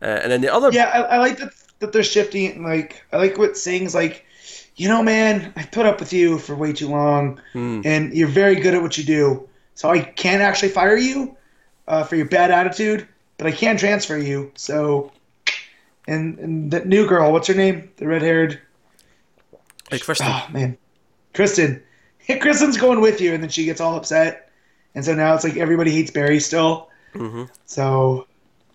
Uh, 0.02 0.06
and 0.06 0.32
then 0.32 0.40
the 0.40 0.52
other, 0.52 0.70
Yeah, 0.72 0.86
I, 0.88 1.00
I 1.14 1.18
like 1.18 1.38
that 1.38 1.52
that 1.78 1.92
they're 1.92 2.02
shifting. 2.02 2.62
Like, 2.62 3.02
I 3.12 3.16
like 3.16 3.38
what 3.38 3.56
Singh's 3.56 3.94
like. 3.94 4.26
You 4.76 4.88
know, 4.88 5.02
man, 5.02 5.52
I 5.56 5.64
put 5.64 5.84
up 5.84 6.00
with 6.00 6.12
you 6.12 6.38
for 6.38 6.54
way 6.54 6.72
too 6.72 6.88
long, 6.88 7.38
Hmm. 7.52 7.82
and 7.84 8.14
you're 8.14 8.28
very 8.28 8.54
good 8.56 8.74
at 8.74 8.80
what 8.80 8.96
you 8.96 9.04
do. 9.04 9.46
So 9.74 9.90
I 9.90 10.00
can't 10.00 10.40
actually 10.42 10.70
fire 10.70 10.96
you 10.96 11.36
uh, 11.86 12.02
for 12.04 12.16
your 12.16 12.24
bad 12.26 12.50
attitude, 12.50 13.06
but 13.40 13.46
I 13.46 13.52
can 13.52 13.78
transfer 13.78 14.18
you. 14.18 14.52
So, 14.54 15.10
and 16.06 16.38
and 16.38 16.70
that 16.72 16.86
new 16.86 17.08
girl, 17.08 17.32
what's 17.32 17.48
her 17.48 17.54
name? 17.54 17.90
The 17.96 18.06
red-haired. 18.06 18.60
like 19.90 20.02
Kristen. 20.02 20.26
Oh 20.28 20.46
man, 20.52 20.76
Kristen. 21.32 21.82
Kristen's 22.40 22.76
going 22.76 23.00
with 23.00 23.18
you, 23.18 23.32
and 23.32 23.42
then 23.42 23.48
she 23.48 23.64
gets 23.64 23.80
all 23.80 23.96
upset, 23.96 24.50
and 24.94 25.02
so 25.02 25.14
now 25.14 25.34
it's 25.34 25.42
like 25.42 25.56
everybody 25.56 25.90
hates 25.90 26.10
Barry 26.10 26.38
still. 26.38 26.90
Mm-hmm. 27.14 27.44
So, 27.64 28.26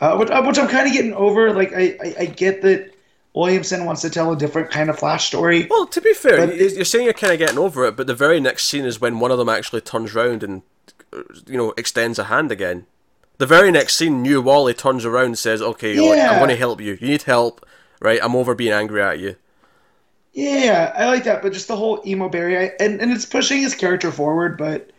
uh, 0.02 0.18
which, 0.18 0.32
uh, 0.32 0.42
which 0.42 0.58
I'm 0.58 0.68
kind 0.68 0.88
of 0.88 0.94
getting 0.94 1.14
over. 1.14 1.54
Like, 1.54 1.72
I, 1.72 1.96
I, 2.04 2.16
I 2.22 2.26
get 2.26 2.64
that 2.64 2.92
Williamson 3.36 3.86
wants 3.86 4.02
to 4.02 4.10
tell 4.10 4.34
a 4.34 4.36
different 4.36 4.72
kind 4.72 4.90
of 4.90 4.98
Flash 4.98 5.28
story. 5.28 5.68
Well, 5.70 5.86
to 5.86 6.02
be 6.02 6.16
fair, 6.16 6.52
you're 6.52 6.84
saying 6.84 7.06
you're 7.06 7.14
kind 7.14 7.34
of 7.34 7.40
getting 7.40 7.60
over 7.60 7.86
it, 7.86 7.96
but 7.96 8.08
the 8.08 8.16
very 8.16 8.40
next 8.40 8.66
scene 8.66 8.84
is 8.84 9.00
when 9.00 9.20
one 9.20 9.30
of 9.30 9.38
them 9.38 9.48
actually 9.48 9.82
turns 9.82 10.16
around 10.16 10.42
and, 10.42 10.64
uh, 11.14 11.22
you 11.46 11.56
know, 11.56 11.72
extends 11.78 12.18
a 12.18 12.26
hand 12.26 12.52
again. 12.52 12.88
The 13.38 13.46
very 13.46 13.70
next 13.72 13.96
scene, 13.96 14.22
New 14.22 14.42
Wally 14.42 14.74
turns 14.74 15.06
around 15.06 15.26
and 15.26 15.38
says, 15.40 15.62
"Okay, 15.62 16.00
like, 16.00 16.20
I'm 16.20 16.38
going 16.40 16.50
to 16.50 16.56
help 16.56 16.80
you. 16.82 16.98
You 17.00 17.08
need 17.10 17.24
help, 17.24 17.66
right? 18.00 18.20
I'm 18.24 18.36
over 18.36 18.56
being 18.56 18.72
angry 18.72 19.02
at 19.02 19.20
you." 19.20 19.36
Yeah, 20.34 20.94
I 20.96 21.06
like 21.06 21.24
that, 21.26 21.42
but 21.42 21.54
just 21.54 21.68
the 21.68 21.76
whole 21.78 22.02
emo 22.06 22.28
Barry, 22.30 22.58
I, 22.58 22.72
and 22.80 23.00
and 23.02 23.12
it's 23.12 23.26
pushing 23.26 23.62
his 23.62 23.74
character 23.76 24.12
forward, 24.12 24.58
but 24.58 24.92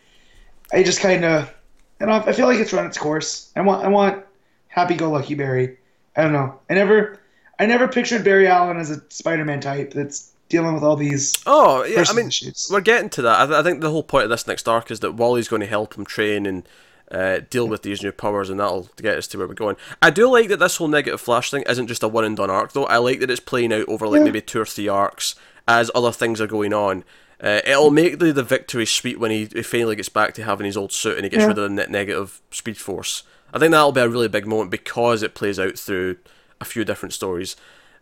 I 0.72 0.82
just 0.82 1.01
kind 1.01 1.24
of, 1.24 1.53
I 2.01 2.07
know, 2.07 2.12
I 2.26 2.32
feel 2.32 2.47
like 2.47 2.59
it's 2.59 2.72
run 2.72 2.87
its 2.87 2.97
course. 2.99 3.53
I 3.55 3.61
want, 3.61 3.84
I 3.84 3.89
want 3.89 4.24
happy-go-lucky 4.68 5.34
Barry. 5.34 5.76
I 6.16 6.22
don't 6.22 6.32
know. 6.32 6.59
I 6.70 6.74
never, 6.74 7.18
I 7.59 7.66
never 7.66 7.87
pictured 7.87 8.24
Barry 8.24 8.49
Allen 8.49 8.78
as 8.78 8.91
a 8.91 9.03
Spider-Man 9.11 9.61
type 9.61 9.93
that's 9.93 10.32
dealing 10.49 10.74
with 10.74 10.82
all 10.82 10.97
these 10.97 11.34
Oh, 11.47 11.84
yeah. 11.84 12.05
I 12.09 12.12
mean, 12.14 12.28
issues. 12.28 12.68
we're 12.72 12.80
getting 12.80 13.11
to 13.11 13.22
that. 13.22 13.41
I, 13.41 13.47
th- 13.47 13.59
I 13.59 13.62
think 13.62 13.80
the 13.82 13.91
whole 13.91 14.03
point 14.03 14.24
of 14.24 14.30
this 14.30 14.47
next 14.47 14.66
arc 14.66 14.91
is 14.91 15.01
that 15.01 15.12
Wally's 15.12 15.49
going 15.49 15.61
to 15.61 15.66
help 15.66 15.95
him 15.95 16.05
train 16.07 16.47
and 16.47 16.66
uh, 17.11 17.41
deal 17.51 17.69
with 17.69 17.83
these 17.83 18.03
new 18.03 18.13
powers, 18.13 18.51
and 18.51 18.59
that'll 18.61 18.89
get 18.97 19.17
us 19.19 19.27
to 19.29 19.39
where 19.39 19.47
we're 19.47 19.55
going. 19.55 19.77
I 20.03 20.11
do 20.11 20.29
like 20.31 20.49
that 20.49 20.59
this 20.59 20.77
whole 20.77 20.89
negative 20.89 21.21
Flash 21.21 21.51
thing 21.51 21.65
isn't 21.69 21.87
just 21.87 22.03
a 22.03 22.09
one 22.09 22.25
and 22.25 22.37
done 22.37 22.51
arc, 22.51 22.73
though. 22.73 22.87
I 22.87 22.97
like 22.99 23.21
that 23.21 23.31
it's 23.31 23.41
playing 23.41 23.73
out 23.73 23.89
over 23.89 24.09
like 24.09 24.19
Yeah. 24.21 24.25
maybe 24.25 24.41
two 24.41 24.61
or 24.61 24.67
three 24.67 24.89
arcs 24.89 25.35
as 25.69 25.91
other 25.95 26.13
things 26.13 26.41
are 26.41 26.47
going 26.47 26.73
on. 26.73 27.05
Uh, 27.41 27.61
it'll 27.67 27.91
make 27.91 28.19
the, 28.19 28.33
the 28.33 28.43
victory 28.43 28.87
sweet 28.87 29.21
when 29.21 29.31
he, 29.31 29.45
he 29.53 29.63
finally 29.63 29.95
gets 29.95 30.09
back 30.09 30.33
to 30.35 30.43
having 30.43 30.65
his 30.65 30.77
old 30.77 30.91
suit 30.91 31.17
and 31.17 31.25
he 31.25 31.29
gets 31.31 31.43
Yeah. 31.43 31.49
rid 31.49 31.59
of 31.59 31.65
the 31.65 31.69
net 31.75 31.91
negative 31.91 32.41
Speed 32.51 32.79
Force. 32.79 33.25
I 33.53 33.59
think 33.59 33.73
that'll 33.73 33.93
be 33.93 34.01
a 34.01 34.09
really 34.09 34.29
big 34.29 34.47
moment 34.47 34.71
because 34.71 35.23
it 35.23 35.35
plays 35.35 35.59
out 35.61 35.79
through 35.79 36.17
a 36.61 36.65
few 36.65 36.85
different 36.85 37.13
stories. 37.13 37.55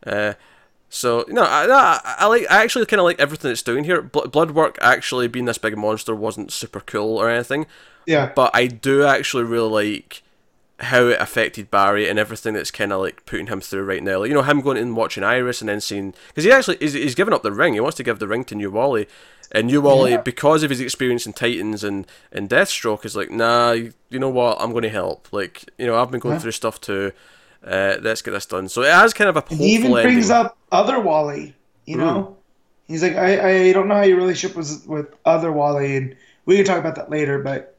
Uh, 0.07 0.35
so 0.89 1.25
no, 1.29 1.43
I, 1.43 1.65
I, 1.67 2.01
I 2.21 2.27
like. 2.27 2.47
I 2.51 2.63
actually 2.63 2.87
kind 2.87 3.01
of 3.01 3.05
like 3.05 3.19
everything 3.19 3.51
it's 3.51 3.63
doing 3.63 3.83
here. 3.85 4.01
Bl- 4.01 4.29
Bloodwork 4.29 4.79
actually 4.81 5.27
being 5.27 5.45
this 5.47 5.59
big 5.59 5.77
monster 5.77 6.15
wasn't 6.15 6.53
super 6.53 6.79
cool 6.81 7.17
or 7.19 7.29
anything, 7.29 7.67
Yeah, 8.07 8.33
but 8.35 8.51
I 8.55 8.67
do 8.67 9.05
actually 9.05 9.45
really 9.45 9.91
like 9.93 10.23
how 10.81 11.07
it 11.07 11.21
affected 11.21 11.71
Barry 11.71 12.09
and 12.09 12.19
everything 12.19 12.55
that's 12.55 12.71
kind 12.73 12.93
of 12.93 13.01
like 13.01 13.25
putting 13.27 13.47
him 13.47 13.61
through 13.61 13.85
right 13.85 14.03
now. 14.03 14.19
Like 14.21 14.29
you 14.29 14.35
know 14.35 14.43
him 14.43 14.61
going 14.61 14.77
and 14.77 14.97
watching 14.97 15.23
Iris 15.25 15.61
and 15.61 15.69
then 15.69 15.81
seeing 15.81 16.15
because 16.29 16.45
he 16.45 16.53
actually 16.53 16.77
he's, 16.81 16.93
he's 16.95 17.15
given 17.15 17.33
up 17.33 17.43
the 17.43 17.53
ring. 17.53 17.75
He 17.75 17.81
wants 17.81 17.97
to 17.99 18.03
give 18.03 18.19
the 18.19 18.29
ring 18.29 18.45
to 18.47 18.55
New 18.55 18.71
Wally, 18.71 19.07
and 19.53 19.69
New 19.69 19.81
Wally 19.81 20.13
Yeah. 20.13 20.21
because 20.21 20.63
of 20.63 20.71
his 20.71 20.81
experience 20.81 21.27
in 21.27 21.33
Titans 21.33 21.85
and 21.85 22.07
and 22.33 22.49
Deathstroke 22.51 23.05
is 23.05 23.15
like 23.17 23.31
nah. 23.31 23.71
You, 23.73 23.93
you 24.11 24.19
know 24.19 24.29
what? 24.31 24.61
I'm 24.61 24.73
going 24.73 24.83
to 24.83 24.89
help. 24.91 25.29
Like 25.33 25.65
you 25.79 25.87
know 25.87 25.97
I've 25.97 26.11
been 26.11 26.21
going 26.21 26.35
Yeah. 26.35 26.41
through 26.41 26.53
stuff 26.53 26.81
too. 26.81 27.13
Uh, 27.67 27.97
let's 28.03 28.21
get 28.21 28.33
this 28.33 28.45
done. 28.45 28.69
So 28.69 28.83
it 28.83 28.93
has 28.93 29.15
kind 29.15 29.31
of 29.31 29.37
a 29.37 29.45
he 29.55 29.75
even 29.75 29.91
brings 29.93 30.31
ending. 30.31 30.47
up 30.47 30.59
other 30.71 31.01
Wally. 31.01 31.55
You 31.87 31.97
know, 31.99 32.37
he's 32.89 33.03
like, 33.03 33.15
I, 33.17 33.69
I 33.69 33.73
don't 33.73 33.89
know 33.89 33.95
how 33.95 34.03
your 34.03 34.17
relationship 34.19 34.57
was 34.57 34.85
with 34.87 35.07
other 35.25 35.53
Wally, 35.53 35.97
and 35.97 36.17
we 36.47 36.57
can 36.57 36.65
talk 36.65 36.79
about 36.79 36.97
that 36.97 37.11
later. 37.11 37.39
But 37.39 37.74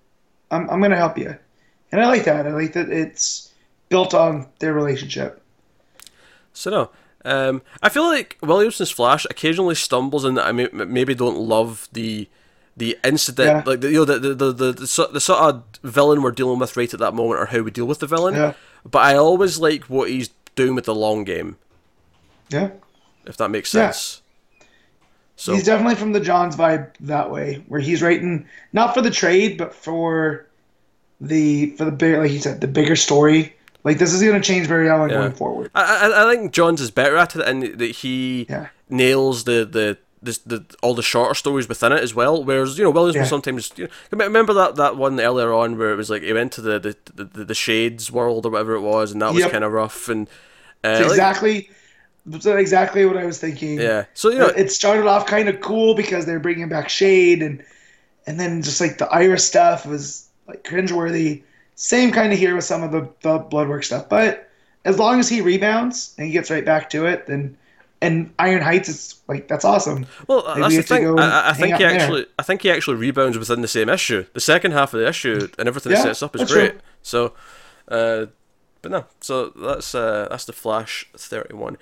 I'm, 0.56 0.70
I'm 0.70 0.82
gonna 0.82 0.96
help 0.96 1.18
you, 1.18 1.38
and 1.92 2.02
I 2.02 2.08
like 2.08 2.24
that. 2.26 2.48
I 2.48 2.52
like 2.52 2.74
that 2.74 2.90
it's 2.90 3.54
built 3.90 4.14
on 4.14 4.48
their 4.60 4.74
relationship. 4.74 5.42
So 6.54 6.70
no, 6.72 6.90
um, 7.30 7.62
I 7.82 7.90
feel 7.90 8.04
like 8.04 8.38
Williamson's 8.42 8.92
Flash 8.92 9.26
occasionally 9.30 9.76
stumbles 9.76 10.26
in 10.26 10.36
that 10.36 10.48
I 10.48 10.52
may, 10.52 10.70
maybe 10.72 11.14
don't 11.16 11.38
love 11.38 11.90
the 11.92 12.28
the 12.78 12.98
incident, 13.04 13.48
Yeah. 13.48 13.64
like 13.66 13.82
the, 13.82 13.90
you 13.92 14.00
know 14.00 14.06
the 14.06 14.20
the, 14.20 14.34
the 14.36 14.52
the 14.54 14.72
the 14.74 14.88
sort 14.88 15.14
the 15.14 15.20
sort 15.20 15.40
of 15.40 15.64
villain 15.84 16.22
we're 16.22 16.32
dealing 16.32 16.60
with 16.60 16.76
right 16.78 16.94
at 16.94 17.00
that 17.00 17.14
moment, 17.14 17.40
or 17.40 17.46
how 17.48 17.62
we 17.62 17.72
deal 17.72 17.86
with 17.86 18.00
the 18.00 18.08
villain. 18.08 18.36
Yeah. 18.36 18.54
But 18.90 19.00
I 19.00 19.16
always 19.16 19.60
like 19.60 19.84
what 19.86 20.10
he's 20.10 20.30
doing 20.56 20.76
with 20.76 20.86
the 20.86 20.96
long 20.96 21.24
game, 21.24 21.58
Yeah, 22.50 22.70
if 23.26 23.36
that 23.38 23.50
makes 23.50 23.70
sense. 23.70 24.22
Yeah. 24.22 24.25
Sense. 25.36 25.46
So 25.46 25.54
he's 25.54 25.64
definitely 25.66 25.96
from 25.96 26.12
the 26.14 26.20
Johns 26.20 26.56
vibe 26.56 26.92
that 27.02 27.32
way, 27.32 27.64
where 27.68 27.80
he's 27.80 28.02
writing 28.02 28.46
not 28.74 28.94
for 28.94 29.02
the 29.02 29.12
trade, 29.12 29.58
but 29.58 29.74
for 29.74 30.46
the 31.22 31.72
for 31.78 31.86
the 31.86 31.92
big, 31.92 32.18
like 32.18 32.32
you 32.32 32.40
said, 32.40 32.62
the 32.62 32.68
bigger 32.68 32.96
story. 32.96 33.56
Like 33.84 34.00
this 34.00 34.14
is 34.14 34.22
gonna 34.24 34.42
change 34.42 34.68
Barry 34.68 34.90
Allen 34.90 35.10
Yeah. 35.10 35.18
going 35.20 35.32
forward. 35.34 35.72
I, 35.76 36.10
I 36.12 36.28
I 36.32 36.36
think 36.36 36.52
Johns 36.52 36.82
is 36.82 36.92
better 36.92 37.16
at 37.18 37.36
it, 37.36 37.48
and 37.48 37.64
that 37.80 37.92
he 37.92 38.46
Yeah. 38.50 38.68
nails 38.90 39.44
the 39.46 39.66
the. 39.70 39.98
The, 40.24 40.40
the, 40.48 40.66
all 40.82 40.96
the 40.96 41.04
shorter 41.04 41.36
stories 41.36 41.70
within 41.70 41.92
it 41.92 42.02
as 42.02 42.16
well. 42.16 42.44
Whereas 42.44 42.80
you 42.80 42.84
know 42.84 42.90
Williams 42.90 43.14
Yeah. 43.16 43.22
will 43.24 43.28
sometimes 43.30 43.72
you 43.76 43.88
know, 44.12 44.26
remember 44.26 44.54
that, 44.56 44.74
that 44.78 44.98
one 44.98 45.20
earlier 45.20 45.54
on 45.54 45.78
where 45.78 45.92
it 45.92 45.98
was 45.98 46.10
like 46.10 46.24
he 46.24 46.34
went 46.34 46.52
to 46.54 46.62
the 46.62 46.80
the, 46.80 47.24
the, 47.24 47.46
the 47.46 47.54
shades 47.54 48.12
world 48.12 48.44
or 48.44 48.50
whatever 48.50 48.74
it 48.74 48.80
was, 48.82 49.12
and 49.12 49.22
that 49.22 49.36
was 49.36 49.46
kind 49.46 49.64
of 49.64 49.72
rough. 49.72 50.10
And 50.10 50.28
uh, 50.84 50.98
It's 51.00 51.10
like- 51.16 51.70
exactly, 52.28 52.52
it's 52.62 52.62
exactly 52.62 53.06
what 53.06 53.18
I 53.18 53.26
was 53.26 53.40
thinking. 53.40 53.80
yeah, 53.80 54.06
so 54.14 54.30
you 54.30 54.40
know 54.40 54.48
it 54.48 54.72
started 54.72 55.08
off 55.08 55.26
kind 55.28 55.48
of 55.50 55.62
cool 55.62 55.96
because 55.96 56.26
they're 56.26 56.40
bringing 56.40 56.70
back 56.70 56.90
Shade 56.90 57.42
and 57.44 57.64
and 58.28 58.40
then 58.40 58.62
just 58.62 58.82
like 58.82 58.98
the 58.98 59.08
Iris 59.08 59.46
stuff 59.46 59.86
was 59.86 60.28
like 60.48 60.64
cringeworthy. 60.64 61.44
Same 61.76 62.12
kind 62.12 62.32
of 62.34 62.40
here 62.40 62.56
with 62.56 62.64
some 62.66 62.84
of 62.84 62.92
the 62.92 63.10
the 63.22 63.40
Bloodwork 63.40 63.84
stuff, 63.84 64.10
but 64.10 64.50
as 64.86 64.98
long 65.00 65.20
as 65.20 65.28
he 65.28 65.42
rebounds 65.42 66.14
and 66.18 66.28
he 66.28 66.34
gets 66.34 66.50
right 66.50 66.64
back 66.66 66.90
to 66.92 67.06
it, 67.06 67.28
then 67.28 67.58
and 68.02 68.34
Iron 68.40 68.62
Heights 68.62 68.90
is 68.90 69.16
like 69.28 69.48
that's 69.48 69.66
awesome. 69.66 70.06
Well, 70.28 70.44
Maybe 70.48 70.62
that's 70.62 70.72
we 70.72 70.78
the 70.78 70.84
thing. 70.84 71.20
I, 71.20 71.50
I- 71.50 71.54
think 71.54 71.76
he 71.78 71.84
there. 71.84 71.94
actually, 71.94 72.26
I 72.40 72.44
think 72.44 72.62
he 72.62 72.72
actually 72.72 72.98
rebounds 72.98 73.38
within 73.38 73.62
the 73.62 73.68
same 73.68 73.90
issue. 73.90 74.26
The 74.34 74.40
second 74.40 74.72
half 74.72 74.94
of 74.94 75.00
the 75.00 75.08
issue 75.08 75.50
and 75.58 75.68
everything 75.68 75.92
Yeah, 75.94 76.04
sets 76.04 76.22
up 76.24 76.36
is 76.36 76.44
great. 76.52 76.72
true. 76.72 76.80
So, 77.02 77.34
uh, 77.88 78.28
but 78.82 78.92
no, 78.92 79.06
so 79.22 79.50
that's 79.50 79.96
uh, 79.96 80.28
that's 80.30 80.46
the 80.46 80.54
Flash 80.54 81.08
thirty 81.18 81.54
one. 81.56 81.78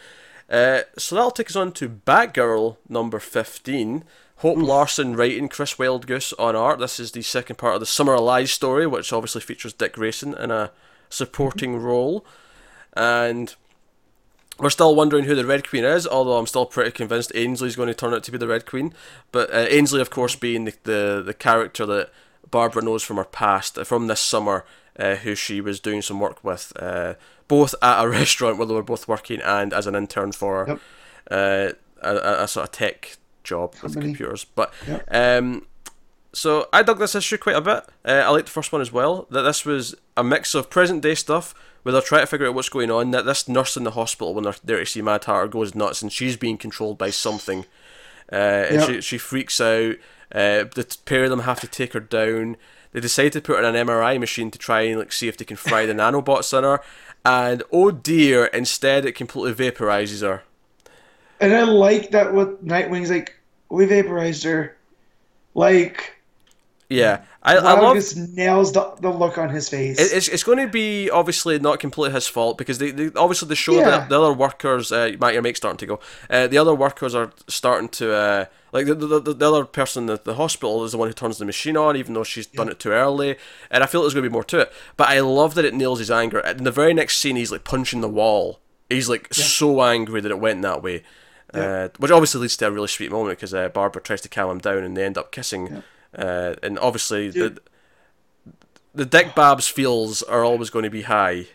Uh, 0.49 0.81
so 0.97 1.15
that'll 1.15 1.31
take 1.31 1.49
us 1.49 1.55
on 1.55 1.71
to 1.73 1.89
Batgirl 1.89 2.77
number 2.87 3.19
fifteen. 3.19 4.03
Hope 4.37 4.57
Larson 4.57 5.15
writing, 5.15 5.47
Chris 5.47 5.75
Wildgoose 5.75 6.33
on 6.37 6.55
art. 6.55 6.79
This 6.79 6.99
is 6.99 7.11
the 7.11 7.21
second 7.21 7.55
part 7.57 7.75
of 7.75 7.79
the 7.79 7.85
Summer 7.85 8.17
Lies 8.19 8.51
story, 8.51 8.85
which 8.85 9.13
obviously 9.13 9.41
features 9.41 9.73
Dick 9.73 9.93
Grayson 9.93 10.33
in 10.33 10.51
a 10.51 10.71
supporting 11.09 11.77
role, 11.77 12.25
and 12.93 13.55
we're 14.59 14.69
still 14.69 14.95
wondering 14.95 15.25
who 15.25 15.35
the 15.35 15.45
Red 15.45 15.67
Queen 15.67 15.83
is, 15.83 16.05
although 16.05 16.37
I'm 16.37 16.45
still 16.45 16.65
pretty 16.65 16.91
convinced 16.91 17.31
Ainsley's 17.33 17.75
going 17.75 17.87
to 17.87 17.93
turn 17.93 18.13
out 18.13 18.23
to 18.23 18.31
be 18.31 18.37
the 18.37 18.47
Red 18.47 18.65
Queen. 18.65 18.93
But 19.31 19.51
uh, 19.53 19.65
Ainsley, 19.69 20.01
of 20.01 20.09
course, 20.09 20.35
being 20.35 20.65
the, 20.65 20.73
the, 20.83 21.23
the 21.25 21.33
character 21.33 21.85
that 21.87 22.11
Barbara 22.51 22.83
knows 22.83 23.01
from 23.01 23.17
her 23.17 23.23
past, 23.23 23.77
uh, 23.77 23.83
from 23.83 24.07
this 24.07 24.19
summer, 24.19 24.63
uh, 24.99 25.15
who 25.15 25.33
she 25.33 25.59
was 25.59 25.79
doing 25.79 26.03
some 26.03 26.19
work 26.19 26.43
with, 26.43 26.71
uh, 26.75 27.15
both 27.47 27.75
at 27.81 28.03
a 28.03 28.07
restaurant 28.19 28.57
where 28.57 28.67
they 28.67 28.73
were 28.73 28.83
both 28.83 29.07
working 29.07 29.41
and 29.41 29.73
as 29.73 29.87
an 29.87 29.95
intern 29.95 30.31
for 30.31 30.65
Yep. 30.67 30.79
uh, 31.31 31.73
a, 32.01 32.15
a, 32.15 32.43
a 32.43 32.47
sort 32.47 32.65
of 32.65 32.71
tech 32.71 33.17
job 33.43 33.75
with 33.83 33.99
computers. 33.99 34.45
But 34.45 34.73
Yep. 34.87 35.07
um, 35.11 35.65
so 36.33 36.67
I 36.73 36.81
dug 36.81 36.99
this 36.99 37.13
issue 37.15 37.37
quite 37.37 37.55
a 37.55 37.61
bit. 37.61 37.83
Uh, 38.05 38.23
I 38.25 38.29
liked 38.29 38.47
the 38.47 38.51
first 38.51 38.71
one 38.71 38.81
as 38.81 38.91
well. 38.91 39.27
That 39.29 39.43
this 39.43 39.65
was 39.65 39.93
a 40.17 40.23
mix 40.23 40.55
of 40.55 40.69
present 40.69 41.01
day 41.03 41.13
stuff 41.15 41.53
where 41.83 41.93
they're 41.93 42.01
trying 42.01 42.21
to 42.23 42.27
figure 42.27 42.47
out 42.47 42.55
what's 42.55 42.69
going 42.69 42.89
on. 42.89 43.11
That 43.11 43.25
this 43.25 43.47
nurse 43.47 43.77
in 43.77 43.83
the 43.83 43.91
hospital 43.91 44.33
when 44.33 44.43
they're 44.45 44.55
there 44.63 44.79
to 44.79 44.85
see 44.85 45.01
Mad 45.01 45.23
Hatter 45.25 45.47
goes 45.47 45.75
nuts 45.75 46.01
and 46.01 46.11
she's 46.11 46.35
being 46.37 46.57
controlled 46.57 46.97
by 46.97 47.11
something. 47.11 47.65
Uh, 48.31 48.35
and 48.35 48.75
Yep. 48.79 48.89
she 48.89 49.01
she 49.01 49.17
freaks 49.19 49.61
out. 49.61 49.95
Uh, 50.33 50.65
the 50.73 50.97
pair 51.05 51.25
of 51.25 51.29
them 51.29 51.41
have 51.41 51.59
to 51.59 51.67
take 51.67 51.93
her 51.93 51.99
down. 51.99 52.57
They 52.93 52.99
decide 52.99 53.33
to 53.33 53.41
put 53.41 53.57
her 53.59 53.63
in 53.63 53.75
an 53.75 53.87
MRI 53.87 54.19
machine 54.19 54.49
to 54.51 54.57
try 54.57 54.81
and 54.81 54.99
like 54.99 55.11
see 55.11 55.27
if 55.27 55.37
they 55.37 55.45
can 55.45 55.57
fry 55.57 55.85
the 55.85 55.93
nanobots 55.93 56.57
in 56.57 56.63
her. 56.63 56.79
And 57.25 57.63
oh 57.71 57.91
dear, 57.91 58.45
instead 58.45 59.05
it 59.05 59.13
completely 59.13 59.71
vaporizes 59.71 60.21
her. 60.21 60.43
And 61.39 61.53
I 61.53 61.63
like 61.63 62.11
that 62.11 62.33
what 62.33 62.63
Nightwing's 62.63 63.09
like. 63.09 63.35
We 63.69 63.85
vaporized 63.85 64.43
her. 64.43 64.75
Like 65.55 66.15
Yeah, 66.89 67.21
I, 67.41 67.55
I 67.57 67.79
love 67.81 67.95
just 67.95 68.15
nails 68.17 68.71
the, 68.73 68.93
the 68.99 69.09
look 69.09 69.37
on 69.37 69.49
his 69.49 69.67
face. 69.69 69.99
It- 69.99 70.11
It's, 70.15 70.27
it's 70.27 70.43
going 70.43 70.59
to 70.59 70.67
be 70.67 71.09
obviously 71.09 71.57
not 71.57 71.79
completely 71.79 72.13
his 72.13 72.27
fault 72.27 72.57
because 72.57 72.77
they, 72.77 72.91
they 72.91 73.09
obviously 73.15 73.47
the 73.47 73.55
show 73.55 73.73
Yeah. 73.73 73.89
that 73.89 74.09
the 74.09 74.19
other 74.21 74.33
workers 74.33 74.91
uh, 74.91 75.13
Matt 75.19 75.33
your 75.33 75.41
mic's 75.41 75.57
starting 75.57 75.77
to 75.77 75.85
go. 75.87 75.99
Uh, 76.29 76.45
the 76.47 76.57
other 76.59 76.75
workers 76.75 77.15
are 77.15 77.31
starting 77.47 77.89
to 77.89 78.13
uh, 78.13 78.45
like 78.73 78.85
the, 78.85 78.93
the, 78.95 79.19
the, 79.19 79.33
the 79.33 79.47
other 79.47 79.65
person 79.65 80.09
at 80.09 80.25
the 80.25 80.35
hospital 80.35 80.83
is 80.83 80.91
the 80.91 80.97
one 80.99 81.07
who 81.07 81.13
turns 81.13 81.37
the 81.39 81.45
machine 81.45 81.77
on 81.77 81.95
even 81.97 82.13
though 82.13 82.23
she's 82.23 82.45
done 82.45 82.69
it 82.69 82.79
too 82.79 82.91
early. 82.91 83.37
And 83.71 83.83
I 83.83 83.87
feel 83.87 84.01
there's 84.01 84.13
going 84.13 84.23
to 84.25 84.29
be 84.29 84.33
more 84.33 84.43
to 84.45 84.59
it. 84.59 84.73
But 84.97 85.09
I 85.09 85.19
love 85.21 85.55
that 85.55 85.65
it 85.65 85.73
nails 85.73 85.99
his 85.99 86.11
anger. 86.11 86.39
In 86.41 86.63
the 86.63 86.71
very 86.71 86.93
next 86.93 87.17
scene 87.17 87.37
he's 87.37 87.51
like 87.51 87.63
punching 87.63 88.01
the 88.01 88.09
wall. 88.09 88.59
He's 88.89 89.09
like 89.09 89.33
so 89.33 89.81
angry 89.81 90.21
that 90.21 90.31
it 90.31 90.39
went 90.39 90.61
that 90.61 90.83
way. 90.83 91.03
Uh, 91.53 91.89
which 91.99 92.09
obviously 92.11 92.41
leads 92.41 92.57
to 92.57 92.65
a 92.67 92.71
really 92.71 92.87
sweet 92.87 93.11
moment 93.11 93.37
because 93.37 93.53
uh, 93.53 93.69
Barbara 93.69 94.01
tries 94.01 94.21
to 94.21 94.29
calm 94.29 94.49
him 94.49 94.57
down 94.59 94.79
and 94.83 94.97
they 94.97 95.05
end 95.05 95.17
up 95.19 95.31
kissing 95.31 95.83
uh, 96.15 96.55
and 96.63 96.77
obviously 96.79 97.29
the, 97.29 97.49
Dude. 97.49 97.59
the 98.93 99.05
Dick 99.05 99.35
Babs 99.35 99.67
feels 99.67 100.21
are 100.23 100.43
always 100.43 100.69
going 100.69 100.83
to 100.83 100.89
be 100.89 101.03
high. 101.03 101.47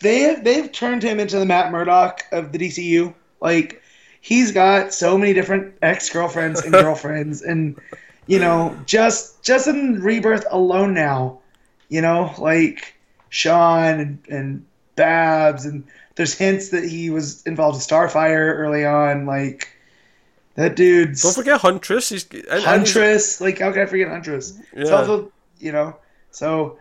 they 0.00 0.20
have 0.20 0.44
they've 0.44 0.70
turned 0.70 1.02
him 1.02 1.20
into 1.20 1.38
the 1.38 1.46
Matt 1.46 1.72
Murdock 1.72 2.24
of 2.32 2.52
the 2.52 2.58
DCU. 2.58 3.14
Like 3.40 3.82
he's 4.20 4.52
got 4.52 4.92
so 4.94 5.18
many 5.18 5.32
different 5.32 5.74
ex 5.82 6.10
girlfriends 6.10 6.62
and 6.62 6.72
girlfriends, 6.72 7.42
and 7.42 7.78
you 8.26 8.38
know, 8.38 8.78
just 8.86 9.42
just 9.42 9.66
in 9.68 10.00
Rebirth 10.02 10.46
alone 10.50 10.94
now, 10.94 11.40
you 11.88 12.00
know, 12.00 12.34
like 12.38 12.94
Shawn 13.28 14.00
and, 14.00 14.18
and 14.28 14.66
Babs 14.96 15.64
and 15.66 15.84
there's 16.16 16.34
hints 16.34 16.68
that 16.68 16.84
he 16.84 17.10
was 17.10 17.42
involved 17.42 17.76
with 17.76 17.86
Starfire 17.86 18.54
early 18.56 18.84
on. 18.84 19.26
Like 19.26 19.73
that 20.56 20.76
dude's 20.76 21.22
Don't 21.22 21.34
forget 21.34 21.60
Huntress. 21.60 22.08
He's 22.10 22.24
and- 22.24 22.34
and 22.34 22.50
he's- 22.52 22.64
Huntress. 22.64 23.40
Like 23.40 23.58
how 23.60 23.72
can 23.72 23.82
I 23.82 23.86
forget 23.86 24.08
Huntress? 24.08 24.54
Yeah. 24.76 24.90
also 24.90 25.32
you 25.58 25.72
know 25.72 25.96
so. 26.30 26.78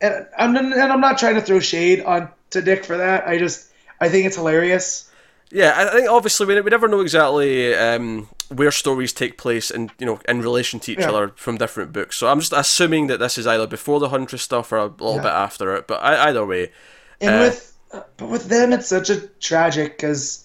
And 0.00 0.26
I'm 0.36 0.54
and 0.56 0.74
I'm 0.74 1.00
not 1.00 1.18
trying 1.18 1.36
to 1.36 1.40
throw 1.40 1.60
shade 1.60 2.02
on 2.02 2.28
to 2.50 2.60
Dick 2.60 2.84
for 2.84 2.96
that. 2.96 3.26
I 3.26 3.38
just 3.38 3.70
I 4.00 4.08
think 4.08 4.26
it's 4.26 4.36
hilarious. 4.36 5.10
Yeah, 5.50 5.72
I 5.76 5.88
I 5.88 5.90
think 5.92 6.10
obviously 6.10 6.46
we, 6.46 6.60
we 6.60 6.68
never 6.70 6.88
know 6.88 7.00
exactly 7.00 7.74
um, 7.74 8.28
where 8.48 8.70
stories 8.72 9.12
take 9.12 9.38
place 9.38 9.70
and 9.70 9.90
you 9.98 10.04
know 10.06 10.18
in 10.28 10.40
relation 10.42 10.80
to 10.80 10.92
each 10.92 10.98
Yeah. 10.98 11.08
other 11.10 11.32
from 11.36 11.56
different 11.58 11.92
books. 11.92 12.16
So 12.16 12.28
I'm 12.28 12.40
just 12.40 12.52
assuming 12.52 13.06
that 13.06 13.18
this 13.18 13.38
is 13.38 13.46
either 13.46 13.66
before 13.66 14.00
the 14.00 14.08
Huntress 14.10 14.42
stuff 14.42 14.72
or 14.72 14.78
a 14.78 14.86
little 14.86 15.16
Yeah. 15.16 15.22
bit 15.22 15.32
after 15.32 15.74
it. 15.76 15.86
But 15.86 16.02
I, 16.02 16.28
either 16.28 16.44
way, 16.44 16.72
And 17.20 17.34
Uh, 17.36 17.38
with 17.44 17.72
but 18.16 18.28
with 18.28 18.48
them, 18.48 18.72
it's 18.72 18.88
such 18.88 19.08
a 19.10 19.20
tragic 19.40 19.96
because 19.96 20.43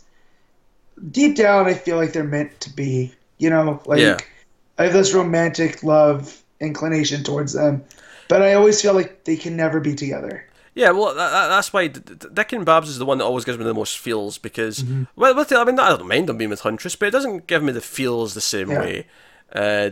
deep 1.12 1.36
down, 1.36 1.68
I 1.68 1.74
feel 1.74 1.98
like 1.98 2.14
they're 2.14 2.24
meant 2.24 2.60
to 2.62 2.70
be. 2.74 3.14
You 3.38 3.50
know, 3.50 3.82
like 3.86 4.00
Yeah. 4.00 4.18
I 4.78 4.84
have 4.84 4.94
this 4.94 5.14
romantic 5.14 5.82
love 5.84 6.42
inclination 6.60 7.24
towards 7.24 7.54
them, 7.54 7.84
but 8.28 8.42
I 8.42 8.54
always 8.54 8.82
feel 8.82 8.94
like 8.94 9.24
they 9.24 9.38
can 9.38 9.56
never 9.56 9.80
be 9.80 9.96
together. 9.96 10.46
yeah, 10.76 10.92
well 10.92 11.16
that, 11.16 11.32
that, 11.32 11.48
that's 11.48 11.72
why 11.74 11.88
Dick 11.88 12.54
and 12.54 12.66
Babs 12.66 12.90
is 12.90 12.98
the 13.00 13.06
one 13.06 13.18
that 13.18 13.24
always 13.26 13.44
gives 13.46 13.58
me 13.58 13.64
the 13.64 13.74
most 13.74 13.98
feels 13.98 14.38
because 14.38 14.84
Mm-hmm. 14.84 15.04
well, 15.16 15.36
with 15.36 15.50
the, 15.50 15.58
I 15.58 15.64
mean 15.66 15.80
I 15.80 15.90
don't 15.90 16.08
mind 16.08 16.28
them 16.28 16.38
being 16.38 16.50
with 16.50 16.62
Huntress, 16.62 16.96
but 16.96 17.08
it 17.08 17.12
doesn't 17.12 17.48
give 17.48 17.64
me 17.64 17.72
the 17.72 17.82
feels 17.82 18.34
the 18.34 18.42
same 18.42 18.70
Yeah. 18.72 18.80
way. 18.82 19.08
Uh, 19.52 19.90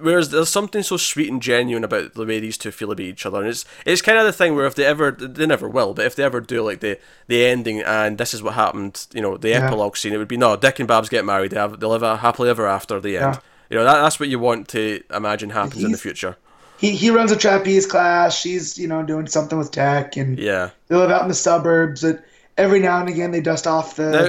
whereas 0.00 0.30
there's 0.30 0.48
something 0.48 0.82
so 0.82 0.96
sweet 0.96 1.30
and 1.30 1.42
genuine 1.42 1.84
about 1.84 2.14
the 2.14 2.24
way 2.24 2.40
these 2.40 2.56
two 2.56 2.70
feel 2.70 2.90
about 2.90 3.00
each 3.00 3.26
other, 3.26 3.40
and 3.40 3.48
it's 3.48 3.64
it's 3.84 4.00
kind 4.00 4.16
of 4.18 4.24
the 4.24 4.32
thing 4.32 4.54
where 4.54 4.64
if 4.66 4.74
they 4.74 4.84
ever 4.86 5.10
they 5.10 5.44
never 5.46 5.68
will, 5.68 5.92
but 5.92 6.06
if 6.06 6.16
they 6.16 6.22
ever 6.24 6.40
do 6.40 6.62
like 6.62 6.80
the 6.80 6.98
the 7.26 7.44
ending 7.44 7.82
and 7.82 8.16
this 8.16 8.32
is 8.32 8.42
what 8.42 8.54
happened, 8.54 9.06
you 9.12 9.20
know, 9.20 9.36
the 9.36 9.50
Yeah. 9.50 9.66
epilogue 9.66 9.96
scene, 9.98 10.14
it 10.14 10.18
would 10.18 10.28
be 10.28 10.38
no 10.38 10.56
Dick 10.56 10.78
and 10.78 10.88
Babs 10.88 11.08
get 11.10 11.24
married, 11.24 11.50
they 11.50 11.58
have 11.58 11.78
they 11.80 11.86
live 11.86 12.02
a 12.02 12.16
happily 12.16 12.48
ever 12.48 12.66
after 12.66 12.98
the 12.98 13.18
end. 13.18 13.34
Yeah. 13.34 13.40
You 13.70 13.76
know 13.78 13.84
that 13.84 14.00
that's 14.02 14.18
what 14.18 14.28
you 14.30 14.38
want 14.38 14.68
to 14.68 15.02
imagine 15.12 15.50
happens 15.50 15.84
in 15.84 15.92
the 15.92 15.98
future. 15.98 16.36
He 16.78 16.92
he 16.92 17.10
runs 17.10 17.30
a 17.30 17.36
trapeze 17.36 17.86
class. 17.86 18.34
She's 18.38 18.78
you 18.78 18.88
know 18.88 19.02
doing 19.02 19.26
something 19.26 19.58
with 19.58 19.70
tech, 19.70 20.16
and 20.16 20.38
Yeah. 20.38 20.70
they 20.88 20.96
live 20.96 21.10
out 21.10 21.22
in 21.22 21.28
the 21.28 21.34
suburbs. 21.34 22.00
That 22.00 22.24
every 22.56 22.80
now 22.80 23.00
and 23.00 23.08
again 23.08 23.32
they 23.32 23.40
dust 23.40 23.66
off 23.66 23.96
the 23.96 24.10
Now 24.10 24.28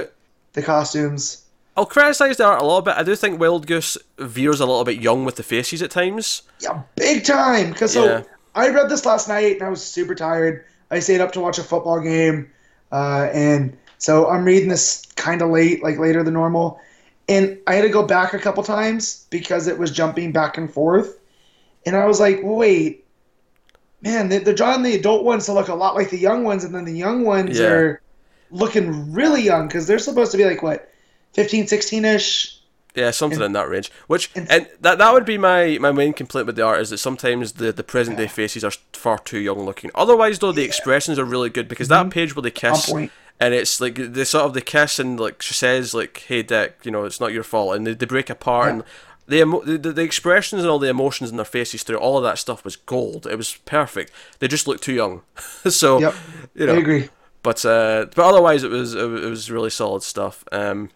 the 0.52 0.62
costumes. 0.62 1.42
I'll 1.76 1.86
criticise 1.86 2.38
the 2.38 2.44
art 2.46 2.62
a 2.62 2.64
little 2.64 2.80
bit. 2.82 2.94
I 2.96 3.02
do 3.02 3.14
think 3.14 3.38
Wildgoose 3.38 3.98
veers 4.18 4.60
a 4.60 4.66
little 4.66 4.84
bit 4.84 5.00
young 5.00 5.24
with 5.24 5.36
the 5.36 5.42
faces 5.42 5.82
at 5.82 5.90
times. 5.90 6.42
Yeah, 6.60 6.82
big 6.96 7.24
time. 7.24 7.70
Because 7.72 7.92
so 7.92 8.04
Yeah. 8.04 8.22
I 8.54 8.70
read 8.70 8.88
this 8.88 9.04
last 9.04 9.28
night 9.28 9.56
and 9.56 9.62
I 9.62 9.68
was 9.68 9.84
super 9.84 10.14
tired. 10.14 10.64
I 10.90 11.00
stayed 11.00 11.20
up 11.20 11.32
to 11.32 11.40
watch 11.40 11.58
a 11.58 11.62
football 11.62 12.00
game, 12.00 12.50
uh, 12.92 13.28
and 13.32 13.76
so 13.98 14.28
I'm 14.30 14.44
reading 14.44 14.68
this 14.68 15.04
kind 15.16 15.42
of 15.42 15.50
late, 15.50 15.82
like 15.82 15.98
later 15.98 16.22
than 16.22 16.32
normal. 16.34 16.80
And 17.28 17.58
I 17.66 17.74
had 17.74 17.82
to 17.82 17.88
go 17.88 18.04
back 18.06 18.32
a 18.34 18.38
couple 18.38 18.62
times 18.62 19.26
because 19.30 19.66
it 19.66 19.78
was 19.78 19.90
jumping 19.90 20.30
back 20.32 20.56
and 20.56 20.72
forth. 20.72 21.18
And 21.84 21.96
I 21.96 22.06
was 22.06 22.20
like, 22.20 22.40
wait, 22.42 23.04
man, 24.00 24.28
they- 24.28 24.38
they're 24.38 24.54
drawing 24.54 24.82
the 24.82 24.94
adult 24.94 25.24
ones 25.24 25.46
to 25.46 25.52
look 25.52 25.68
a 25.68 25.74
lot 25.74 25.94
like 25.96 26.10
the 26.10 26.18
young 26.18 26.44
ones, 26.44 26.64
and 26.64 26.74
then 26.74 26.84
the 26.84 26.92
young 26.96 27.24
ones 27.24 27.58
Yeah. 27.58 27.66
are 27.66 28.00
looking 28.50 29.12
really 29.12 29.42
young 29.42 29.66
because 29.66 29.86
they're 29.88 29.98
supposed 29.98 30.30
to 30.32 30.38
be 30.38 30.44
like, 30.44 30.62
what, 30.62 30.88
15, 31.36 31.66
16 31.68 32.04
ish? 32.04 32.52
Yeah, 32.94 33.10
something 33.10 33.42
in 33.42 33.52
that 33.52 33.68
range. 33.68 33.92
Which 34.06 34.30
and- 34.34 34.50
and 34.50 34.68
that 34.80 34.96
that 34.98 35.12
would 35.12 35.26
be 35.26 35.36
my, 35.36 35.76
my 35.78 35.92
main 35.92 36.12
complaint 36.14 36.46
with 36.46 36.56
the 36.56 36.62
art 36.62 36.80
is 36.80 36.88
that 36.90 36.98
sometimes 36.98 37.52
the, 37.52 37.70
the 37.70 37.84
present 37.84 38.16
day 38.16 38.26
faces 38.26 38.64
are 38.64 38.72
far 38.94 39.18
too 39.18 39.38
young 39.38 39.60
looking. 39.60 39.90
Otherwise, 39.94 40.38
though, 40.38 40.50
the 40.52 40.64
expressions 40.64 41.18
are 41.18 41.24
really 41.26 41.50
good 41.50 41.68
because 41.68 41.88
that 41.88 42.10
page 42.10 42.34
where 42.34 42.42
they 42.42 42.50
kiss 42.50 42.90
Mm-hmm. 42.90 43.06
and 43.38 43.52
it's 43.52 43.80
like 43.82 43.96
the 44.14 44.24
sort 44.24 44.46
of 44.46 44.54
the 44.54 44.62
kiss 44.62 44.98
and 44.98 45.20
like 45.20 45.42
she 45.42 45.52
says 45.52 45.92
like, 45.92 46.24
"Hey 46.26 46.42
Dick, 46.42 46.78
you 46.84 46.90
know 46.90 47.04
it's 47.04 47.20
not 47.20 47.34
your 47.34 47.42
fault," 47.44 47.76
and 47.76 47.86
they, 47.86 47.92
they 47.94 48.06
break 48.06 48.30
apart 48.30 48.66
Yeah. 48.68 48.72
and. 48.72 48.84
The, 49.28 49.40
emo- 49.40 49.64
the 49.64 49.76
the 49.92 50.02
expressions 50.02 50.62
and 50.62 50.70
all 50.70 50.78
the 50.78 50.88
emotions 50.88 51.30
in 51.30 51.36
their 51.36 51.44
faces 51.44 51.82
through 51.82 51.96
all 51.98 52.16
of 52.16 52.22
that 52.22 52.38
stuff 52.38 52.64
was 52.64 52.76
gold. 52.76 53.26
It 53.26 53.34
was 53.36 53.56
perfect. 53.64 54.12
They 54.38 54.46
just 54.46 54.68
looked 54.68 54.84
too 54.84 54.92
young, 54.92 55.22
so 55.68 55.98
Yep, 55.98 56.14
you 56.54 56.66
know. 56.66 56.74
I 56.74 56.78
agree. 56.78 57.08
But 57.42 57.64
uh, 57.64 58.06
but 58.14 58.24
otherwise, 58.24 58.62
it 58.62 58.70
was 58.70 58.94
it 58.94 59.02
was 59.04 59.24
it 59.24 59.28
was 59.28 59.50
really 59.50 59.70
solid 59.70 60.04
stuff. 60.04 60.44
Um, 60.52 60.90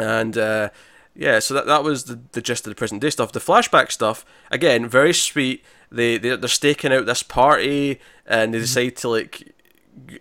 and 0.00 0.36
uh, 0.38 0.70
yeah, 1.14 1.38
so 1.38 1.54
that 1.54 1.66
that 1.66 1.84
was 1.84 2.04
the, 2.04 2.20
the 2.32 2.40
gist 2.40 2.66
of 2.66 2.70
the 2.70 2.74
present 2.76 3.00
day 3.02 3.10
stuff. 3.10 3.32
The 3.32 3.40
flashback 3.40 3.90
stuff 3.92 4.24
again, 4.50 4.88
very 4.88 5.12
sweet. 5.12 5.64
They 5.92 6.18
they 6.18 6.36
they're 6.36 6.48
staking 6.48 6.92
out 6.92 7.06
this 7.06 7.22
party, 7.22 8.00
and 8.26 8.54
they 8.54 8.58
decide 8.58 8.96
to 8.96 9.08
like 9.08 9.52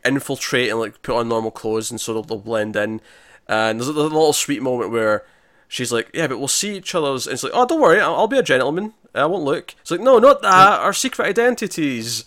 infiltrate 0.05 0.69
and 0.69 0.79
like 0.79 1.01
put 1.01 1.15
on 1.15 1.29
normal 1.29 1.51
clothes, 1.51 1.91
and 1.91 1.99
so 2.01 2.13
they'll, 2.13 2.23
they'll 2.23 2.37
blend 2.39 2.75
in. 2.75 3.01
And 3.47 3.79
there's 3.79 3.89
a, 3.89 3.93
there's 3.93 4.11
a 4.11 4.13
little 4.15 4.33
sweet 4.33 4.61
moment 4.61 4.91
where 4.91 5.25
she's 5.67 5.91
like, 5.91 6.09
"Yeah, 6.13 6.27
but 6.27 6.37
we'll 6.39 6.47
see 6.47 6.75
each 6.77 6.93
other's." 6.95 7.27
And 7.27 7.33
it's 7.33 7.43
like, 7.43 7.53
"Oh, 7.55 7.65
don't 7.65 7.81
worry, 7.81 7.99
I'll, 7.99 8.15
I'll 8.15 8.27
be 8.27 8.37
a 8.37 8.43
gentleman. 8.43 8.93
I 9.15 9.25
won't 9.25 9.43
look." 9.43 9.75
It's 9.81 9.91
like, 9.91 10.01
"No, 10.01 10.19
not 10.19 10.41
that. 10.41 10.79
Our 10.81 10.93
secret 10.93 11.25
identities." 11.27 12.25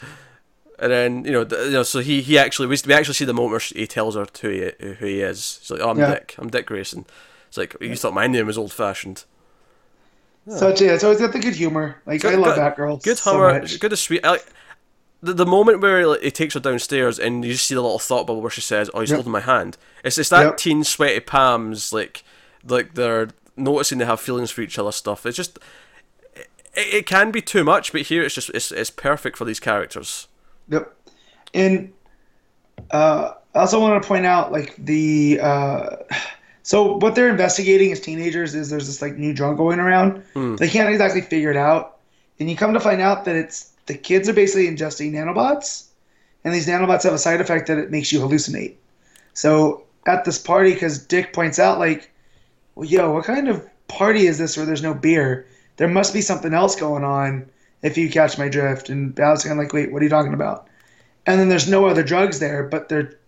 And 0.79 0.91
then 0.91 1.24
you 1.24 1.31
know, 1.31 1.45
th- 1.45 1.66
you 1.66 1.73
know, 1.73 1.83
so 1.85 2.01
he 2.01 2.23
he 2.23 2.39
actually 2.39 2.66
we, 2.69 2.77
we 2.87 2.95
actually 2.95 3.15
see 3.15 3.24
the 3.24 3.35
moment 3.35 3.51
where 3.53 3.61
he 3.61 3.87
tells 3.87 4.16
her 4.16 4.27
who 4.41 4.49
he 4.49 4.70
who 4.81 5.07
he 5.07 5.20
is. 5.20 5.59
He's 5.61 5.70
like, 5.70 5.81
"Oh, 5.81 5.91
I'm 5.91 5.99
Yeah. 5.99 6.15
Dick. 6.15 6.35
I'm 6.39 6.49
Dick 6.49 6.66
Grayson." 6.66 7.07
It's 7.53 7.59
like 7.59 7.77
you 7.83 7.95
thought 7.97 8.15
my 8.15 8.27
name 8.27 8.47
was 8.47 8.57
old 8.57 8.73
fashioned. 8.73 9.24
So 10.49 10.69
yeah, 10.70 10.93
it's 10.93 11.05
always 11.05 11.20
got 11.20 11.35
the 11.35 11.39
good 11.39 11.55
humor. 11.55 12.01
Like 12.07 12.24
I 12.24 12.35
love 12.35 12.57
that 12.57 12.77
girl. 12.77 12.97
Good 12.97 13.19
so 13.19 13.33
humor. 13.33 13.61
much. 13.61 13.79
good 13.79 13.91
to 13.91 13.97
sweet. 13.99 14.24
I 14.24 14.31
like 14.31 14.47
the, 15.20 15.35
the 15.35 15.45
moment 15.45 15.83
where 15.83 16.07
like, 16.07 16.23
he 16.23 16.31
takes 16.31 16.55
her 16.55 16.61
downstairs 16.61 17.19
and 17.19 17.45
you 17.45 17.53
just 17.53 17.66
see 17.66 17.74
the 17.74 17.83
little 17.83 17.99
thought 17.99 18.27
bubble 18.27 18.41
where 18.41 18.51
she 18.51 18.62
says, 18.62 18.89
"Oh, 18.95 19.01
he's 19.01 19.11
Yep. 19.11 19.16
holding 19.19 19.33
my 19.33 19.41
hand." 19.41 19.77
It's 20.03 20.16
it's 20.16 20.31
that 20.31 20.43
Yep. 20.45 20.57
teen 20.57 20.83
sweaty 20.83 21.20
palms 21.20 21.93
like 21.93 22.24
like 22.66 22.95
they're 22.95 23.29
noticing 23.55 23.99
they 23.99 24.07
have 24.07 24.19
feelings 24.19 24.51
for 24.51 24.62
each 24.62 24.79
other 24.79 24.93
stuff. 24.93 25.27
It's 25.27 25.37
just 25.37 25.59
it, 26.35 26.49
it 26.74 27.07
can 27.07 27.33
be 27.33 27.43
too 27.43 27.65
much, 27.65 27.93
but 27.93 28.01
here 28.01 28.23
it's 28.23 28.35
just 28.35 28.49
it's 28.55 28.73
it's 28.73 28.89
perfect 28.89 29.37
for 29.37 29.45
these 29.45 29.61
characters. 29.61 30.27
Yep. 30.70 30.91
And 31.53 31.93
uh, 32.93 33.33
I 33.55 33.59
also 33.59 33.79
want 33.79 34.03
to 34.03 34.09
point 34.09 34.24
out 34.24 34.53
like 34.53 34.74
the 34.79 35.39
uh, 35.43 35.97
so 36.63 36.97
what 36.97 37.15
they're 37.15 37.29
investigating 37.29 37.93
as 37.93 38.01
teenagers 38.01 38.55
is 38.55 38.71
there's 38.71 38.87
this 38.87 39.03
like 39.03 39.17
new 39.17 39.33
drug 39.33 39.57
going 39.57 39.79
around. 39.79 40.23
Hmm. 40.35 40.57
They 40.57 40.69
can't 40.69 40.89
exactly 40.89 41.21
figure 41.21 41.51
it 41.51 41.57
out, 41.57 41.99
and 42.39 42.51
you 42.51 42.57
come 42.57 42.75
to 42.75 42.81
find 42.81 43.01
out 43.01 43.25
that 43.25 43.37
it's 43.37 43.73
the 43.87 43.95
kids 43.95 44.29
are 44.29 44.33
basically 44.33 44.69
ingesting 44.69 45.13
nanobots, 45.13 45.87
and 46.45 46.55
these 46.55 46.67
nanobots 46.67 47.03
have 47.05 47.13
a 47.13 47.19
side 47.19 47.41
effect 47.41 47.67
that 47.69 47.79
it 47.79 47.91
makes 47.91 48.13
you 48.13 48.21
hallucinate. 48.21 48.75
So 49.35 49.85
at 50.07 50.25
this 50.25 50.39
party, 50.39 50.75
because 50.75 51.05
Dick 51.05 51.33
points 51.33 51.59
out 51.59 51.79
like, 51.79 52.11
well, 52.75 52.89
yo, 52.89 53.13
what 53.13 53.25
kind 53.25 53.49
of 53.49 53.69
party 53.89 54.27
is 54.27 54.39
this 54.39 54.57
where 54.57 54.67
there's 54.67 54.83
no 54.83 54.95
beer? 54.95 55.47
There 55.77 55.89
must 55.89 56.13
be 56.13 56.21
something 56.21 56.55
else 56.55 56.77
going 56.77 57.05
on 57.05 57.49
if 57.83 57.97
you 57.97 58.11
catch 58.11 58.39
my 58.39 58.49
drift. 58.49 58.89
And 58.89 59.15
Bal's 59.15 59.43
kind 59.43 59.59
of 59.59 59.65
like, 59.65 59.73
wait, 59.73 59.91
what 59.91 60.03
are 60.03 60.05
you 60.05 60.11
talking 60.11 60.35
about? 60.35 60.69
and 61.27 61.41
then 61.41 61.49
there's 61.49 61.69
no 61.69 61.87
other 61.87 62.03
drugs 62.03 62.39
there, 62.39 62.65
but 62.65 62.89
they're 62.89 63.19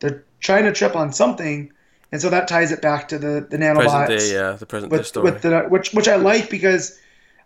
they're 0.00 0.24
trying 0.40 0.64
to 0.64 0.72
trip 0.72 0.96
on 0.96 1.12
something, 1.12 1.72
and 2.12 2.20
so 2.20 2.28
that 2.30 2.48
ties 2.48 2.72
it 2.72 2.82
back 2.82 3.08
to 3.08 3.18
the 3.18 3.46
the 3.48 3.56
nanobots 3.56 3.90
Present 4.08 4.08
day, 4.20 4.32
yeah, 4.34 4.52
the 4.52 4.66
present 4.66 4.92
day 4.92 5.02
story. 5.02 5.24
with 5.30 5.42
the 5.42 5.62
which 5.68 5.92
which 5.92 6.08
I 6.08 6.16
like 6.16 6.50
because 6.50 6.98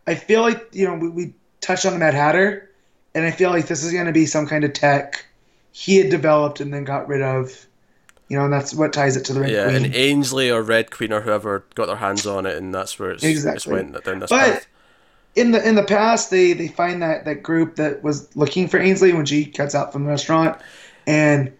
I 0.06 0.14
feel 0.14 0.40
like 0.42 0.68
you 0.72 0.86
know 0.86 0.94
we, 0.94 1.08
we 1.08 1.34
touched 1.60 1.86
on 1.86 1.92
the 1.92 1.98
Mad 1.98 2.14
Hatter, 2.14 2.70
and 3.14 3.24
I 3.24 3.30
feel 3.30 3.50
like 3.50 3.66
this 3.66 3.82
is 3.84 3.92
going 3.92 4.06
to 4.06 4.12
be 4.12 4.26
some 4.26 4.46
kind 4.46 4.64
of 4.64 4.72
tech 4.72 5.24
he 5.72 5.96
had 5.96 6.10
developed 6.10 6.60
and 6.60 6.72
then 6.72 6.84
got 6.84 7.08
rid 7.08 7.20
of, 7.20 7.66
you 8.28 8.36
know, 8.38 8.44
and 8.44 8.52
that's 8.52 8.72
what 8.72 8.92
ties 8.92 9.16
it 9.16 9.24
to 9.24 9.32
the 9.32 9.40
Red 9.40 9.50
yeah, 9.50 9.64
Queen. 9.70 9.86
and 9.86 9.94
Ainsley 9.94 10.48
or 10.50 10.62
Red 10.62 10.92
Queen 10.92 11.12
or 11.12 11.20
whoever 11.22 11.64
got 11.74 11.86
their 11.86 11.96
hands 11.96 12.26
on 12.26 12.46
it, 12.46 12.56
and 12.56 12.72
that's 12.72 12.96
where 12.98 13.10
it's, 13.10 13.24
it's 13.24 13.30
Exactly. 13.44 13.72
went 13.72 14.04
down 14.04 14.20
this 14.20 14.30
But- 14.30 14.52
path. 14.52 14.66
in 15.34 15.50
the 15.50 15.68
in 15.68 15.74
the 15.74 15.82
past 15.82 16.30
they 16.30 16.52
they 16.52 16.68
find 16.68 17.02
that 17.02 17.24
that 17.24 17.42
group 17.42 17.74
that 17.76 18.04
was 18.04 18.28
looking 18.36 18.68
for 18.68 18.78
Ainsley 18.78 19.12
when 19.12 19.26
she 19.26 19.46
cuts 19.46 19.74
out 19.74 19.92
from 19.92 20.04
the 20.04 20.10
restaurant 20.10 20.56
and 21.08 21.52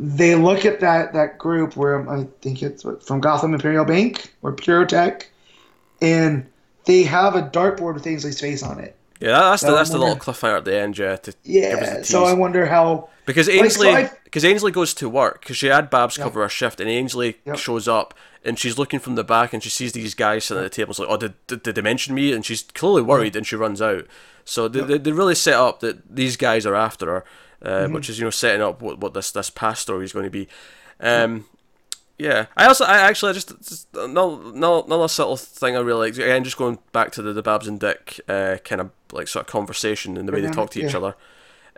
they 0.00 0.36
look 0.36 0.64
at 0.64 0.78
that 0.80 1.12
that 1.12 1.38
group 1.38 1.76
where 1.76 2.08
I 2.08 2.26
think 2.40 2.62
it's 2.62 2.84
from 3.04 3.20
Gotham 3.20 3.52
Imperial 3.52 3.84
Bank 3.84 4.32
or 4.42 4.54
Purotech 4.54 5.24
and 6.00 6.46
they 6.84 7.02
have 7.02 7.34
a 7.34 7.42
dartboard 7.42 7.94
with 7.94 8.06
Ainsley's 8.06 8.40
face 8.40 8.62
on 8.62 8.78
it. 8.78 8.96
Yeah, 9.20 9.32
that's 9.32 9.62
the 9.62 9.72
that's 9.72 9.90
I'm 9.90 9.98
the 9.98 10.06
little 10.06 10.16
cliffhanger 10.16 10.58
at 10.58 10.64
the 10.64 10.76
end, 10.76 10.96
yeah. 10.96 11.16
To 11.16 11.34
Yeah, 11.42 12.02
so. 12.02 12.24
I 12.24 12.32
wonder 12.34 12.66
how 12.66 13.08
Because 13.26 13.46
so 13.46 13.52
Ainsley, 13.52 14.08
because 14.22 14.44
Ainsley 14.44 14.70
goes 14.70 14.94
to 14.94 15.08
work 15.08 15.40
because 15.40 15.56
she 15.56 15.66
had 15.66 15.90
Babs 15.90 16.16
Yep. 16.16 16.24
cover 16.24 16.42
her 16.42 16.48
shift, 16.48 16.80
and 16.80 16.88
Ainsley 16.88 17.38
Yep. 17.44 17.58
shows 17.58 17.88
up 17.88 18.14
and 18.44 18.56
she's 18.58 18.78
looking 18.78 19.00
from 19.00 19.16
the 19.16 19.24
back 19.24 19.52
and 19.52 19.62
she 19.62 19.70
sees 19.70 19.92
these 19.92 20.14
guys 20.14 20.44
sitting 20.44 20.62
at 20.62 20.70
the 20.70 20.74
table. 20.74 20.90
It's 20.90 21.00
like, 21.00 21.08
oh, 21.10 21.16
did, 21.16 21.34
did, 21.48 21.64
did 21.64 21.74
they 21.74 21.82
mention 21.82 22.14
me? 22.14 22.32
And 22.32 22.46
she's 22.46 22.62
clearly 22.62 23.02
worried, 23.02 23.34
and 23.34 23.44
she 23.46 23.56
runs 23.56 23.82
out. 23.82 24.06
So 24.48 24.66
they, 24.68 24.80
they, 24.80 24.98
they 24.98 25.12
really 25.12 25.34
set 25.34 25.54
up 25.54 25.80
that 25.80 26.14
these 26.16 26.36
guys 26.36 26.64
are 26.66 26.74
after 26.74 27.06
her, 27.06 27.24
uh, 27.62 27.68
Mm-hmm. 27.84 27.92
which 27.94 28.08
is 28.08 28.18
you 28.18 28.24
know 28.24 28.30
setting 28.30 28.62
up 28.62 28.80
what, 28.82 28.98
what 28.98 29.12
this 29.14 29.30
this 29.32 29.50
past 29.50 29.82
story 29.82 30.04
is 30.04 30.12
going 30.12 30.24
to 30.24 30.30
be. 30.30 30.48
Um, 31.00 31.44
yeah, 32.18 32.46
I 32.56 32.66
also 32.66 32.84
I 32.84 32.98
actually 32.98 33.30
I 33.30 33.32
just, 33.34 33.48
just 33.62 33.94
no 33.94 34.36
no 34.52 34.82
another 34.82 35.06
subtle 35.08 35.36
thing 35.36 35.76
I 35.76 35.80
really 35.80 36.08
like 36.10 36.14
again 36.18 36.42
just 36.44 36.56
going 36.56 36.78
back 36.92 37.12
to 37.12 37.22
the, 37.22 37.32
the 37.32 37.42
Babs 37.42 37.68
and 37.68 37.78
Dick 37.78 38.20
uh, 38.28 38.56
kind 38.64 38.80
of 38.80 38.90
like 39.12 39.28
sort 39.28 39.46
of 39.46 39.52
conversation 39.52 40.16
and 40.16 40.26
the 40.28 40.32
way 40.32 40.40
they 40.40 40.50
talk 40.50 40.70
to 40.70 40.80
each 40.84 40.92
Yeah. 40.92 40.98
other 40.98 41.14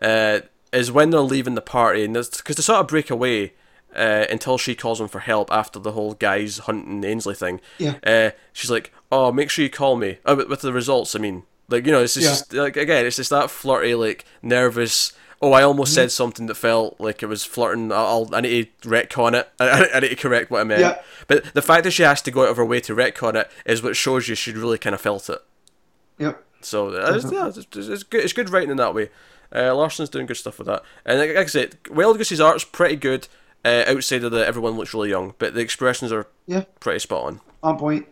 uh, 0.01 0.41
is 0.73 0.91
when 0.91 1.11
they're 1.11 1.21
leaving 1.21 1.57
the 1.57 1.61
party 1.61 2.05
and 2.05 2.15
because 2.15 2.57
they 2.57 2.63
sort 2.63 2.81
of 2.81 2.87
break 2.89 3.11
away 3.11 3.53
uh, 3.95 4.25
until 4.31 4.57
she 4.57 4.75
calls 4.75 5.01
him 5.01 5.09
for 5.09 5.19
help 5.19 5.51
after 5.53 5.79
the 5.79 5.93
whole 5.93 6.15
guys 6.15 6.59
hunting 6.59 7.03
Ainsley 7.05 7.35
thing. 7.35 7.61
Yeah. 7.79 7.97
Uh, 8.07 8.31
she's 8.53 8.71
like, 8.71 8.93
"Oh, 9.11 9.33
make 9.33 9.51
sure 9.51 9.65
you 9.65 9.71
call 9.71 9.97
me." 9.97 10.19
Oh, 10.25 10.37
with 10.47 10.61
the 10.63 10.73
results, 10.73 11.15
I 11.17 11.19
mean, 11.19 11.43
like 11.71 11.87
you 11.87 11.93
know, 11.93 12.03
it's 12.03 12.15
just 12.15 12.53
like 12.53 12.77
again, 12.77 13.07
it's 13.07 13.17
just 13.17 13.31
that 13.31 13.51
flirty, 13.51 13.95
like 13.95 14.25
nervous. 14.43 15.13
Oh, 15.43 15.53
I 15.53 15.63
almost 15.63 15.95
said 15.95 16.13
something 16.13 16.47
that 16.47 16.57
felt 16.57 17.01
like 17.01 17.23
it 17.23 17.27
was 17.27 17.47
flirting. 17.47 17.91
I'll, 17.93 18.29
I 18.35 18.43
need 18.43 18.69
to 18.83 18.89
retcon 18.91 19.33
it. 19.33 19.51
I, 19.61 19.89
I 19.95 20.01
need 20.01 20.11
to 20.11 20.17
correct 20.17 20.51
what 20.51 20.61
I 20.61 20.65
meant. 20.65 20.83
Yeah. 20.83 21.01
But 21.29 21.55
the 21.55 21.63
fact 21.63 21.85
that 21.85 21.93
she 21.93 22.03
has 22.03 22.21
to 22.23 22.31
go 22.31 22.43
out 22.43 22.51
of 22.51 22.59
her 22.59 22.65
way 22.65 22.81
to 22.81 22.95
retcon 22.95 23.37
it 23.37 23.51
is 23.65 23.83
what 23.83 23.97
shows 23.97 24.29
you 24.29 24.35
she 24.35 24.53
really 24.53 24.77
kind 24.77 24.95
of 24.95 25.01
felt 25.01 25.31
it. 25.31 25.43
Yep. 26.19 26.45
So 26.61 26.89
uh, 26.89 27.15
it's, 27.15 27.33
yeah, 27.33 27.49
it's, 27.49 27.57
it's, 27.57 28.03
good. 28.03 28.23
It's 28.23 28.35
good 28.35 28.51
writing 28.51 28.71
in 28.71 28.77
that 28.77 28.95
way. 28.95 29.09
Uh, 29.55 29.75
Larson's 29.75 30.11
doing 30.11 30.27
good 30.27 30.37
stuff 30.37 30.59
with 30.59 30.67
that, 30.67 30.83
and 31.05 31.19
like, 31.19 31.31
like 31.31 31.39
I 31.39 31.47
said, 31.47 31.83
Wildgoose's 31.85 32.41
art's 32.41 32.65
pretty 32.65 32.97
good. 32.97 33.27
Uh, 33.65 33.85
outside 33.87 34.25
of 34.25 34.31
the 34.33 34.47
everyone 34.47 34.73
looks 34.73 34.95
really 34.95 35.11
young, 35.11 35.35
but 35.39 35.55
the 35.55 35.61
expressions 35.61 36.13
are 36.13 36.27
Yeah. 36.47 36.65
pretty 36.81 36.99
spot 36.99 37.25
on. 37.25 37.41
on 37.63 37.79
point. 37.79 38.07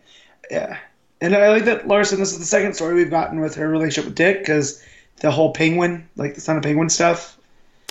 Yeah, 0.51 0.79
and 1.21 1.35
I 1.35 1.49
like 1.51 1.65
that 1.65 1.89
Larson. 1.89 2.19
This 2.19 2.33
is 2.33 2.39
the 2.39 2.45
second 2.45 2.75
story 2.75 2.95
we've 2.95 3.11
gotten 3.11 3.41
with 3.41 3.55
her 3.57 3.69
relationship 3.69 4.05
with 4.07 4.15
Dick 4.15 4.41
because 4.41 4.83
the 5.21 5.31
whole 5.31 5.53
penguin, 5.53 6.09
like 6.17 6.35
the 6.35 6.41
son 6.41 6.57
of 6.57 6.63
penguin 6.63 6.89
stuff, 6.89 7.37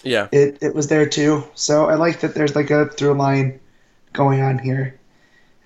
Yeah, 0.04 0.28
it 0.32 0.58
it 0.62 0.74
was 0.76 0.88
there 0.88 1.06
too. 1.08 1.44
So 1.56 1.90
I 1.90 1.96
like 1.96 2.22
that 2.22 2.36
there's 2.36 2.56
like 2.56 2.70
a 2.70 2.88
through 2.88 3.14
line 3.14 3.60
going 4.14 4.42
on 4.42 4.58
here, 4.60 4.98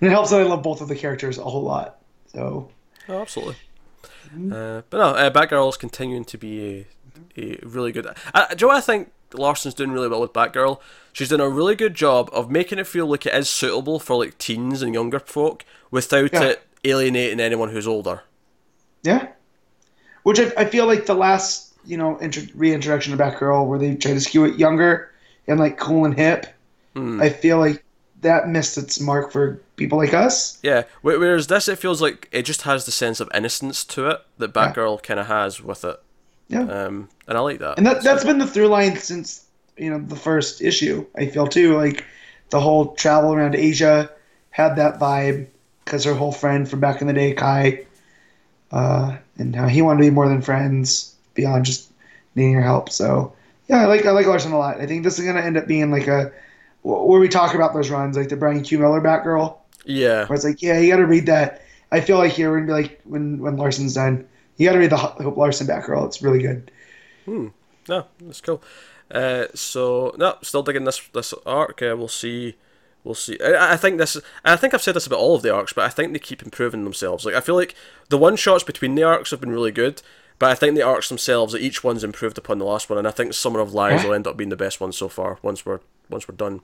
and 0.00 0.08
it 0.08 0.12
helps 0.12 0.30
that 0.30 0.40
I 0.40 0.44
love 0.44 0.62
both 0.62 0.80
of 0.80 0.88
the 0.88 0.96
characters 0.96 1.38
a 1.38 1.44
whole 1.44 1.62
lot. 1.62 1.98
So 2.32 2.68
oh, 3.08 3.20
absolutely. 3.20 3.56
Uh, 4.34 4.82
but 4.88 4.92
no, 4.92 5.14
uh, 5.14 5.68
is 5.68 5.76
continuing 5.76 6.24
to 6.24 6.38
be 6.38 6.86
a, 7.36 7.40
a 7.40 7.58
really 7.62 7.92
good. 7.92 8.06
Uh, 8.06 8.46
do 8.48 8.52
you 8.52 8.56
know 8.62 8.66
what 8.68 8.76
I 8.76 8.80
think 8.80 9.12
Larson's 9.34 9.74
doing 9.74 9.90
really 9.92 10.08
well 10.08 10.22
with 10.22 10.32
Batgirl? 10.32 10.80
She's 11.12 11.28
done 11.28 11.40
a 11.40 11.48
really 11.48 11.74
good 11.74 11.94
job 11.94 12.30
of 12.32 12.50
making 12.50 12.78
it 12.78 12.86
feel 12.86 13.06
like 13.06 13.26
it 13.26 13.34
is 13.34 13.50
suitable 13.50 13.98
for 14.00 14.16
like 14.24 14.38
teens 14.38 14.80
and 14.80 14.94
younger 14.94 15.18
folk 15.20 15.64
without 15.90 16.32
Yeah. 16.32 16.42
it 16.44 16.62
alienating 16.84 17.40
anyone 17.40 17.68
who's 17.70 17.86
older. 17.86 18.22
yeah, 19.02 19.28
which 20.22 20.40
I, 20.40 20.52
I 20.56 20.64
feel 20.64 20.86
like 20.86 21.06
the 21.06 21.14
last 21.14 21.74
you 21.84 21.96
know 21.96 22.20
intro, 22.20 22.44
reintroduction 22.54 23.12
of 23.12 23.18
Batgirl 23.18 23.66
where 23.66 23.78
they 23.78 23.94
try 23.96 24.12
to 24.12 24.20
skew 24.20 24.44
it 24.44 24.58
younger 24.58 25.10
and 25.46 25.58
like 25.58 25.78
cool 25.78 26.04
and 26.04 26.14
hip. 26.14 26.46
I 26.94 27.30
feel 27.30 27.58
like 27.58 27.82
that 28.20 28.48
missed 28.48 28.76
its 28.76 29.00
mark 29.00 29.32
for 29.32 29.60
people 29.76 29.96
like 29.96 30.12
us. 30.12 30.58
Yeah, 30.62 30.82
whereas 31.00 31.46
this, 31.46 31.68
it 31.68 31.78
feels 31.78 32.02
like 32.02 32.28
it 32.30 32.42
just 32.42 32.62
has 32.62 32.84
the 32.84 32.92
sense 32.92 33.18
of 33.18 33.30
innocence 33.34 33.82
to 33.86 34.10
it 34.10 34.20
that 34.38 34.52
Batgirl 34.52 35.02
kind 35.02 35.18
of 35.18 35.26
has 35.26 35.60
with 35.62 35.84
it. 35.84 35.98
Yeah. 36.48 36.64
Um, 36.64 37.08
and 37.26 37.38
I 37.38 37.40
like 37.40 37.60
that. 37.60 37.78
And 37.78 37.86
that 37.86 38.02
that's 38.02 38.24
been 38.24 38.38
the 38.38 38.46
through 38.46 38.68
line 38.68 38.96
since 38.96 39.46
you 39.78 39.88
know 39.90 39.98
the 39.98 40.16
first 40.16 40.60
issue. 40.60 41.06
I 41.16 41.26
feel 41.26 41.46
too 41.46 41.76
like 41.76 42.04
the 42.50 42.60
whole 42.60 42.94
travel 42.94 43.32
around 43.32 43.54
Asia 43.54 44.10
had 44.50 44.76
that 44.76 45.00
vibe 45.00 45.46
because 45.84 46.04
her 46.04 46.14
whole 46.14 46.32
friend 46.32 46.68
from 46.68 46.80
back 46.80 47.00
in 47.00 47.06
the 47.06 47.12
day, 47.12 47.32
Kai, 47.34 47.86
uh, 48.70 49.16
and 49.38 49.54
how 49.54 49.68
he 49.68 49.82
wanted 49.82 50.02
to 50.02 50.10
be 50.10 50.14
more 50.14 50.28
than 50.28 50.42
friends 50.42 51.14
beyond 51.34 51.64
just 51.64 51.90
needing 52.34 52.54
her 52.54 52.62
help. 52.62 52.90
So 52.90 53.32
yeah, 53.68 53.82
I 53.82 53.86
like 53.86 54.06
I 54.06 54.10
like 54.10 54.26
Larson 54.26 54.52
a 54.52 54.58
lot. 54.58 54.80
I 54.80 54.86
think 54.86 55.04
this 55.04 55.18
is 55.18 55.24
gonna 55.24 55.40
end 55.40 55.56
up 55.56 55.66
being 55.66 55.90
like 55.90 56.06
a 56.06 56.32
where 56.82 57.20
we 57.20 57.28
talk 57.28 57.54
about 57.54 57.74
those 57.74 57.90
runs, 57.90 58.16
like 58.16 58.28
the 58.28 58.36
Brian 58.36 58.62
Q 58.62 58.78
Miller 58.78 59.00
Batgirl, 59.00 59.56
yeah, 59.84 60.26
where 60.26 60.34
it's 60.34 60.44
like, 60.44 60.62
yeah, 60.62 60.78
you 60.78 60.90
got 60.90 60.96
to 60.96 61.06
read 61.06 61.26
that. 61.26 61.62
I 61.90 62.00
feel 62.00 62.18
like 62.18 62.32
here 62.32 62.50
we're 62.50 62.60
gonna 62.60 62.66
be 62.66 62.72
like 62.72 63.00
when 63.04 63.38
when 63.38 63.56
Larson's 63.56 63.94
done, 63.94 64.26
you 64.56 64.66
got 64.66 64.72
to 64.72 64.78
read 64.78 64.90
the 64.90 64.96
Hope 64.96 65.36
Larson 65.36 65.66
Batgirl. 65.66 66.06
It's 66.06 66.22
really 66.22 66.40
good. 66.40 66.70
Hmm. 67.24 67.48
No, 67.88 68.06
that's 68.20 68.40
cool. 68.40 68.62
Uh, 69.10 69.46
so 69.54 70.14
no, 70.18 70.36
still 70.42 70.62
digging 70.62 70.84
this 70.84 71.00
this 71.12 71.34
arc. 71.46 71.82
Uh, 71.82 71.94
we'll 71.96 72.08
see. 72.08 72.56
We'll 73.04 73.14
see. 73.14 73.38
I, 73.42 73.72
I 73.72 73.76
think 73.76 73.98
this. 73.98 74.16
I 74.44 74.56
think 74.56 74.74
I've 74.74 74.82
said 74.82 74.94
this 74.94 75.06
about 75.06 75.18
all 75.18 75.34
of 75.34 75.42
the 75.42 75.52
arcs, 75.52 75.72
but 75.72 75.84
I 75.84 75.88
think 75.88 76.12
they 76.12 76.18
keep 76.18 76.42
improving 76.42 76.84
themselves. 76.84 77.24
Like 77.24 77.34
I 77.34 77.40
feel 77.40 77.56
like 77.56 77.74
the 78.08 78.18
one 78.18 78.36
shots 78.36 78.62
between 78.64 78.94
the 78.94 79.02
arcs 79.02 79.30
have 79.32 79.40
been 79.40 79.50
really 79.50 79.72
good, 79.72 80.02
but 80.38 80.50
I 80.50 80.54
think 80.54 80.76
the 80.76 80.82
arcs 80.82 81.08
themselves, 81.08 81.54
each 81.54 81.82
one's 81.82 82.04
improved 82.04 82.38
upon 82.38 82.58
the 82.58 82.64
last 82.64 82.88
one, 82.88 82.98
and 82.98 83.08
I 83.08 83.10
think 83.10 83.34
Summer 83.34 83.60
of 83.60 83.74
Lies 83.74 84.04
will 84.04 84.14
end 84.14 84.26
up 84.26 84.36
being 84.36 84.50
the 84.50 84.56
best 84.56 84.80
one 84.80 84.92
so 84.92 85.08
far. 85.08 85.38
Once 85.42 85.66
we're 85.66 85.80
once 86.10 86.28
we're 86.28 86.36
done. 86.36 86.60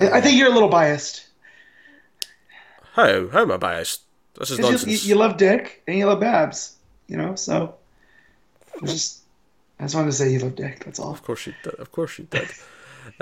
I 0.00 0.20
think 0.20 0.38
you're 0.38 0.50
a 0.50 0.54
little 0.54 0.68
biased. 0.70 1.26
How 2.94 3.28
how 3.28 3.42
am 3.42 3.52
I 3.52 3.58
biased? 3.58 4.02
This 4.38 4.50
is 4.50 4.58
nonsense. 4.58 5.04
You, 5.04 5.10
you 5.10 5.14
love 5.16 5.36
Dick 5.36 5.82
and 5.86 5.98
you 5.98 6.06
love 6.06 6.20
Babs, 6.20 6.76
you 7.08 7.16
know. 7.16 7.34
So, 7.34 7.74
just 8.84 9.22
I 9.78 9.84
just 9.84 9.94
wanted 9.94 10.10
to 10.10 10.16
say 10.16 10.32
you 10.32 10.38
love 10.38 10.54
Dick. 10.54 10.84
That's 10.84 10.98
all 10.98 11.12
Of 11.12 11.22
course 11.22 11.40
she 11.40 11.54
did. 11.62 11.74
Of 11.74 11.92
course 11.92 12.12
she 12.12 12.22
did. 12.24 12.48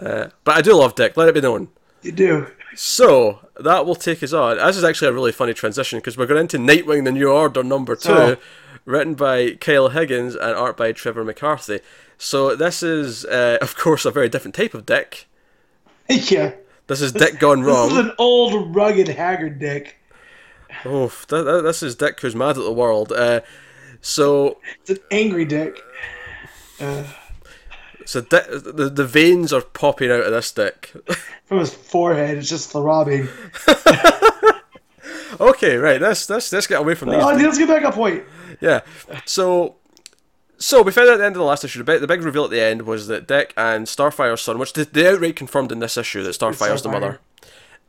Uh, 0.00 0.28
but 0.42 0.56
I 0.56 0.62
do 0.62 0.74
love 0.74 0.96
Dick. 0.96 1.16
Let 1.16 1.28
it 1.28 1.34
be 1.34 1.40
known. 1.40 1.68
You 2.06 2.12
do. 2.12 2.46
So 2.74 3.40
that 3.58 3.84
will 3.86 3.94
take 3.94 4.22
us 4.22 4.32
on. 4.32 4.56
This 4.58 4.76
is 4.76 4.84
actually 4.84 5.08
a 5.08 5.12
really 5.12 5.32
funny 5.32 5.54
transition 5.54 5.98
because 5.98 6.16
we're 6.16 6.26
going 6.26 6.40
into 6.40 6.58
Nightwing: 6.58 7.04
The 7.04 7.12
New 7.12 7.30
Order 7.30 7.62
number 7.62 7.96
two, 7.96 8.12
Oh. 8.12 8.36
written 8.84 9.14
by 9.14 9.52
Kyle 9.60 9.88
Higgins 9.90 10.34
and 10.34 10.54
art 10.56 10.76
by 10.76 10.92
Trevor 10.92 11.24
McCarthy. 11.24 11.80
So 12.18 12.54
this 12.56 12.82
is, 12.82 13.24
uh, 13.26 13.58
of 13.60 13.76
course, 13.76 14.04
a 14.04 14.10
very 14.10 14.28
different 14.28 14.54
type 14.54 14.74
of 14.74 14.86
Dick. 14.86 15.26
yeah. 16.08 16.52
This 16.86 17.00
is 17.00 17.12
Dick 17.12 17.38
gone 17.40 17.62
wrong. 17.62 17.88
This 17.88 17.98
is 17.98 18.04
an 18.06 18.12
old, 18.18 18.74
rugged, 18.74 19.08
haggard 19.08 19.58
Dick. 19.58 19.96
Oh, 20.84 21.08
th- 21.08 21.44
th- 21.44 21.62
this 21.62 21.82
is 21.82 21.94
Dick 21.96 22.20
who's 22.20 22.36
mad 22.36 22.56
at 22.58 22.62
the 22.64 22.72
world. 22.72 23.10
Uh, 23.12 23.40
so, 24.00 24.58
It's 24.82 24.90
an 24.90 24.98
angry 25.10 25.44
Dick. 25.44 25.80
Uh, 26.78 27.04
so 28.04 28.20
Dick, 28.20 28.44
the 28.50 28.88
the 28.94 29.04
veins 29.06 29.52
are 29.52 29.62
popping 29.62 30.10
out 30.12 30.20
of 30.24 30.32
this 30.32 30.52
Dick. 30.52 30.92
from 31.46 31.58
his 31.58 31.72
forehead, 31.72 32.38
it's 32.38 32.48
just 32.48 32.70
throbbing. 32.70 33.28
okay, 35.40 35.76
right. 35.76 36.00
Let's 36.00 36.28
let's 36.28 36.52
let's 36.52 36.66
get 36.66 36.80
away 36.80 36.94
from 36.94 37.10
these. 37.10 37.22
Oh, 37.22 37.32
let's 37.34 37.56
get 37.58 37.68
back 37.68 37.84
a 37.84 37.92
point. 37.92 38.24
Yeah. 38.60 38.80
So, 39.24 39.76
so 40.58 40.82
we 40.82 40.92
found 40.92 41.08
out 41.08 41.14
at 41.14 41.18
the 41.18 41.26
end 41.26 41.36
of 41.36 41.40
the 41.40 41.46
last 41.46 41.64
issue. 41.64 41.78
The 41.78 41.84
big, 41.84 42.00
the 42.00 42.06
big 42.06 42.22
reveal 42.22 42.44
at 42.44 42.50
the 42.50 42.60
end 42.60 42.82
was 42.82 43.06
that 43.06 43.28
Dick 43.28 43.54
and 43.56 43.86
Starfire's 43.86 44.42
son, 44.42 44.58
which 44.58 44.72
they, 44.72 45.08
outright 45.08 45.36
confirmed 45.36 45.70
in 45.70 45.78
this 45.78 45.96
issue 45.96 46.22
that 46.24 46.34
Starfire's 46.34 46.82
the 46.82 46.88
mother. 46.88 47.20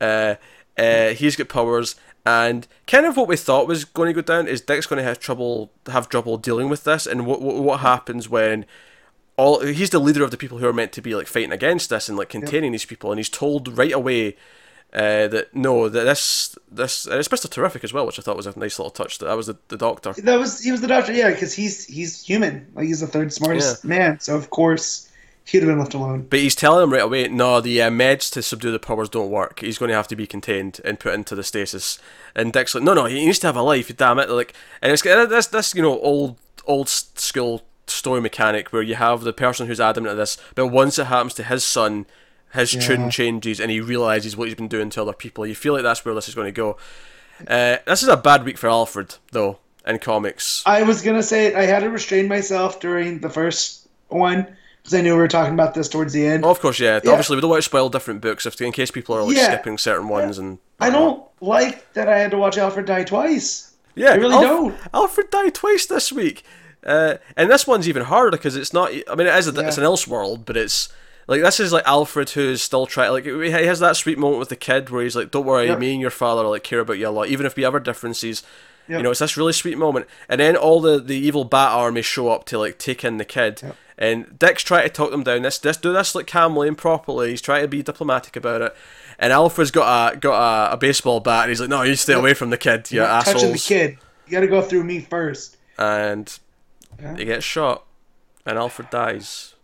Uh, 0.00 0.36
uh, 0.76 1.08
he's 1.10 1.34
got 1.34 1.48
powers, 1.48 1.96
and 2.24 2.68
kind 2.86 3.06
of 3.06 3.16
what 3.16 3.26
we 3.26 3.36
thought 3.36 3.66
was 3.66 3.84
going 3.84 4.06
to 4.06 4.12
go 4.12 4.22
down 4.22 4.46
is 4.46 4.60
Dick's 4.60 4.86
going 4.86 4.98
to 4.98 5.04
have 5.04 5.18
trouble 5.18 5.72
have 5.86 6.08
trouble 6.08 6.36
dealing 6.36 6.68
with 6.68 6.84
this, 6.84 7.06
and 7.06 7.26
what 7.26 7.42
what, 7.42 7.56
what 7.56 7.80
happens 7.80 8.28
when. 8.28 8.64
All, 9.38 9.60
he's 9.60 9.90
the 9.90 10.00
leader 10.00 10.24
of 10.24 10.32
the 10.32 10.36
people 10.36 10.58
who 10.58 10.66
are 10.66 10.72
meant 10.72 10.90
to 10.92 11.00
be 11.00 11.14
like 11.14 11.28
fighting 11.28 11.52
against 11.52 11.90
this 11.90 12.08
and 12.08 12.18
like 12.18 12.28
containing 12.28 12.72
these 12.72 12.84
people, 12.84 13.12
and 13.12 13.20
he's 13.20 13.28
told 13.28 13.78
right 13.78 13.92
away 13.92 14.36
uh, 14.92 15.28
that 15.28 15.54
no, 15.54 15.88
that 15.88 16.04
this 16.04 16.58
this 16.68 17.06
and 17.06 17.14
it's 17.14 17.30
Mister 17.30 17.46
Terrific 17.46 17.84
as 17.84 17.92
well, 17.92 18.04
which 18.04 18.18
I 18.18 18.22
thought 18.22 18.36
was 18.36 18.48
a 18.48 18.58
nice 18.58 18.80
little 18.80 18.90
touch. 18.90 19.18
That 19.18 19.26
that 19.26 19.36
was 19.36 19.46
the, 19.46 19.56
the 19.68 19.76
doctor. 19.76 20.12
That 20.12 20.40
was 20.40 20.60
he 20.60 20.72
was 20.72 20.80
the 20.80 20.88
doctor, 20.88 21.12
yeah, 21.12 21.30
because 21.30 21.54
he's 21.54 21.86
he's 21.86 22.20
human. 22.20 22.66
Like 22.74 22.86
he's 22.86 22.98
the 22.98 23.06
third 23.06 23.32
smartest 23.32 23.84
man, 23.84 24.18
so 24.18 24.34
of 24.34 24.50
course 24.50 25.08
he'd 25.44 25.62
have 25.62 25.68
been 25.68 25.78
left 25.78 25.94
alone. 25.94 26.26
But 26.28 26.40
he's 26.40 26.56
telling 26.56 26.82
him 26.82 26.92
right 26.92 27.02
away, 27.02 27.28
no, 27.28 27.60
the 27.60 27.80
uh, 27.80 27.90
meds 27.90 28.32
to 28.32 28.42
subdue 28.42 28.72
the 28.72 28.80
powers 28.80 29.08
don't 29.08 29.30
work. 29.30 29.60
He's 29.60 29.78
going 29.78 29.90
to 29.90 29.94
have 29.94 30.08
to 30.08 30.16
be 30.16 30.26
contained 30.26 30.80
and 30.84 30.98
put 30.98 31.14
into 31.14 31.36
the 31.36 31.44
stasis. 31.44 32.00
And 32.34 32.52
Dick's 32.52 32.74
like, 32.74 32.82
no, 32.84 32.92
no, 32.92 33.04
he 33.04 33.24
needs 33.24 33.38
to 33.38 33.46
have 33.46 33.56
a 33.56 33.62
life. 33.62 33.96
Damn 33.96 34.18
it! 34.18 34.30
Like, 34.30 34.52
and 34.82 34.90
it's 34.90 35.02
that's 35.02 35.46
this 35.46 35.76
you 35.76 35.82
know 35.82 36.00
old 36.00 36.38
old 36.66 36.88
school 36.88 37.62
story 37.90 38.20
mechanic 38.20 38.68
where 38.72 38.82
you 38.82 38.94
have 38.94 39.22
the 39.22 39.32
person 39.32 39.66
who's 39.66 39.80
adamant 39.80 40.12
at 40.12 40.16
this, 40.16 40.36
but 40.54 40.68
once 40.68 40.98
it 40.98 41.06
happens 41.06 41.34
to 41.34 41.42
his 41.44 41.64
son, 41.64 42.06
his 42.54 42.70
tune 42.72 43.10
changes 43.10 43.60
and 43.60 43.70
he 43.70 43.80
realizes 43.80 44.36
what 44.36 44.48
he's 44.48 44.54
been 44.54 44.68
doing 44.68 44.90
to 44.90 45.02
other 45.02 45.12
people. 45.12 45.46
You 45.46 45.54
feel 45.54 45.74
like 45.74 45.82
that's 45.82 46.04
where 46.04 46.14
this 46.14 46.28
is 46.28 46.34
going 46.34 46.46
to 46.46 46.52
go. 46.52 46.76
Uh, 47.46 47.76
this 47.86 48.02
is 48.02 48.08
a 48.08 48.16
bad 48.16 48.44
week 48.44 48.58
for 48.58 48.68
Alfred, 48.68 49.14
though, 49.32 49.58
in 49.86 49.98
comics. 49.98 50.62
I 50.66 50.82
was 50.82 51.02
gonna 51.02 51.22
say 51.22 51.54
I 51.54 51.66
had 51.66 51.80
to 51.80 51.90
restrain 51.90 52.26
myself 52.26 52.80
during 52.80 53.20
the 53.20 53.30
first 53.30 53.86
one 54.08 54.56
because 54.82 54.94
I 54.94 55.02
knew 55.02 55.12
we 55.12 55.18
were 55.20 55.28
talking 55.28 55.54
about 55.54 55.74
this 55.74 55.88
towards 55.88 56.12
the 56.12 56.26
end. 56.26 56.44
Oh, 56.44 56.50
of 56.50 56.58
course, 56.60 56.80
yeah. 56.80 56.98
Yeah. 57.04 57.10
Obviously, 57.12 57.36
we 57.36 57.42
don't 57.42 57.50
want 57.50 57.62
to 57.62 57.68
spoil 57.68 57.88
different 57.90 58.22
books 58.22 58.44
if 58.44 58.60
in 58.60 58.72
case 58.72 58.90
people 58.90 59.14
are 59.14 59.22
like 59.22 59.36
Yeah. 59.36 59.52
skipping 59.52 59.78
certain 59.78 60.08
ones 60.08 60.38
and. 60.38 60.58
I 60.80 60.90
don't 60.90 61.22
like 61.40 61.92
that 61.92 62.08
I 62.08 62.18
had 62.18 62.30
to 62.32 62.38
watch 62.38 62.58
Alfred 62.58 62.86
die 62.86 63.04
twice. 63.04 63.72
Yeah, 63.94 64.10
I 64.10 64.14
really 64.14 64.34
Alf- 64.34 64.42
don't. 64.44 64.76
Alfred 64.94 65.30
died 65.30 65.54
twice 65.54 65.86
this 65.86 66.10
week, 66.12 66.42
uh, 66.84 67.16
and 67.36 67.50
this 67.50 67.66
one's 67.66 67.88
even 67.88 68.04
harder 68.04 68.36
because 68.36 68.56
it's 68.56 68.72
not. 68.72 68.90
I 69.08 69.14
mean, 69.14 69.26
it 69.26 69.34
is. 69.36 69.46
A, 69.48 69.66
It's 69.66 69.76
an 69.76 69.82
Yeah. 69.84 69.88
Elseworld, 69.90 70.44
but 70.44 70.56
it's 70.56 70.88
like 71.26 71.42
this 71.42 71.60
is 71.60 71.72
like 71.72 71.86
Alfred 71.86 72.30
who's 72.30 72.62
still 72.62 72.86
trying. 72.86 73.10
Like 73.12 73.24
he 73.24 73.50
has 73.50 73.80
that 73.80 73.96
sweet 73.96 74.18
moment 74.18 74.38
with 74.38 74.48
the 74.48 74.56
kid 74.56 74.90
where 74.90 75.02
he's 75.02 75.16
like, 75.16 75.30
"Don't 75.30 75.46
worry, 75.46 75.66
Yep. 75.66 75.78
me 75.78 75.92
and 75.92 76.00
your 76.00 76.10
father 76.10 76.42
like 76.44 76.62
care 76.64 76.80
about 76.80 76.98
you 76.98 77.08
a 77.08 77.10
lot, 77.10 77.28
even 77.28 77.46
if 77.46 77.56
we 77.56 77.62
have 77.64 77.74
our 77.74 77.80
differences." 77.80 78.42
Yep. 78.88 78.98
You 78.98 79.02
know, 79.02 79.10
it's 79.10 79.20
this 79.20 79.36
really 79.36 79.52
sweet 79.52 79.76
moment, 79.76 80.06
and 80.30 80.40
then 80.40 80.56
all 80.56 80.80
the 80.80 80.98
the 80.98 81.16
evil 81.16 81.44
bat 81.44 81.72
army 81.72 82.00
show 82.02 82.30
up 82.30 82.44
to 82.46 82.58
like 82.58 82.78
take 82.78 83.04
in 83.04 83.18
the 83.18 83.24
kid. 83.24 83.62
And 84.00 84.38
Dick's 84.38 84.62
trying 84.62 84.84
to 84.84 84.88
talk 84.90 85.10
them 85.10 85.24
down. 85.24 85.42
This, 85.42 85.58
this, 85.58 85.76
do 85.76 85.92
this 85.92 86.14
like 86.14 86.28
calmly 86.28 86.68
and 86.68 86.78
properly. 86.78 87.30
He's 87.30 87.42
trying 87.42 87.62
to 87.62 87.68
be 87.68 87.82
diplomatic 87.82 88.36
about 88.36 88.62
it. 88.62 88.76
And 89.18 89.32
Alfred's 89.32 89.72
got 89.72 90.14
a 90.14 90.16
got 90.16 90.68
a, 90.70 90.74
a 90.74 90.76
baseball 90.76 91.18
bat, 91.18 91.42
and 91.42 91.48
he's 91.50 91.60
like, 91.60 91.68
"No, 91.68 91.82
you 91.82 91.96
stay 91.96 92.12
away 92.14 92.32
from 92.32 92.50
the 92.50 92.56
kid, 92.56 92.90
you 92.92 92.98
You're 93.00 93.06
assholes." 93.06 93.34
touching 93.42 93.52
the 93.52 93.58
kid. 93.58 93.98
You 94.26 94.32
got 94.32 94.40
to 94.40 94.46
go 94.46 94.62
through 94.62 94.84
me 94.84 95.00
first. 95.00 95.56
and 95.78 96.38
Yeah. 97.00 97.16
he 97.16 97.24
gets 97.24 97.44
shot, 97.44 97.84
and 98.46 98.58
Alfred 98.58 98.90
dies. 98.90 99.54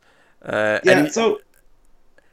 Uh, 0.44 0.78
Yeah. 0.85 0.93
and 0.98 1.06
he- 1.06 1.12
so 1.12 1.40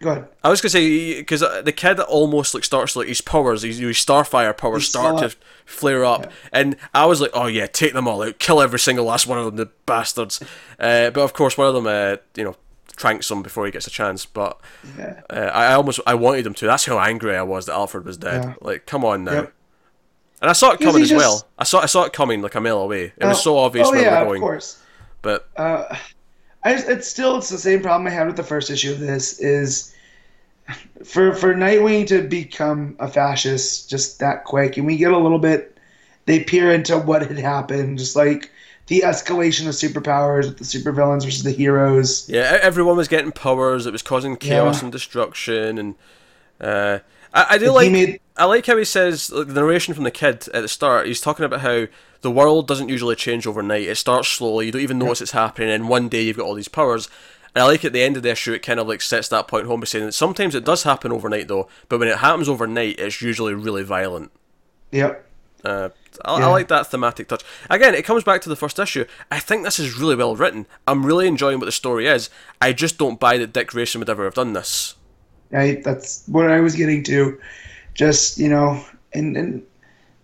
Go 0.02 0.10
ahead. 0.10 0.28
I 0.44 0.50
was 0.50 0.62
gonna 0.62 0.72
say 0.72 1.18
because 1.20 1.42
the 1.42 1.72
kid 1.72 2.00
almost 2.00 2.56
like 2.56 2.64
starts 2.64 2.96
like 2.96 3.08
his 3.08 3.22
powers, 3.22 3.62
his, 3.62 3.78
his 3.78 3.98
Starfire 3.98 4.58
powers 4.58 4.82
His 4.82 4.90
start 4.90 5.20
to 5.20 5.36
flare 5.64 6.04
up, 6.04 6.32
and 6.52 6.76
I 6.92 7.06
was 7.06 7.22
like, 7.22 7.30
oh 7.36 7.46
yeah, 7.46 7.68
take 7.68 7.94
them 7.94 8.08
all 8.08 8.24
out, 8.24 8.40
kill 8.40 8.62
every 8.64 8.80
single 8.80 9.06
last 9.06 9.28
one 9.28 9.38
of 9.38 9.46
them, 9.46 9.58
the 9.58 9.70
bastards. 9.86 10.42
Uh, 10.80 11.12
but 11.12 11.22
of 11.22 11.34
course, 11.34 11.56
one 11.60 11.68
of 11.68 11.76
them, 11.76 11.86
uh, 11.86 12.16
you 12.36 12.44
know, 12.44 12.56
tranks 12.96 13.30
him 13.30 13.44
before 13.44 13.68
he 13.68 13.72
gets 13.72 13.86
a 13.86 13.92
chance. 13.92 14.26
But 14.26 14.60
Yeah. 14.98 15.22
uh, 15.30 15.52
I 15.54 15.66
I 15.68 15.74
almost 15.76 16.00
I 16.08 16.16
wanted 16.16 16.48
him 16.48 16.56
to. 16.56 16.66
That's 16.66 16.86
how 16.86 16.98
angry 16.98 17.38
I 17.38 17.44
was 17.44 17.68
that 17.68 17.74
Alfred 17.74 18.04
was 18.04 18.18
dead. 18.18 18.44
Yeah. 18.44 18.54
Like, 18.62 18.88
come 18.88 19.06
on 19.06 19.24
now. 19.26 19.34
Yep. 19.34 19.54
And 20.42 20.50
I 20.50 20.54
saw 20.54 20.72
it 20.72 20.80
coming 20.80 21.04
as 21.04 21.10
just- 21.10 21.20
well. 21.24 21.48
I 21.60 21.64
saw 21.64 21.82
I 21.82 21.86
saw 21.86 22.06
it 22.06 22.14
coming 22.14 22.42
like 22.42 22.56
a 22.56 22.60
mile 22.62 22.80
away. 22.80 23.14
It 23.16 23.24
was 23.26 23.38
Oh, 23.38 23.42
so 23.42 23.58
obvious 23.60 23.88
oh 23.88 23.92
where 23.92 24.02
yeah, 24.02 24.24
we're 24.24 24.36
of 24.38 24.42
course. 24.42 24.81
But 25.22 25.48
Uh, 25.58 25.96
I 26.64 26.74
just, 26.74 26.88
it's 26.88 27.08
still 27.08 27.38
it's 27.38 27.50
the 27.50 27.58
same 27.58 27.82
problem 27.82 28.08
I 28.08 28.12
had 28.12 28.28
with 28.28 28.36
the 28.38 28.44
first 28.44 28.70
issue 28.70 28.92
of 28.92 29.00
this 29.00 29.40
is 29.40 29.94
for 31.04 31.34
for 31.34 31.54
Nightwing 31.54 32.08
to 32.08 32.22
become 32.22 32.96
a 33.00 33.08
fascist 33.08 33.90
just 33.90 34.20
that 34.20 34.46
quick, 34.46 34.78
and 34.78 34.86
we 34.86 34.98
get 34.98 35.12
a 35.12 35.18
little 35.18 35.40
bit. 35.40 35.78
They 36.28 36.44
peer 36.44 36.72
into 36.72 36.98
what 37.00 37.26
had 37.26 37.38
happened, 37.40 37.98
just 37.98 38.16
like 38.16 38.52
the 38.88 39.02
escalation 39.06 39.68
of 39.68 39.74
superpowers 39.74 40.46
with 40.46 40.58
the 40.60 40.64
supervillains 40.64 41.24
versus 41.24 41.44
the 41.44 41.52
heroes. 41.52 42.30
Yeah, 42.30 42.60
everyone 42.62 42.96
was 42.98 43.08
getting 43.08 43.32
powers. 43.32 43.86
It 43.88 43.92
was 43.92 44.02
causing 44.04 44.38
chaos 44.38 44.78
Yeah. 44.78 44.84
and 44.86 44.92
destruction, 44.92 45.78
and 45.80 45.96
uh, 46.60 47.00
I, 47.34 47.46
I 47.52 47.58
do 47.58 47.72
like. 47.72 47.92
made- 47.92 48.20
I 48.42 48.46
like 48.46 48.66
how 48.66 48.76
he 48.76 48.86
says 48.86 49.30
like, 49.30 49.48
the 49.48 49.54
narration 49.54 49.94
from 49.94 50.04
the 50.04 50.10
kid 50.10 50.48
at 50.52 50.62
the 50.64 50.68
start. 50.68 51.06
He's 51.06 51.22
talking 51.22 51.46
about 51.46 51.62
how 51.62 51.86
the 52.22 52.32
world 52.32 52.68
doesn't 52.68 52.90
usually 52.90 53.16
change 53.16 53.46
overnight. 53.46 53.88
It 53.88 53.98
starts 53.98 54.30
slowly. 54.30 54.66
You 54.66 54.72
don't 54.72 54.82
even 54.82 54.98
notice 54.98 55.22
it's 55.22 55.32
happening, 55.32 55.70
and 55.70 55.88
one 55.88 56.10
day 56.10 56.24
you've 56.24 56.38
got 56.38 56.48
all 56.48 56.56
these 56.56 56.68
powers. 56.68 57.08
And 57.54 57.62
I 57.62 57.68
like 57.68 57.86
at 57.86 57.94
the 57.94 58.02
end 58.02 58.18
of 58.18 58.24
the 58.24 58.32
issue, 58.32 58.52
it 58.52 58.64
kind 58.64 58.80
of 58.80 58.88
like 58.88 59.04
sets 59.04 59.30
that 59.30 59.48
point 59.48 59.68
home 59.68 59.82
by 59.82 59.86
saying 59.86 60.06
that 60.06 60.14
sometimes 60.14 60.56
it 60.56 60.66
does 60.66 60.82
happen 60.82 61.12
overnight 61.12 61.50
though, 61.50 61.70
but 61.88 62.00
when 62.00 62.10
it 62.10 62.18
happens 62.18 62.50
overnight, 62.50 63.00
it's 63.00 63.22
usually 63.22 63.54
really 63.54 63.84
violent. 63.84 64.32
Yep. 64.92 65.24
Uh, 65.64 65.90
I, 66.26 66.40
Yeah. 66.40 66.48
I 66.48 66.50
like 66.50 66.68
that 66.70 66.88
thematic 66.88 67.28
touch. 67.28 67.44
Again, 67.70 67.94
it 67.94 68.06
comes 68.06 68.24
back 68.24 68.42
to 68.42 68.50
the 68.50 68.56
first 68.56 68.80
issue. 68.80 69.06
I 69.30 69.38
think 69.38 69.64
this 69.64 69.78
is 69.78 70.00
really 70.00 70.16
well 70.16 70.36
written. 70.36 70.66
I'm 70.88 71.06
really 71.06 71.28
enjoying 71.28 71.60
what 71.60 71.66
the 71.68 71.72
story 71.72 72.08
is. 72.08 72.32
I 72.60 72.74
just 72.74 72.98
don't 72.98 73.20
buy 73.20 73.38
that 73.38 73.54
Dick 73.54 73.68
Grayson 73.68 74.00
would 74.00 74.10
ever 74.10 74.24
have 74.24 74.34
done 74.34 74.54
this. 74.54 74.96
I, 75.54 75.80
that's 75.84 76.24
what 76.26 76.50
I 76.50 76.60
was 76.60 76.76
getting 76.76 77.04
to. 77.04 77.40
Just 78.02 78.40
you 78.40 78.50
know, 78.50 78.84
and 79.14 79.38
and 79.38 79.64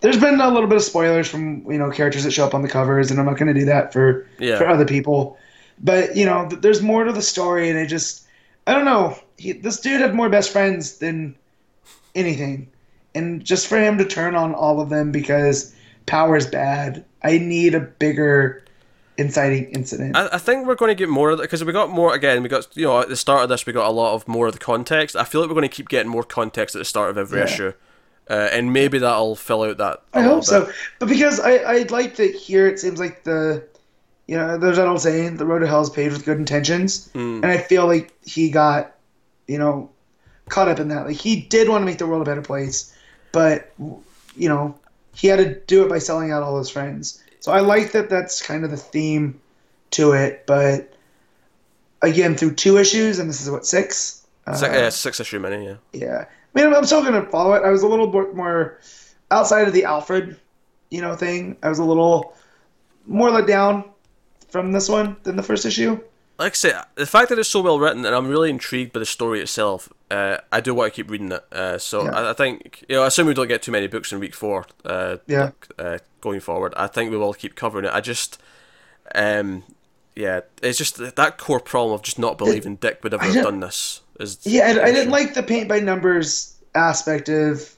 there's 0.01 0.19
been 0.19 0.41
a 0.41 0.49
little 0.49 0.67
bit 0.67 0.77
of 0.77 0.81
spoilers 0.83 1.29
from 1.29 1.63
you 1.71 1.77
know 1.77 1.91
characters 1.91 2.23
that 2.23 2.31
show 2.31 2.43
up 2.43 2.55
on 2.55 2.63
the 2.63 2.67
covers, 2.67 3.11
and 3.11 3.19
I'm 3.19 3.27
not 3.27 3.37
going 3.37 3.53
to 3.53 3.59
do 3.59 3.65
that 3.65 3.93
for 3.93 4.25
Yeah. 4.39 4.57
for 4.57 4.67
other 4.67 4.83
people. 4.83 5.37
But 5.79 6.15
you 6.15 6.25
know, 6.25 6.49
th- 6.49 6.63
there's 6.63 6.81
more 6.81 7.03
to 7.03 7.11
the 7.13 7.21
story, 7.21 7.69
and 7.69 7.77
I 7.77 7.85
just 7.85 8.25
I 8.65 8.73
don't 8.73 8.85
know. 8.85 9.15
He, 9.37 9.51
this 9.51 9.79
dude 9.79 10.01
had 10.01 10.15
more 10.15 10.27
best 10.27 10.51
friends 10.51 10.97
than 10.97 11.35
anything, 12.15 12.67
and 13.13 13.45
just 13.45 13.67
for 13.67 13.77
him 13.77 13.99
to 13.99 14.05
turn 14.05 14.33
on 14.33 14.55
all 14.55 14.81
of 14.81 14.89
them 14.89 15.11
because 15.11 15.71
power's 16.07 16.47
bad. 16.47 17.05
I 17.23 17.37
need 17.37 17.75
a 17.75 17.79
bigger 17.79 18.63
inciting 19.17 19.65
incident. 19.71 20.15
I, 20.15 20.29
I 20.33 20.37
think 20.37 20.67
we're 20.67 20.75
going 20.75 20.89
to 20.89 20.95
get 20.95 21.09
more 21.09 21.31
of 21.31 21.37
that 21.37 21.43
because 21.43 21.63
we 21.63 21.73
got 21.73 21.89
more 21.89 22.13
again. 22.13 22.43
We 22.43 22.49
got 22.49 22.75
you 22.77 22.85
know 22.85 22.99
at 23.01 23.09
the 23.09 23.15
start 23.15 23.43
of 23.43 23.49
this 23.49 23.65
we 23.65 23.73
got 23.73 23.87
a 23.87 23.91
lot 23.91 24.13
of 24.13 24.27
more 24.27 24.47
of 24.47 24.53
the 24.53 24.59
context. 24.59 25.15
I 25.15 25.23
feel 25.23 25.41
like 25.41 25.49
we're 25.49 25.55
going 25.55 25.69
to 25.69 25.75
keep 25.75 25.89
getting 25.89 26.11
more 26.11 26.23
context 26.23 26.75
at 26.75 26.79
the 26.79 26.85
start 26.85 27.09
of 27.09 27.17
every 27.17 27.39
Yeah. 27.39 27.45
issue, 27.45 27.73
uh, 28.29 28.49
and 28.51 28.73
maybe 28.73 28.99
that'll 28.99 29.35
fill 29.35 29.63
out 29.63 29.77
that. 29.77 30.01
I 30.13 30.21
hope 30.21 30.39
bit. 30.41 30.45
so. 30.45 30.71
But 30.99 31.09
because 31.09 31.39
I, 31.39 31.57
I'd 31.63 31.91
like 31.91 32.15
that 32.17 32.35
here, 32.35 32.67
it 32.67 32.79
seems 32.79 32.99
like 32.99 33.23
the, 33.23 33.63
you 34.27 34.35
know, 34.37 34.57
there's 34.57 34.77
that 34.77 34.87
old 34.87 35.01
saying, 35.01 35.37
the 35.37 35.45
road 35.45 35.59
to 35.59 35.67
hell 35.67 35.81
is 35.81 35.89
paved 35.89 36.13
with 36.13 36.25
good 36.25 36.37
intentions. 36.37 37.09
Mm. 37.13 37.37
And 37.43 37.45
I 37.45 37.57
feel 37.57 37.85
like 37.87 38.13
he 38.25 38.49
got, 38.49 38.95
you 39.47 39.57
know, 39.57 39.89
caught 40.49 40.67
up 40.67 40.79
in 40.79 40.89
that. 40.89 41.05
Like, 41.07 41.15
he 41.15 41.41
did 41.41 41.69
want 41.69 41.81
to 41.81 41.85
make 41.85 41.97
the 41.97 42.05
world 42.07 42.21
a 42.21 42.25
better 42.25 42.41
place, 42.41 42.93
but, 43.31 43.71
you 44.35 44.49
know, 44.49 44.75
he 45.15 45.27
had 45.27 45.37
to 45.37 45.55
do 45.61 45.83
it 45.85 45.89
by 45.89 45.99
selling 45.99 46.31
out 46.31 46.43
all 46.43 46.57
his 46.57 46.69
friends. 46.69 47.23
So 47.39 47.51
I 47.51 47.59
like 47.59 47.91
that 47.91 48.09
that's 48.09 48.41
kind 48.41 48.63
of 48.63 48.71
the 48.71 48.77
theme 48.77 49.39
to 49.91 50.13
it. 50.13 50.45
But 50.47 50.93
again, 52.01 52.35
through 52.35 52.55
two 52.55 52.77
issues, 52.77 53.19
and 53.19 53.29
this 53.29 53.41
is 53.41 53.49
what, 53.49 53.65
six? 53.65 54.25
Six, 54.47 54.63
Uh, 54.63 54.71
yeah, 54.71 54.89
six 54.89 55.19
issue 55.19 55.39
mini. 55.39 55.65
Yeah. 55.65 55.75
yeah. 55.93 56.25
I 56.55 56.63
mean, 56.63 56.73
I'm 56.73 56.85
still 56.85 57.01
going 57.01 57.21
to 57.21 57.29
follow 57.29 57.53
it. 57.53 57.63
I 57.63 57.69
was 57.69 57.83
a 57.83 57.87
little 57.87 58.07
bit 58.07 58.33
more 58.33 58.79
outside 59.29 59.67
of 59.67 59.73
the 59.73 59.83
Alfred, 59.83 60.39
you 60.89 61.01
know, 61.01 61.15
thing. 61.15 61.57
I 61.61 61.69
was 61.69 61.79
a 61.79 61.83
little 61.83 62.33
more 63.05 63.29
let 63.29 63.45
down 63.47 63.83
from 64.49 64.71
this 64.71 64.89
one 64.89 65.17
than 65.23 65.35
the 65.35 65.43
first 65.43 65.65
issue. 65.65 65.99
Like 66.39 66.53
I 66.53 66.55
say, 66.55 66.73
the 66.95 67.05
fact 67.05 67.29
that 67.29 67.39
it's 67.39 67.49
so 67.49 67.61
well 67.61 67.79
written, 67.79 68.05
and 68.05 68.13
I'm 68.15 68.27
really 68.27 68.49
intrigued 68.49 68.93
by 68.93 68.99
the 68.99 69.05
story 69.05 69.41
itself. 69.41 69.89
Uh, 70.11 70.37
I 70.51 70.61
do 70.61 70.73
want 70.73 70.93
to 70.93 70.95
keep 70.95 71.09
reading 71.09 71.31
it. 71.31 71.43
Uh, 71.51 71.77
so 71.77 72.03
Yeah. 72.05 72.11
I, 72.11 72.29
I 72.29 72.33
think 72.33 72.83
you 72.87 72.95
know, 72.95 73.03
I 73.03 73.07
assume 73.07 73.27
we 73.27 73.33
don't 73.33 73.47
get 73.47 73.61
too 73.61 73.71
many 73.71 73.87
books 73.87 74.11
in 74.11 74.19
week 74.19 74.35
four. 74.35 74.65
Uh, 74.85 75.17
Yeah. 75.27 75.51
Uh, 75.77 75.97
going 76.21 76.39
forward, 76.39 76.73
I 76.77 76.87
think 76.87 77.11
we 77.11 77.17
will 77.17 77.33
keep 77.33 77.55
covering 77.55 77.85
it. 77.85 77.91
I 77.93 78.01
just, 78.01 78.41
um, 79.15 79.63
yeah, 80.15 80.41
it's 80.61 80.77
just 80.77 80.97
that- 81.15 81.37
core 81.37 81.59
problem 81.59 81.93
of 81.95 82.01
just 82.03 82.19
not 82.19 82.37
believing 82.37 82.75
Dick 82.75 82.99
would 83.03 83.13
ever 83.13 83.23
have 83.23 83.43
done 83.43 83.59
this. 83.59 84.01
Is 84.19 84.39
Yeah, 84.43 84.65
I, 84.65 84.85
I 84.85 84.91
didn't 84.91 85.11
like 85.11 85.33
the 85.33 85.43
paint 85.43 85.67
by 85.67 85.79
numbers 85.79 86.55
aspect 86.73 87.29
of, 87.29 87.71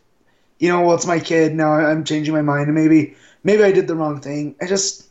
you 0.60 0.69
know, 0.69 0.81
well, 0.81 0.95
it's 0.95 1.06
my 1.06 1.19
kid 1.19 1.53
now. 1.56 1.72
I'm 1.73 2.03
changing 2.03 2.34
my 2.34 2.41
mind, 2.41 2.65
and 2.68 2.76
maybe 2.76 3.15
maybe 3.44 3.64
I 3.64 3.72
did 3.72 3.88
the 3.88 3.95
wrong 3.95 4.22
thing. 4.22 4.56
I 4.61 4.65
just 4.68 5.07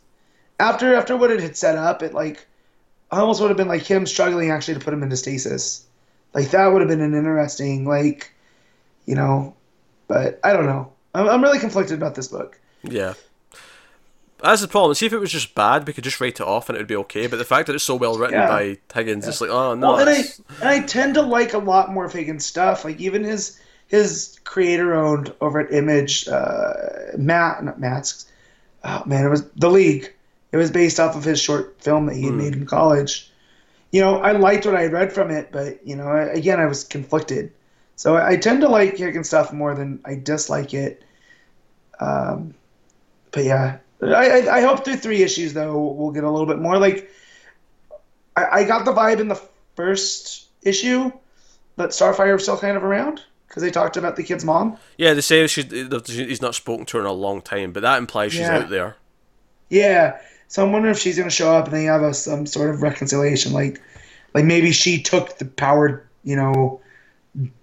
after 0.59 0.95
after 0.95 1.15
what 1.15 1.29
it 1.31 1.39
had 1.39 1.55
set 1.55 1.77
up, 1.77 2.01
it 2.01 2.13
like 2.13 2.47
almost 3.17 3.41
would 3.41 3.49
have 3.49 3.57
been 3.57 3.67
like 3.67 3.83
him 3.83 4.05
struggling 4.05 4.51
actually 4.51 4.75
to 4.75 4.79
put 4.79 4.93
him 4.93 5.01
into 5.03 5.17
stasis. 5.17 5.85
Like 6.33 6.51
that 6.51 6.67
would 6.67 6.81
have 6.81 6.89
been 6.89 7.01
an 7.01 7.15
interesting 7.15 7.85
like, 7.85 8.31
you 9.05 9.15
know, 9.15 9.55
but 10.07 10.39
I 10.43 10.53
don't 10.53 10.65
know. 10.67 10.91
I'm, 11.15 11.27
I'm 11.27 11.41
really 11.41 11.59
conflicted 11.59 11.97
about 11.97 12.15
this 12.15 12.27
book. 12.27 12.59
Yeah. 12.83 13.13
That's 14.41 14.61
the 14.61 14.67
problem. 14.69 14.93
See 14.93 15.05
if 15.05 15.11
it 15.11 15.17
was 15.19 15.31
just 15.31 15.53
bad, 15.53 15.85
we 15.85 15.91
could 15.91 16.03
just 16.03 16.21
write 16.21 16.39
it 16.39 16.45
off 16.45 16.69
and 16.69 16.77
it 16.77 16.79
would 16.79 16.87
be 16.87 16.95
okay. 16.97 17.27
But 17.27 17.37
the 17.37 17.45
fact 17.45 17.67
that 17.67 17.75
it's 17.75 17.83
so 17.83 17.95
well 17.95 18.17
written 18.17 18.39
Yeah. 18.39 18.47
by 18.47 18.77
Higgins, 18.93 19.27
it's 19.27 19.41
like, 19.41 19.49
oh 19.49 19.75
no. 19.75 19.93
Well, 19.93 19.99
and 19.99 20.09
I 20.09 20.23
and 20.61 20.69
I 20.69 20.79
tend 20.85 21.15
to 21.15 21.21
like 21.21 21.53
a 21.53 21.57
lot 21.57 21.91
more 21.91 22.07
Fagan 22.07 22.39
stuff. 22.39 22.85
Like 22.85 23.01
even 23.01 23.23
his 23.23 23.59
his 23.87 24.39
creator 24.45 24.93
owned 24.93 25.33
over 25.41 25.59
at 25.59 25.73
Image, 25.73 26.27
uh, 26.29 26.71
Matt, 27.17 27.63
not 27.65 27.79
Matt's. 27.81 28.31
Oh 28.85 29.03
man, 29.05 29.25
it 29.25 29.29
was 29.29 29.43
the 29.51 29.69
League. 29.69 30.13
It 30.51 30.57
was 30.57 30.71
based 30.71 30.99
off 30.99 31.15
of 31.15 31.23
his 31.23 31.39
short 31.39 31.81
film 31.81 32.07
that 32.07 32.15
he 32.15 32.23
had 32.25 32.33
made 32.33 32.53
in 32.53 32.65
college. 32.65 33.31
You 33.91 34.01
know, 34.01 34.17
I 34.17 34.31
liked 34.31 34.65
what 34.65 34.75
I 34.75 34.81
had 34.83 34.93
read 34.93 35.13
from 35.13 35.29
it, 35.31 35.51
but 35.51 35.85
you 35.85 35.95
know, 35.95 36.07
I, 36.07 36.23
again, 36.23 36.59
I 36.59 36.65
was 36.65 36.83
conflicted. 36.83 37.51
So 37.95 38.15
I, 38.15 38.29
I 38.31 38.37
tend 38.37 38.61
to 38.61 38.69
like 38.69 38.97
Higgins 38.97 39.27
stuff 39.27 39.51
more 39.53 39.75
than 39.75 39.99
I 40.05 40.15
dislike 40.15 40.73
it. 40.73 41.03
Um, 41.99 42.53
but 43.31 43.43
yeah, 43.43 43.77
I, 44.01 44.07
I, 44.47 44.57
I 44.57 44.61
hope 44.61 44.85
through 44.85 44.95
three 44.97 45.21
issues 45.21 45.53
though 45.53 45.77
we'll 45.77 46.11
get 46.11 46.23
a 46.23 46.29
little 46.31 46.47
bit 46.47 46.59
more. 46.59 46.77
Like 46.77 47.09
I, 48.35 48.45
I 48.61 48.63
got 48.63 48.85
the 48.85 48.93
vibe 48.93 49.19
in 49.19 49.27
the 49.27 49.41
first 49.75 50.47
issue 50.63 51.11
that 51.75 51.89
Starfire 51.89 52.33
was 52.33 52.43
still 52.43 52.57
kind 52.57 52.77
of 52.77 52.83
around 52.83 53.21
because 53.47 53.63
they 53.63 53.71
talked 53.71 53.97
about 53.97 54.15
the 54.15 54.23
kid's 54.23 54.45
mom. 54.45 54.77
yeah, 54.97 55.13
they 55.13 55.21
say 55.21 55.45
she's, 55.47 55.71
he's 55.71 56.41
not 56.41 56.55
spoken 56.55 56.85
to 56.85 56.97
her 56.97 57.03
in 57.03 57.09
a 57.09 57.13
long 57.13 57.41
time, 57.41 57.71
but 57.71 57.81
that 57.81 57.97
implies 57.97 58.31
she's 58.31 58.41
Yeah. 58.41 58.57
out 58.59 58.69
there. 58.69 58.95
Yeah, 59.69 60.19
so 60.49 60.65
I'm 60.65 60.73
wondering 60.73 60.91
if 60.93 60.99
she's 60.99 61.17
gonna 61.17 61.29
show 61.29 61.55
up 61.55 61.65
and 61.67 61.73
they 61.73 61.85
have 61.85 62.01
a, 62.03 62.13
some 62.13 62.45
sort 62.45 62.69
of 62.71 62.81
reconciliation, 62.81 63.53
like 63.53 63.81
like 64.33 64.43
maybe 64.43 64.71
she 64.73 65.01
took 65.01 65.37
the 65.37 65.45
power, 65.45 66.05
you 66.25 66.35
know, 66.35 66.81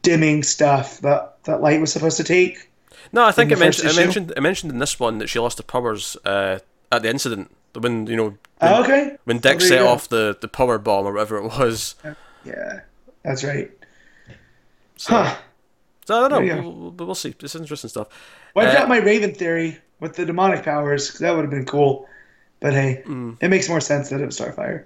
dimming 0.03 0.43
stuff 0.43 1.01
that 1.01 1.37
that 1.45 1.61
light 1.61 1.81
was 1.81 1.93
supposed 1.93 2.17
to 2.17 2.25
take. 2.25 2.71
No, 3.13 3.25
I 3.25 3.31
think 3.33 3.53
I 3.53 3.57
mentioned, 3.57 3.89
I 3.91 3.93
mentioned 3.95 4.33
I 4.37 4.41
mentioned 4.41 4.73
in 4.73 4.79
this 4.79 4.99
one 4.99 5.19
that 5.19 5.29
she 5.29 5.39
lost 5.39 5.59
her 5.59 5.65
powers 5.65 6.17
uh, 6.25 6.59
at 6.91 7.03
the 7.03 7.11
incident 7.11 7.55
when 7.79 8.07
you 8.07 8.17
know 8.17 8.39
Oh, 8.63 8.83
okay. 8.83 9.17
when 9.25 9.37
So 9.43 9.51
Dick 9.51 9.61
set 9.61 9.79
go. 9.81 9.89
off 9.89 10.09
the, 10.09 10.37
the 10.41 10.49
power 10.49 10.79
bomb 10.79 11.07
or 11.07 11.13
whatever 11.13 11.37
it 11.37 11.45
was. 11.59 11.95
Yeah, 12.43 12.81
that's 13.23 13.45
right. 13.45 13.71
So, 14.97 15.15
Huh. 15.15 15.37
so 16.07 16.25
I 16.25 16.29
don't 16.29 16.47
know. 16.47 16.63
We'll, 16.63 16.73
we'll, 16.73 17.07
we'll 17.09 17.15
see. 17.15 17.35
It's 17.39 17.55
interesting 17.55 17.91
stuff. 17.91 18.09
Well, 18.55 18.67
I've 18.67 18.75
Uh, 18.75 18.79
got 18.79 18.89
my 18.89 18.99
Raven 18.99 19.35
theory 19.35 19.77
with 20.01 20.17
the 20.17 20.25
demonic 20.25 20.63
powers 20.65 21.11
'cause 21.11 21.21
that 21.21 21.35
would 21.35 21.43
have 21.43 21.51
been 21.51 21.67
cool. 21.67 22.09
But 22.61 22.73
hey, 22.73 23.03
Mm. 23.07 23.37
it 23.41 23.49
makes 23.49 23.69
more 23.69 23.81
sense 23.81 24.09
that 24.11 24.21
it 24.21 24.27
was 24.27 24.39
Starfire. 24.39 24.85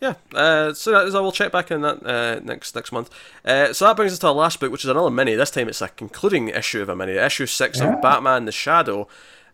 Yeah, 0.00 0.14
uh, 0.32 0.74
so 0.74 0.92
that 0.92 1.08
is, 1.08 1.14
I 1.16 1.20
will 1.20 1.32
check 1.32 1.50
back 1.50 1.72
in 1.72 1.80
that 1.80 2.06
uh, 2.06 2.38
next 2.44 2.74
next 2.76 2.92
month. 2.92 3.10
Uh, 3.44 3.72
so 3.72 3.84
that 3.84 3.96
brings 3.96 4.12
us 4.12 4.20
to 4.20 4.28
our 4.28 4.32
last 4.32 4.60
book, 4.60 4.70
which 4.70 4.84
is 4.84 4.90
another 4.90 5.10
mini. 5.10 5.34
This 5.34 5.50
time 5.50 5.68
it's 5.68 5.82
a 5.82 5.88
concluding 5.88 6.48
issue 6.50 6.80
of 6.80 6.88
a 6.88 6.94
mini, 6.94 7.12
issue 7.14 7.46
six 7.46 7.78
Yeah. 7.80 7.94
of 7.96 8.02
Batman: 8.02 8.44
The 8.44 8.52
Shadow, 8.52 9.08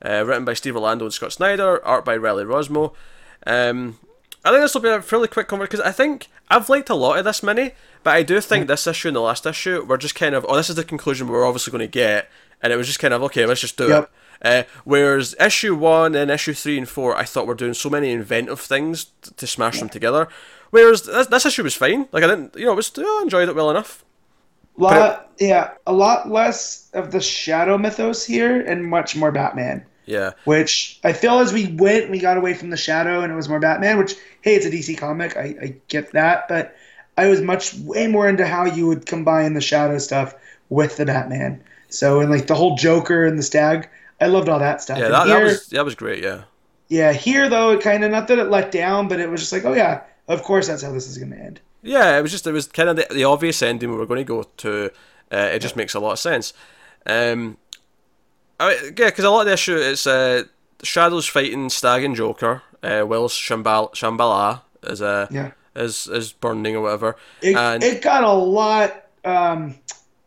uh, 0.05 0.23
written 0.27 0.45
by 0.45 0.53
Steve 0.53 0.77
Orlando 0.77 1.07
and 1.07 1.15
Scott 1.15 1.33
Snyder, 1.33 1.83
art 1.85 2.05
by 2.05 2.15
Riley 2.17 2.45
Rossmo. 2.45 2.93
Um, 3.47 3.99
I 4.45 4.51
think 4.51 4.61
this 4.61 4.75
will 4.75 4.83
be 4.83 4.91
a 4.91 5.01
fairly 5.01 5.29
quick 5.29 5.49
conversation 5.49 5.79
because 5.79 5.89
I 5.89 5.93
think 5.93 6.29
I've 6.51 6.69
liked 6.69 6.91
a 6.91 6.95
lot 6.95 7.17
of 7.19 7.25
this 7.25 7.43
mini, 7.43 7.73
but 8.03 8.15
I 8.15 8.23
do 8.23 8.39
think 8.43 8.69
this 8.69 8.87
issue 8.87 9.09
and 9.09 9.17
the 9.17 9.21
last 9.23 9.47
issue 9.47 9.83
were 9.83 9.97
just 9.97 10.15
kind 10.15 10.35
of 10.35 10.45
oh, 10.47 10.57
this 10.57 10.69
is 10.69 10.77
the 10.77 10.85
conclusion 10.85 11.27
we're 11.27 11.47
obviously 11.47 11.71
going 11.71 11.81
to 11.81 11.87
get, 11.91 12.29
and 12.63 12.71
it 12.71 12.77
was 12.77 12.87
just 12.87 12.99
kind 12.99 13.15
of 13.15 13.23
okay, 13.23 13.47
let's 13.47 13.63
just 13.63 13.79
do 13.79 13.89
Yep. 13.89 14.03
it. 14.05 14.11
Uh, 14.45 14.65
whereas 14.85 15.35
issue 15.41 15.75
one 15.75 16.15
and 16.15 16.31
issue 16.31 16.53
three 16.53 16.77
and 16.77 16.89
four, 16.89 17.17
I 17.17 17.25
thought 17.25 17.47
were 17.47 17.55
doing 17.55 17.75
so 17.75 17.89
many 17.89 18.11
inventive 18.13 18.61
things 18.61 19.07
t- 19.23 19.33
to 19.37 19.47
smash 19.47 19.81
them 19.81 19.89
together. 19.89 20.29
Whereas 20.71 21.03
this, 21.03 21.29
this 21.29 21.47
issue 21.47 21.63
was 21.63 21.75
fine. 21.75 22.09
Like 22.13 22.25
I 22.25 22.27
didn't, 22.27 22.55
you 22.55 22.67
know, 22.67 22.73
it 22.73 22.77
was 22.77 22.93
I 22.99 23.21
enjoyed 23.23 23.49
it 23.49 23.55
well 23.55 23.71
enough. 23.71 24.05
Lot, 24.77 25.31
yeah, 25.39 25.71
a 25.87 25.93
lot 25.93 26.29
less 26.29 26.91
of 26.95 27.13
the 27.13 27.21
shadow 27.21 27.79
mythos 27.79 28.25
here, 28.25 28.61
and 28.61 28.85
much 28.85 29.15
more 29.17 29.31
Batman. 29.31 29.87
Yeah. 30.05 30.33
Which 30.45 31.01
I 31.05 31.13
feel 31.13 31.39
as 31.39 31.53
we 31.53 31.69
went, 31.77 32.11
we 32.11 32.19
got 32.19 32.37
away 32.37 32.55
from 32.55 32.71
the 32.71 32.77
shadow, 32.77 33.23
and 33.23 33.33
it 33.33 33.37
was 33.37 33.49
more 33.49 33.61
Batman. 33.61 33.99
Which 33.99 34.17
hey, 34.43 34.57
it's 34.57 34.67
a 34.67 34.71
DC 34.71 34.99
comic, 34.99 35.37
I, 35.37 35.55
I 35.63 35.75
get 35.89 36.13
that, 36.13 36.49
but 36.49 36.77
I 37.17 37.29
was 37.29 37.41
much 37.41 37.75
way 37.75 38.09
more 38.09 38.29
into 38.29 38.47
how 38.47 38.67
you 38.67 38.87
would 38.89 39.07
combine 39.07 39.55
the 39.55 39.61
shadow 39.61 39.99
stuff 39.99 40.35
with 40.69 40.97
the 40.97 41.07
Batman. 41.07 41.63
So 41.89 42.21
and 42.21 42.31
like 42.31 42.49
the 42.49 42.55
whole 42.55 42.77
Joker 42.77 43.25
and 43.25 43.39
the 43.39 43.43
Stag, 43.43 43.89
I 44.21 44.27
loved 44.27 44.49
all 44.49 44.59
that 44.59 44.81
stuff. 44.83 44.99
Yeah, 44.99 45.09
that, 45.09 45.27
here, 45.27 45.39
that 45.39 45.45
was 45.45 45.67
that 45.69 45.85
was 45.85 45.95
great. 45.95 46.23
Yeah. 46.23 46.43
yeah. 46.89 47.13
Here 47.13 47.49
though, 47.49 47.73
it 47.73 47.81
kind 47.83 48.05
of 48.05 48.11
not 48.11 48.29
that 48.29 48.39
it 48.39 48.45
let 48.51 48.71
down, 48.73 49.09
but 49.09 49.21
it 49.21 49.29
was 49.29 49.41
just 49.41 49.53
like, 49.53 49.65
oh 49.65 49.75
yeah, 49.75 50.03
of 50.29 50.43
course 50.43 50.69
that's 50.69 50.83
how 50.83 50.93
this 50.93 51.09
is 51.09 51.19
going 51.19 51.33
to 51.33 51.39
end. 51.39 51.61
Yeah, 51.83 52.19
it 52.19 52.23
was 52.23 52.31
just 52.31 52.47
it 52.47 52.53
was 52.53 52.67
kind 52.67 52.89
of 52.89 52.97
the, 52.97 53.07
the 53.11 53.25
obvious 53.25 53.63
ending 53.63 53.91
we 53.91 53.97
were 53.97 54.07
going 54.07 54.21
to 54.21 54.25
go 54.25 54.43
to. 54.43 54.91
Uh, 55.33 55.51
it 55.53 55.59
just 55.61 55.77
makes 55.77 55.95
a 55.95 56.01
lot 56.01 56.13
of 56.13 56.19
sense. 56.19 56.55
Um, 57.07 57.59
I, 58.61 58.75
yeah, 58.97 59.07
because 59.07 59.25
a 59.25 59.31
lot 59.31 59.41
of 59.41 59.47
the 59.47 59.53
issue 59.53 59.77
is 59.77 60.07
uh, 60.07 60.45
Shadows 60.83 61.27
fighting 61.27 61.69
Stag 61.71 62.05
and 62.05 62.15
Joker, 62.15 62.63
uh, 62.83 63.05
whilst 63.07 63.41
Shambhala, 63.41 63.93
Shambhala 63.95 64.63
is 64.85 65.03
uh, 65.03 65.27
Yeah. 65.31 65.51
is 65.75 66.07
is 66.07 66.33
burning 66.33 66.77
or 66.77 66.83
whatever. 66.83 67.17
It, 67.43 67.57
and 67.57 67.83
it 67.83 68.03
got 68.03 68.23
a 68.25 68.33
lot. 68.33 69.07
Um, 69.25 69.77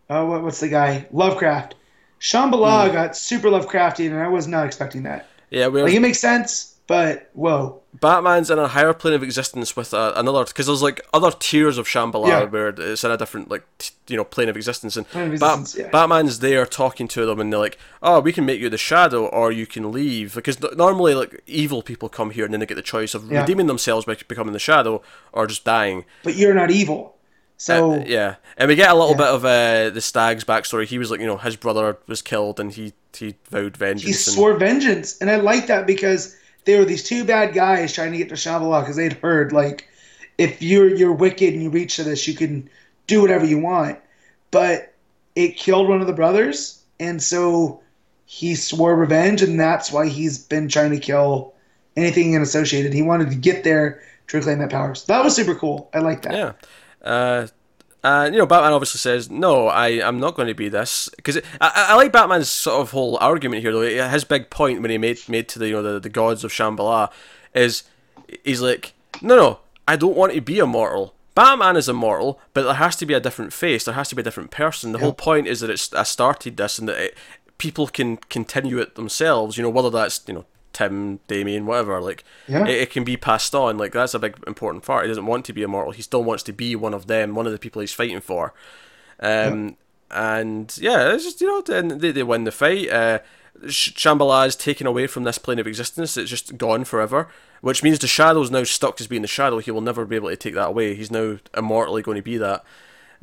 uh, 0.09 0.25
what, 0.25 0.43
what's 0.43 0.59
the 0.59 0.67
guy? 0.69 1.07
Lovecraft. 1.11 1.75
Shambhala 2.19 2.91
got 2.91 3.15
super 3.15 3.49
Lovecraftian, 3.49 4.11
and 4.11 4.19
I 4.19 4.27
was 4.27 4.47
not 4.47 4.65
expecting 4.65 5.03
that. 5.03 5.27
yeah, 5.49 5.67
whereas 5.67 5.89
Like 5.91 5.97
it 5.97 6.01
makes 6.01 6.19
sense, 6.19 6.75
but 6.87 7.29
whoa. 7.33 7.81
Batman's 7.99 8.51
in 8.51 8.59
a 8.59 8.67
higher 8.67 8.93
plane 8.93 9.15
of 9.15 9.23
existence 9.23 9.75
with 9.75 9.91
uh, 9.91 10.13
another 10.15 10.45
because 10.45 10.67
there's 10.67 10.83
like 10.83 11.01
other 11.13 11.31
tiers 11.31 11.79
of 11.79 11.87
Shambhala 11.87 12.27
Yeah. 12.27 12.43
where 12.43 12.67
it's 12.69 13.03
in 13.03 13.09
a 13.09 13.17
different 13.17 13.49
like 13.49 13.63
t- 13.79 13.91
you 14.07 14.15
know 14.17 14.23
plane 14.23 14.49
of 14.49 14.55
existence 14.55 14.95
and 14.97 15.07
of 15.15 15.39
Bat- 15.39 15.73
yeah. 15.75 15.89
Batman's 15.89 16.37
there 16.39 16.67
talking 16.67 17.07
to 17.09 17.25
them 17.25 17.39
and 17.39 17.51
they're 17.51 17.59
like 17.59 17.79
oh 18.03 18.19
we 18.19 18.31
can 18.31 18.45
make 18.45 18.59
you 18.61 18.69
the 18.69 18.77
shadow 18.77 19.25
or 19.25 19.51
you 19.51 19.65
can 19.65 19.91
leave 19.91 20.35
because 20.35 20.61
normally 20.77 21.15
like 21.15 21.41
evil 21.47 21.81
people 21.81 22.07
come 22.07 22.29
here 22.29 22.45
and 22.45 22.53
then 22.53 22.59
they 22.59 22.67
get 22.67 22.75
the 22.75 22.83
choice 22.83 23.15
of 23.15 23.31
Yeah. 23.31 23.39
redeeming 23.39 23.65
themselves 23.65 24.05
by 24.05 24.13
becoming 24.27 24.53
the 24.53 24.59
shadow 24.59 25.01
or 25.33 25.47
just 25.47 25.65
dying 25.65 26.05
But 26.23 26.35
you're 26.35 26.53
not 26.53 26.69
evil. 26.69 27.15
So 27.57 27.93
Uh, 27.93 28.03
yeah 28.05 28.35
and 28.57 28.67
we 28.69 28.75
get 28.75 28.89
a 28.91 28.93
little 28.93 29.11
Yeah. 29.11 29.17
bit 29.17 29.27
of 29.27 29.45
uh, 29.45 29.89
the 29.89 30.01
stag's 30.01 30.43
backstory 30.43 30.85
he 30.85 30.97
was 30.99 31.09
like 31.11 31.19
you 31.19 31.25
know 31.27 31.37
his 31.37 31.55
brother 31.55 31.97
was 32.07 32.21
killed 32.21 32.59
and 32.59 32.71
he 32.71 32.93
he 33.17 33.33
vowed 33.49 33.75
vengeance 33.77 34.03
he 34.03 34.11
and- 34.11 34.19
swore 34.35 34.53
vengeance, 34.57 35.17
and 35.19 35.29
I 35.31 35.37
like 35.37 35.65
that 35.67 35.87
because 35.87 36.35
they 36.65 36.77
were 36.77 36.85
these 36.85 37.03
two 37.03 37.23
bad 37.23 37.53
guys 37.55 37.93
trying 37.93 38.11
to 38.11 38.17
get 38.19 38.29
to 38.29 38.35
Shambhala 38.35 38.81
because 38.81 38.95
they'd 38.95 39.13
heard 39.13 39.51
like 39.51 39.87
if 40.37 40.61
you're 40.61 40.93
you're 40.95 41.13
wicked 41.13 41.53
and 41.55 41.63
you 41.63 41.69
reach 41.71 41.95
to 41.95 42.03
this, 42.03 42.27
you 42.27 42.35
can 42.35 42.69
do 43.07 43.21
whatever 43.21 43.45
you 43.45 43.57
want. 43.57 43.97
But 44.51 44.93
it 45.35 45.55
killed 45.57 45.89
one 45.89 45.99
of 46.01 46.05
the 46.07 46.13
brothers, 46.13 46.79
and 46.99 47.21
so 47.23 47.81
he 48.27 48.53
swore 48.53 48.95
revenge, 48.95 49.41
and 49.41 49.59
that's 49.59 49.91
why 49.91 50.07
he's 50.07 50.37
been 50.37 50.67
trying 50.67 50.91
to 50.91 50.99
kill 50.99 51.53
anything 51.95 52.33
in 52.33 52.41
associated. 52.43 52.93
He 52.93 53.01
wanted 53.01 53.29
to 53.31 53.35
get 53.35 53.63
there 53.63 54.01
to 54.27 54.37
reclaim 54.37 54.59
that 54.59 54.69
power. 54.69 54.93
So 54.93 55.05
that 55.07 55.23
was 55.23 55.35
super 55.35 55.55
cool. 55.55 55.89
I 55.93 55.99
like 55.99 56.21
that. 56.23 56.33
Yeah. 56.33 56.51
Uh, 57.07 57.47
and 58.03 58.33
you 58.33 58.39
know, 58.39 58.45
Batman 58.45 58.73
obviously 58.73 58.99
says, 58.99 59.29
"No, 59.29 59.67
I 59.67 59.89
am 59.89 60.19
not 60.19 60.35
going 60.35 60.47
to 60.47 60.53
be 60.53 60.69
this." 60.69 61.09
Because 61.15 61.37
I, 61.59 61.87
I 61.89 61.95
like 61.95 62.11
Batman's 62.11 62.49
sort 62.49 62.81
of 62.81 62.91
whole 62.91 63.17
argument 63.17 63.63
here, 63.63 63.71
though. 63.71 64.09
His 64.09 64.23
big 64.23 64.49
point 64.49 64.81
when 64.81 64.91
he 64.91 64.97
made 64.97 65.17
made 65.27 65.49
to 65.49 65.59
the 65.59 65.67
you 65.67 65.73
know 65.73 65.83
the, 65.83 65.99
the 65.99 66.09
gods 66.09 66.43
of 66.43 66.51
Shambhala 66.51 67.11
is 67.53 67.83
he's 68.43 68.61
like, 68.61 68.93
"No, 69.21 69.35
no, 69.35 69.59
I 69.87 69.95
don't 69.95 70.15
want 70.15 70.33
to 70.33 70.41
be 70.41 70.59
immortal." 70.59 71.15
Batman 71.33 71.75
is 71.75 71.87
immortal, 71.87 72.39
but 72.53 72.63
there 72.63 72.73
has 72.73 72.95
to 72.95 73.05
be 73.05 73.13
a 73.13 73.19
different 73.19 73.53
face. 73.53 73.83
There 73.83 73.93
has 73.93 74.09
to 74.09 74.15
be 74.15 74.21
a 74.21 74.23
different 74.23 74.49
person. 74.49 74.91
The 74.91 74.97
whole 74.97 75.13
point 75.13 75.45
is 75.45 75.59
that 75.59 75.69
it's 75.69 75.93
I 75.93 76.03
started 76.03 76.57
this 76.57 76.79
and 76.79 76.89
that 76.89 76.97
it, 76.97 77.17
people 77.59 77.87
can 77.87 78.17
continue 78.17 78.79
it 78.79 78.95
themselves. 78.95 79.55
You 79.55 79.63
know, 79.63 79.69
whether 79.69 79.91
that's 79.91 80.21
you 80.27 80.33
know 80.33 80.45
Tim, 80.73 81.19
Damian, 81.27 81.65
whatever. 81.65 81.99
Like 82.01 82.23
Yeah. 82.47 82.65
it, 82.67 82.75
it 82.83 82.89
can 82.91 83.03
be 83.03 83.17
passed 83.17 83.53
on. 83.55 83.77
Like 83.77 83.91
that's 83.93 84.13
a 84.13 84.19
big 84.19 84.37
important 84.47 84.83
part. 84.85 85.05
He 85.05 85.07
doesn't 85.09 85.25
want 85.25 85.45
to 85.45 85.53
be 85.53 85.63
immortal. 85.63 85.91
He 85.93 86.01
still 86.01 86.23
wants 86.23 86.43
to 86.43 86.53
be 86.53 86.75
one 86.75 86.93
of 86.93 87.07
them, 87.07 87.35
one 87.35 87.45
of 87.45 87.51
the 87.51 87.59
people 87.59 87.79
he's 87.81 87.93
fighting 87.93 88.21
for. 88.21 88.53
Um, 89.19 89.77
and 90.11 90.77
yeah, 90.79 91.13
it's 91.13 91.23
just 91.23 91.41
you 91.41 91.47
know, 91.47 91.61
then 91.61 91.97
they, 91.99 92.11
they 92.11 92.23
win 92.23 92.43
the 92.43 92.51
fight. 92.51 92.89
Uh, 92.89 93.19
Shambhala 93.65 94.45
is 94.47 94.55
taken 94.55 94.85
away 94.85 95.07
from 95.07 95.23
this 95.23 95.37
plane 95.39 95.59
of 95.59 95.65
existence. 95.67 96.15
It's 96.15 96.29
just 96.29 96.57
gone 96.57 96.83
forever, 96.83 97.27
which 97.61 97.81
means 97.83 97.97
the 97.99 98.07
shadow's 98.07 98.51
now 98.51 98.63
stuck 98.63 99.01
as 99.01 99.07
being 99.07 99.23
the 99.23 99.27
shadow. 99.27 99.57
He 99.59 99.71
will 99.71 99.81
never 99.81 100.05
be 100.05 100.15
able 100.15 100.29
to 100.29 100.35
take 100.35 100.53
that 100.53 100.67
away. 100.69 100.93
He's 100.95 101.09
now 101.11 101.39
immortally 101.57 102.03
going 102.03 102.17
to 102.17 102.21
be 102.21 102.37
that. 102.37 102.63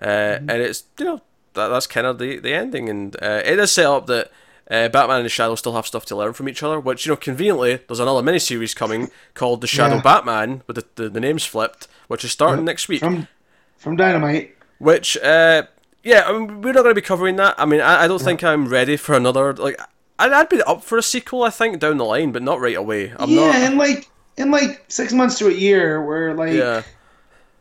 Uh, 0.02 0.38
And 0.40 0.50
it's 0.50 0.84
you 0.98 1.04
know 1.04 1.22
that 1.54 1.68
that's 1.68 1.86
kind 1.86 2.06
of 2.06 2.18
the 2.18 2.38
the 2.40 2.52
ending, 2.52 2.88
and 2.88 3.14
uh, 3.22 3.42
it 3.44 3.58
is 3.58 3.70
set 3.72 3.86
up 3.86 4.06
that. 4.06 4.30
Uh, 4.70 4.88
Batman 4.88 5.18
and 5.18 5.26
the 5.26 5.30
Shadow 5.30 5.54
still 5.56 5.74
have 5.74 5.86
stuff 5.86 6.06
to 6.06 6.16
learn 6.16 6.32
from 6.32 6.48
each 6.48 6.62
other, 6.62 6.80
which 6.80 7.04
you 7.04 7.12
know 7.12 7.16
conveniently 7.16 7.80
there's 7.86 8.00
another 8.00 8.22
miniseries 8.22 8.74
coming 8.74 9.10
called 9.34 9.60
the 9.60 9.66
Shadow 9.66 9.96
Yeah. 9.96 10.02
Batman 10.02 10.62
with 10.66 10.76
the, 10.76 10.86
the, 11.02 11.08
the 11.10 11.20
names 11.20 11.44
flipped, 11.44 11.86
which 12.08 12.24
is 12.24 12.32
starting 12.32 12.60
Yep. 12.60 12.66
next 12.66 12.88
week. 12.88 13.00
From 13.00 13.28
from 13.76 13.96
Dynamite. 13.96 14.56
Which, 14.78 15.16
uh, 15.18 15.64
yeah, 16.02 16.24
I 16.26 16.32
mean, 16.32 16.62
we're 16.62 16.72
not 16.72 16.82
going 16.82 16.94
to 16.94 17.00
be 17.00 17.04
covering 17.06 17.36
that. 17.36 17.54
I 17.58 17.66
mean, 17.66 17.80
I, 17.80 18.04
I 18.04 18.08
don't 18.08 18.20
think 18.22 18.42
I'm 18.42 18.66
ready 18.68 18.96
for 18.96 19.14
another. 19.14 19.52
Like, 19.52 19.78
I'd, 20.18 20.32
I'd 20.32 20.48
be 20.48 20.62
up 20.62 20.82
for 20.82 20.96
a 20.98 21.02
sequel, 21.02 21.42
I 21.42 21.50
think, 21.50 21.78
down 21.80 21.98
the 21.98 22.04
line, 22.04 22.32
but 22.32 22.42
not 22.42 22.60
right 22.60 22.76
away. 22.76 23.12
I'm 23.18 23.28
yeah, 23.30 23.46
not. 23.46 23.54
and 23.56 23.78
like 23.78 24.08
in 24.38 24.50
like 24.50 24.82
six 24.88 25.12
months 25.12 25.38
to 25.38 25.48
a 25.48 25.52
year, 25.52 26.02
where 26.04 26.34
like 26.34 26.54
Yeah, 26.54 26.82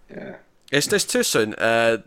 yeah. 0.10 0.36
it's 0.72 0.92
it's 0.92 1.04
too 1.06 1.24
soon. 1.24 1.54
Uh, 1.56 1.98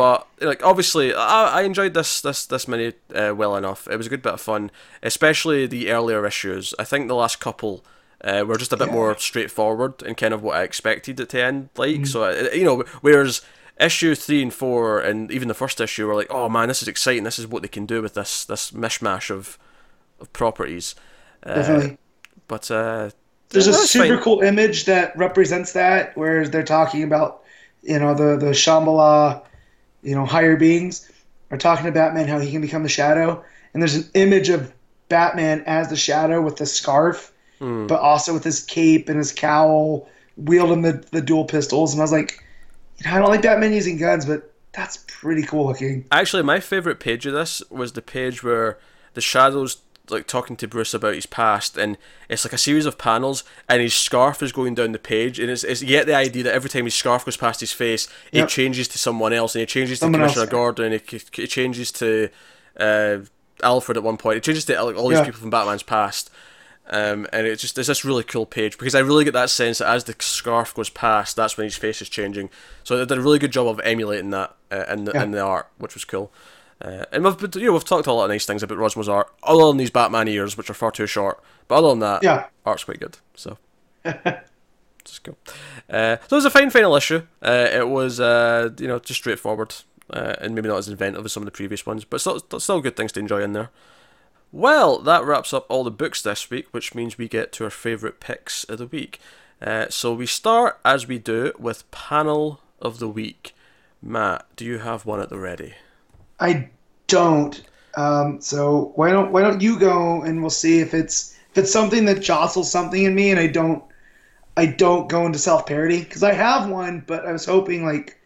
but 0.00 0.26
like, 0.50 0.62
obviously, 0.70 1.06
I, 1.14 1.58
I 1.58 1.62
enjoyed 1.70 1.94
this 1.94 2.20
this 2.20 2.46
this 2.46 2.66
mini 2.66 2.88
uh, 3.14 3.34
well 3.40 3.54
enough. 3.56 3.86
It 3.92 3.96
was 3.96 4.06
a 4.06 4.10
good 4.10 4.22
bit 4.22 4.34
of 4.34 4.40
fun, 4.40 4.70
especially 5.02 5.66
the 5.66 5.90
earlier 5.96 6.26
issues. 6.26 6.74
I 6.78 6.84
think 6.84 7.08
the 7.08 7.14
last 7.24 7.40
couple. 7.40 7.74
Uh, 8.22 8.44
were 8.46 8.58
just 8.58 8.70
a 8.72 8.76
bit 8.76 8.88
Yeah. 8.88 8.94
more 9.00 9.16
straightforward 9.18 10.02
and 10.06 10.14
kind 10.14 10.34
of 10.34 10.42
what 10.42 10.54
I 10.60 10.62
expected 10.62 11.18
it 11.20 11.28
to 11.30 11.38
end 11.42 11.70
like. 11.82 11.94
Mm-hmm. 12.02 12.12
So 12.12 12.18
uh, 12.24 12.50
you 12.60 12.64
know, 12.68 12.84
whereas 13.00 13.40
issue 13.88 14.14
three 14.14 14.42
and 14.42 14.52
four 14.52 15.00
and 15.08 15.30
even 15.32 15.48
the 15.48 15.54
first 15.54 15.80
issue 15.80 16.06
were 16.06 16.14
like, 16.20 16.30
oh 16.38 16.46
man, 16.50 16.68
this 16.68 16.82
is 16.82 16.88
exciting. 16.88 17.24
This 17.24 17.38
is 17.38 17.46
what 17.46 17.62
they 17.62 17.68
can 17.78 17.86
do 17.86 18.02
with 18.02 18.12
this 18.20 18.44
this 18.44 18.72
mishmash 18.72 19.30
of 19.30 19.58
of 20.20 20.30
properties. 20.34 20.94
Uh, 21.42 21.54
definitely. 21.54 21.96
But 22.46 22.70
uh, 22.70 23.08
There's 23.48 23.68
a 23.68 23.72
super 23.72 24.16
fine. 24.16 24.22
cool 24.22 24.40
image 24.42 24.84
that 24.84 25.16
represents 25.16 25.72
that, 25.72 26.14
where 26.14 26.46
they're 26.46 26.62
talking 26.76 27.02
about, 27.02 27.40
you 27.82 27.98
know, 27.98 28.12
the 28.12 28.36
the 28.36 28.52
Shambhala, 28.52 29.40
you 30.02 30.14
know, 30.14 30.24
higher 30.26 30.56
beings 30.56 31.10
are 31.50 31.58
talking 31.58 31.84
to 31.86 31.92
Batman 31.92 32.28
how 32.28 32.38
he 32.38 32.50
can 32.50 32.60
become 32.60 32.82
the 32.82 32.88
Shadow, 32.88 33.42
and 33.74 33.82
there's 33.82 33.94
an 33.96 34.08
image 34.14 34.48
of 34.48 34.72
Batman 35.08 35.62
as 35.66 35.88
the 35.88 35.96
Shadow 35.96 36.40
with 36.40 36.56
the 36.56 36.66
scarf, 36.66 37.32
Hmm. 37.58 37.86
but 37.86 38.00
also 38.00 38.32
with 38.32 38.42
his 38.44 38.62
cape 38.62 39.08
and 39.10 39.18
his 39.18 39.32
cowl, 39.32 40.08
wielding 40.36 40.80
the 40.82 41.04
the 41.10 41.20
dual 41.20 41.44
pistols, 41.44 41.92
and 41.92 42.00
I 42.00 42.04
was 42.04 42.12
like, 42.12 42.42
you 42.98 43.10
know, 43.10 43.16
I 43.16 43.18
don't 43.18 43.28
like 43.28 43.42
Batman 43.42 43.72
using 43.72 43.98
guns, 43.98 44.24
but 44.24 44.50
that's 44.72 45.04
pretty 45.08 45.42
cool 45.42 45.66
looking. 45.66 46.06
Actually, 46.12 46.42
my 46.44 46.60
favorite 46.60 47.00
page 47.00 47.26
of 47.26 47.32
this 47.34 47.62
was 47.70 47.92
the 47.92 48.00
page 48.02 48.42
where 48.42 48.78
the 49.14 49.20
shadows 49.20 49.78
like 50.10 50.26
talking 50.26 50.56
to 50.56 50.68
Bruce 50.68 50.94
about 50.94 51.14
his 51.14 51.26
past, 51.26 51.76
and 51.76 51.96
it's 52.28 52.44
like 52.44 52.52
a 52.52 52.58
series 52.58 52.86
of 52.86 52.98
panels, 52.98 53.44
and 53.68 53.80
his 53.82 53.94
scarf 53.94 54.42
is 54.42 54.52
going 54.52 54.74
down 54.74 54.92
the 54.92 54.98
page, 54.98 55.38
and 55.38 55.50
it's, 55.50 55.64
it's 55.64 55.82
you 55.82 55.88
get 55.88 56.06
the 56.06 56.14
idea 56.14 56.42
that 56.44 56.54
every 56.54 56.70
time 56.70 56.84
his 56.84 56.94
scarf 56.94 57.24
goes 57.24 57.36
past 57.36 57.60
his 57.60 57.72
face, 57.72 58.08
Yep. 58.32 58.44
it 58.44 58.48
changes 58.50 58.88
to 58.88 58.98
someone 58.98 59.32
else, 59.32 59.54
and 59.54 59.62
it 59.62 59.68
changes 59.68 59.98
to 59.98 60.04
Someone 60.06 60.20
else, 60.22 60.32
Commissioner 60.34 60.46
yeah. 60.46 60.50
Gordon, 60.58 60.84
and 60.86 60.94
it, 60.94 61.38
it 61.38 61.46
changes 61.48 61.90
to 61.92 62.28
uh, 62.78 63.18
Alfred 63.62 63.96
at 63.96 64.02
one 64.02 64.16
point. 64.16 64.38
It 64.38 64.42
changes 64.44 64.64
to 64.66 64.82
like, 64.82 64.96
all 64.96 65.08
these 65.08 65.18
Yeah. 65.18 65.24
people 65.24 65.40
from 65.40 65.50
Batman's 65.50 65.82
past. 65.82 66.30
Um, 66.92 67.28
and 67.32 67.46
it's 67.46 67.62
just 67.62 67.78
it's 67.78 67.86
this 67.86 68.04
really 68.04 68.24
cool 68.24 68.46
page 68.46 68.76
because 68.76 68.96
I 68.96 68.98
really 68.98 69.22
get 69.24 69.32
that 69.34 69.48
sense 69.50 69.78
that 69.78 69.86
as 69.88 70.04
the 70.04 70.16
scarf 70.18 70.74
goes 70.74 70.88
past, 70.90 71.36
that's 71.36 71.56
when 71.56 71.64
his 71.66 71.76
face 71.76 72.02
is 72.02 72.08
changing. 72.08 72.50
So 72.82 72.96
they 72.96 73.04
did 73.06 73.16
a 73.16 73.20
really 73.20 73.38
good 73.38 73.52
job 73.52 73.68
of 73.68 73.78
emulating 73.84 74.30
that 74.30 74.56
uh, 74.72 74.86
in 74.88 75.04
the 75.04 75.12
Yeah. 75.14 75.22
in 75.22 75.30
the 75.30 75.40
art, 75.40 75.68
which 75.78 75.94
was 75.94 76.04
cool. 76.04 76.32
Uh, 76.82 77.04
and 77.12 77.24
we've 77.24 77.36
been- 77.36 77.60
you 77.60 77.66
know 77.66 77.72
we've 77.74 77.84
talked 77.84 78.06
a 78.06 78.12
lot 78.12 78.24
of 78.24 78.30
nice 78.30 78.46
things 78.46 78.62
about 78.62 78.78
Rossmo's 78.78 79.08
art, 79.08 79.28
other 79.42 79.66
than 79.66 79.76
these 79.76 79.90
Batman 79.90 80.28
ears, 80.28 80.56
which 80.56 80.70
are 80.70 80.74
far 80.74 80.90
too 80.90 81.06
short. 81.06 81.42
But 81.68 81.76
other 81.76 81.88
than 81.90 81.98
that, 82.00 82.22
Yeah. 82.22 82.46
art's 82.64 82.84
quite 82.84 83.00
good. 83.00 83.18
So 83.34 83.58
just 85.04 85.24
cool. 85.24 85.36
Uh, 85.88 86.16
so 86.28 86.36
it 86.36 86.38
was 86.38 86.44
a 86.44 86.50
fine 86.50 86.70
final 86.70 86.96
issue. 86.96 87.22
Uh, 87.42 87.68
it 87.72 87.88
was 87.88 88.20
uh, 88.20 88.70
you 88.78 88.88
know 88.88 88.98
just 88.98 89.20
straightforward 89.20 89.74
uh, 90.12 90.36
and 90.40 90.54
maybe 90.54 90.68
not 90.68 90.78
as 90.78 90.88
inventive 90.88 91.24
as 91.24 91.32
some 91.32 91.42
of 91.42 91.46
the 91.46 91.50
previous 91.52 91.84
ones, 91.86 92.04
but 92.04 92.20
still 92.20 92.40
still 92.58 92.80
good 92.80 92.96
things 92.96 93.12
to 93.12 93.20
enjoy 93.20 93.42
in 93.42 93.52
there. 93.52 93.70
Well, 94.52 94.98
that 95.00 95.24
wraps 95.24 95.52
up 95.52 95.66
all 95.68 95.84
the 95.84 95.90
books 95.92 96.22
this 96.22 96.50
week, 96.50 96.66
which 96.72 96.94
means 96.94 97.16
we 97.16 97.28
get 97.28 97.52
to 97.52 97.64
our 97.64 97.70
favourite 97.70 98.18
picks 98.18 98.64
of 98.64 98.78
the 98.78 98.86
week. 98.86 99.20
Uh, 99.62 99.86
so 99.90 100.12
we 100.12 100.26
start, 100.26 100.80
as 100.84 101.06
we 101.06 101.18
do, 101.18 101.52
with 101.58 101.88
Panel 101.92 102.60
of 102.80 102.98
the 102.98 103.08
Week. 103.08 103.54
Matt, 104.02 104.46
do 104.56 104.64
you 104.64 104.78
have 104.78 105.04
one 105.06 105.20
at 105.20 105.28
the 105.28 105.38
ready? 105.38 105.74
I 106.40 106.68
don't. 107.06 107.62
Um, 107.96 108.40
so 108.40 108.92
why 108.94 109.10
don't 109.10 109.32
why 109.32 109.42
don't 109.42 109.60
you 109.60 109.78
go 109.78 110.22
and 110.22 110.40
we'll 110.40 110.50
see 110.50 110.80
if 110.80 110.94
it's 110.94 111.36
if 111.50 111.58
it's 111.58 111.72
something 111.72 112.04
that 112.06 112.20
jostles 112.20 112.70
something 112.70 113.02
in 113.02 113.14
me 113.14 113.30
and 113.30 113.38
I 113.40 113.46
don't 113.48 113.82
I 114.56 114.66
don't 114.66 115.08
go 115.08 115.26
into 115.26 115.38
self 115.38 115.66
parody 115.66 116.00
because 116.00 116.22
I 116.22 116.32
have 116.32 116.68
one, 116.68 117.04
but 117.06 117.26
I 117.26 117.32
was 117.32 117.44
hoping 117.44 117.84
like 117.84 118.18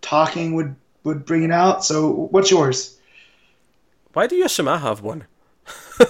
talking 0.00 0.54
would 0.54 0.76
would 1.04 1.24
bring 1.24 1.42
it 1.42 1.50
out. 1.50 1.84
So 1.84 2.28
what's 2.30 2.50
yours? 2.50 2.98
Why 4.12 4.26
do 4.26 4.36
you 4.36 4.44
assume 4.44 4.68
I 4.68 4.78
have 4.78 5.02
one? 5.02 5.26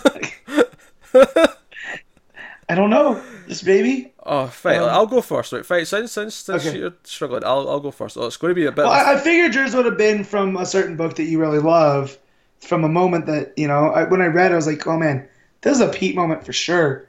I 2.68 2.74
don't 2.74 2.90
know. 2.90 3.22
Just 3.50 3.64
baby? 3.66 4.14
Oh, 4.22 4.46
fine. 4.48 4.82
Um, 4.82 4.88
I'll 4.88 5.06
go 5.06 5.20
first. 5.22 5.52
Right, 5.52 5.64
fine. 5.64 5.84
Since 5.86 6.12
since, 6.12 6.34
since 6.34 6.62
Okay. 6.66 6.74
you're 6.74 6.94
struggling, 7.04 7.44
I'll 7.44 7.68
I'll 7.68 7.80
go 7.80 7.90
first. 7.90 8.16
Oh, 8.16 8.26
it's 8.26 8.36
going 8.36 8.50
to 8.50 8.54
be 8.54 8.66
a 8.66 8.72
bit. 8.72 8.84
Well, 8.84 8.92
I, 8.92 9.14
I 9.14 9.16
figured 9.18 9.54
yours 9.54 9.74
would 9.74 9.84
have 9.86 9.98
been 9.98 10.24
from 10.24 10.56
a 10.56 10.66
certain 10.66 10.96
book 10.96 11.16
that 11.16 11.24
you 11.24 11.40
really 11.40 11.58
love, 11.58 12.18
from 12.60 12.84
a 12.84 12.88
moment 12.88 13.26
that 13.26 13.52
you 13.56 13.68
know. 13.68 13.90
I, 13.90 14.04
when 14.04 14.22
I 14.22 14.26
read, 14.26 14.52
I 14.52 14.56
was 14.56 14.66
like, 14.66 14.86
"Oh 14.86 14.98
man, 14.98 15.28
this 15.62 15.74
is 15.76 15.80
a 15.80 15.88
Pete 15.88 16.14
moment 16.14 16.44
for 16.44 16.52
sure." 16.52 17.08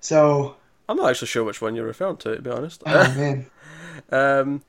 So, 0.00 0.56
I'm 0.88 0.96
not 0.96 1.10
actually 1.10 1.28
sure 1.28 1.44
which 1.44 1.62
one 1.62 1.74
you're 1.76 1.86
referring 1.86 2.16
to, 2.18 2.36
to 2.36 2.42
be 2.42 2.50
honest. 2.50 2.82
oh 2.86 3.12
man, 3.16 3.50
Um, 4.12 4.62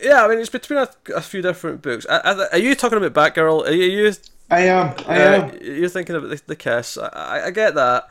yeah, 0.00 0.24
I 0.24 0.28
mean 0.28 0.38
it's 0.38 0.50
between 0.50 0.80
a, 0.80 0.88
a 1.14 1.20
few 1.20 1.40
different 1.42 1.82
books. 1.82 2.04
Are, 2.06 2.20
are 2.24 2.48
are 2.52 2.58
you 2.58 2.74
talking 2.74 3.02
about 3.02 3.14
Batgirl? 3.14 3.66
Are 3.66 3.70
you, 3.72 3.84
are 3.84 4.08
you 4.08 4.12
I 4.50 4.60
am, 4.68 4.94
I 5.06 5.16
uh, 5.16 5.40
am. 5.40 5.58
you're 5.60 5.88
thinking 5.88 6.16
about 6.16 6.30
the, 6.30 6.42
the 6.46 6.56
kiss? 6.56 6.98
I, 6.98 7.08
I, 7.08 7.46
I 7.46 7.50
get 7.50 7.74
that. 7.74 8.08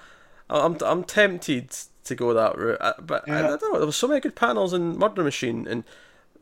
I'm 0.59 0.77
I'm 0.85 1.03
tempted 1.03 1.75
to 2.05 2.15
go 2.15 2.33
that 2.33 2.57
route, 2.57 2.77
uh, 2.81 2.93
but 3.01 3.29
I, 3.29 3.39
I 3.39 3.41
don't 3.41 3.73
know. 3.73 3.77
There 3.77 3.85
was 3.85 3.97
so 3.97 4.07
many 4.07 4.19
good 4.19 4.35
panels 4.35 4.73
in 4.73 4.97
Murder 4.97 5.23
Machine, 5.23 5.67
and 5.67 5.83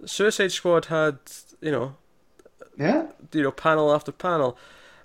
Suicide 0.06 0.52
Squad 0.52 0.86
had 0.86 1.18
you 1.62 1.72
know 1.72 1.96
Yeah, 2.78 3.08
you 3.32 3.44
know 3.44 3.52
panel 3.52 3.94
after 3.94 4.12
panel. 4.12 4.58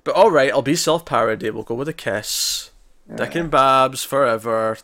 But 0.05 0.15
all 0.15 0.31
right, 0.31 0.51
I'll 0.51 0.63
be 0.63 0.77
self 0.77 1.05
parody. 1.05 1.51
We'll 1.51 1.63
go 1.63 1.75
with 1.75 1.89
a 1.89 1.93
kiss. 1.93 2.71
Dick 3.15 3.37
and 3.37 3.51
Babs 3.51 4.03
forever. 4.03 4.79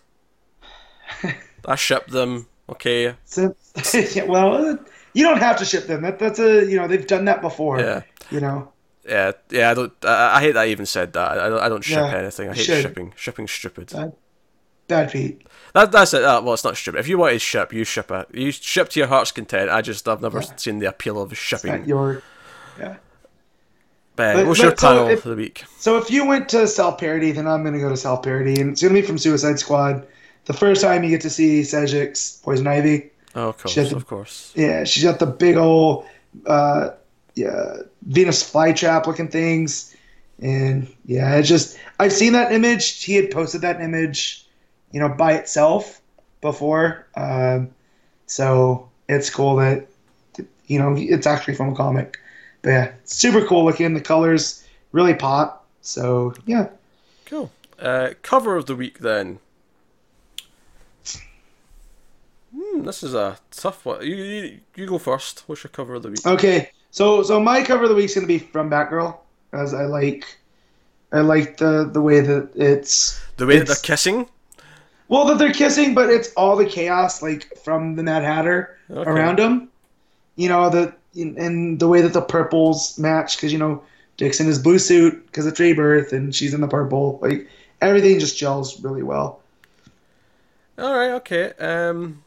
I 1.65 1.75
ship 1.75 2.07
them. 2.09 2.47
Okay. 2.69 3.15
so, 3.25 3.55
well, 4.27 4.79
you 5.13 5.25
don't 5.25 5.39
have 5.39 5.59
to 5.59 5.65
ship 5.65 5.87
them. 5.87 6.03
That 6.03 6.19
that's 6.19 6.39
a 6.39 6.65
you 6.65 6.77
know 6.77 6.87
they've 6.87 7.07
done 7.07 7.25
that 7.27 7.43
before. 7.43 7.81
Yeah. 7.81 8.03
You 8.31 8.41
know. 8.41 8.72
Yeah, 9.09 9.33
yeah. 9.51 9.71
I 9.71 9.75
don't. 9.75 9.93
I, 10.05 10.37
I 10.37 10.41
hate 10.41 10.53
that 10.53 10.63
I 10.63 10.67
even 10.69 10.87
said 10.87 11.13
that. 11.15 11.39
I 11.39 11.49
don't. 11.49 11.61
I 11.61 11.69
don't 11.69 11.83
ship 11.85 11.97
Yeah, 11.99 12.17
anything. 12.19 12.49
I 12.51 12.55
hate 12.55 12.65
should. 12.65 12.83
shipping. 12.83 13.13
Shipping's 13.17 13.51
stupid. 13.51 13.93
Bad 14.89 15.11
Pete. 15.11 15.47
That 15.75 15.91
that's 15.91 16.13
it. 16.15 16.23
Uh, 16.23 16.41
well, 16.45 16.55
it's 16.55 16.65
not 16.65 16.77
stupid. 16.77 16.99
If 17.01 17.09
you 17.09 17.19
want 17.19 17.33
to 17.33 17.39
ship, 17.39 17.73
you 17.73 17.85
ship 17.85 18.11
it. 18.11 18.29
You 18.33 18.53
ship 18.53 18.91
to 18.91 19.01
your 19.01 19.09
heart's 19.09 19.33
content. 19.33 19.71
I 19.71 19.81
just 19.81 20.07
I've 20.09 20.21
never 20.23 20.41
Yeah. 20.41 20.57
seen 20.57 20.79
the 20.79 20.87
appeal 20.89 21.21
of 21.21 21.37
shipping. 21.37 21.85
your. 21.87 22.23
Yeah. 22.79 22.97
Ben, 24.15 24.37
But- 24.37 24.47
what's 24.47 24.61
but 24.61 24.65
your 24.67 24.77
so 24.77 24.87
panel 24.89 25.09
if- 25.09 25.23
for 25.23 25.31
the 25.31 25.37
week? 25.37 25.65
So 25.79 25.97
if 25.99 26.11
you 26.11 26.27
went 26.27 26.49
to 26.51 26.67
self 26.69 26.99
parody, 26.99 27.33
then 27.33 27.47
I'm 27.49 27.65
gonna 27.65 27.81
go 27.81 27.89
to 27.89 27.97
self 27.97 28.23
parody, 28.23 28.61
and 28.61 28.71
it's 28.71 28.83
gonna 28.83 28.95
be 28.95 29.03
from 29.03 29.19
Suicide 29.19 29.59
Squad. 29.59 30.07
The 30.45 30.53
first 30.53 30.83
time 30.83 31.03
you 31.05 31.11
get 31.11 31.21
to 31.23 31.31
see 31.31 31.63
Sejic's 31.63 32.39
Poison 32.43 32.67
Ivy. 32.67 33.11
Oh, 33.35 33.49
of 33.49 33.59
course, 33.59 33.75
had- 33.75 33.93
of 33.93 34.07
course. 34.07 34.53
Yeah, 34.55 34.85
she's 34.85 35.05
got 35.05 35.19
the 35.19 35.27
big 35.27 35.57
old 35.57 36.05
uh, 36.47 36.91
yeah, 37.35 37.77
Venus 38.03 38.43
flytrap 38.43 39.07
looking 39.07 39.29
things. 39.29 39.95
And 40.41 40.93
yeah, 41.05 41.37
it 41.37 41.45
just 41.45 41.79
I've 41.99 42.13
seen 42.13 42.33
that 42.33 42.53
image. 42.53 43.05
He 43.05 43.15
had 43.15 43.31
posted 43.31 43.61
that 43.61 43.81
image, 43.81 44.47
you 44.91 45.01
know, 45.01 45.09
by 45.09 45.35
itself 45.35 46.01
before. 46.41 47.07
Um, 47.17 47.71
so 48.27 48.89
it's 49.09 49.31
cool 49.31 49.57
that 49.57 49.87
you 50.67 50.79
know 50.79 50.95
it's 50.97 51.27
actually 51.27 51.55
from 51.55 51.71
a 51.71 51.77
comic. 51.77 52.19
But 52.63 52.71
yeah, 52.71 52.93
super 53.05 53.45
cool 53.47 53.65
looking. 53.65 53.95
The 53.95 54.01
colors 54.01 54.67
really 54.93 55.15
pop. 55.15 55.67
So 55.81 56.35
yeah, 56.47 56.69
Cool. 57.33 57.51
Uh, 57.79 58.11
cover 58.21 58.57
of 58.57 58.67
the 58.67 58.77
week 58.77 58.99
then. 58.99 59.39
Hmm, 62.55 62.83
this 62.83 63.03
is 63.03 63.15
a 63.15 63.39
tough 63.51 63.87
one. 63.87 64.03
You, 64.03 64.15
you 64.17 64.61
you 64.77 64.87
go 64.87 64.99
first. 64.99 65.45
What's 65.47 65.65
your 65.65 65.71
cover 65.71 65.95
of 65.95 66.03
the 66.03 66.11
week? 66.11 66.27
Okay, 66.27 66.71
so 66.93 67.23
so 67.25 67.41
my 67.41 67.63
cover 67.65 67.83
of 67.85 67.89
the 67.89 67.97
week's 67.97 68.15
gonna 68.15 68.27
be 68.29 68.39
from 68.39 68.71
Batgirl, 68.71 69.17
as 69.53 69.75
I 69.75 69.85
like, 69.87 70.25
I 71.13 71.21
like 71.21 71.57
the 71.57 71.91
the 71.93 72.01
way 72.01 72.21
that 72.21 72.51
it's 72.55 73.21
The 73.39 73.47
way 73.47 73.59
that 73.59 73.67
they're 73.67 73.77
kissing. 73.77 74.29
well 75.09 75.25
that 75.27 75.39
they're 75.39 75.53
kissing, 75.53 75.95
but 75.95 76.09
it's 76.11 76.33
all 76.35 76.55
the 76.57 76.67
chaos 76.67 77.21
like 77.23 77.53
from 77.65 77.97
the 77.97 78.03
Mad 78.05 78.23
Hatter 78.23 78.79
Okay. 78.91 79.11
around 79.11 79.39
them. 79.41 79.69
You 80.37 80.49
know 80.49 80.71
the 80.71 80.95
and 81.15 81.79
the 81.81 81.89
way 81.89 82.01
that 82.01 82.13
the 82.15 82.23
purples 82.23 82.99
match 82.99 83.37
because 83.37 83.53
you 83.53 83.59
know 83.59 83.83
Dick's 84.17 84.41
in 84.41 84.47
his 84.47 84.59
blue 84.59 84.79
suit 84.79 85.27
because 85.27 85.47
it's 85.47 85.59
rebirth 85.61 86.13
and 86.13 86.35
she's 86.35 86.55
in 86.55 86.61
the 86.61 86.69
purple. 86.69 87.19
Like 87.21 87.49
everything 87.81 88.19
just 88.21 88.39
gels 88.39 88.81
really 88.83 89.03
well. 89.03 89.41
All 90.79 90.95
right. 90.95 91.11
Okay. 91.21 91.53
Um. 91.59 92.23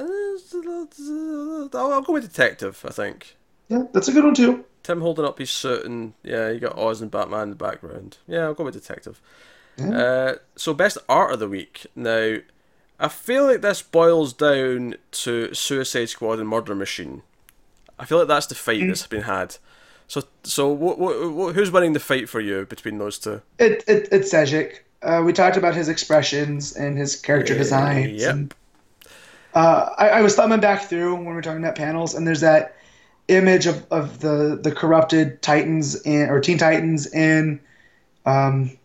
Uh, 0.00 1.68
I'll, 1.78 1.92
I'll 1.92 2.02
go 2.02 2.14
with 2.14 2.24
detective. 2.24 2.84
I 2.86 2.92
think. 2.92 3.36
Yeah, 3.68 3.84
that's 3.92 4.08
a 4.08 4.12
good 4.12 4.24
one 4.24 4.34
too. 4.34 4.64
Tim 4.82 5.00
holding 5.00 5.24
up 5.24 5.38
his 5.38 5.50
suit 5.50 5.84
and 5.84 6.14
yeah, 6.22 6.50
you 6.50 6.58
got 6.58 6.78
Oz 6.78 7.00
and 7.00 7.10
Batman 7.10 7.44
in 7.44 7.50
the 7.50 7.56
background. 7.56 8.18
Yeah, 8.26 8.44
I'll 8.44 8.54
go 8.54 8.64
with 8.64 8.74
detective. 8.74 9.20
Yeah. 9.76 9.98
Uh, 9.98 10.34
so 10.56 10.74
best 10.74 10.98
art 11.08 11.32
of 11.32 11.38
the 11.38 11.48
week. 11.48 11.86
Now, 11.94 12.38
I 12.98 13.08
feel 13.08 13.46
like 13.46 13.60
this 13.60 13.82
boils 13.82 14.32
down 14.32 14.96
to 15.12 15.54
Suicide 15.54 16.08
Squad 16.08 16.38
and 16.38 16.48
Murder 16.48 16.74
Machine. 16.74 17.22
I 17.98 18.04
feel 18.04 18.18
like 18.18 18.28
that's 18.28 18.46
the 18.46 18.54
fight 18.54 18.86
that's 18.86 19.06
been 19.06 19.22
had. 19.22 19.56
So, 20.08 20.22
so 20.42 20.68
what, 20.68 20.98
what, 20.98 21.32
what, 21.32 21.54
who's 21.54 21.70
winning 21.70 21.92
the 21.92 22.00
fight 22.00 22.28
for 22.28 22.40
you 22.40 22.66
between 22.66 22.98
those 22.98 23.18
two? 23.18 23.42
It, 23.58 23.84
it 23.86 24.08
it's 24.10 24.32
Sejic. 24.32 24.80
Uh, 25.02 25.22
we 25.24 25.32
talked 25.32 25.56
about 25.56 25.74
his 25.74 25.88
expressions 25.88 26.74
and 26.74 26.98
his 26.98 27.16
character 27.16 27.56
designs. 27.56 28.20
Yep. 28.20 28.34
And, 28.34 28.54
uh, 29.54 29.90
I, 29.98 30.08
I 30.10 30.20
was 30.22 30.34
thumbing 30.34 30.60
back 30.60 30.82
through 30.82 31.14
when 31.14 31.26
we 31.26 31.32
were 31.32 31.42
talking 31.42 31.62
about 31.62 31.76
panels, 31.76 32.14
and 32.14 32.26
there's 32.26 32.40
that 32.40 32.76
image 33.28 33.66
of, 33.66 33.86
of 33.90 34.20
the, 34.20 34.58
the 34.60 34.72
corrupted 34.72 35.40
Titans 35.42 35.96
and 36.02 36.30
or 36.30 36.40
Teen 36.40 36.58
Titans 36.58 37.06
and 37.06 37.60
um, 38.26 38.76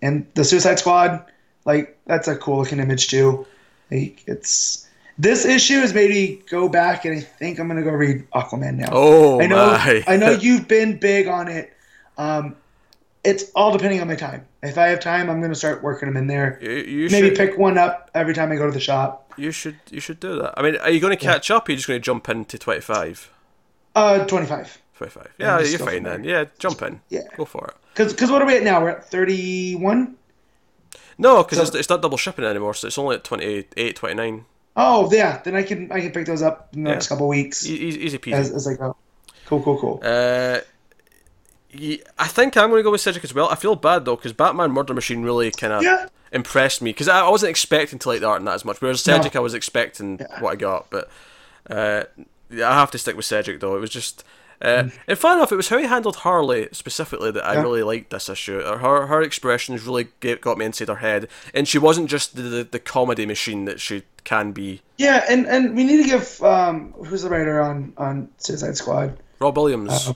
and 0.00 0.26
the 0.34 0.44
Suicide 0.44 0.78
Squad. 0.78 1.24
Like 1.64 1.98
that's 2.06 2.28
a 2.28 2.36
cool 2.36 2.58
looking 2.58 2.80
image 2.80 3.08
too. 3.08 3.46
Like 3.90 4.22
it's 4.26 4.88
this 5.18 5.44
issue 5.44 5.74
is 5.74 5.94
made 5.94 6.10
me 6.10 6.42
go 6.48 6.68
back, 6.68 7.04
and 7.04 7.16
I 7.16 7.20
think 7.20 7.58
I'm 7.58 7.68
gonna 7.68 7.82
go 7.82 7.90
read 7.90 8.28
Aquaman 8.32 8.76
now. 8.76 8.88
Oh 8.90 9.40
I 9.40 9.46
know, 9.46 9.66
my! 9.66 10.04
I 10.06 10.16
know 10.16 10.30
you've 10.40 10.68
been 10.68 10.98
big 10.98 11.28
on 11.28 11.48
it. 11.48 11.72
Um, 12.18 12.56
it's 13.24 13.50
all 13.54 13.72
depending 13.72 14.00
on 14.00 14.08
my 14.08 14.16
time. 14.16 14.46
If 14.62 14.78
I 14.78 14.88
have 14.88 15.00
time, 15.00 15.30
I'm 15.30 15.40
gonna 15.40 15.54
start 15.54 15.82
working 15.82 16.08
them 16.08 16.16
in 16.16 16.26
there. 16.26 16.58
you, 16.62 16.70
you 16.70 17.08
Maybe 17.10 17.28
should, 17.28 17.36
pick 17.36 17.58
one 17.58 17.78
up 17.78 18.10
every 18.14 18.34
time 18.34 18.50
I 18.52 18.56
go 18.56 18.66
to 18.66 18.72
the 18.72 18.80
shop. 18.80 19.32
you 19.36 19.50
should, 19.50 19.78
you 19.90 20.00
should 20.00 20.20
do 20.20 20.38
that. 20.40 20.54
I 20.58 20.62
mean, 20.62 20.76
are 20.76 20.90
you 20.90 21.00
going 21.00 21.16
to 21.16 21.22
catch 21.24 21.50
up? 21.50 21.68
Or 21.68 21.70
are 21.70 21.72
you 21.72 21.76
just 21.76 21.88
going 21.88 22.00
to 22.00 22.04
jump 22.04 22.28
into 22.28 22.58
twenty 22.58 22.80
five? 22.80 23.30
Uh, 23.94 24.24
25. 24.26 24.78
25. 24.96 25.34
Yeah, 25.38 25.60
you're 25.60 25.78
fine 25.78 26.02
then. 26.04 26.24
Yeah, 26.24 26.44
jump 26.58 26.80
in. 26.82 27.00
Yeah. 27.10 27.22
Go 27.36 27.44
for 27.44 27.66
it. 27.66 27.74
Cause, 27.94 28.14
cause 28.14 28.30
what 28.30 28.40
are 28.40 28.46
we 28.46 28.56
at 28.56 28.62
now? 28.62 28.80
We're 28.80 28.88
at 28.90 29.04
31. 29.10 30.16
No, 31.18 31.42
because 31.42 31.58
So- 31.58 31.64
it's, 31.64 31.74
it's 31.74 31.88
not 31.90 32.00
double 32.02 32.16
shipping 32.16 32.44
anymore, 32.44 32.72
so 32.74 32.86
it's 32.86 32.96
only 32.98 33.16
at 33.16 33.24
28, 33.24 33.96
29. 33.96 34.44
Oh 34.74 35.10
yeah, 35.12 35.42
then 35.44 35.54
I 35.54 35.62
can 35.62 35.92
I 35.92 36.00
can 36.00 36.12
pick 36.12 36.24
those 36.24 36.40
up 36.40 36.70
in 36.72 36.84
the 36.84 36.88
Yeah. 36.88 36.94
next 36.94 37.08
couple 37.08 37.28
weeks 37.28 37.66
E- 37.66 37.74
Easy, 37.74 38.00
easy 38.06 38.16
peasy. 38.18 38.32
as, 38.32 38.50
as 38.50 38.66
I 38.66 38.74
go. 38.74 38.96
Cool, 39.44 39.62
cool, 39.62 39.78
cool. 39.78 40.00
Uh, 40.02 40.60
I 41.74 42.26
think 42.28 42.56
I'm 42.56 42.68
going 42.70 42.80
to 42.80 42.84
go 42.84 42.90
with 42.90 43.00
Sejic 43.00 43.24
as 43.24 43.32
well. 43.34 43.48
I 43.48 43.54
feel 43.54 43.76
bad 43.76 44.04
though 44.04 44.16
because 44.16 44.32
Batman 44.32 44.72
Murder 44.72 44.94
Machine 44.94 45.22
really 45.22 45.50
kind 45.50 45.72
of 45.72 45.82
Yeah. 45.82 46.06
impressed 46.32 46.82
me 46.82 46.90
because 46.90 47.08
I, 47.08 47.20
I 47.20 47.28
wasn't 47.30 47.50
expecting 47.50 47.98
to 48.00 48.08
like 48.08 48.20
the 48.20 48.26
art 48.28 48.40
in 48.40 48.44
that 48.46 48.54
as 48.54 48.64
much. 48.64 48.80
Whereas 48.80 49.06
No. 49.06 49.18
Sejic, 49.18 49.36
I 49.36 49.40
was 49.40 49.54
expecting 49.54 50.18
what 50.40 50.52
I 50.52 50.56
got, 50.56 50.88
but 50.90 51.08
uh, 51.70 52.04
I 52.52 52.56
have 52.78 52.90
to 52.90 52.98
stick 52.98 53.16
with 53.16 53.26
Sejic 53.26 53.60
though. 53.60 53.76
It 53.76 53.80
was 53.80 53.90
just. 53.90 54.24
Uh, 54.60 54.90
and 55.08 55.18
fun 55.18 55.38
enough, 55.38 55.50
it 55.50 55.56
was 55.56 55.70
how 55.70 55.76
he 55.78 55.86
handled 55.86 56.14
Harley 56.16 56.68
specifically 56.70 57.32
that 57.32 57.44
I 57.44 57.54
Mm. 57.54 57.56
Yeah. 57.56 57.62
really 57.62 57.82
liked 57.82 58.10
this 58.10 58.28
issue. 58.28 58.60
Her 58.62 59.06
her 59.06 59.20
expressions 59.20 59.84
really 59.84 60.06
get, 60.20 60.40
got 60.40 60.56
me 60.56 60.64
inside 60.66 60.86
her 60.86 60.96
head, 60.96 61.26
and 61.52 61.66
she 61.66 61.78
wasn't 61.78 62.08
just 62.08 62.36
the, 62.36 62.42
the, 62.42 62.64
the 62.64 62.78
comedy 62.78 63.26
machine 63.26 63.64
that 63.64 63.80
she 63.80 64.04
can 64.22 64.52
be. 64.52 64.80
Yeah, 64.98 65.24
and, 65.28 65.46
and 65.48 65.74
we 65.74 65.82
need 65.82 66.04
to 66.04 66.08
give 66.08 66.40
um 66.44 66.92
who's 66.92 67.22
the 67.22 67.28
writer 67.30 67.60
on 67.60 67.92
on 67.96 68.28
Suicide 68.38 68.76
Squad? 68.76 69.18
Rob 69.40 69.56
Williams. 69.56 70.08
Uh, 70.10 70.12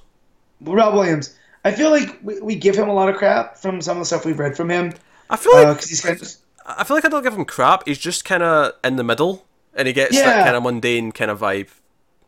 Rob 0.61 0.95
Williams. 0.95 1.35
I 1.67 1.73
feel 1.73 1.91
like 1.91 2.19
we, 2.23 2.41
we 2.41 2.55
give 2.55 2.77
him 2.77 2.89
a 2.89 2.95
lot 2.95 3.09
of 3.09 3.17
crap 3.17 3.57
from 3.57 3.81
some 3.81 3.97
of 3.97 4.01
the 4.03 4.07
stuff 4.07 4.25
we've 4.25 4.39
read 4.39 4.57
from 4.57 4.71
him 4.71 4.93
I 5.29 5.37
feel 5.37 5.53
like 5.55 5.77
because 5.77 5.89
he's 5.89 6.01
kind 6.01 6.21
of 6.21 6.29
I 6.67 6.85
feel 6.85 6.97
like 6.97 7.05
I 7.05 7.09
don't 7.09 7.23
give 7.23 7.35
him 7.35 7.45
crap. 7.45 7.87
He's 7.87 7.99
just 7.99 8.25
kind 8.25 8.43
of 8.43 8.73
in 8.83 8.97
the 8.97 9.05
middle, 9.05 9.45
and 9.75 9.87
he 9.87 9.95
gets 9.95 10.17
that 10.17 10.45
kind 10.45 10.57
of 10.57 10.63
mundane 10.63 11.13
kind 11.13 11.31
of 11.31 11.41
vibe. 11.41 11.69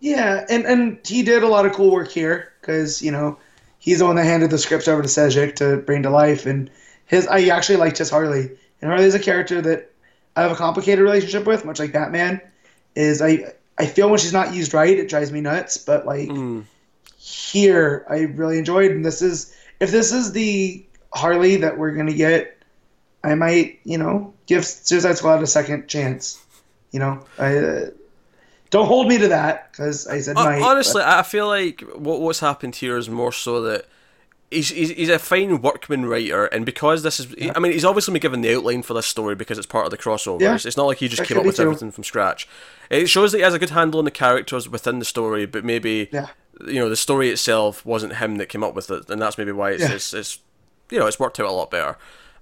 Yeah, 0.01 0.45
and 0.49 0.65
and 0.65 0.99
he 1.05 1.23
did 1.23 1.43
a 1.43 1.49
lot 1.49 1.67
of 1.67 1.73
cool 1.73 1.91
work 1.91 2.11
here 2.11 2.53
because 2.61 3.03
you 3.03 3.11
know 3.11 3.39
he's 3.79 3.99
the 3.99 4.05
one 4.07 4.17
that 4.17 4.25
handed 4.25 4.51
the 4.51 4.59
scripts 4.59 4.87
over 4.87 5.03
to 5.03 5.09
Sejic 5.09 5.57
to 5.57 5.79
bring 5.79 6.05
to 6.05 6.11
life, 6.11 6.47
and 6.47 6.71
his 7.07 7.27
I 7.27 7.47
actually 7.47 7.77
liked 7.77 7.99
his 7.99 8.11
Harley, 8.11 8.51
and 8.81 8.91
Harley's 8.91 9.15
a 9.15 9.19
character 9.19 9.61
that 9.61 9.91
I 10.37 10.43
have 10.43 10.53
a 10.53 10.57
complicated 10.57 11.03
relationship 11.03 11.47
with, 11.47 11.65
much 11.65 11.81
like 11.81 11.93
Batman. 11.93 12.41
Is 12.95 13.21
I 13.21 13.55
I 13.77 13.87
feel 13.87 14.09
when 14.09 14.19
she's 14.21 14.33
not 14.33 14.55
used 14.55 14.73
right, 14.73 14.97
it 14.97 15.09
drives 15.09 15.33
me 15.33 15.41
nuts, 15.41 15.79
but 15.79 16.07
like 16.07 16.29
Mm. 16.29 16.65
Here 17.19 18.07
I 18.09 18.21
really 18.21 18.59
enjoyed, 18.59 18.93
and 18.93 19.05
this 19.05 19.21
is 19.21 19.55
if 19.81 19.91
this 19.91 20.13
is 20.13 20.33
the 20.33 20.85
Harley 21.13 21.57
that 21.57 21.77
we're 21.77 21.91
gonna 21.93 22.15
get, 22.15 22.57
I 23.23 23.35
might, 23.35 23.81
you 23.85 23.99
know, 23.99 24.33
give 24.47 24.65
Suicide 24.65 25.19
Squad 25.19 25.43
a 25.43 25.47
second 25.47 25.89
chance. 25.89 26.43
You 26.93 27.01
know, 27.01 27.27
I 27.39 27.59
uh, 27.59 27.91
don't 28.71 28.87
hold 28.87 29.09
me 29.09 29.19
to 29.19 29.29
that 29.29 29.71
because 29.71 30.07
I 30.07 30.21
said 30.21 30.37
might. 30.37 30.63
Honestly, 30.63 31.03
but. 31.03 31.19
I 31.19 31.23
feel 31.23 31.49
like 31.49 31.81
what 31.95 32.21
what's 32.21 32.41
happened 32.41 32.77
here 32.77 32.97
is 32.97 33.11
more 33.11 33.33
so 33.33 33.63
that 33.63 33.87
he's, 34.51 34.69
he's, 34.71 34.91
he's 34.91 35.09
a 35.09 35.19
fine 35.19 35.61
workman 35.61 36.07
writer, 36.07 36.47
and 36.47 36.65
because 36.65 37.03
this 37.03 37.21
is, 37.21 37.35
yeah. 37.37 37.53
I 37.55 37.59
mean, 37.59 37.73
he's 37.73 37.85
obviously 37.85 38.13
been 38.13 38.21
given 38.21 38.41
the 38.41 38.55
outline 38.55 38.83
for 38.83 38.95
this 38.95 39.07
story 39.07 39.35
because 39.35 39.59
it's 39.59 39.67
part 39.67 39.85
of 39.85 39.91
the 39.91 39.99
crossover. 39.99 40.41
Yeah. 40.41 40.55
It's, 40.55 40.77
not 40.77 40.87
like 40.87 40.99
he 40.99 41.09
just 41.09 41.21
that 41.21 41.29
came 41.29 41.39
up 41.39 41.45
with 41.45 41.61
everything 41.61 41.91
from 41.91 42.05
scratch. 42.05 42.49
It 42.91 43.09
shows 43.09 43.33
that 43.33 43.39
he 43.39 43.45
has 43.45 43.55
a 43.55 43.59
good 43.59 43.71
handle 43.71 43.99
on 43.99 44.05
the 44.05 44.11
characters 44.11 44.69
within 44.69 44.99
the 44.99 45.05
story, 45.05 45.47
but 45.47 45.65
maybe 45.65 46.09
yeah. 46.13 46.29
You 46.67 46.75
know 46.75 46.89
the 46.89 46.97
story 46.97 47.31
itself 47.31 47.85
wasn't 47.85 48.17
him 48.17 48.37
that 48.37 48.47
came 48.47 48.65
up 48.65 48.75
with 48.75 48.91
it, 48.91 49.09
and 49.11 49.21
that's 49.21 49.39
maybe 49.39 49.53
why 49.53 49.73
it's, 49.73 49.85
it's, 49.85 50.15
it's, 50.15 50.39
you 50.91 50.99
know 50.99 51.07
it's 51.07 51.21
worked 51.21 51.39
out 51.41 51.47
a 51.47 51.53
lot 51.53 51.71
better. 51.71 51.97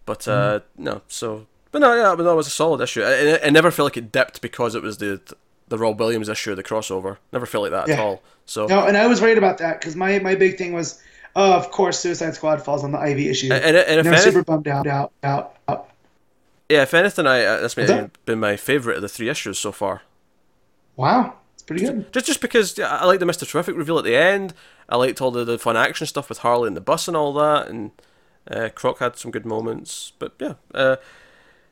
But 0.05 0.27
uh, 0.29 0.61
mm-hmm. 0.61 0.85
no, 0.85 1.03
so 1.09 1.47
but 1.73 1.81
no, 1.81 1.95
yeah, 1.95 2.15
but 2.15 2.23
that 2.23 2.35
was 2.35 2.47
a 2.47 2.51
solid 2.51 2.81
issue. 2.81 3.03
I, 3.03 3.41
I, 3.45 3.51
never 3.51 3.71
felt 3.71 3.87
like 3.87 3.97
it 3.97 4.13
dipped 4.13 4.41
because 4.41 4.75
it 4.75 4.83
was 4.83 4.99
the 4.99 5.21
the 5.69 5.79
Rob 5.79 5.99
Williams 5.99 6.29
issue, 6.29 6.55
the 6.55 6.63
crossover. 6.63 7.19
Never 7.33 7.47
felt 7.47 7.71
like 7.71 7.73
that 7.73 7.89
at 7.89 7.99
all. 7.99 8.23
So 8.47 8.67
no, 8.67 8.87
and 8.87 8.97
I 8.97 9.07
was 9.07 9.21
right 9.21 9.37
about 9.37 9.59
that 9.59 9.81
because 9.81 9.97
my 9.97 10.19
my 10.21 10.35
big 10.35 10.57
thing 10.57 10.73
was 10.73 11.03
Oh, 11.37 11.53
of 11.53 11.71
course, 11.71 12.01
Suicide 12.01 12.35
Squad 12.35 12.65
falls 12.65 12.83
on 12.83 12.93
the 12.93 12.99
Ivy 12.99 13.29
issue. 13.29 13.53
And, 13.53 13.63
and, 13.63 13.77
and 13.77 14.01
if 14.01 14.07
I'm 14.07 14.19
super 14.19 14.43
bummed 14.43 14.67
out, 14.69 14.87
out, 14.87 15.13
out, 15.23 15.55
out. 15.69 15.91
Yeah, 16.71 16.83
if 16.83 16.95
anything, 16.95 17.27
I 17.27 17.45
uh, 17.45 17.61
that's 17.61 17.77
maybe 17.77 18.11
been 18.25 18.41
my 18.41 18.57
favorite 18.57 18.97
of 18.97 19.03
the 19.03 19.09
three 19.09 19.29
issues 19.29 19.59
so 19.59 19.71
far. 19.71 20.01
Wow, 20.97 21.35
pretty 21.67 21.85
good. 21.85 22.13
Just 22.13 22.27
just 22.27 22.41
because 22.41 22.79
I 22.79 23.05
like 23.05 23.21
the 23.21 23.27
Mister 23.27 23.47
Terrific 23.47 23.77
reveal 23.77 23.99
at 23.99 24.05
the 24.05 24.17
end. 24.17 24.55
I 24.89 24.97
liked 24.97 25.21
all 25.21 25.31
the, 25.31 25.45
the 25.45 25.59
fun 25.59 25.77
action 25.77 26.07
stuff 26.07 26.29
with 26.29 26.39
Harley 26.39 26.69
and 26.69 26.77
the 26.77 26.81
bus 26.81 27.09
and 27.09 27.17
all 27.17 27.33
that, 27.35 27.69
and 27.69 27.91
uh, 28.51 28.69
Croc 28.75 28.99
had 28.99 29.17
some 29.17 29.31
good 29.31 29.45
moments. 29.45 30.13
But 30.19 30.35
yeah, 30.39 30.55
uh, 30.75 30.97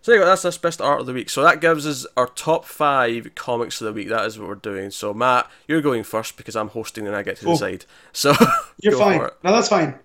so 0.05 0.19
go, 0.19 0.27
that's 0.27 0.43
this 0.43 0.59
best 0.59 0.83
art 0.83 1.01
of 1.01 1.07
the 1.07 1.15
week. 1.15 1.31
So 1.31 1.43
that 1.43 1.63
gives 1.63 1.87
us 1.87 2.07
our 2.15 2.27
top 2.27 2.67
five 2.67 3.35
comics 3.35 3.81
of 3.81 3.87
the 3.87 3.93
week. 3.95 4.09
That 4.09 4.27
is 4.27 4.39
what 4.39 4.49
we're 4.49 4.57
doing. 4.57 4.91
So 4.91 5.15
Matt, 5.15 5.49
you're 5.67 5.81
going 5.81 6.03
first 6.03 6.37
because 6.37 6.57
I'm 6.57 6.69
hosting 6.69 7.07
and 7.07 7.17
I 7.17 7.23
get 7.23 7.39
to 7.39 7.49
oh. 7.49 7.53
decide. 7.53 7.87
So 8.13 8.35
you're 8.81 8.99
fine. 8.99 9.21
No, 9.21 9.53
that's 9.53 9.69
fine. 9.69 9.99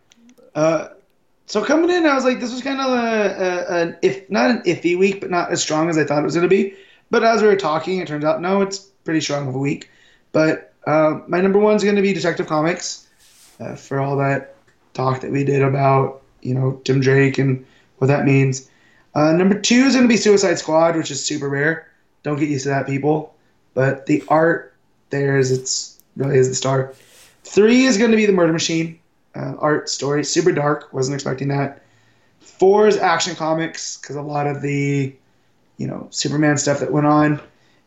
Uh, 0.55 0.87
so 1.47 1.65
coming 1.65 1.89
in, 1.89 2.05
I 2.05 2.15
was 2.15 2.23
like, 2.23 2.39
this 2.39 2.53
was 2.53 2.61
kind 2.61 2.79
of 2.79 2.91
a, 2.91 3.73
a, 3.73 3.81
an 3.81 3.97
if 4.01 4.29
not 4.29 4.51
an 4.51 4.61
iffy 4.61 4.97
week, 4.97 5.19
but 5.19 5.31
not 5.31 5.51
as 5.51 5.61
strong 5.61 5.89
as 5.89 5.97
I 5.97 6.05
thought 6.05 6.19
it 6.19 6.25
was 6.25 6.35
going 6.35 6.47
to 6.47 6.47
be. 6.47 6.75
But 7.09 7.25
as 7.25 7.41
we 7.41 7.49
were 7.49 7.57
talking, 7.57 7.99
it 7.99 8.07
turns 8.07 8.23
out 8.23 8.39
no, 8.39 8.61
it's 8.61 8.87
pretty 9.09 9.21
strong 9.21 9.47
of 9.47 9.55
a 9.55 9.57
week. 9.57 9.89
But 10.33 10.71
uh, 10.85 11.21
my 11.27 11.41
number 11.41 11.57
one 11.57 11.75
is 11.75 11.83
going 11.83 11.95
to 11.95 12.03
be 12.03 12.13
Detective 12.13 12.45
Comics 12.45 13.07
uh, 13.59 13.73
for 13.73 13.99
all 13.99 14.15
that 14.17 14.53
talk 14.93 15.21
that 15.21 15.31
we 15.31 15.43
did 15.43 15.63
about 15.63 16.21
you 16.43 16.53
know 16.53 16.79
Tim 16.83 17.01
Drake 17.01 17.39
and 17.39 17.65
what 17.97 18.05
that 18.05 18.23
means. 18.23 18.69
Uh, 19.15 19.31
number 19.31 19.59
two 19.59 19.81
is 19.81 19.95
going 19.95 20.03
to 20.03 20.07
be 20.07 20.15
Suicide 20.15 20.59
Squad, 20.59 20.95
which 20.95 21.09
is 21.09 21.25
super 21.25 21.49
rare. 21.49 21.87
Don't 22.21 22.39
get 22.39 22.49
used 22.49 22.65
to 22.65 22.69
that, 22.69 22.85
people. 22.85 23.33
But 23.73 24.05
the 24.05 24.23
art 24.27 24.75
there 25.09 25.39
is 25.39 25.51
it's 25.51 25.99
really 26.15 26.37
is 26.37 26.47
the 26.47 26.53
star. 26.53 26.93
Three 27.43 27.85
is 27.85 27.97
going 27.97 28.11
to 28.11 28.17
be 28.17 28.27
the 28.27 28.33
Murder 28.33 28.53
Machine 28.53 28.99
uh, 29.35 29.55
art 29.57 29.89
story, 29.89 30.23
super 30.23 30.51
dark. 30.51 30.93
Wasn't 30.93 31.15
expecting 31.15 31.47
that. 31.47 31.81
Four 32.41 32.87
is 32.87 32.97
Action 32.97 33.35
Comics 33.35 33.97
because 33.97 34.17
a 34.17 34.21
lot 34.21 34.45
of 34.45 34.61
the 34.61 35.15
you 35.77 35.87
know 35.87 36.07
Superman 36.11 36.57
stuff 36.57 36.79
that 36.81 36.91
went 36.91 37.07
on. 37.07 37.41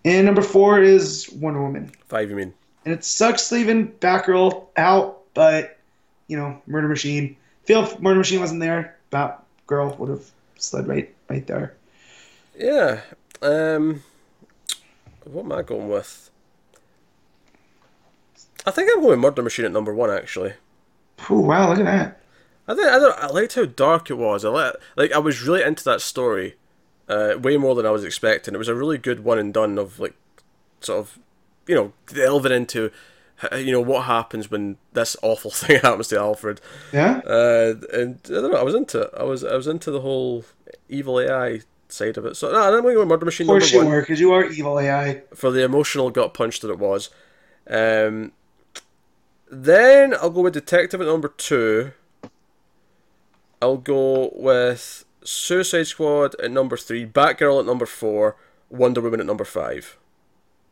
And 0.04 0.26
number 0.26 0.42
four 0.42 0.82
is 0.82 1.30
Wonder 1.32 1.62
Woman. 1.62 1.92
Five, 2.06 2.30
you 2.30 2.36
mean? 2.36 2.52
And 2.84 2.92
it 2.92 3.04
sucks 3.04 3.52
leaving 3.52 3.92
Batgirl 3.92 4.66
out, 4.76 5.22
but 5.34 5.78
you 6.26 6.36
know 6.36 6.60
Murder 6.66 6.88
Machine. 6.88 7.36
Feel 7.64 7.84
if 7.84 8.00
Murder 8.00 8.18
Machine 8.18 8.40
wasn't 8.40 8.60
there, 8.60 8.96
Batgirl 9.12 9.98
would 9.98 10.08
have 10.08 10.30
slid 10.56 10.86
right 10.88 11.14
right 11.28 11.46
there. 11.46 11.74
Yeah. 12.58 13.00
Um, 13.40 14.02
what 15.24 15.44
am 15.44 15.52
I 15.52 15.62
going 15.62 15.88
with? 15.88 16.30
I 18.66 18.70
think 18.70 18.90
I'm 18.92 19.02
going 19.02 19.20
Murder 19.20 19.42
Machine 19.42 19.64
at 19.64 19.72
number 19.72 19.94
one 19.94 20.10
actually. 20.10 20.54
Oh 21.30 21.40
wow! 21.40 21.68
Look 21.68 21.78
at 21.78 21.84
that. 21.84 22.20
I 22.66 22.74
think 22.74 22.86
I, 22.86 22.98
don't, 22.98 23.18
I 23.18 23.26
liked 23.28 23.54
how 23.54 23.64
dark 23.64 24.10
it 24.10 24.18
was. 24.18 24.44
I 24.44 24.72
like 24.96 25.12
I 25.12 25.18
was 25.18 25.42
really 25.42 25.62
into 25.62 25.84
that 25.84 26.00
story, 26.00 26.56
uh, 27.12 27.38
way 27.38 27.56
more 27.56 27.74
than 27.74 27.86
I 27.86 27.90
was 27.90 28.04
expecting. 28.04 28.54
It 28.54 28.58
was 28.58 28.68
a 28.68 28.74
really 28.74 28.98
good 28.98 29.24
one 29.24 29.38
and 29.38 29.52
done 29.52 29.78
of 29.78 29.98
like, 30.00 30.14
sort 30.80 31.00
of, 31.00 31.18
you 31.66 31.74
know, 31.74 31.92
delving 32.06 32.52
into 32.52 32.90
you 33.56 33.72
know 33.72 33.80
what 33.80 34.04
happens 34.04 34.50
when 34.50 34.76
this 34.92 35.16
awful 35.22 35.50
thing 35.60 35.80
happens 35.80 36.08
to 36.08 36.18
Alfred. 36.18 36.60
Yeah. 36.92 37.20
Uh, 37.26 37.74
and 37.92 38.20
I 38.26 38.34
don't 38.34 38.52
know. 38.52 38.58
I 38.58 38.62
was 38.62 38.74
into 38.74 39.02
it. 39.02 39.10
I 39.18 39.24
was 39.24 39.44
I 39.44 39.56
was 39.56 39.66
into 39.66 39.90
the 39.90 40.00
whole 40.00 40.44
evil 40.88 41.20
AI 41.20 41.60
side 41.88 42.16
of 42.16 42.26
it. 42.26 42.36
So 42.36 42.50
no, 42.50 42.60
I'm 42.60 42.82
going 42.82 42.96
to 42.96 43.06
Murder 43.06 43.24
Machine. 43.24 43.46
Of 43.46 43.52
course 43.52 43.72
you 43.72 43.84
were, 43.84 44.00
because 44.00 44.20
you 44.20 44.32
are 44.32 44.44
evil 44.44 44.78
AI. 44.78 45.22
For 45.34 45.50
the 45.50 45.64
emotional 45.64 46.10
gut 46.10 46.34
punch 46.34 46.60
that 46.60 46.70
it 46.70 46.78
was. 46.78 47.10
Um, 47.68 48.32
then 49.50 50.14
I'll 50.14 50.30
go 50.30 50.42
with 50.42 50.54
Detective 50.54 51.00
at 51.00 51.06
number 51.06 51.28
two. 51.28 51.92
I'll 53.60 53.76
go 53.76 54.32
with 54.34 55.04
Suicide 55.24 55.86
Squad 55.86 56.34
at 56.40 56.50
number 56.50 56.76
three, 56.76 57.06
Batgirl 57.06 57.60
at 57.60 57.66
number 57.66 57.86
four, 57.86 58.36
Wonder 58.72 59.00
Woman 59.00 59.20
at 59.20 59.26
number 59.26 59.44
5 59.44 59.98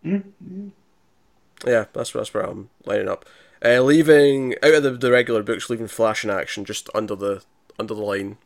mm-hmm. 0.05 0.69
Yeah, 1.67 1.85
that's 1.93 2.13
that's 2.13 2.33
where 2.33 2.45
I'm 2.45 2.71
lining 2.87 3.09
up. 3.09 3.27
Uh, 3.63 3.83
leaving 3.83 4.55
out 4.63 4.73
of 4.73 4.83
the, 4.83 4.93
the 4.93 5.11
regular 5.11 5.43
books, 5.43 5.69
leaving 5.69 5.89
Flash 5.89 6.25
in 6.25 6.31
action 6.31 6.65
just 6.65 6.89
under 6.95 7.15
the 7.15 7.43
under 7.79 7.93
the 7.93 8.03
line, 8.03 8.39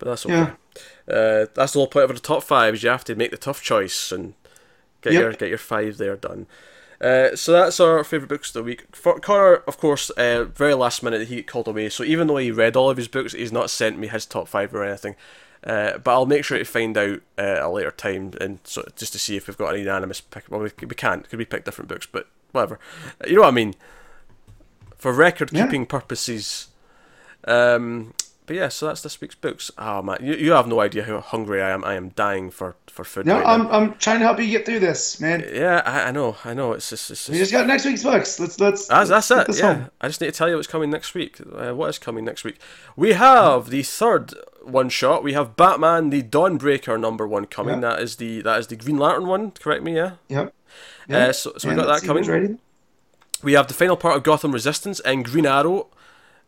but 0.00 0.08
that's 0.08 0.26
okay. 0.26 0.34
Yeah. 0.34 1.14
Uh, 1.14 1.46
that's 1.54 1.72
the 1.72 1.78
whole 1.78 1.86
point 1.86 2.10
of 2.10 2.16
the 2.16 2.20
top 2.20 2.42
five. 2.42 2.74
Is 2.74 2.82
you 2.82 2.90
have 2.90 3.04
to 3.04 3.14
make 3.14 3.30
the 3.30 3.36
tough 3.36 3.62
choice 3.62 4.10
and 4.10 4.34
get 5.00 5.12
yep. 5.12 5.22
your 5.22 5.32
get 5.34 5.48
your 5.48 5.58
five 5.58 5.98
there 5.98 6.16
done. 6.16 6.48
Uh, 7.00 7.34
so 7.34 7.52
that's 7.52 7.80
our 7.80 8.04
favourite 8.04 8.28
books 8.28 8.50
of 8.50 8.54
the 8.54 8.62
week. 8.62 8.84
For 8.92 9.18
Connor, 9.18 9.56
of 9.66 9.78
course, 9.78 10.10
uh, 10.10 10.44
very 10.44 10.74
last 10.74 11.02
minute 11.02 11.28
he 11.28 11.42
called 11.42 11.68
away. 11.68 11.88
So 11.88 12.04
even 12.04 12.26
though 12.26 12.36
he 12.36 12.50
read 12.50 12.76
all 12.76 12.90
of 12.90 12.98
his 12.98 13.08
books, 13.08 13.32
he's 13.32 13.52
not 13.52 13.70
sent 13.70 13.98
me 13.98 14.08
his 14.08 14.26
top 14.26 14.48
five 14.48 14.74
or 14.74 14.84
anything. 14.84 15.16
Uh, 15.64 15.98
but 15.98 16.12
I'll 16.12 16.26
make 16.26 16.44
sure 16.44 16.58
to 16.58 16.64
find 16.64 16.96
out 16.96 17.20
uh, 17.38 17.58
a 17.60 17.70
later 17.70 17.90
time 17.90 18.32
and 18.40 18.60
so 18.64 18.82
just 18.96 19.12
to 19.12 19.18
see 19.18 19.36
if 19.36 19.46
we've 19.46 19.58
got 19.58 19.70
any 19.70 19.80
unanimous 19.80 20.20
pick. 20.20 20.44
Well, 20.50 20.60
we, 20.60 20.70
we 20.80 20.94
can't. 20.94 21.28
Could 21.28 21.38
we 21.38 21.44
pick 21.44 21.64
different 21.64 21.88
books? 21.88 22.06
But 22.06 22.28
whatever. 22.52 22.78
You 23.26 23.36
know 23.36 23.42
what 23.42 23.48
I 23.48 23.52
mean? 23.52 23.74
For 24.96 25.12
record 25.12 25.50
keeping 25.52 25.82
yeah. 25.82 25.88
purposes. 25.88 26.68
Um, 27.44 28.14
but 28.50 28.56
yeah, 28.56 28.68
so 28.68 28.88
that's 28.88 29.02
this 29.02 29.20
week's 29.20 29.36
books. 29.36 29.70
Oh 29.78 30.02
man, 30.02 30.16
you, 30.20 30.34
you 30.34 30.50
have 30.50 30.66
no 30.66 30.80
idea 30.80 31.04
how 31.04 31.20
hungry 31.20 31.62
I 31.62 31.70
am. 31.70 31.84
I 31.84 31.94
am 31.94 32.08
dying 32.08 32.50
for, 32.50 32.74
for 32.88 33.04
food. 33.04 33.24
No, 33.24 33.36
right 33.36 33.46
I'm 33.46 33.62
now. 33.62 33.70
I'm 33.70 33.94
trying 33.98 34.18
to 34.18 34.24
help 34.24 34.40
you 34.40 34.48
get 34.48 34.66
through 34.66 34.80
this, 34.80 35.20
man. 35.20 35.48
Yeah, 35.54 35.82
I, 35.86 36.08
I 36.08 36.10
know, 36.10 36.36
I 36.44 36.52
know. 36.52 36.72
It's 36.72 36.90
just, 36.90 37.12
it's 37.12 37.26
just. 37.26 37.30
We 37.30 37.38
just 37.38 37.52
got 37.52 37.68
next 37.68 37.84
week's 37.84 38.02
books. 38.02 38.40
Let's 38.40 38.58
let's. 38.58 38.88
That's, 38.88 39.08
let's 39.08 39.28
that's 39.28 39.50
it. 39.50 39.62
Yeah, 39.62 39.74
home. 39.74 39.90
I 40.00 40.08
just 40.08 40.20
need 40.20 40.26
to 40.26 40.32
tell 40.32 40.48
you 40.48 40.56
what's 40.56 40.66
coming 40.66 40.90
next 40.90 41.14
week. 41.14 41.38
Uh, 41.40 41.76
what 41.76 41.90
is 41.90 42.00
coming 42.00 42.24
next 42.24 42.42
week? 42.42 42.58
We 42.96 43.12
have 43.12 43.70
the 43.70 43.84
third 43.84 44.34
one 44.64 44.88
shot. 44.88 45.22
We 45.22 45.32
have 45.34 45.54
Batman: 45.54 46.10
The 46.10 46.24
Dawnbreaker 46.24 46.98
number 46.98 47.28
one 47.28 47.46
coming. 47.46 47.82
That 47.82 48.00
is 48.00 48.16
the 48.16 48.42
that 48.42 48.58
is 48.58 48.66
the 48.66 48.74
Green 48.74 48.98
Lantern 48.98 49.28
one. 49.28 49.52
Correct 49.52 49.84
me, 49.84 49.94
yeah. 49.94 50.14
Yep. 50.28 50.52
Yeah. 51.08 51.26
Uh, 51.26 51.32
so 51.32 51.52
so 51.56 51.68
we 51.68 51.76
got 51.76 51.86
that 51.86 52.04
coming. 52.04 52.58
We 53.44 53.52
have 53.52 53.68
the 53.68 53.74
final 53.74 53.96
part 53.96 54.16
of 54.16 54.24
Gotham 54.24 54.50
Resistance 54.50 54.98
and 54.98 55.24
Green 55.24 55.46
Arrow, 55.46 55.86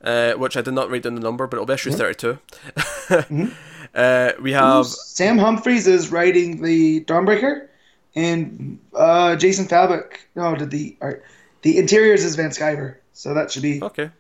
uh, 0.03 0.33
which 0.33 0.57
I 0.57 0.63
did 0.63 0.75
not 0.75 0.91
read 0.91 1.03
down 1.03 1.15
the 1.15 1.21
number, 1.21 1.47
but 1.47 1.57
it'll 1.57 1.67
be 1.67 1.75
issue 1.75 1.91
mm-hmm. 1.91 1.99
32. 1.99 2.39
mm-hmm. 2.77 3.47
uh, 3.95 4.33
we 4.41 4.53
have. 4.53 4.87
Sam 4.87 5.39
Humphries 5.39 5.87
is 5.87 6.11
writing 6.11 6.63
the 6.63 7.05
Dawnbreaker, 7.05 7.69
and 8.15 8.79
uh, 8.95 9.37
Jason 9.37 9.67
Fabok. 9.67 10.15
No, 10.35 10.55
did 10.55 10.71
the 10.71 10.97
art. 11.01 11.25
The 11.63 11.79
interiors 11.79 12.25
is 12.25 12.35
Van 12.37 12.51
Sciver, 12.51 12.97
so 13.13 13.35
that 13.35 13.51
should 13.51 13.63
be. 13.63 13.83
Okay, 13.83 14.11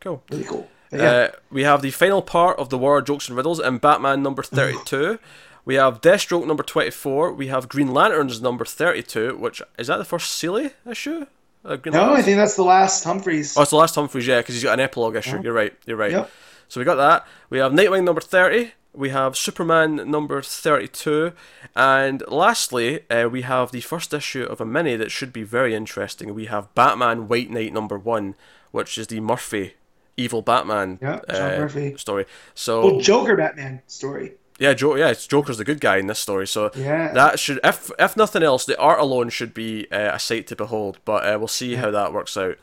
cool. 0.00 0.22
Really 0.30 0.44
cool. 0.44 0.68
Yeah. 0.92 1.10
Uh, 1.10 1.28
we 1.50 1.64
have 1.64 1.82
the 1.82 1.90
final 1.90 2.22
part 2.22 2.58
of 2.58 2.70
the 2.70 2.78
War 2.78 2.98
of 2.98 3.06
Jokes 3.06 3.28
and 3.28 3.36
Riddles 3.36 3.58
and 3.58 3.80
Batman 3.80 4.22
number 4.22 4.42
32. 4.42 5.18
we 5.64 5.74
have 5.74 6.00
Deathstroke 6.00 6.46
number 6.46 6.62
24. 6.62 7.32
We 7.32 7.48
have 7.48 7.68
Green 7.68 7.92
Lanterns 7.92 8.40
number 8.40 8.64
32, 8.64 9.36
which 9.36 9.60
is 9.78 9.88
that 9.88 9.96
the 9.98 10.04
first 10.04 10.30
Seeley 10.32 10.70
issue? 10.88 11.26
Uh, 11.66 11.76
no, 11.86 12.14
I 12.14 12.22
think 12.22 12.36
that's 12.36 12.54
the 12.54 12.62
last 12.62 13.02
Humphries. 13.02 13.56
Oh, 13.56 13.62
it's 13.62 13.70
the 13.70 13.76
last 13.76 13.96
Humphries, 13.96 14.26
yeah, 14.26 14.38
because 14.38 14.54
he's 14.54 14.62
got 14.62 14.74
an 14.74 14.80
epilogue 14.80 15.16
issue. 15.16 15.40
You're 15.42 15.52
right. 15.52 15.74
You're 15.84 15.96
right. 15.96 16.12
Yep. 16.12 16.30
So 16.68 16.80
we 16.80 16.84
got 16.84 16.94
that. 16.94 17.26
We 17.50 17.58
have 17.58 17.72
Nightwing 17.72 18.04
number 18.04 18.20
thirty. 18.20 18.72
We 18.92 19.10
have 19.10 19.36
Superman 19.36 20.10
number 20.10 20.40
thirty-two, 20.40 21.32
and 21.74 22.22
lastly, 22.28 23.00
uh, 23.10 23.28
we 23.28 23.42
have 23.42 23.70
the 23.72 23.82
first 23.82 24.14
issue 24.14 24.44
of 24.44 24.60
a 24.60 24.64
mini 24.64 24.96
that 24.96 25.10
should 25.10 25.32
be 25.32 25.42
very 25.42 25.74
interesting. 25.74 26.32
We 26.34 26.46
have 26.46 26.74
Batman 26.74 27.28
White 27.28 27.50
Knight 27.50 27.72
number 27.72 27.98
one, 27.98 28.36
which 28.70 28.96
is 28.96 29.08
the 29.08 29.20
Murphy 29.20 29.74
evil 30.16 30.40
Batman 30.40 30.98
yeah, 31.02 31.20
uh, 31.28 31.58
Murphy. 31.58 31.96
story. 31.98 32.24
So 32.54 32.86
well, 32.86 33.00
Joker 33.00 33.36
Batman 33.36 33.82
story. 33.86 34.34
Yeah, 34.58 34.72
jo- 34.74 34.96
yeah, 34.96 35.08
it's 35.10 35.26
Joker's 35.26 35.58
the 35.58 35.64
good 35.64 35.80
guy 35.80 35.98
in 35.98 36.06
this 36.06 36.18
story. 36.18 36.46
So 36.46 36.70
yeah. 36.74 37.12
that 37.12 37.38
should, 37.38 37.60
if 37.62 37.90
if 37.98 38.16
nothing 38.16 38.42
else, 38.42 38.64
the 38.64 38.78
art 38.78 38.98
alone 39.00 39.28
should 39.28 39.52
be 39.52 39.86
uh, 39.92 40.14
a 40.14 40.18
sight 40.18 40.46
to 40.48 40.56
behold. 40.56 40.98
But 41.04 41.24
uh, 41.26 41.38
we'll 41.38 41.48
see 41.48 41.72
yeah. 41.72 41.80
how 41.82 41.90
that 41.90 42.12
works 42.12 42.36
out 42.36 42.56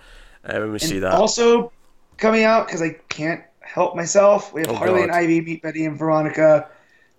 uh, 0.43 0.53
when 0.53 0.69
we 0.69 0.73
and 0.73 0.81
see 0.81 0.99
that. 0.99 1.13
Also 1.13 1.71
coming 2.17 2.43
out 2.43 2.65
because 2.67 2.81
I 2.81 2.91
can't 3.09 3.41
help 3.61 3.95
myself. 3.95 4.53
We 4.53 4.61
have 4.61 4.71
oh, 4.71 4.75
Harley 4.75 5.01
God. 5.01 5.03
and 5.03 5.11
Ivy 5.11 5.41
meet 5.41 5.61
Betty 5.61 5.85
and 5.85 5.97
Veronica. 5.97 6.67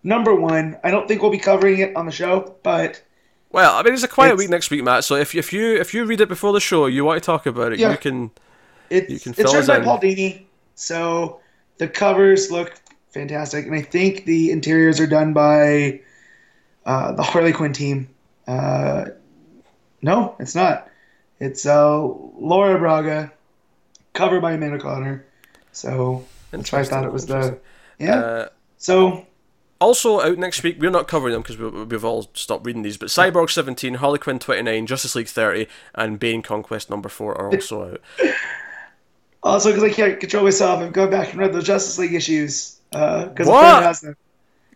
number 0.02 0.34
one. 0.34 0.76
I 0.84 0.90
don't 0.90 1.06
think 1.08 1.22
we'll 1.22 1.30
be 1.30 1.38
covering 1.38 1.78
it 1.78 1.94
on 1.96 2.06
the 2.06 2.12
show, 2.12 2.56
but 2.62 3.02
Well, 3.50 3.74
I 3.74 3.82
mean, 3.82 3.94
it's 3.94 4.02
a 4.02 4.08
quiet 4.08 4.30
It's- 4.32 4.38
week 4.40 4.50
next 4.50 4.70
week, 4.70 4.82
Matt. 4.82 5.04
So 5.04 5.14
if 5.14 5.34
if 5.34 5.52
you 5.52 5.76
if 5.76 5.94
you 5.94 6.04
read 6.04 6.20
it 6.20 6.28
before 6.28 6.52
the 6.52 6.60
show, 6.60 6.86
you 6.86 7.04
want 7.04 7.22
to 7.22 7.24
talk 7.24 7.46
about 7.46 7.72
it, 7.72 7.78
Yeah. 7.78 7.92
you 7.92 7.96
can. 7.96 8.30
it's 8.90 9.08
You 9.10 9.20
can 9.20 9.34
it's 9.38 9.54
written 9.54 9.66
by 9.66 9.76
in. 9.78 9.84
Paul 9.84 10.00
Dini, 10.00 10.42
so 10.74 11.40
the 11.78 11.88
covers 11.88 12.50
look 12.50 12.74
fantastic, 13.14 13.66
and 13.66 13.74
I 13.74 13.82
think 13.82 14.24
the 14.24 14.50
interiors 14.50 15.00
are 15.00 15.06
done 15.06 15.32
by 15.32 16.00
uh, 16.84 17.12
the 17.12 17.22
Harley 17.22 17.52
Quinn 17.52 17.72
team. 17.72 18.08
Uh, 18.46 19.06
no, 20.02 20.36
it's 20.38 20.54
not. 20.54 20.90
It's 21.40 21.64
uh, 21.64 22.02
Laura 22.02 22.78
Braga, 22.78 23.32
cover 24.12 24.40
by 24.40 24.52
Amanda 24.52 24.78
Conner. 24.78 25.24
So 25.72 26.24
that's 26.50 26.70
why 26.70 26.80
I 26.80 26.84
thought 26.84 27.04
it 27.04 27.12
was 27.12 27.26
the 27.26 27.58
yeah. 27.98 28.18
Uh, 28.18 28.48
So 28.78 29.26
Also 29.80 30.20
out 30.20 30.38
next 30.38 30.62
week, 30.62 30.76
we're 30.78 30.90
not 30.90 31.08
covering 31.08 31.32
them 31.32 31.42
because 31.42 31.56
we, 31.56 31.68
we've 31.68 32.04
all 32.04 32.28
stopped 32.34 32.66
reading 32.66 32.82
these. 32.82 32.96
But 32.96 33.08
Cyborg 33.08 33.50
17, 33.50 33.94
Harley 33.94 34.18
Quinn 34.18 34.38
29, 34.38 34.86
Justice 34.86 35.14
League 35.14 35.28
30, 35.28 35.66
and 35.94 36.18
Bane 36.18 36.42
Conquest 36.42 36.90
number 36.90 37.08
4 37.08 37.34
are 37.36 37.50
also 37.50 37.92
out. 37.92 38.00
also 39.42 39.70
because 39.70 39.84
I 39.84 39.90
can't 39.90 40.20
control 40.20 40.44
myself, 40.44 40.80
I've 40.80 40.92
gone 40.92 41.10
back 41.10 41.30
and 41.30 41.40
read 41.40 41.52
the 41.52 41.62
Justice 41.62 41.98
League 41.98 42.14
issues 42.14 42.80
Uh, 42.94 43.26
because 43.26 43.48
a 43.48 43.50
What? 43.50 44.00
them. 44.00 44.16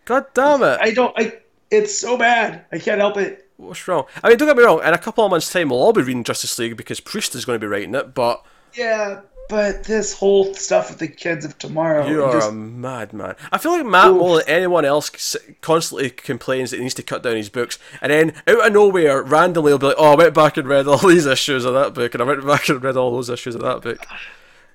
God 0.05 0.25
damn 0.33 0.63
it! 0.63 0.79
I 0.81 0.91
don't. 0.91 1.13
I 1.17 1.39
it's 1.71 1.97
so 1.99 2.17
bad. 2.17 2.65
I 2.71 2.79
can't 2.79 2.99
help 2.99 3.17
it. 3.17 3.47
What's 3.57 3.87
wrong? 3.87 4.05
I 4.23 4.29
mean, 4.29 4.37
don't 4.37 4.47
get 4.47 4.57
me 4.57 4.63
wrong. 4.63 4.81
In 4.83 4.93
a 4.93 4.97
couple 4.97 5.23
of 5.25 5.31
months' 5.31 5.51
time, 5.51 5.69
we'll 5.69 5.81
all 5.81 5.93
be 5.93 6.01
reading 6.01 6.23
Justice 6.23 6.57
League 6.57 6.77
because 6.77 6.99
Priest 6.99 7.35
is 7.35 7.45
going 7.45 7.59
to 7.59 7.63
be 7.63 7.69
writing 7.69 7.93
it. 7.93 8.13
But 8.13 8.43
Yeah, 8.73 9.21
but 9.49 9.83
this 9.83 10.17
whole 10.17 10.53
stuff 10.53 10.89
with 10.89 10.99
the 10.99 11.07
kids 11.07 11.43
of 11.43 11.57
tomorrow. 11.57 12.07
you 12.07 12.23
are 12.23 12.33
just, 12.33 12.49
a 12.49 12.53
madman. 12.53 13.35
I 13.51 13.57
feel 13.57 13.73
like 13.73 13.85
Matt 13.85 14.11
Oof. 14.11 14.17
more 14.17 14.37
than 14.37 14.47
anyone 14.47 14.85
else 14.85 15.35
constantly 15.61 16.09
complains 16.09 16.71
that 16.71 16.77
he 16.77 16.83
needs 16.83 16.93
to 16.95 17.03
cut 17.03 17.21
down 17.21 17.35
his 17.35 17.49
books, 17.49 17.77
and 18.01 18.11
then 18.11 18.33
out 18.47 18.67
of 18.67 18.73
nowhere, 18.73 19.21
randomly, 19.21 19.71
he'll 19.71 19.77
be 19.77 19.87
like, 19.87 19.95
"Oh, 19.99 20.13
I 20.13 20.15
went 20.15 20.33
back 20.33 20.55
and 20.55 20.67
read 20.67 20.87
all 20.87 20.97
these 21.07 21.25
issues 21.25 21.65
of 21.65 21.73
that 21.73 21.93
book, 21.93 22.13
and 22.13 22.23
I 22.23 22.25
went 22.25 22.45
back 22.45 22.69
and 22.69 22.81
read 22.81 22.95
all 22.95 23.11
those 23.11 23.29
issues 23.29 23.55
of 23.55 23.61
that 23.61 23.81
book." 23.81 23.99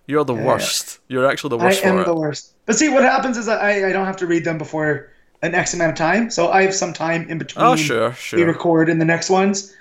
You're 0.06 0.24
the 0.24 0.34
worst. 0.34 0.98
You're 1.08 1.26
actually 1.26 1.50
the 1.56 1.58
I 1.58 1.64
worst 1.64 1.80
for 1.80 1.88
am 1.88 1.98
it. 2.00 2.04
the 2.06 2.14
worst. 2.14 2.52
But 2.66 2.76
see, 2.76 2.88
what 2.88 3.02
happens 3.02 3.36
is 3.38 3.46
that 3.46 3.60
I, 3.62 3.88
I 3.88 3.92
don't 3.92 4.06
have 4.06 4.16
to 4.18 4.26
read 4.26 4.44
them 4.44 4.58
before 4.58 5.10
an 5.42 5.54
X 5.54 5.74
amount 5.74 5.92
of 5.92 5.96
time, 5.98 6.30
so 6.30 6.50
I 6.50 6.62
have 6.62 6.74
some 6.74 6.92
time 6.92 7.28
in 7.28 7.38
between. 7.38 7.64
Oh, 7.64 7.76
sure, 7.76 8.12
sure. 8.14 8.38
We 8.38 8.44
record 8.44 8.88
in 8.88 8.98
the 8.98 9.04
next 9.04 9.30
ones. 9.30 9.74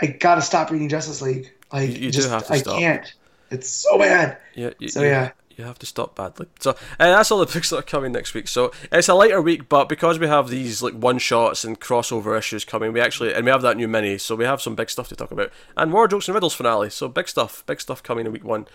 I 0.00 0.06
gotta 0.08 0.42
stop 0.42 0.70
reading 0.70 0.88
Justice 0.88 1.22
League. 1.22 1.52
Like 1.72 1.88
You- 1.90 1.94
you 1.94 2.00
do 2.00 2.10
just, 2.10 2.30
have 2.30 2.46
to 2.46 2.52
I 2.52 2.58
stop. 2.58 2.78
can't. 2.78 3.12
It's 3.50 3.68
so 3.68 3.98
bad. 3.98 4.38
Yeah, 4.54 4.70
you, 4.78 4.88
So, 4.88 5.00
you- 5.02 5.08
yeah. 5.08 5.30
you 5.56 5.64
have 5.64 5.78
to 5.78 5.86
stop 5.86 6.14
badly. 6.16 6.46
So 6.60 6.70
uh, 6.72 6.74
that's 6.98 7.30
all 7.30 7.38
the 7.38 7.46
books 7.52 7.70
that 7.70 7.76
are 7.78 7.82
coming 7.82 8.12
next 8.12 8.34
week. 8.34 8.46
So 8.48 8.72
it's 8.92 9.08
a 9.08 9.14
lighter 9.14 9.40
week, 9.40 9.68
but 9.68 9.88
because 9.88 10.18
we 10.18 10.26
have 10.26 10.48
these 10.50 10.82
like 10.82 10.94
one 10.94 11.18
shots 11.18 11.64
and 11.64 11.80
crossover 11.80 12.36
issues 12.38 12.64
coming, 12.64 12.92
we 12.92 13.00
actually 13.00 13.32
and 13.34 13.44
we 13.44 13.50
have 13.50 13.62
that 13.62 13.76
new 13.76 13.88
mini, 13.88 14.18
so 14.18 14.34
we 14.34 14.44
have 14.44 14.60
some 14.60 14.74
big 14.74 14.90
stuff 14.90 15.08
to 15.08 15.16
talk 15.16 15.30
about 15.30 15.50
and 15.76 15.90
more 15.90 16.06
jokes 16.08 16.28
and 16.28 16.34
riddles 16.34 16.54
finale. 16.54 16.90
So 16.90 17.08
big 17.08 17.28
stuff, 17.28 17.64
big 17.66 17.80
stuff 17.80 18.02
coming 18.02 18.26
in 18.26 18.32
week 18.32 18.44
one. 18.44 18.66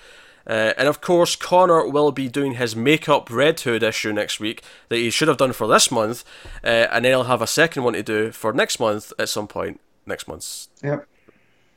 Uh, 0.47 0.73
and 0.77 0.87
of 0.87 1.01
course, 1.01 1.35
Connor 1.35 1.87
will 1.87 2.11
be 2.11 2.27
doing 2.27 2.53
his 2.55 2.75
makeup 2.75 3.29
Red 3.29 3.59
Hood 3.61 3.83
issue 3.83 4.11
next 4.11 4.39
week 4.39 4.63
that 4.89 4.97
he 4.97 5.09
should 5.09 5.27
have 5.27 5.37
done 5.37 5.53
for 5.53 5.67
this 5.67 5.91
month, 5.91 6.23
uh, 6.63 6.67
and 6.91 7.05
then 7.05 7.11
he'll 7.11 7.23
have 7.25 7.41
a 7.41 7.47
second 7.47 7.83
one 7.83 7.93
to 7.93 8.03
do 8.03 8.31
for 8.31 8.51
next 8.53 8.79
month 8.79 9.13
at 9.19 9.29
some 9.29 9.47
point 9.47 9.79
next 10.05 10.27
month's 10.27 10.67
Yep. 10.83 11.07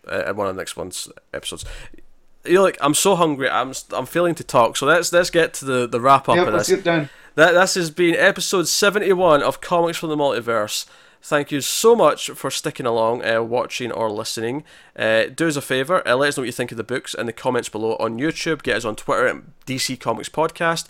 uh, 0.09 0.33
one 0.33 0.47
of 0.49 0.57
next 0.57 0.77
month's 0.77 1.09
episodes. 1.35 1.65
You're 2.47 2.63
like, 2.63 2.77
I'm 2.81 2.95
so 2.95 3.17
hungry. 3.17 3.49
I'm 3.49 3.73
I'm 3.93 4.07
failing 4.07 4.35
to 4.37 4.45
talk. 4.45 4.77
So 4.77 4.87
let's 4.87 5.13
let's 5.13 5.31
get 5.31 5.55
to 5.55 5.65
the, 5.65 5.87
the 5.87 6.01
wrap 6.01 6.29
up 6.29 6.37
Yep. 6.37 6.47
of 6.49 6.55
Let's 6.55 6.69
this. 6.69 6.77
get 6.77 6.85
done. 6.85 7.09
That 7.37 7.53
this 7.53 7.75
has 7.75 7.91
been 7.91 8.15
episode 8.15 8.69
71 8.69 9.43
of 9.43 9.61
Comics 9.61 9.99
from 9.99 10.11
the 10.11 10.17
Multiverse. 10.17 10.87
Thank 11.27 11.51
you 11.51 11.63
so 11.63 11.97
much 11.97 12.29
for 12.29 12.51
sticking 12.51 12.85
along, 12.85 13.25
uh, 13.25 13.43
watching 13.43 13.91
or 13.91 14.11
listening. 14.11 14.63
Uh, 14.95 15.25
do 15.35 15.49
us 15.49 15.57
a 15.57 15.63
favour, 15.63 16.07
uh, 16.07 16.17
let 16.17 16.29
us 16.29 16.37
know 16.37 16.43
what 16.43 16.47
you 16.49 16.53
think 16.53 16.71
of 16.71 16.77
the 16.77 16.85
books 16.85 17.15
in 17.15 17.25
the 17.25 17.33
comments 17.33 17.71
below 17.71 17.97
on 17.97 18.19
YouTube. 18.19 18.63
Get 18.63 18.77
us 18.77 18.85
on 18.85 18.95
Twitter 18.95 19.27
at 19.29 19.37
DC 19.65 19.99
Comics 19.99 20.29
Podcast. 20.29 20.87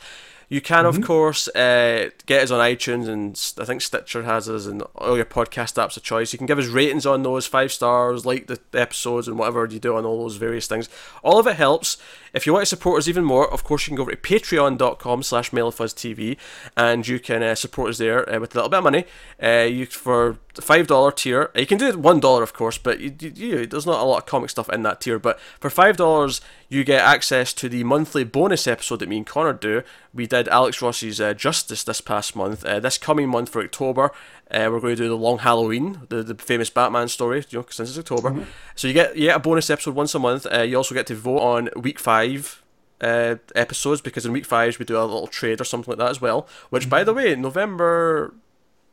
You 0.48 0.60
can, 0.60 0.86
of 0.86 1.00
course, 1.00 1.48
uh, 1.48 2.10
get 2.26 2.42
us 2.42 2.50
on 2.50 2.60
iTunes 2.60 3.08
and 3.08 3.40
I 3.60 3.64
think 3.64 3.80
Stitcher 3.80 4.22
has 4.24 4.48
us 4.48 4.66
and 4.66 4.82
all 4.94 5.16
your 5.16 5.24
podcast 5.24 5.74
apps 5.82 5.96
of 5.96 6.02
choice. 6.02 6.32
You 6.32 6.38
can 6.38 6.46
give 6.46 6.58
us 6.58 6.66
ratings 6.66 7.06
on 7.06 7.22
those, 7.22 7.46
five 7.46 7.72
stars, 7.72 8.26
like 8.26 8.46
the 8.46 8.60
episodes 8.72 9.26
and 9.26 9.38
whatever 9.38 9.66
you 9.66 9.78
do 9.78 9.96
on 9.96 10.04
all 10.04 10.22
those 10.22 10.36
various 10.36 10.66
things. 10.66 10.88
All 11.22 11.38
of 11.38 11.46
it 11.46 11.56
helps. 11.56 11.96
If 12.32 12.46
you 12.46 12.52
want 12.52 12.62
to 12.62 12.66
support 12.66 12.98
us 12.98 13.08
even 13.08 13.24
more, 13.24 13.50
of 13.50 13.64
course, 13.64 13.86
you 13.86 13.90
can 13.90 13.96
go 13.96 14.02
over 14.02 14.10
to 14.10 14.16
patreon.com 14.16 15.22
slash 15.22 15.50
TV 15.50 16.36
and 16.76 17.06
you 17.06 17.20
can 17.20 17.42
uh, 17.42 17.54
support 17.54 17.90
us 17.90 17.98
there 17.98 18.28
uh, 18.28 18.40
with 18.40 18.54
a 18.54 18.58
little 18.58 18.68
bit 18.68 18.78
of 18.78 18.84
money. 18.84 19.04
Uh, 19.42 19.66
you 19.68 19.86
For 19.86 20.38
the 20.54 20.62
$5 20.62 21.16
tier, 21.16 21.50
uh, 21.54 21.60
you 21.60 21.66
can 21.66 21.78
do 21.78 21.86
it 21.86 21.96
$1 21.96 22.42
of 22.42 22.52
course, 22.52 22.78
but 22.78 23.00
you, 23.00 23.14
you, 23.20 23.30
you, 23.30 23.66
there's 23.66 23.86
not 23.86 24.00
a 24.00 24.04
lot 24.04 24.18
of 24.18 24.26
comic 24.26 24.50
stuff 24.50 24.68
in 24.68 24.82
that 24.82 25.00
tier. 25.00 25.18
But 25.18 25.40
for 25.60 25.70
$5, 25.70 26.40
you 26.68 26.84
get 26.84 27.02
access 27.02 27.52
to 27.54 27.68
the 27.68 27.84
monthly 27.84 28.24
bonus 28.24 28.66
episode 28.66 29.00
that 29.00 29.08
me 29.08 29.18
and 29.18 29.26
Connor 29.26 29.52
do. 29.52 29.82
We 30.12 30.26
did 30.26 30.48
Alex 30.48 30.80
Ross's 30.80 31.20
uh, 31.20 31.34
Justice 31.34 31.84
this 31.84 32.00
past 32.00 32.34
month. 32.34 32.64
Uh, 32.64 32.80
this 32.80 32.98
coming 32.98 33.28
month 33.28 33.48
for 33.48 33.62
October, 33.62 34.10
uh, 34.50 34.68
we're 34.70 34.80
going 34.80 34.96
to 34.96 35.02
do 35.02 35.08
the 35.08 35.16
Long 35.16 35.38
Halloween, 35.38 36.02
the, 36.08 36.22
the 36.22 36.34
famous 36.34 36.70
Batman 36.70 37.08
story, 37.08 37.44
you 37.50 37.58
know, 37.58 37.66
since 37.70 37.90
it's 37.90 37.98
October. 37.98 38.46
So 38.74 38.88
you 38.88 38.94
get 38.94 39.16
you 39.16 39.26
get 39.26 39.36
a 39.36 39.40
bonus 39.40 39.70
episode 39.70 39.94
once 39.94 40.14
a 40.14 40.18
month. 40.18 40.46
Uh, 40.52 40.62
you 40.62 40.76
also 40.76 40.94
get 40.94 41.06
to 41.08 41.14
vote 41.14 41.40
on 41.40 41.70
week 41.76 41.98
five 41.98 42.62
uh, 43.00 43.36
episodes 43.54 44.00
because 44.00 44.24
in 44.24 44.32
week 44.32 44.44
five 44.46 44.78
we 44.78 44.84
do 44.84 44.98
a 44.98 45.02
little 45.02 45.26
trade 45.26 45.60
or 45.60 45.64
something 45.64 45.92
like 45.92 45.98
that 45.98 46.10
as 46.10 46.20
well. 46.20 46.48
Which, 46.70 46.88
by 46.88 47.04
the 47.04 47.14
way, 47.14 47.34
November, 47.34 48.34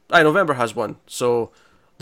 aye, 0.09 0.23
November 0.23 0.53
has 0.53 0.75
one. 0.75 0.97
So 1.07 1.51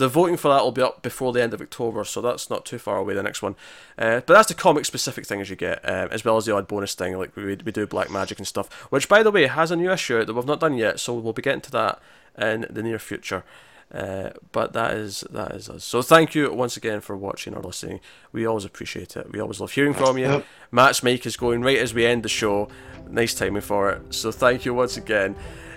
the 0.00 0.08
voting 0.08 0.38
for 0.38 0.48
that 0.48 0.64
will 0.64 0.72
be 0.72 0.80
up 0.80 1.02
before 1.02 1.32
the 1.32 1.42
end 1.42 1.52
of 1.52 1.60
October, 1.60 2.04
so 2.04 2.22
that's 2.22 2.48
not 2.48 2.64
too 2.64 2.78
far 2.78 2.96
away. 2.96 3.12
The 3.12 3.22
next 3.22 3.42
one, 3.42 3.54
uh, 3.98 4.20
but 4.26 4.32
that's 4.32 4.48
the 4.48 4.54
comic 4.54 4.86
specific 4.86 5.26
things 5.26 5.50
you 5.50 5.56
get, 5.56 5.84
uh, 5.84 6.08
as 6.10 6.24
well 6.24 6.38
as 6.38 6.46
the 6.46 6.54
odd 6.56 6.66
bonus 6.66 6.94
thing 6.94 7.16
like 7.18 7.36
we 7.36 7.44
we 7.44 7.70
do 7.70 7.86
Black 7.86 8.10
Magic 8.10 8.38
and 8.38 8.46
stuff. 8.46 8.72
Which, 8.90 9.08
by 9.08 9.22
the 9.22 9.30
way, 9.30 9.46
has 9.46 9.70
a 9.70 9.76
new 9.76 9.92
issue 9.92 10.24
that 10.24 10.32
we've 10.32 10.46
not 10.46 10.60
done 10.60 10.74
yet, 10.74 10.98
so 11.00 11.14
we'll 11.14 11.34
be 11.34 11.42
getting 11.42 11.60
to 11.60 11.70
that 11.72 12.00
in 12.38 12.66
the 12.70 12.82
near 12.82 12.98
future. 12.98 13.44
Uh, 13.92 14.30
but 14.52 14.72
that 14.72 14.94
is 14.94 15.22
that 15.30 15.52
is 15.52 15.68
us. 15.68 15.84
So 15.84 16.00
thank 16.00 16.34
you 16.34 16.50
once 16.52 16.78
again 16.78 17.00
for 17.00 17.14
watching 17.14 17.54
or 17.54 17.62
listening. 17.62 18.00
We 18.32 18.46
always 18.46 18.64
appreciate 18.64 19.16
it. 19.18 19.30
We 19.30 19.40
always 19.40 19.60
love 19.60 19.72
hearing 19.72 19.94
from 19.94 20.16
you. 20.16 20.26
Yep. 20.26 20.46
Matt's 20.72 21.02
mic 21.02 21.26
is 21.26 21.36
going 21.36 21.60
right 21.60 21.78
as 21.78 21.92
we 21.92 22.06
end 22.06 22.22
the 22.22 22.28
show. 22.28 22.68
Nice 23.10 23.34
timing 23.34 23.62
for 23.62 23.90
it. 23.90 24.14
So 24.14 24.32
thank 24.32 24.64
you 24.64 24.72
once 24.72 24.96
again. 24.96 25.36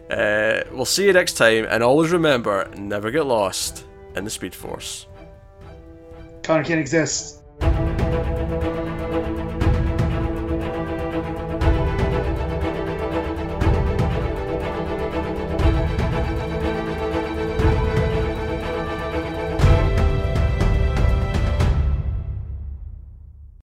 Uh, 0.09 0.63
we'll 0.71 0.85
see 0.85 1.07
you 1.07 1.13
next 1.13 1.33
time, 1.33 1.65
and 1.69 1.81
always 1.83 2.11
remember, 2.11 2.69
never 2.77 3.09
get 3.09 3.25
lost 3.25 3.85
and 4.15 4.25
the 4.25 4.31
Speed 4.31 4.55
Force. 4.55 5.07
Connor 6.43 6.63
can't 6.63 6.79
exist. 6.79 7.41